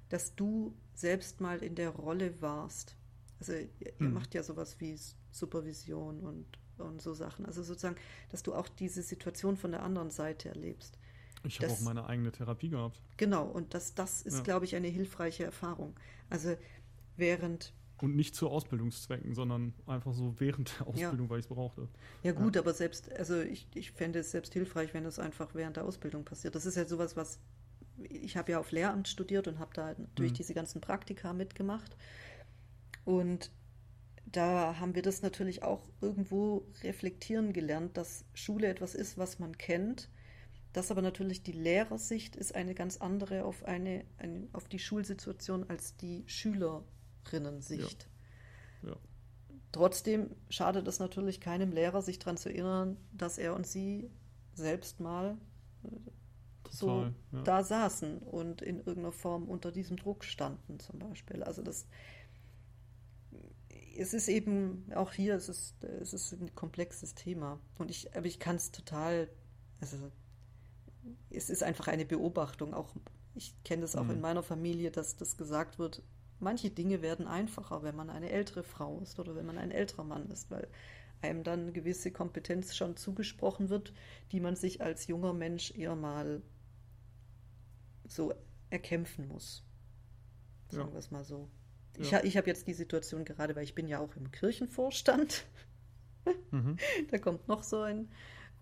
[0.09, 2.97] dass du selbst mal in der Rolle warst
[3.41, 4.15] also ihr, ihr hm.
[4.15, 4.99] macht ja sowas wie
[5.31, 6.47] Supervision und,
[6.79, 7.47] und so Sachen.
[7.47, 7.97] Also sozusagen,
[8.31, 10.99] dass du auch diese Situation von der anderen Seite erlebst.
[11.47, 13.03] Ich habe auch meine eigene Therapie gehabt.
[13.19, 14.43] Genau, und das, das ist, ja.
[14.43, 15.95] glaube ich, eine hilfreiche Erfahrung.
[16.31, 16.57] Also
[17.17, 17.73] während.
[18.05, 21.31] Und nicht zu Ausbildungszwecken, sondern einfach so während der Ausbildung, ja.
[21.31, 21.89] weil ich es brauchte.
[22.23, 22.63] Ja, gut, ja.
[22.63, 26.25] aber selbst, also ich, ich fände es selbst hilfreich, wenn es einfach während der Ausbildung
[26.25, 26.55] passiert.
[26.55, 27.41] Das ist ja sowas, was.
[27.97, 30.37] Ich habe ja auf Lehramt studiert und habe da natürlich mhm.
[30.37, 31.97] diese ganzen Praktika mitgemacht.
[33.05, 33.51] Und
[34.27, 39.57] da haben wir das natürlich auch irgendwo reflektieren gelernt, dass Schule etwas ist, was man
[39.57, 40.09] kennt.
[40.73, 45.65] Das aber natürlich die Lehrersicht ist eine ganz andere auf, eine, eine auf die Schulsituation
[45.71, 46.25] als die
[47.25, 48.09] Schülerinnensicht.
[48.83, 48.91] Ja.
[48.91, 48.97] Ja.
[49.73, 54.11] Trotzdem schadet es natürlich keinem Lehrer, sich daran zu erinnern, dass er und sie
[54.55, 55.37] selbst mal
[55.83, 55.89] äh,
[56.71, 57.43] so ja.
[57.43, 61.43] da saßen und in irgendeiner Form unter diesem Druck standen, zum Beispiel.
[61.43, 61.87] Also das
[63.97, 67.61] es ist eben auch hier, es ist, es ist ein komplexes Thema.
[67.79, 69.29] Und ich, aber ich kann es total,
[69.81, 69.97] also
[71.31, 72.75] es ist einfach eine Beobachtung.
[72.75, 72.93] Auch
[73.35, 74.13] ich kenne das auch mhm.
[74.13, 76.03] in meiner Familie, dass das gesagt wird,
[76.45, 80.05] manche Dinge werden einfacher, wenn man eine ältere Frau ist oder wenn man ein älterer
[80.05, 80.69] Mann ist, weil
[81.23, 83.93] einem dann gewisse Kompetenz schon zugesprochen wird,
[84.31, 86.43] die man sich als junger Mensch eher mal
[88.07, 88.33] so
[88.71, 89.65] erkämpfen muss.
[90.69, 90.95] Sagen ja.
[90.95, 91.49] wir es mal so.
[91.97, 92.23] Ich, ja.
[92.25, 95.47] ich habe jetzt die Situation gerade, weil ich bin ja auch im Kirchenvorstand.
[96.51, 96.77] Mhm.
[97.11, 98.11] da kommt noch so ein,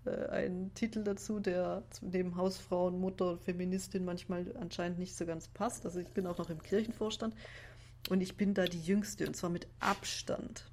[0.05, 5.87] äh, ein Titel dazu, der neben Hausfrauen, Mutter, Feministin manchmal anscheinend nicht so ganz passt.
[5.87, 7.35] Also ich bin auch noch im Kirchenvorstand
[8.09, 10.67] und ich bin da die Jüngste und zwar mit Abstand.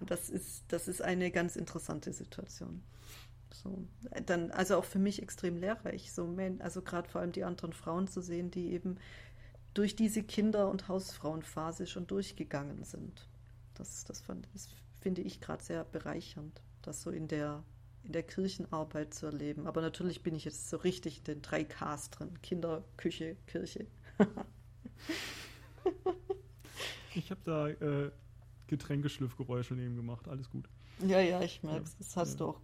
[0.00, 2.82] Und das ist, das ist eine ganz interessante Situation.
[3.52, 3.86] So,
[4.26, 8.08] dann, also auch für mich extrem lehrreich, so, also gerade vor allem die anderen Frauen
[8.08, 8.98] zu sehen, die eben
[9.74, 13.28] durch diese Kinder- und Hausfrauenphase schon durchgegangen sind.
[13.74, 14.68] Das, das, fand, das
[15.00, 17.62] finde ich gerade sehr bereichernd, das so in der,
[18.02, 19.66] in der Kirchenarbeit zu erleben.
[19.66, 22.40] Aber natürlich bin ich jetzt so richtig in den drei Ks drin.
[22.42, 23.86] Kinder, Küche, Kirche.
[27.14, 28.10] ich habe da äh,
[28.66, 30.28] Getränkeschlüffgeräusche neben gemacht.
[30.28, 30.68] Alles gut.
[31.00, 31.96] Ja, ja, ich merke es.
[31.98, 32.62] Das hast ja, du auch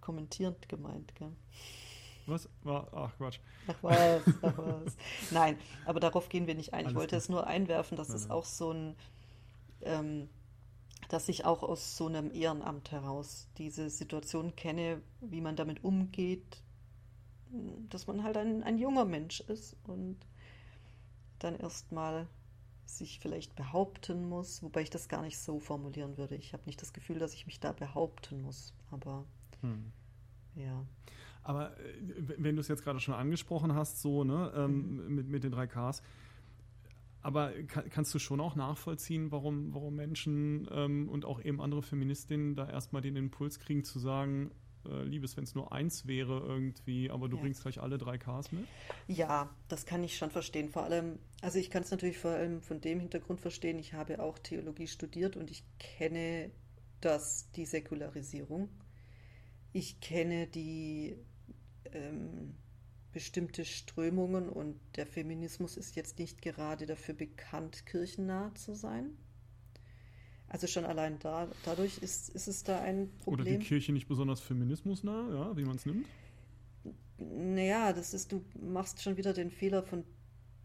[0.00, 1.32] kommentierend gemeint, gell?
[2.26, 2.48] Was?
[2.64, 3.38] Ach Quatsch.
[3.68, 4.96] Ach was, ach was.
[5.30, 6.80] Nein, aber darauf gehen wir nicht ein.
[6.80, 7.22] Alles ich wollte gut.
[7.22, 8.96] es nur einwerfen, dass es auch so ein,
[9.82, 10.28] ähm,
[11.08, 16.62] dass ich auch aus so einem Ehrenamt heraus diese Situation kenne, wie man damit umgeht,
[17.90, 20.18] dass man halt ein, ein junger Mensch ist und
[21.38, 22.26] dann erstmal
[22.86, 26.36] sich vielleicht behaupten muss, wobei ich das gar nicht so formulieren würde.
[26.36, 29.24] Ich habe nicht das Gefühl, dass ich mich da behaupten muss, aber
[29.60, 29.92] hm.
[30.54, 30.86] ja.
[31.42, 31.94] Aber äh,
[32.38, 35.14] wenn du es jetzt gerade schon angesprochen hast, so, ne, ähm, mhm.
[35.14, 36.02] mit, mit den drei Ks,
[37.22, 41.82] aber kann, kannst du schon auch nachvollziehen, warum, warum Menschen ähm, und auch eben andere
[41.82, 44.52] Feministinnen da erstmal den Impuls kriegen zu sagen,
[44.90, 47.42] äh, lieb es, wenn es nur eins wäre irgendwie, aber du ja.
[47.42, 48.66] bringst gleich alle drei Ks mit?
[49.08, 50.68] Ja, das kann ich schon verstehen.
[50.68, 54.20] Vor allem, also ich kann es natürlich vor allem von dem Hintergrund verstehen, ich habe
[54.20, 56.50] auch Theologie studiert und ich kenne
[57.00, 58.68] das, die Säkularisierung.
[59.72, 61.16] Ich kenne die
[61.92, 62.54] ähm,
[63.12, 69.16] bestimmte Strömungen und der Feminismus ist jetzt nicht gerade dafür bekannt, kirchennah zu sein.
[70.48, 73.46] Also schon allein da, dadurch ist, ist es da ein Problem.
[73.46, 76.06] Oder die Kirche nicht besonders feminismusnah, ja, wie man es nimmt?
[77.18, 80.04] Naja, das ist, du machst schon wieder den Fehler, von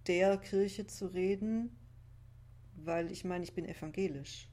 [0.08, 1.72] der Kirche zu reden,
[2.76, 4.50] weil ich meine, ich bin evangelisch.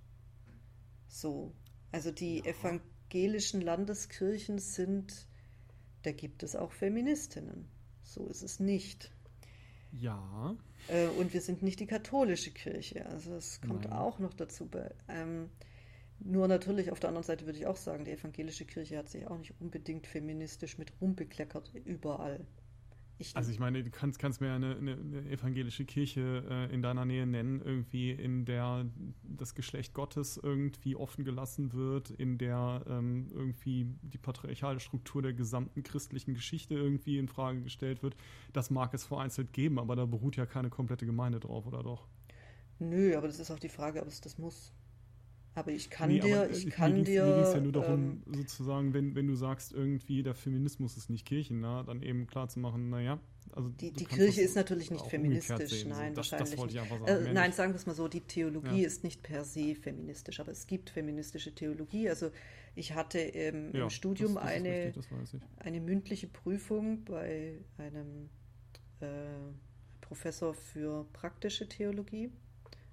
[1.08, 1.52] So.
[1.90, 2.46] Also die ja.
[2.46, 5.26] evangelischen Landeskirchen sind,
[6.02, 7.68] da gibt es auch Feministinnen.
[8.02, 9.10] So ist es nicht.
[9.92, 10.56] Ja.
[10.88, 13.06] Äh, und wir sind nicht die katholische Kirche.
[13.06, 13.92] Also es kommt Nein.
[13.92, 14.68] auch noch dazu.
[15.08, 15.50] Ähm,
[16.20, 19.26] nur natürlich auf der anderen Seite würde ich auch sagen, die evangelische Kirche hat sich
[19.26, 22.44] auch nicht unbedingt feministisch mit rumbekleckert überall.
[23.20, 26.82] Ich also ich meine, du kannst, kannst mir eine, eine, eine evangelische Kirche äh, in
[26.82, 28.86] deiner Nähe nennen, irgendwie in der
[29.24, 35.32] das Geschlecht Gottes irgendwie offen gelassen wird, in der ähm, irgendwie die patriarchale Struktur der
[35.32, 38.16] gesamten christlichen Geschichte irgendwie in Frage gestellt wird.
[38.52, 42.06] Das mag es vereinzelt geben, aber da beruht ja keine komplette Gemeinde drauf, oder doch?
[42.78, 44.72] Nö, aber das ist auch die Frage, ob es das muss.
[45.58, 47.24] Aber ich kann nee, dir, ich, ich kann mir dir.
[47.24, 51.10] Mir es ja nur darum, ähm, sozusagen, wenn, wenn du sagst, irgendwie der Feminismus ist
[51.10, 53.18] nicht kirchennah, dann eben klar zu machen, naja,
[53.52, 53.70] also.
[53.70, 56.50] Die, die Kirche ist natürlich nicht feministisch, nein, das, wahrscheinlich.
[56.50, 57.26] Das wollte ich einfach sagen.
[57.26, 58.86] Äh, nein, sagen wir es mal so, die Theologie ja.
[58.86, 62.08] ist nicht per se feministisch, aber es gibt feministische Theologie.
[62.08, 62.30] Also
[62.76, 68.28] ich hatte ähm, ja, im Studium das, das eine, richtig, eine mündliche Prüfung bei einem
[69.00, 69.06] äh,
[70.00, 72.30] Professor für praktische Theologie,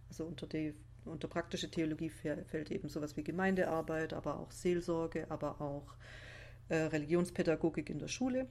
[0.10, 0.74] also unter die
[1.06, 5.95] unter praktische Theologie fällt eben sowas wie Gemeindearbeit, aber auch Seelsorge, aber auch
[6.69, 8.48] äh, Religionspädagogik in der Schule.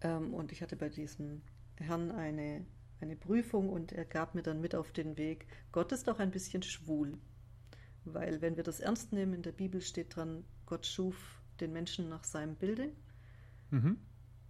[0.00, 1.42] Ähm, und ich hatte bei diesem
[1.76, 2.66] Herrn eine,
[3.00, 6.30] eine Prüfung und er gab mir dann mit auf den Weg, Gott ist auch ein
[6.30, 7.18] bisschen schwul.
[8.04, 12.08] Weil wenn wir das ernst nehmen, in der Bibel steht dran, Gott schuf den Menschen
[12.08, 12.92] nach seinem Bilde.
[13.70, 13.98] Mhm.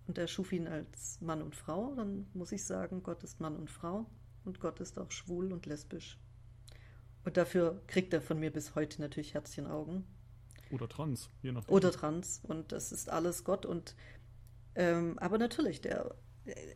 [0.07, 3.57] Und er schuf ihn als Mann und Frau, dann muss ich sagen, Gott ist Mann
[3.57, 4.07] und Frau
[4.45, 6.19] und Gott ist auch schwul und lesbisch.
[7.25, 10.05] Und dafür kriegt er von mir bis heute natürlich Herzchenaugen.
[10.71, 11.75] Oder trans, je nachdem.
[11.75, 12.41] Oder trans.
[12.45, 13.67] Und das ist alles Gott.
[13.67, 13.95] Und
[14.75, 16.15] ähm, aber natürlich, der,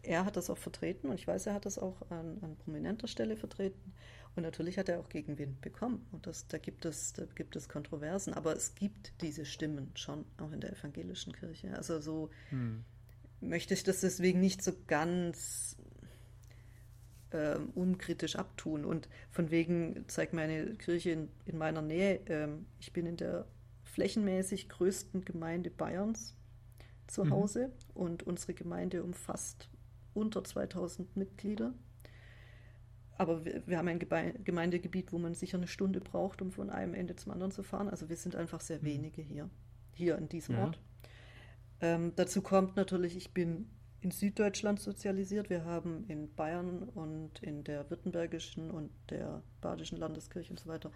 [0.02, 3.06] er hat das auch vertreten und ich weiß, er hat das auch an, an prominenter
[3.08, 3.94] Stelle vertreten.
[4.36, 6.06] Und natürlich hat er auch Gegenwind bekommen.
[6.10, 8.34] Und das, da, gibt es, da gibt es Kontroversen.
[8.34, 11.72] Aber es gibt diese Stimmen schon, auch in der evangelischen Kirche.
[11.76, 12.84] Also so hm.
[13.40, 15.76] möchte ich das deswegen nicht so ganz
[17.34, 18.84] äh, unkritisch abtun.
[18.84, 22.48] Und von wegen zeigt meine Kirche in, in meiner Nähe, äh,
[22.78, 23.46] ich bin in der
[23.82, 26.36] flächenmäßig größten Gemeinde Bayerns
[27.06, 27.30] zu mhm.
[27.30, 29.68] Hause und unsere Gemeinde umfasst
[30.14, 31.74] unter 2000 Mitglieder.
[33.16, 36.70] Aber wir, wir haben ein Gebe Gemeindegebiet, wo man sicher eine Stunde braucht, um von
[36.70, 37.88] einem Ende zum anderen zu fahren.
[37.88, 38.84] Also wir sind einfach sehr mhm.
[38.84, 39.50] wenige hier,
[39.92, 40.64] hier in diesem ja.
[40.64, 40.80] Ort.
[41.80, 43.68] Ähm, dazu kommt natürlich, ich bin
[44.04, 45.48] in Süddeutschland sozialisiert.
[45.48, 50.92] Wir haben in Bayern und in der württembergischen und der badischen Landeskirche und so weiter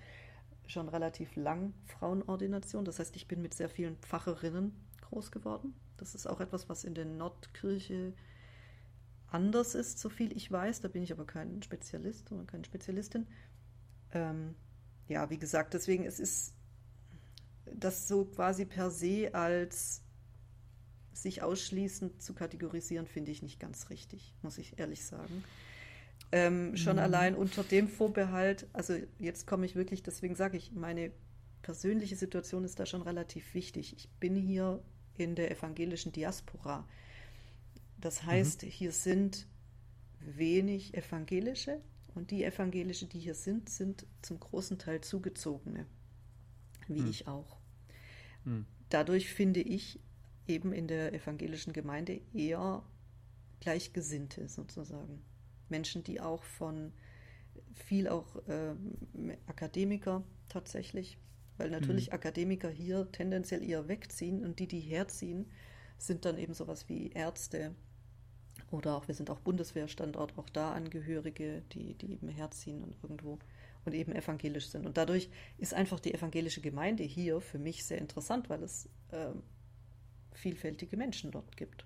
[0.66, 2.84] schon relativ lang Frauenordination.
[2.84, 5.74] Das heißt, ich bin mit sehr vielen Pfarrerinnen groß geworden.
[5.96, 8.12] Das ist auch etwas, was in der Nordkirche
[9.28, 10.82] anders ist, so viel ich weiß.
[10.82, 13.26] Da bin ich aber kein Spezialist oder keine Spezialistin.
[14.12, 14.54] Ähm,
[15.06, 16.54] ja, wie gesagt, deswegen es ist
[17.64, 20.02] das so quasi per se als
[21.22, 25.44] sich ausschließend zu kategorisieren, finde ich nicht ganz richtig, muss ich ehrlich sagen.
[26.30, 27.02] Ähm, schon mhm.
[27.02, 31.10] allein unter dem Vorbehalt, also jetzt komme ich wirklich, deswegen sage ich, meine
[31.62, 33.94] persönliche Situation ist da schon relativ wichtig.
[33.97, 34.82] Ich bin hier
[35.16, 36.86] in der evangelischen Diaspora.
[38.00, 38.68] Das heißt, mhm.
[38.68, 39.47] hier sind
[40.20, 41.80] wenig Evangelische
[42.14, 45.86] und die Evangelische, die hier sind, sind zum großen Teil Zugezogene,
[46.86, 47.10] wie mhm.
[47.10, 47.58] ich auch.
[48.44, 48.66] Mhm.
[48.88, 50.00] Dadurch finde ich,
[50.48, 52.82] eben in der evangelischen Gemeinde eher
[53.60, 55.22] Gleichgesinnte sozusagen.
[55.68, 56.92] Menschen, die auch von
[57.74, 58.74] viel auch äh,
[59.46, 61.18] Akademiker tatsächlich,
[61.56, 62.14] weil natürlich mhm.
[62.14, 65.50] Akademiker hier tendenziell eher wegziehen und die, die herziehen,
[65.98, 67.74] sind dann eben sowas wie Ärzte
[68.70, 73.38] oder auch, wir sind auch Bundeswehrstandort, auch da Angehörige, die, die eben herziehen und irgendwo
[73.84, 74.86] und eben evangelisch sind.
[74.86, 79.30] Und dadurch ist einfach die evangelische Gemeinde hier für mich sehr interessant, weil es äh,
[80.39, 81.84] vielfältige Menschen dort gibt.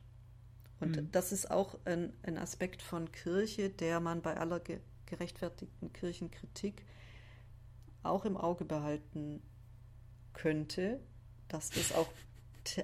[0.80, 1.10] Und mhm.
[1.12, 6.86] das ist auch ein, ein, Aspekt von Kirche, der man bei aller ge gerechtfertigten Kirchenkritik
[8.02, 9.42] auch im Auge behalten
[10.32, 11.00] könnte,
[11.48, 12.10] dass das auch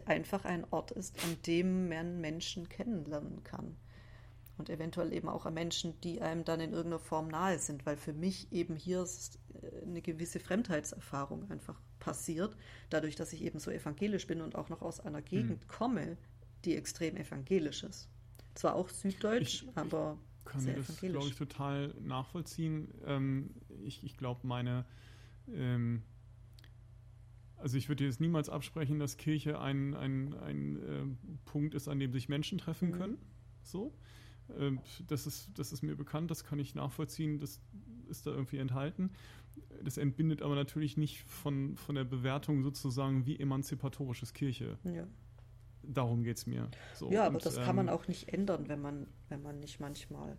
[0.05, 3.77] einfach ein Ort ist, an dem man Menschen kennenlernen kann.
[4.59, 7.97] Und eventuell eben auch an Menschen, die einem dann in irgendeiner Form nahe sind, weil
[7.97, 12.57] für mich eben hier äh, eine gewisse Fremdheitserfahrung einfach passiert,
[12.91, 15.69] dadurch, dass ich eben so evangelisch bin und auch noch aus einer Gegend hm.
[15.69, 16.17] komme,
[16.65, 18.09] die extrem evangelisch ist.
[18.55, 22.93] Zwar auch süddeutsch, ich, aber ich kann sehr das, glaube ich, total nachvollziehen.
[23.05, 23.51] Ähm,
[23.85, 24.85] ich ich glaube, meine
[25.55, 26.03] ähm,
[27.59, 31.05] also ich würde jetzt niemals absprechen, dass Kirche ein, ein, ein äh,
[31.45, 32.93] Punkt ist, an dem sich Menschen treffen mhm.
[32.93, 33.19] können.
[33.62, 33.93] So.
[34.59, 34.73] Äh,
[35.07, 37.60] das, ist, das ist mir bekannt, das kann ich nachvollziehen, das
[38.09, 39.10] ist da irgendwie enthalten.
[39.83, 44.78] Das entbindet aber natürlich nicht von, von der Bewertung sozusagen, wie emanzipatorisch ist Kirche.
[44.85, 45.07] Ja.
[45.83, 46.70] Darum geht es mir.
[46.94, 49.60] So, ja, aber und, das kann man ähm, auch nicht ändern, wenn man, wenn man
[49.60, 50.36] nicht manchmal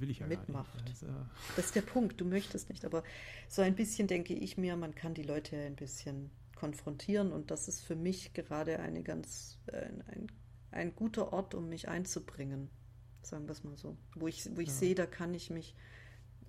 [0.00, 0.82] will ich ja mitmacht.
[0.88, 1.06] Das, äh
[1.54, 3.02] das, ist der Punkt, du möchtest nicht, aber
[3.48, 7.68] so ein bisschen denke ich mir, man kann die Leute ein bisschen konfrontieren und das
[7.68, 10.26] ist für mich gerade eine ganz, äh, ein,
[10.70, 12.70] ein guter Ort, um mich einzubringen,
[13.28, 13.96] sagen wir es mal so.
[14.14, 14.74] Wo ich, wo ich ja.
[14.74, 15.74] sehe, da kann ich mich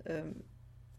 [0.04, 0.42] ähm,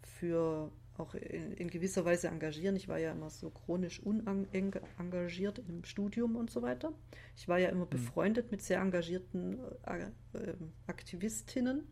[0.02, 2.76] für auch in, in, gewisser Weise engagieren.
[2.76, 6.92] Ich war ja immer so chronisch unengagiert im Studium und so weiter.
[7.38, 7.90] Ich war ja immer hm.
[7.90, 10.54] befreundet mit sehr engagierten äh, äh,
[10.88, 11.88] Aktivistinnen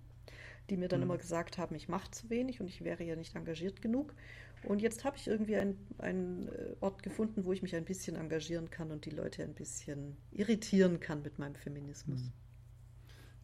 [0.70, 1.06] die mir dann mhm.
[1.06, 4.14] immer gesagt haben, ich mache zu wenig und ich wäre ja nicht engagiert genug.
[4.64, 8.70] Und jetzt habe ich irgendwie einen äh, Ort gefunden, wo ich mich ein bisschen engagieren
[8.70, 12.24] kann und die Leute ein bisschen irritieren kann mit meinem Feminismus.
[12.24, 12.34] Mhm.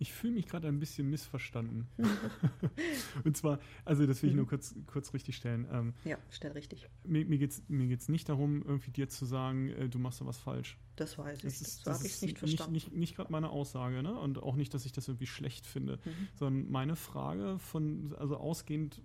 [0.03, 1.88] Ich fühle mich gerade ein bisschen missverstanden.
[3.23, 4.49] und zwar, also das will ich nur mhm.
[4.49, 5.65] kurz, kurz richtig stellen.
[5.72, 6.90] Ähm, ja, stell richtig.
[7.06, 10.19] Mir, mir geht es mir geht's nicht darum, irgendwie dir zu sagen, äh, du machst
[10.19, 10.77] da was falsch.
[10.98, 11.43] Das weiß ich.
[11.43, 12.73] Das, ist, das, habe ich nicht verstanden.
[12.73, 14.19] Nicht, nicht, nicht gerade meine Aussage, ne?
[14.19, 16.27] Und auch nicht, dass ich das irgendwie schlecht finde, mhm.
[16.35, 19.01] sondern meine Frage von, also ausgehend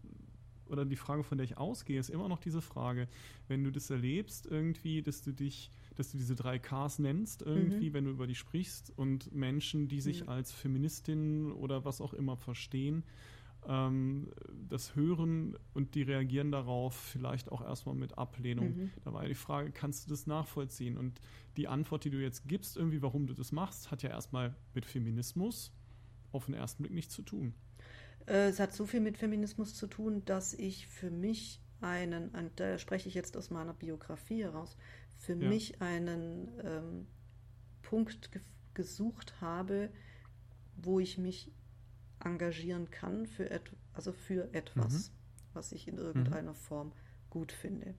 [0.66, 3.06] oder die Frage, von der ich ausgehe, ist immer noch diese Frage,
[3.46, 7.90] wenn du das erlebst, irgendwie, dass du dich, dass du diese drei Ks nennst, irgendwie,
[7.90, 7.94] mhm.
[7.94, 10.28] wenn du über die sprichst und Menschen, die sich mhm.
[10.28, 13.04] als Feministin oder was auch immer verstehen,
[13.66, 14.30] ähm,
[14.68, 18.76] das hören und die reagieren darauf vielleicht auch erstmal mit Ablehnung.
[18.76, 18.90] Mhm.
[19.04, 20.96] Da war ja die Frage, kannst du das nachvollziehen?
[20.96, 21.20] Und
[21.56, 24.86] die Antwort, die du jetzt gibst, irgendwie, warum du das machst, hat ja erstmal mit
[24.86, 25.72] Feminismus
[26.30, 27.54] auf den ersten Blick nichts zu tun.
[28.26, 32.58] Äh, es hat so viel mit Feminismus zu tun, dass ich für mich einen, und
[32.60, 34.76] da spreche ich jetzt aus meiner Biografie heraus,
[35.18, 35.48] für ja.
[35.48, 37.06] mich einen ähm,
[37.82, 38.40] Punkt ge
[38.74, 39.90] gesucht habe,
[40.76, 41.50] wo ich mich
[42.24, 43.60] engagieren kann für,
[43.92, 45.14] also für etwas, mhm.
[45.52, 46.56] was ich in irgendeiner mhm.
[46.56, 46.92] Form
[47.28, 47.94] gut finde.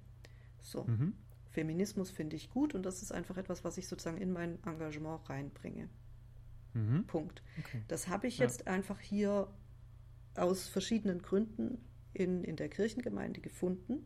[0.61, 0.85] So.
[0.85, 1.15] Mhm.
[1.49, 5.29] Feminismus finde ich gut und das ist einfach etwas, was ich sozusagen in mein Engagement
[5.29, 5.89] reinbringe.
[6.73, 7.05] Mhm.
[7.07, 7.43] Punkt.
[7.59, 7.81] Okay.
[7.89, 8.45] Das habe ich ja.
[8.45, 9.49] jetzt einfach hier
[10.35, 11.79] aus verschiedenen Gründen
[12.13, 14.05] in, in der Kirchengemeinde gefunden.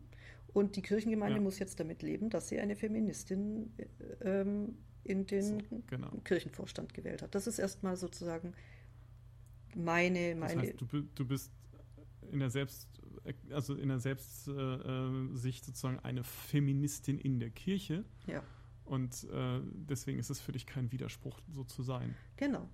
[0.54, 1.42] Und die Kirchengemeinde ja.
[1.42, 6.10] muss jetzt damit leben, dass sie eine Feministin äh, ähm, in den so, genau.
[6.24, 7.34] Kirchenvorstand gewählt hat.
[7.34, 8.54] Das ist erstmal sozusagen
[9.74, 10.54] meine, meine.
[10.54, 11.52] Das heißt, du, du bist
[12.30, 12.88] in der Selbst,
[13.50, 14.48] also in der Selbstsicht
[15.62, 18.04] äh, sozusagen eine Feministin in der Kirche.
[18.26, 18.42] Ja.
[18.84, 22.14] Und äh, deswegen ist es für dich kein Widerspruch, so zu sein.
[22.36, 22.68] Genau.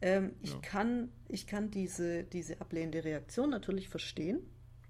[0.00, 0.60] Ähm, ich, ja.
[0.60, 4.40] kann, ich kann diese, diese ablehnende Reaktion natürlich verstehen,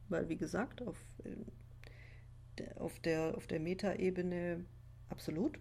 [0.08, 1.30] weil, wie gesagt, auf, äh,
[2.76, 4.64] auf der, auf der Metaebene
[5.08, 5.58] absolut.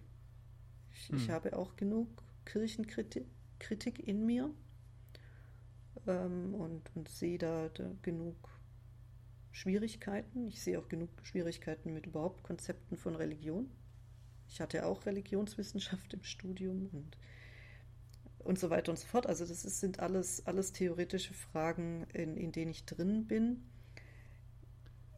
[0.94, 1.18] Ich, hm.
[1.18, 2.08] ich, habe auch genug
[2.46, 3.26] Kirchenkritik
[3.58, 4.54] Kritik in mir
[6.08, 8.36] ähm, und, und sehe da, da genug
[9.52, 10.48] Schwierigkeiten.
[10.48, 13.70] Ich sehe auch genug Schwierigkeiten mit überhaupt Konzepten von Religion.
[14.48, 17.18] Ich hatte auch Religionswissenschaft im Studium und,
[18.40, 19.28] und so weiter und so fort.
[19.28, 23.64] Also das ist, sind alles, alles theoretische Fragen, in, in denen ich drin bin.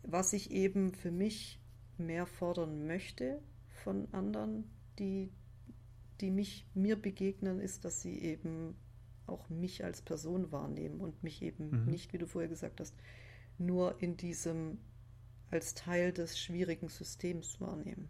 [0.04, 1.60] Was ich eben für mich
[2.00, 3.42] mehr fordern möchte
[3.84, 4.70] von anderen,
[5.00, 5.32] die,
[6.22, 8.76] die mich mir begegnen, ist, dass sie eben
[9.28, 11.92] auch mich als Person wahrnehmen und mich eben mhm.
[11.92, 12.96] nicht, wie du vorher gesagt hast,
[13.58, 14.80] nur in diesem
[15.50, 18.10] als Teil des schwierigen Systems wahrnehmen.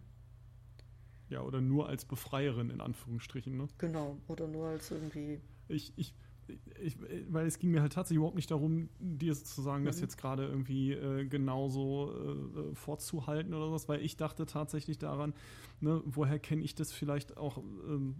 [1.28, 3.68] Ja, oder nur als Befreierin in Anführungsstrichen, ne?
[3.78, 5.40] Genau, oder nur als irgendwie.
[5.68, 6.14] Ich, ich,
[6.80, 6.96] ich,
[7.28, 9.86] weil es ging mir halt tatsächlich überhaupt nicht darum, dir sozusagen mhm.
[9.86, 15.34] das jetzt gerade irgendwie äh, genauso äh, vorzuhalten oder was, weil ich dachte tatsächlich daran,
[15.80, 18.14] ne, woher kenne ich das vielleicht auch, ähm,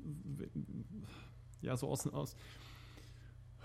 [1.61, 2.37] ja, so aus, aus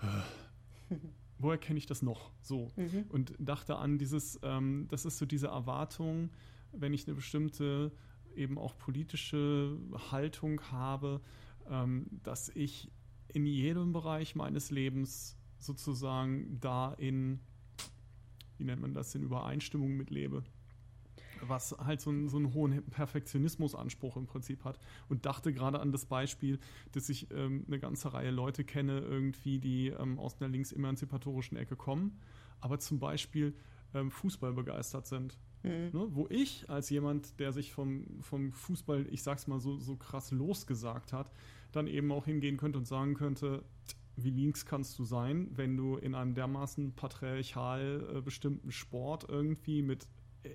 [1.38, 2.30] woher kenne ich das noch?
[2.40, 2.70] So.
[2.76, 3.04] Mhm.
[3.08, 6.30] Und dachte an dieses, ähm, das ist so diese Erwartung,
[6.72, 7.92] wenn ich eine bestimmte
[8.34, 9.78] eben auch politische
[10.10, 11.20] Haltung habe,
[11.70, 12.90] ähm, dass ich
[13.28, 17.40] in jedem Bereich meines Lebens sozusagen da in,
[18.58, 20.44] wie nennt man das, in Übereinstimmung mitlebe.
[21.48, 24.78] was halt so, ein, so einen hohen Perfektionismusanspruch im Prinzip hat.
[25.08, 26.58] Und dachte gerade an das Beispiel,
[26.92, 31.76] dass ich ähm, eine ganze Reihe Leute kenne, irgendwie, die ähm, aus einer linksemanzipatorischen Ecke
[31.76, 32.18] kommen,
[32.60, 33.54] aber zum Beispiel
[33.94, 35.38] ähm, Fußball begeistert sind.
[35.62, 35.90] Mhm.
[35.92, 36.08] Ne?
[36.10, 40.30] Wo ich als jemand, der sich vom, vom Fußball, ich sag's mal so, so krass
[40.30, 41.30] losgesagt hat,
[41.76, 43.64] dann eben auch hingehen könnte und sagen könnte,
[44.16, 49.82] wie links kannst du sein, wenn du in einem dermaßen patriarchal äh, bestimmten Sport irgendwie
[49.82, 50.06] mit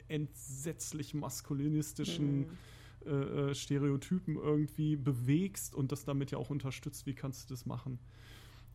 [0.08, 2.58] entsetzlich maskulinistischen mhm.
[3.06, 7.66] äh, äh Stereotypen irgendwie bewegst und das damit ja auch unterstützt, wie kannst du das
[7.66, 8.00] machen?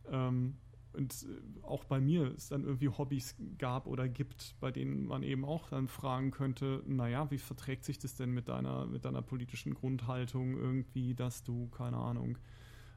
[0.09, 0.57] Ähm,
[0.95, 5.23] und äh, auch bei mir es dann irgendwie Hobbys gab oder gibt, bei denen man
[5.23, 9.21] eben auch dann fragen könnte, naja, wie verträgt sich das denn mit deiner, mit deiner
[9.21, 12.37] politischen Grundhaltung irgendwie, dass du, keine Ahnung,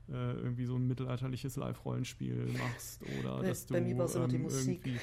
[0.08, 4.28] äh, irgendwie so ein mittelalterliches Live-Rollenspiel machst oder bei, dass du bei mir war ähm,
[4.28, 4.86] die Musik.
[4.86, 5.00] irgendwie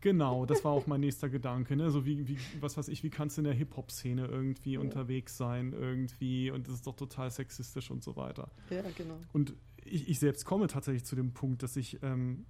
[0.00, 1.74] Genau, das war auch mein nächster Gedanke.
[1.74, 1.90] Ne?
[1.90, 4.80] So wie, wie, was weiß ich, wie kannst du in der Hip-Hop-Szene irgendwie ja.
[4.80, 8.48] unterwegs sein, irgendwie, und das ist doch total sexistisch und so weiter.
[8.70, 9.18] Ja, genau.
[9.32, 9.54] Und
[9.92, 12.46] ich, ich selbst komme tatsächlich zu dem Punkt, dass ich ähm,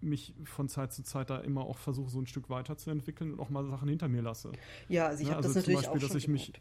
[0.00, 3.50] mich von Zeit zu Zeit da immer auch versuche, so ein Stück weiterzuentwickeln und auch
[3.50, 4.52] mal Sachen hinter mir lasse.
[4.88, 5.34] Ja, also ich ne?
[5.34, 6.52] habe also das natürlich Beispiel, auch dass ich mich,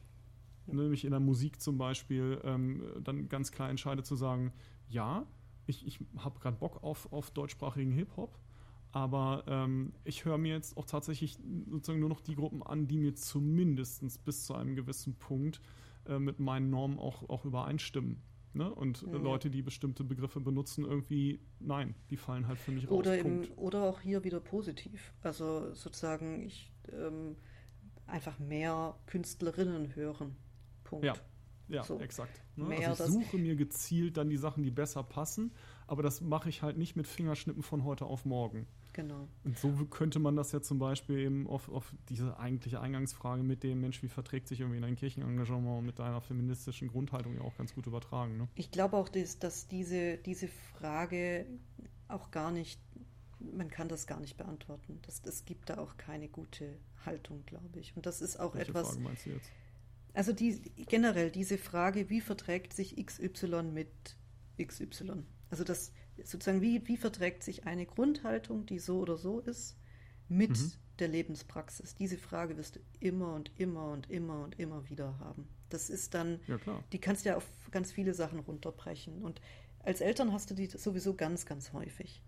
[0.68, 4.52] ne, mich in der Musik zum Beispiel ähm, dann ganz klar entscheide zu sagen,
[4.90, 5.26] ja,
[5.68, 8.38] ich, ich habe gerade Bock auf, auf deutschsprachigen Hip-Hop,
[8.92, 11.38] aber ähm, ich höre mir jetzt auch tatsächlich
[11.69, 15.60] sozusagen nur noch die Gruppen an, die mir zumindest bis zu einem gewissen Punkt
[16.08, 18.22] äh, mit meinen Normen auch, auch übereinstimmen.
[18.56, 18.74] Ne?
[18.74, 19.22] Und mhm.
[19.22, 23.00] Leute, die bestimmte Begriffe benutzen, irgendwie, nein, die fallen halt für mich raus.
[23.00, 25.14] Oder, im, oder auch hier wieder positiv.
[25.22, 27.35] Also sozusagen, ich ähm,
[28.08, 30.38] einfach mehr Künstlerinnen hören.
[30.85, 31.06] Punkt.
[31.06, 31.16] Ja,
[31.67, 32.00] ja so.
[32.00, 32.42] exakt.
[32.56, 32.88] Ne?
[32.88, 35.51] also ich suche mir gezielt dann die Sachen, die besser passen,
[35.88, 38.67] aber das mache ich halt nicht mit Fingerschnippen von heute auf morgen.
[38.95, 39.27] Genau.
[39.43, 43.61] Und so könnte man das ja zum Beispiel eben auf, auf diese eigentliche Eingangsfrage mit
[43.61, 47.75] dem Mensch, wie verträgt sich irgendwie ein Kirchenengagement mit deiner feministischen Grundhaltung ja auch ganz
[47.75, 48.38] gut übertragen.
[48.38, 48.48] Ne?
[48.56, 51.45] Ich glaube auch, dass, dass diese, diese Frage
[52.07, 52.80] auch gar nicht,
[53.41, 55.01] man kann das gar nicht beantworten.
[55.25, 57.98] Es gibt da auch keine gute Haltung, glaube ich.
[57.98, 58.91] Und das ist auch Welche etwas.
[58.91, 59.51] Frage meinst du jetzt?
[60.14, 63.90] Also die, generell diese Frage, wie verträgt sich XY mit
[64.57, 65.25] XY?
[65.49, 65.91] Also das
[66.24, 69.77] sozusagen, wie, wie verträgt sich eine Grundhaltung, die so oder so ist,
[70.27, 70.72] mit mhm.
[71.00, 71.95] der Lebenspraxis?
[71.95, 75.48] Diese Frage wirst du immer und immer und immer und immer wieder haben.
[75.69, 76.58] Das ist dann, ja,
[76.92, 79.24] die kannst du ja auf ganz viele Sachen runterbrechen.
[79.24, 79.42] Und
[79.80, 82.22] als Eltern hast du die sowieso ganz, ganz häufig.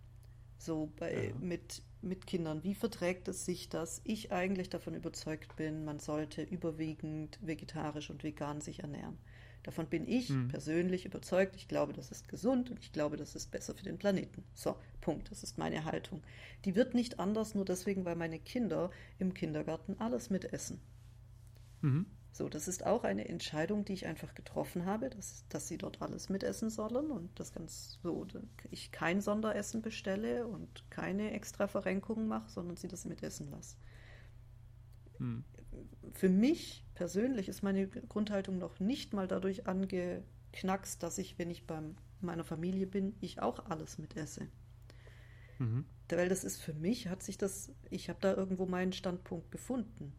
[0.58, 1.36] So bei, ja.
[1.40, 2.64] mit, mit Kindern.
[2.64, 8.24] Wie verträgt es sich, dass ich eigentlich davon überzeugt bin, man sollte überwiegend vegetarisch und
[8.24, 9.18] vegan sich ernähren?
[9.68, 10.48] Davon bin ich hm.
[10.48, 11.58] persönlich überzeugt.
[11.58, 14.46] Ich glaube, das ist gesund und ich glaube, das ist besser für den Planeten.
[14.54, 15.30] So, Punkt.
[15.30, 16.24] Das ist meine Haltung.
[16.64, 20.80] Die wird nicht anders, nur deswegen, weil meine Kinder im Kindergarten alles mitessen.
[21.82, 22.06] Mhm.
[22.32, 26.02] So, das ist auch eine Entscheidung, die ich einfach getroffen habe, dass, dass sie dort
[26.02, 28.26] alles mitessen sollen und das ganz so,
[28.72, 33.76] ich kein Sonderessen bestelle und keine extra Verrenkungen mache, sondern sie das mitessen lasse.
[35.18, 35.44] Hm
[36.14, 41.68] für mich persönlich ist meine Grundhaltung noch nicht mal dadurch angeknackst, dass ich, wenn ich
[41.68, 41.80] bei
[42.22, 44.48] meiner Familie bin, ich auch alles mitesse.
[45.60, 45.86] Mhm.
[46.10, 50.14] Weil das ist für mich, hat sich das, ich habe da irgendwo meinen Standpunkt gefunden.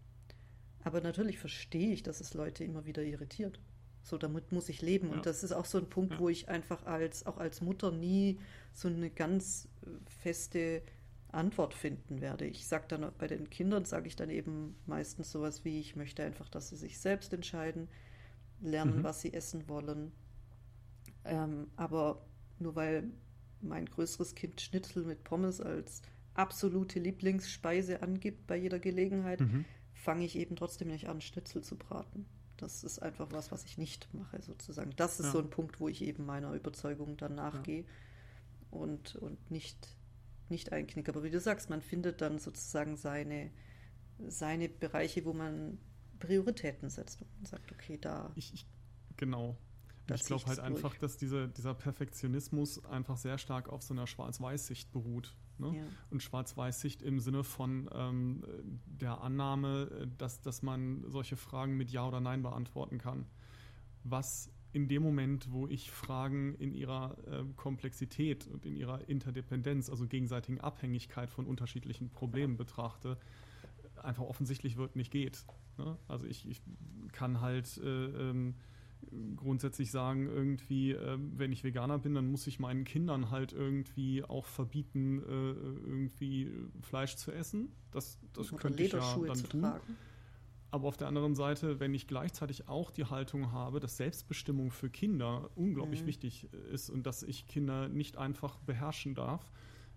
[0.85, 3.61] Aber natürlich verstehe ich, dass es Leute immer wieder irritiert.
[4.03, 5.09] So, damit muss ich leben.
[5.09, 5.15] Ja.
[5.15, 6.19] Und das ist auch so ein Punkt, ja.
[6.19, 8.39] wo ich einfach als, auch als Mutter nie
[8.73, 9.69] so eine ganz
[10.07, 10.83] feste
[11.31, 12.47] Antwort finden werde.
[12.47, 16.23] Ich sage dann bei den Kindern, sage ich dann eben meistens sowas wie, ich möchte
[16.25, 17.89] einfach, dass sie sich selbst entscheiden,
[18.61, 19.05] lernen, mhm.
[19.05, 20.13] was sie essen wollen.
[21.25, 22.25] Ähm, aber
[22.59, 23.11] nur weil
[23.61, 26.03] mein größeres Kind Schnitzel mit Pommes als
[26.35, 29.65] absolute Lieblingsspeise angibt bei jeder Gelegenheit, mhm.
[29.93, 32.27] fange ich eben trotzdem nicht an, Schnitzel zu braten.
[32.57, 34.93] Das ist einfach was, was ich nicht mache, sozusagen.
[34.97, 35.33] Das ist ja.
[35.33, 37.87] so ein Punkt, wo ich eben meiner Überzeugung dann nachgehe ja.
[38.71, 39.98] und, und nicht
[40.51, 41.15] nicht einknicken.
[41.15, 43.51] Aber wie du sagst, man findet dann sozusagen seine,
[44.27, 45.79] seine Bereiche, wo man
[46.19, 48.33] Prioritäten setzt und sagt, okay, da.
[48.35, 48.67] Ich, ich,
[49.17, 49.57] genau.
[50.15, 54.91] Ich glaube halt einfach, dass diese, dieser Perfektionismus einfach sehr stark auf so einer Schwarz-Weiß-Sicht
[54.91, 55.37] beruht.
[55.59, 55.77] Ne?
[55.77, 55.83] Ja.
[56.11, 58.43] Und Schwarz-Weiß-Sicht im Sinne von ähm,
[58.87, 63.27] der Annahme, dass, dass man solche Fragen mit Ja oder Nein beantworten kann.
[64.05, 69.91] Was in dem Moment, wo ich Fragen in ihrer äh, Komplexität und in ihrer Interdependenz,
[69.91, 73.19] also gegenseitigen Abhängigkeit von unterschiedlichen Problemen betrachte,
[74.01, 75.45] einfach offensichtlich wird, nicht geht.
[75.79, 75.99] Ne?
[76.07, 76.63] Also ich, ich,
[77.11, 78.55] kann halt äh, ähm,
[79.35, 84.23] grundsätzlich sagen, irgendwie, äh, wenn ich Veganer bin, dann muss ich meinen Kindern halt irgendwie
[84.23, 85.51] auch verbieten, äh,
[85.91, 87.73] irgendwie Fleisch zu essen.
[87.91, 89.63] Das, das könnte ich ja dann tun.
[89.63, 89.97] Tragen.
[90.71, 94.91] Aber auf der anderen Seite, wenn ich gleichzeitig auch die Haltung habe, dass Selbstbestimmung für
[94.91, 96.07] Kinder unglaublich mhm.
[96.07, 99.51] wichtig ist und dass ich Kinder nicht einfach beherrschen darf,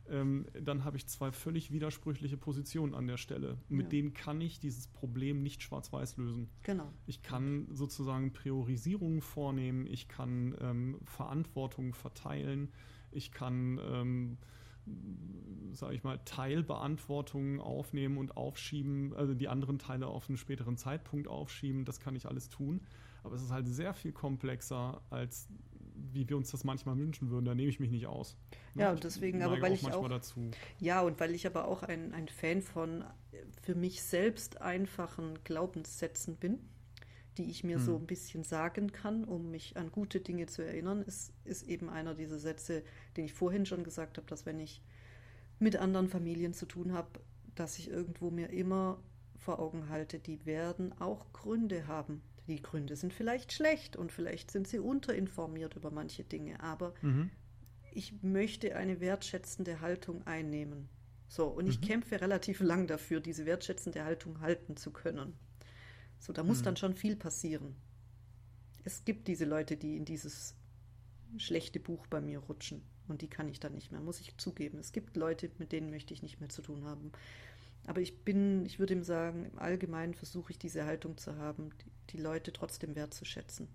[0.09, 3.57] ähm, dann habe ich zwei völlig widersprüchliche Positionen an der Stelle.
[3.69, 3.89] Mit ja.
[3.89, 6.49] denen kann ich dieses Problem nicht schwarz-weiß lösen.
[6.63, 6.91] Genau.
[7.05, 12.71] Ich kann sozusagen Priorisierungen vornehmen, ich kann ähm, Verantwortung verteilen,
[13.11, 14.37] ich kann, ähm,
[15.73, 21.27] sage ich mal, Teilbeantwortungen aufnehmen und aufschieben, also die anderen Teile auf einen späteren Zeitpunkt
[21.27, 21.85] aufschieben.
[21.85, 22.81] Das kann ich alles tun.
[23.23, 25.47] Aber es ist halt sehr viel komplexer als
[26.13, 28.37] wie wir uns das manchmal wünschen würden, da nehme ich mich nicht aus.
[28.75, 30.51] Ja, und deswegen, aber weil auch ich auch, dazu.
[30.79, 33.03] ja, und weil ich aber auch ein, ein Fan von
[33.61, 36.59] für mich selbst einfachen Glaubenssätzen bin,
[37.37, 37.85] die ich mir hm.
[37.85, 41.89] so ein bisschen sagen kann, um mich an gute Dinge zu erinnern, ist, ist eben
[41.89, 42.83] einer dieser Sätze,
[43.15, 44.81] den ich vorhin schon gesagt habe, dass wenn ich
[45.59, 47.21] mit anderen Familien zu tun habe,
[47.55, 49.01] dass ich irgendwo mir immer
[49.37, 54.51] vor Augen halte, die werden auch Gründe haben, die Gründe sind vielleicht schlecht und vielleicht
[54.51, 57.29] sind sie unterinformiert über manche Dinge, aber mhm.
[57.91, 60.89] ich möchte eine wertschätzende Haltung einnehmen.
[61.27, 61.85] So, und ich mhm.
[61.85, 65.33] kämpfe relativ lang dafür, diese wertschätzende Haltung halten zu können.
[66.21, 66.65] So, da muss mhm.
[66.65, 67.75] dann schon viel passieren.
[68.83, 70.55] Es gibt diese Leute, die in dieses
[71.37, 72.83] schlechte Buch bei mir rutschen.
[73.07, 74.77] Und die kann ich dann nicht mehr, muss ich zugeben.
[74.77, 77.11] Es gibt Leute, mit denen möchte ich nicht mehr zu tun haben.
[77.87, 81.71] Aber ich bin, ich würde ihm sagen, im Allgemeinen versuche ich diese Haltung zu haben,
[81.79, 83.67] die, die Leute trotzdem wertzuschätzen.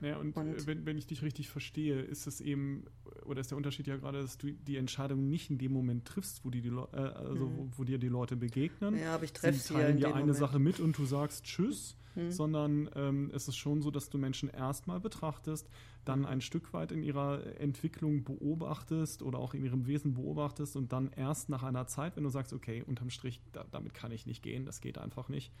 [0.00, 2.84] Naja, und, und äh, wenn, wenn ich dich richtig verstehe, ist es eben,
[3.26, 6.44] oder ist der Unterschied ja gerade, dass du die Entscheidung nicht in dem Moment triffst,
[6.44, 7.56] wo, die, die äh, also mhm.
[7.56, 8.98] wo, wo, dir die Leute begegnen.
[8.98, 10.38] Ja, aber ich treffe sie teilen ja dir eine Moment.
[10.38, 12.30] Sache mit und du sagst Tschüss, mhm.
[12.30, 15.68] sondern ähm, es ist schon so, dass du Menschen erstmal betrachtest,
[16.06, 20.92] dann ein Stück weit in ihrer Entwicklung beobachtest oder auch in ihrem Wesen beobachtest und
[20.92, 24.24] dann erst nach einer Zeit, wenn du sagst, okay, unterm Strich, da, damit kann ich
[24.24, 25.52] nicht gehen, das geht einfach nicht,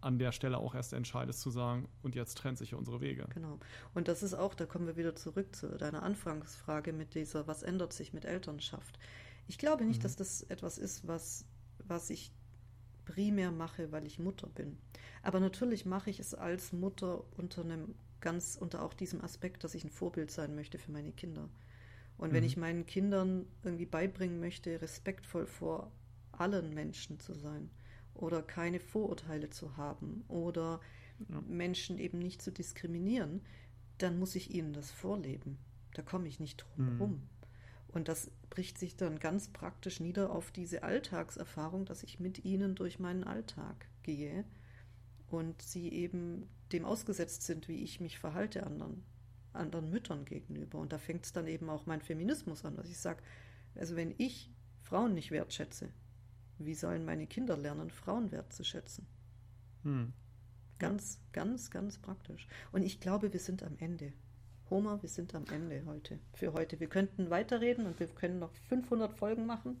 [0.00, 3.26] an der Stelle auch erst entscheidest zu sagen, und jetzt trennt sich unsere Wege.
[3.34, 3.58] Genau.
[3.94, 7.62] Und das ist auch, da kommen wir wieder zurück zu deiner Anfangsfrage mit dieser, was
[7.62, 8.98] ändert sich mit Elternschaft?
[9.46, 10.02] Ich glaube nicht, mhm.
[10.04, 11.44] dass das etwas ist, was,
[11.86, 12.32] was ich
[13.04, 14.78] primär mache, weil ich Mutter bin.
[15.22, 19.74] Aber natürlich mache ich es als Mutter unter einem ganz, unter auch diesem Aspekt, dass
[19.74, 21.48] ich ein Vorbild sein möchte für meine Kinder.
[22.18, 22.46] Und wenn mhm.
[22.46, 25.90] ich meinen Kindern irgendwie beibringen möchte, respektvoll vor
[26.32, 27.70] allen Menschen zu sein,
[28.14, 30.80] oder keine Vorurteile zu haben oder
[31.28, 31.40] ja.
[31.48, 33.42] Menschen eben nicht zu diskriminieren,
[33.98, 35.58] dann muss ich ihnen das vorleben.
[35.94, 36.90] Da komme ich nicht drum mhm.
[36.98, 37.22] herum.
[37.88, 42.74] Und das bricht sich dann ganz praktisch nieder auf diese Alltagserfahrung, dass ich mit ihnen
[42.74, 44.44] durch meinen Alltag gehe
[45.28, 49.02] und sie eben dem ausgesetzt sind, wie ich mich verhalte anderen,
[49.52, 50.78] anderen Müttern gegenüber.
[50.78, 53.22] Und da fängt es dann eben auch mein Feminismus an, dass ich sage,
[53.74, 54.50] also wenn ich
[54.82, 55.88] Frauen nicht wertschätze,
[56.64, 59.06] wie sollen meine Kinder lernen, Frauenwert zu schätzen?
[59.82, 60.12] Hm.
[60.78, 62.46] Ganz, ganz, ganz praktisch.
[62.72, 64.12] Und ich glaube, wir sind am Ende.
[64.70, 66.78] Homer, wir sind am Ende heute, für heute.
[66.78, 69.76] Wir könnten weiterreden und wir können noch 500 Folgen machen,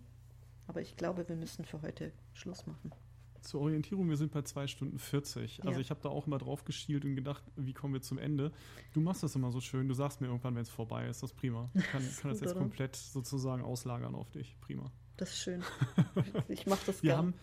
[0.66, 2.92] aber ich glaube, wir müssen für heute Schluss machen.
[3.40, 5.64] Zur Orientierung, wir sind bei 2 Stunden 40.
[5.64, 5.80] Also ja.
[5.80, 8.52] ich habe da auch immer drauf geschielt und gedacht, wie kommen wir zum Ende?
[8.92, 11.30] Du machst das immer so schön, du sagst mir irgendwann, wenn es vorbei ist, das
[11.30, 11.70] ist prima.
[11.72, 14.56] Ich kann, kann das jetzt komplett sozusagen auslagern auf dich.
[14.60, 14.90] Prima.
[15.20, 15.62] Das ist schön.
[16.48, 17.34] Ich mache das wir Haben,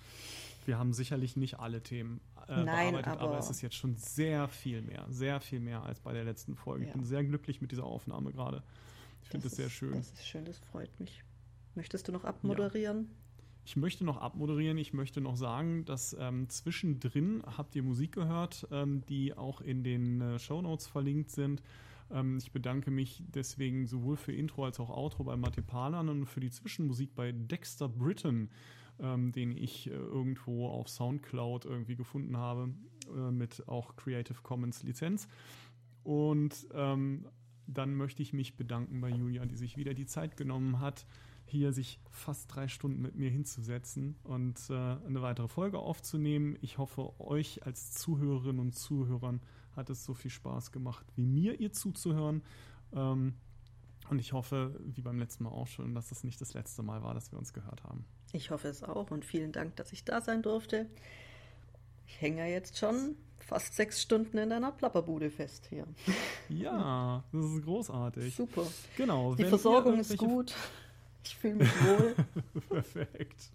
[0.66, 3.96] wir haben sicherlich nicht alle Themen äh, Nein, bearbeitet, aber, aber, es ist jetzt schon
[3.96, 6.86] sehr viel mehr, sehr viel mehr als bei der letzten Folge.
[6.86, 6.90] Ja.
[6.90, 8.64] Ich bin sehr glücklich mit dieser Aufnahme gerade.
[9.22, 9.94] Ich finde es sehr schön.
[9.94, 11.24] Das ist schön, das freut mich.
[11.76, 13.10] Möchtest du noch abmoderieren?
[13.10, 13.44] Ja.
[13.66, 14.80] Ich möchte noch abmoderieren.
[14.80, 19.84] Ich möchte noch sagen, dass ähm, zwischendrin habt ihr Musik gehört, ähm, die auch in
[19.84, 21.62] den äh, Show Notes verlinkt sind.
[22.11, 26.26] Ähm, ich bedanke mich deswegen sowohl für Intro als auch Outro bei Mate Palan und
[26.26, 28.50] für die Zwischenmusik bei Dexter Britton,
[29.00, 32.69] ähm, den ich äh, irgendwo auf Soundcloud irgendwie gefunden habe,
[33.16, 35.27] äh, mit auch Creative Commons Lizenz.
[36.03, 37.27] Und ähm,
[37.68, 41.06] dann möchte ich mich bedanken bei Julia, die sich wieder die Zeit genommen hat,
[41.45, 46.58] hier sich fast drei Stunden mit mir hinzusetzen und äh, eine weitere Folge aufzunehmen.
[46.61, 49.42] Ich hoffe, euch als Zuhörerinnen und Zuhörern
[49.78, 52.44] hat es so viel Spaß gemacht, wie mir ihr zuzuhören.
[52.94, 53.36] Ähm,
[54.10, 57.04] und ich hoffe, wie beim letzten Mal auch schon, dass das nicht das letzte Mal
[57.04, 58.06] war, dass wir uns gehört haben.
[58.32, 60.88] Ich hoffe es auch und vielen Dank, dass ich da sein durfte.
[62.08, 65.86] Ich hänge ja jetzt schon fast sechs Stunden in deiner Plapperbude fest hier.
[66.50, 68.34] Ja, das ist großartig.
[68.34, 68.66] Super.
[68.96, 69.36] Genau.
[69.36, 70.56] Die Versorgung ist gut.
[71.26, 72.16] Ich fühle mich wohl.
[72.70, 73.52] Perfekt.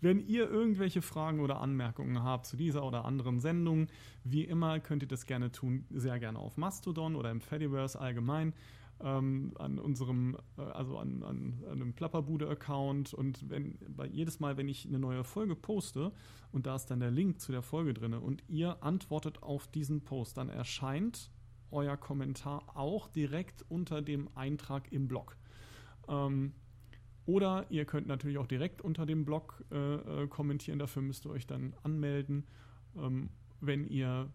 [0.00, 3.88] Wenn ihr irgendwelche Fragen oder Anmerkungen habt zu dieser oder anderen Sendung,
[4.24, 8.52] wie immer könnt ihr das gerne tun, sehr gerne auf Mastodon oder im Fediverse allgemein.
[9.00, 13.14] ähm, an unserem, äh, also an, an, an einem Plapperbude-Account.
[13.14, 16.12] Und wenn bei jedes Mal, wenn ich eine neue Folge poste
[16.52, 20.02] und da ist dann der Link zu der Folge drin und ihr antwortet auf diesen
[20.04, 21.30] Post, dann erscheint
[21.70, 25.36] euer Kommentar auch direkt unter dem Eintrag im Blog.
[26.08, 26.54] Ähm,
[27.26, 30.78] oder ihr könnt natürlich auch direkt unter dem Blog äh, äh, kommentieren.
[30.78, 32.44] Dafür müsst ihr euch dann anmelden.
[32.96, 33.30] Ähm,
[33.60, 34.30] wenn ihr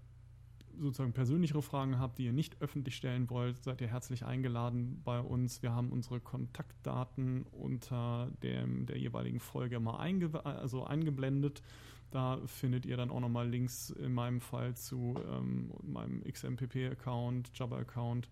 [0.80, 5.20] sozusagen persönlichere Fragen habt, die ihr nicht öffentlich stellen wollt, seid ihr herzlich eingeladen bei
[5.20, 5.62] uns.
[5.62, 11.62] Wir haben unsere Kontaktdaten unter dem, der jeweiligen Folge mal einge also eingeblendet.
[12.10, 18.30] Da findet ihr dann auch nochmal Links in meinem Fall zu ähm, meinem XMPP-Account, Jabba-Account.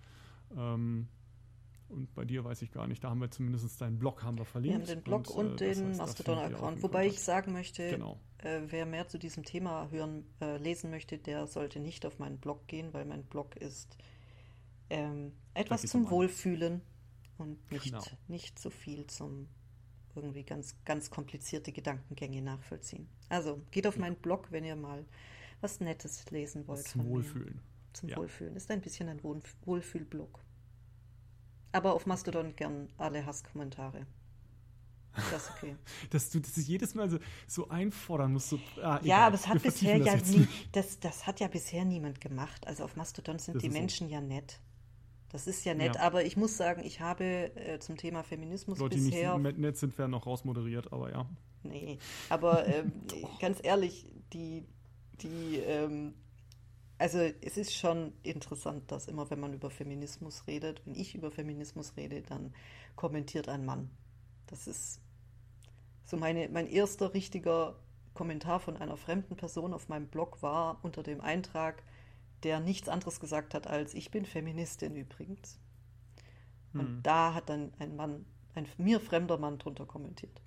[0.55, 1.07] Ähm,
[1.89, 4.45] und bei dir weiß ich gar nicht, da haben wir zumindest deinen Blog haben wir
[4.45, 4.87] verlinkt.
[4.87, 6.83] Wir haben den Blog und, und äh, den Mastodon-Account.
[6.83, 8.19] Wobei ich sagen möchte, genau.
[8.39, 12.37] äh, wer mehr zu diesem Thema hören, äh, lesen möchte, der sollte nicht auf meinen
[12.37, 13.97] Blog gehen, weil mein Blog ist
[14.89, 16.81] ähm, etwas zum um Wohlfühlen
[17.37, 18.03] und nicht, genau.
[18.27, 19.47] nicht so viel zum
[20.15, 23.07] irgendwie ganz, ganz komplizierte Gedankengänge nachvollziehen.
[23.29, 24.01] Also geht auf ja.
[24.01, 25.05] meinen Blog, wenn ihr mal
[25.61, 26.79] was Nettes lesen wollt.
[26.79, 27.61] Was zum Wohlfühlen.
[27.93, 28.17] Zum ja.
[28.17, 28.55] Wohlfühlen.
[28.55, 30.39] Ist ein bisschen ein Wohlfühlblog.
[31.71, 34.05] Aber auf Mastodon gern alle Hasskommentare.
[35.31, 35.75] Das ist okay.
[36.09, 38.49] Dass du das jedes Mal so, so einfordern musst.
[38.49, 42.21] So, ah, ja, aber es hat bisher ja nie, das, das hat ja bisher niemand
[42.21, 42.65] gemacht.
[42.67, 44.13] Also auf Mastodon sind das die Menschen so.
[44.13, 44.59] ja nett.
[45.31, 46.01] Das ist ja nett, ja.
[46.01, 49.35] aber ich muss sagen, ich habe äh, zum Thema Feminismus Leute, bisher.
[49.35, 51.29] die nicht nett sind, werden noch rausmoderiert, aber ja.
[51.61, 51.99] Nee,
[52.29, 52.91] aber ähm,
[53.39, 54.65] ganz ehrlich, die,
[55.21, 56.15] die ähm,
[56.99, 61.31] also es ist schon interessant, dass immer, wenn man über Feminismus redet, wenn ich über
[61.31, 62.53] Feminismus rede, dann
[62.95, 63.89] kommentiert ein Mann.
[64.47, 64.99] Das ist
[66.05, 67.79] so meine, mein erster richtiger
[68.13, 71.83] Kommentar von einer fremden Person auf meinem Blog war unter dem Eintrag,
[72.43, 75.57] der nichts anderes gesagt hat als ich bin Feministin übrigens.
[76.73, 77.03] Und hm.
[77.03, 80.41] da hat dann ein Mann, ein mir fremder Mann drunter kommentiert.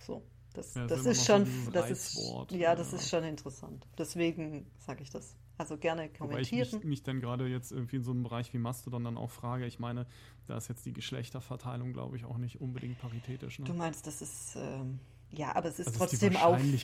[0.00, 0.22] So,
[0.54, 2.18] das, ja, das, das ist schon, das ist,
[2.50, 2.98] ja, das ja.
[2.98, 3.86] ist schon interessant.
[3.96, 5.36] Deswegen sage ich das.
[5.58, 6.30] Also gerne kommentieren.
[6.30, 9.16] Wobei ich mich, mich dann gerade jetzt irgendwie in so einem Bereich wie Mastodon dann
[9.16, 10.06] auch frage, ich meine,
[10.46, 13.58] da ist jetzt die Geschlechterverteilung, glaube ich, auch nicht unbedingt paritätisch.
[13.58, 13.64] Ne?
[13.64, 16.82] Du meinst, das ist, ähm, ja, aber es ist also trotzdem auffällig.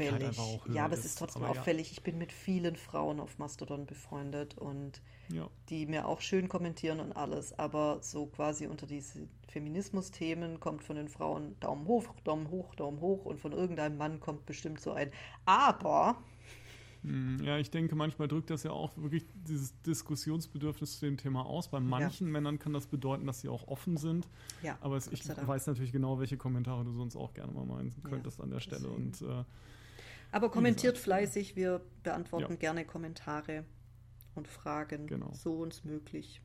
[0.72, 1.86] Ja, aber es ist trotzdem auffällig.
[1.86, 1.92] Ja.
[1.92, 5.48] Ich bin mit vielen Frauen auf Mastodon befreundet und ja.
[5.70, 10.96] die mir auch schön kommentieren und alles, aber so quasi unter diese Feminismus-Themen kommt von
[10.96, 14.92] den Frauen Daumen hoch, Daumen hoch, Daumen hoch und von irgendeinem Mann kommt bestimmt so
[14.92, 15.10] ein
[15.46, 16.22] Aber
[17.42, 21.68] ja, ich denke, manchmal drückt das ja auch wirklich dieses Diskussionsbedürfnis zu dem Thema aus.
[21.68, 22.33] Bei manchen ja.
[22.33, 24.26] Männern kann das bedeuten, dass sie auch offen sind.
[24.62, 27.92] Ja, Aber es, ich weiß natürlich genau, welche Kommentare du sonst auch gerne mal meinen
[28.05, 28.89] könntest ja, an der Stelle.
[28.89, 29.44] Und, äh,
[30.33, 33.65] Aber kommentiert gesagt, fleißig, wir beantworten gerne Kommentare
[34.34, 35.31] und Fragen, genau.
[35.34, 36.41] so uns möglich.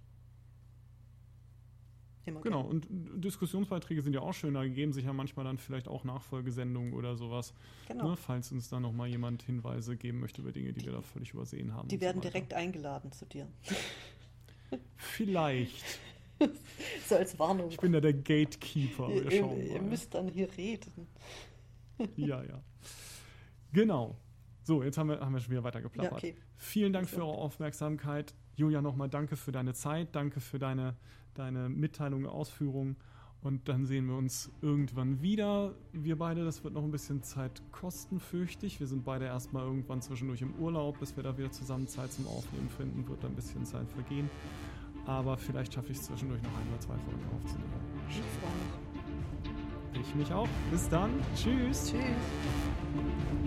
[2.26, 5.88] Immer genau, und Diskussionsbeiträge sind ja auch schön, da geben sich ja manchmal dann vielleicht
[5.88, 7.54] auch Nachfolgesendungen oder sowas,
[7.88, 8.10] genau.
[8.10, 11.02] ne, falls uns da nochmal jemand Hinweise geben möchte über Dinge, die, die wir da
[11.02, 11.88] völlig übersehen haben.
[11.88, 13.48] Die werden so direkt eingeladen zu dir.
[14.98, 16.00] Vielleicht.
[17.08, 17.70] so als Warnung.
[17.70, 19.10] Ich bin ja der Gatekeeper.
[19.10, 21.08] Ihr, ihr, ihr müsst dann hier reden.
[22.16, 22.62] ja, ja.
[23.74, 24.18] Genau.
[24.64, 26.24] So, jetzt haben wir, haben wir schon wieder weiter geplappert.
[26.24, 26.36] Ja, okay.
[26.58, 28.36] Vielen Dank für eure Aufmerksamkeit.
[28.56, 30.96] Julia, nochmal danke für deine Zeit, danke für deine
[31.40, 32.96] deine Mitteilung, Ausführung.
[33.42, 35.74] Und dann sehen wir uns irgendwann wieder.
[35.94, 38.82] Wir beide, das wird noch ein bisschen Zeit kosten, fürchte ich.
[38.82, 42.28] Wir sind beide erstmal irgendwann zwischendurch im Urlaub, bis wir da wieder zusammen Zeit zum
[42.28, 44.30] Aufnehmen finden, wird da ein bisschen Zeit vergehen.
[45.06, 47.72] Aber vielleicht schaffe ich es zwischendurch noch ein oder zwei Folgen aufzunehmen.
[48.10, 48.52] Ich freue
[49.96, 50.08] mich.
[50.08, 50.48] Ich mich auch.
[50.70, 51.12] Bis dann.
[51.36, 51.92] Tschüss.
[51.92, 53.39] Tschüss.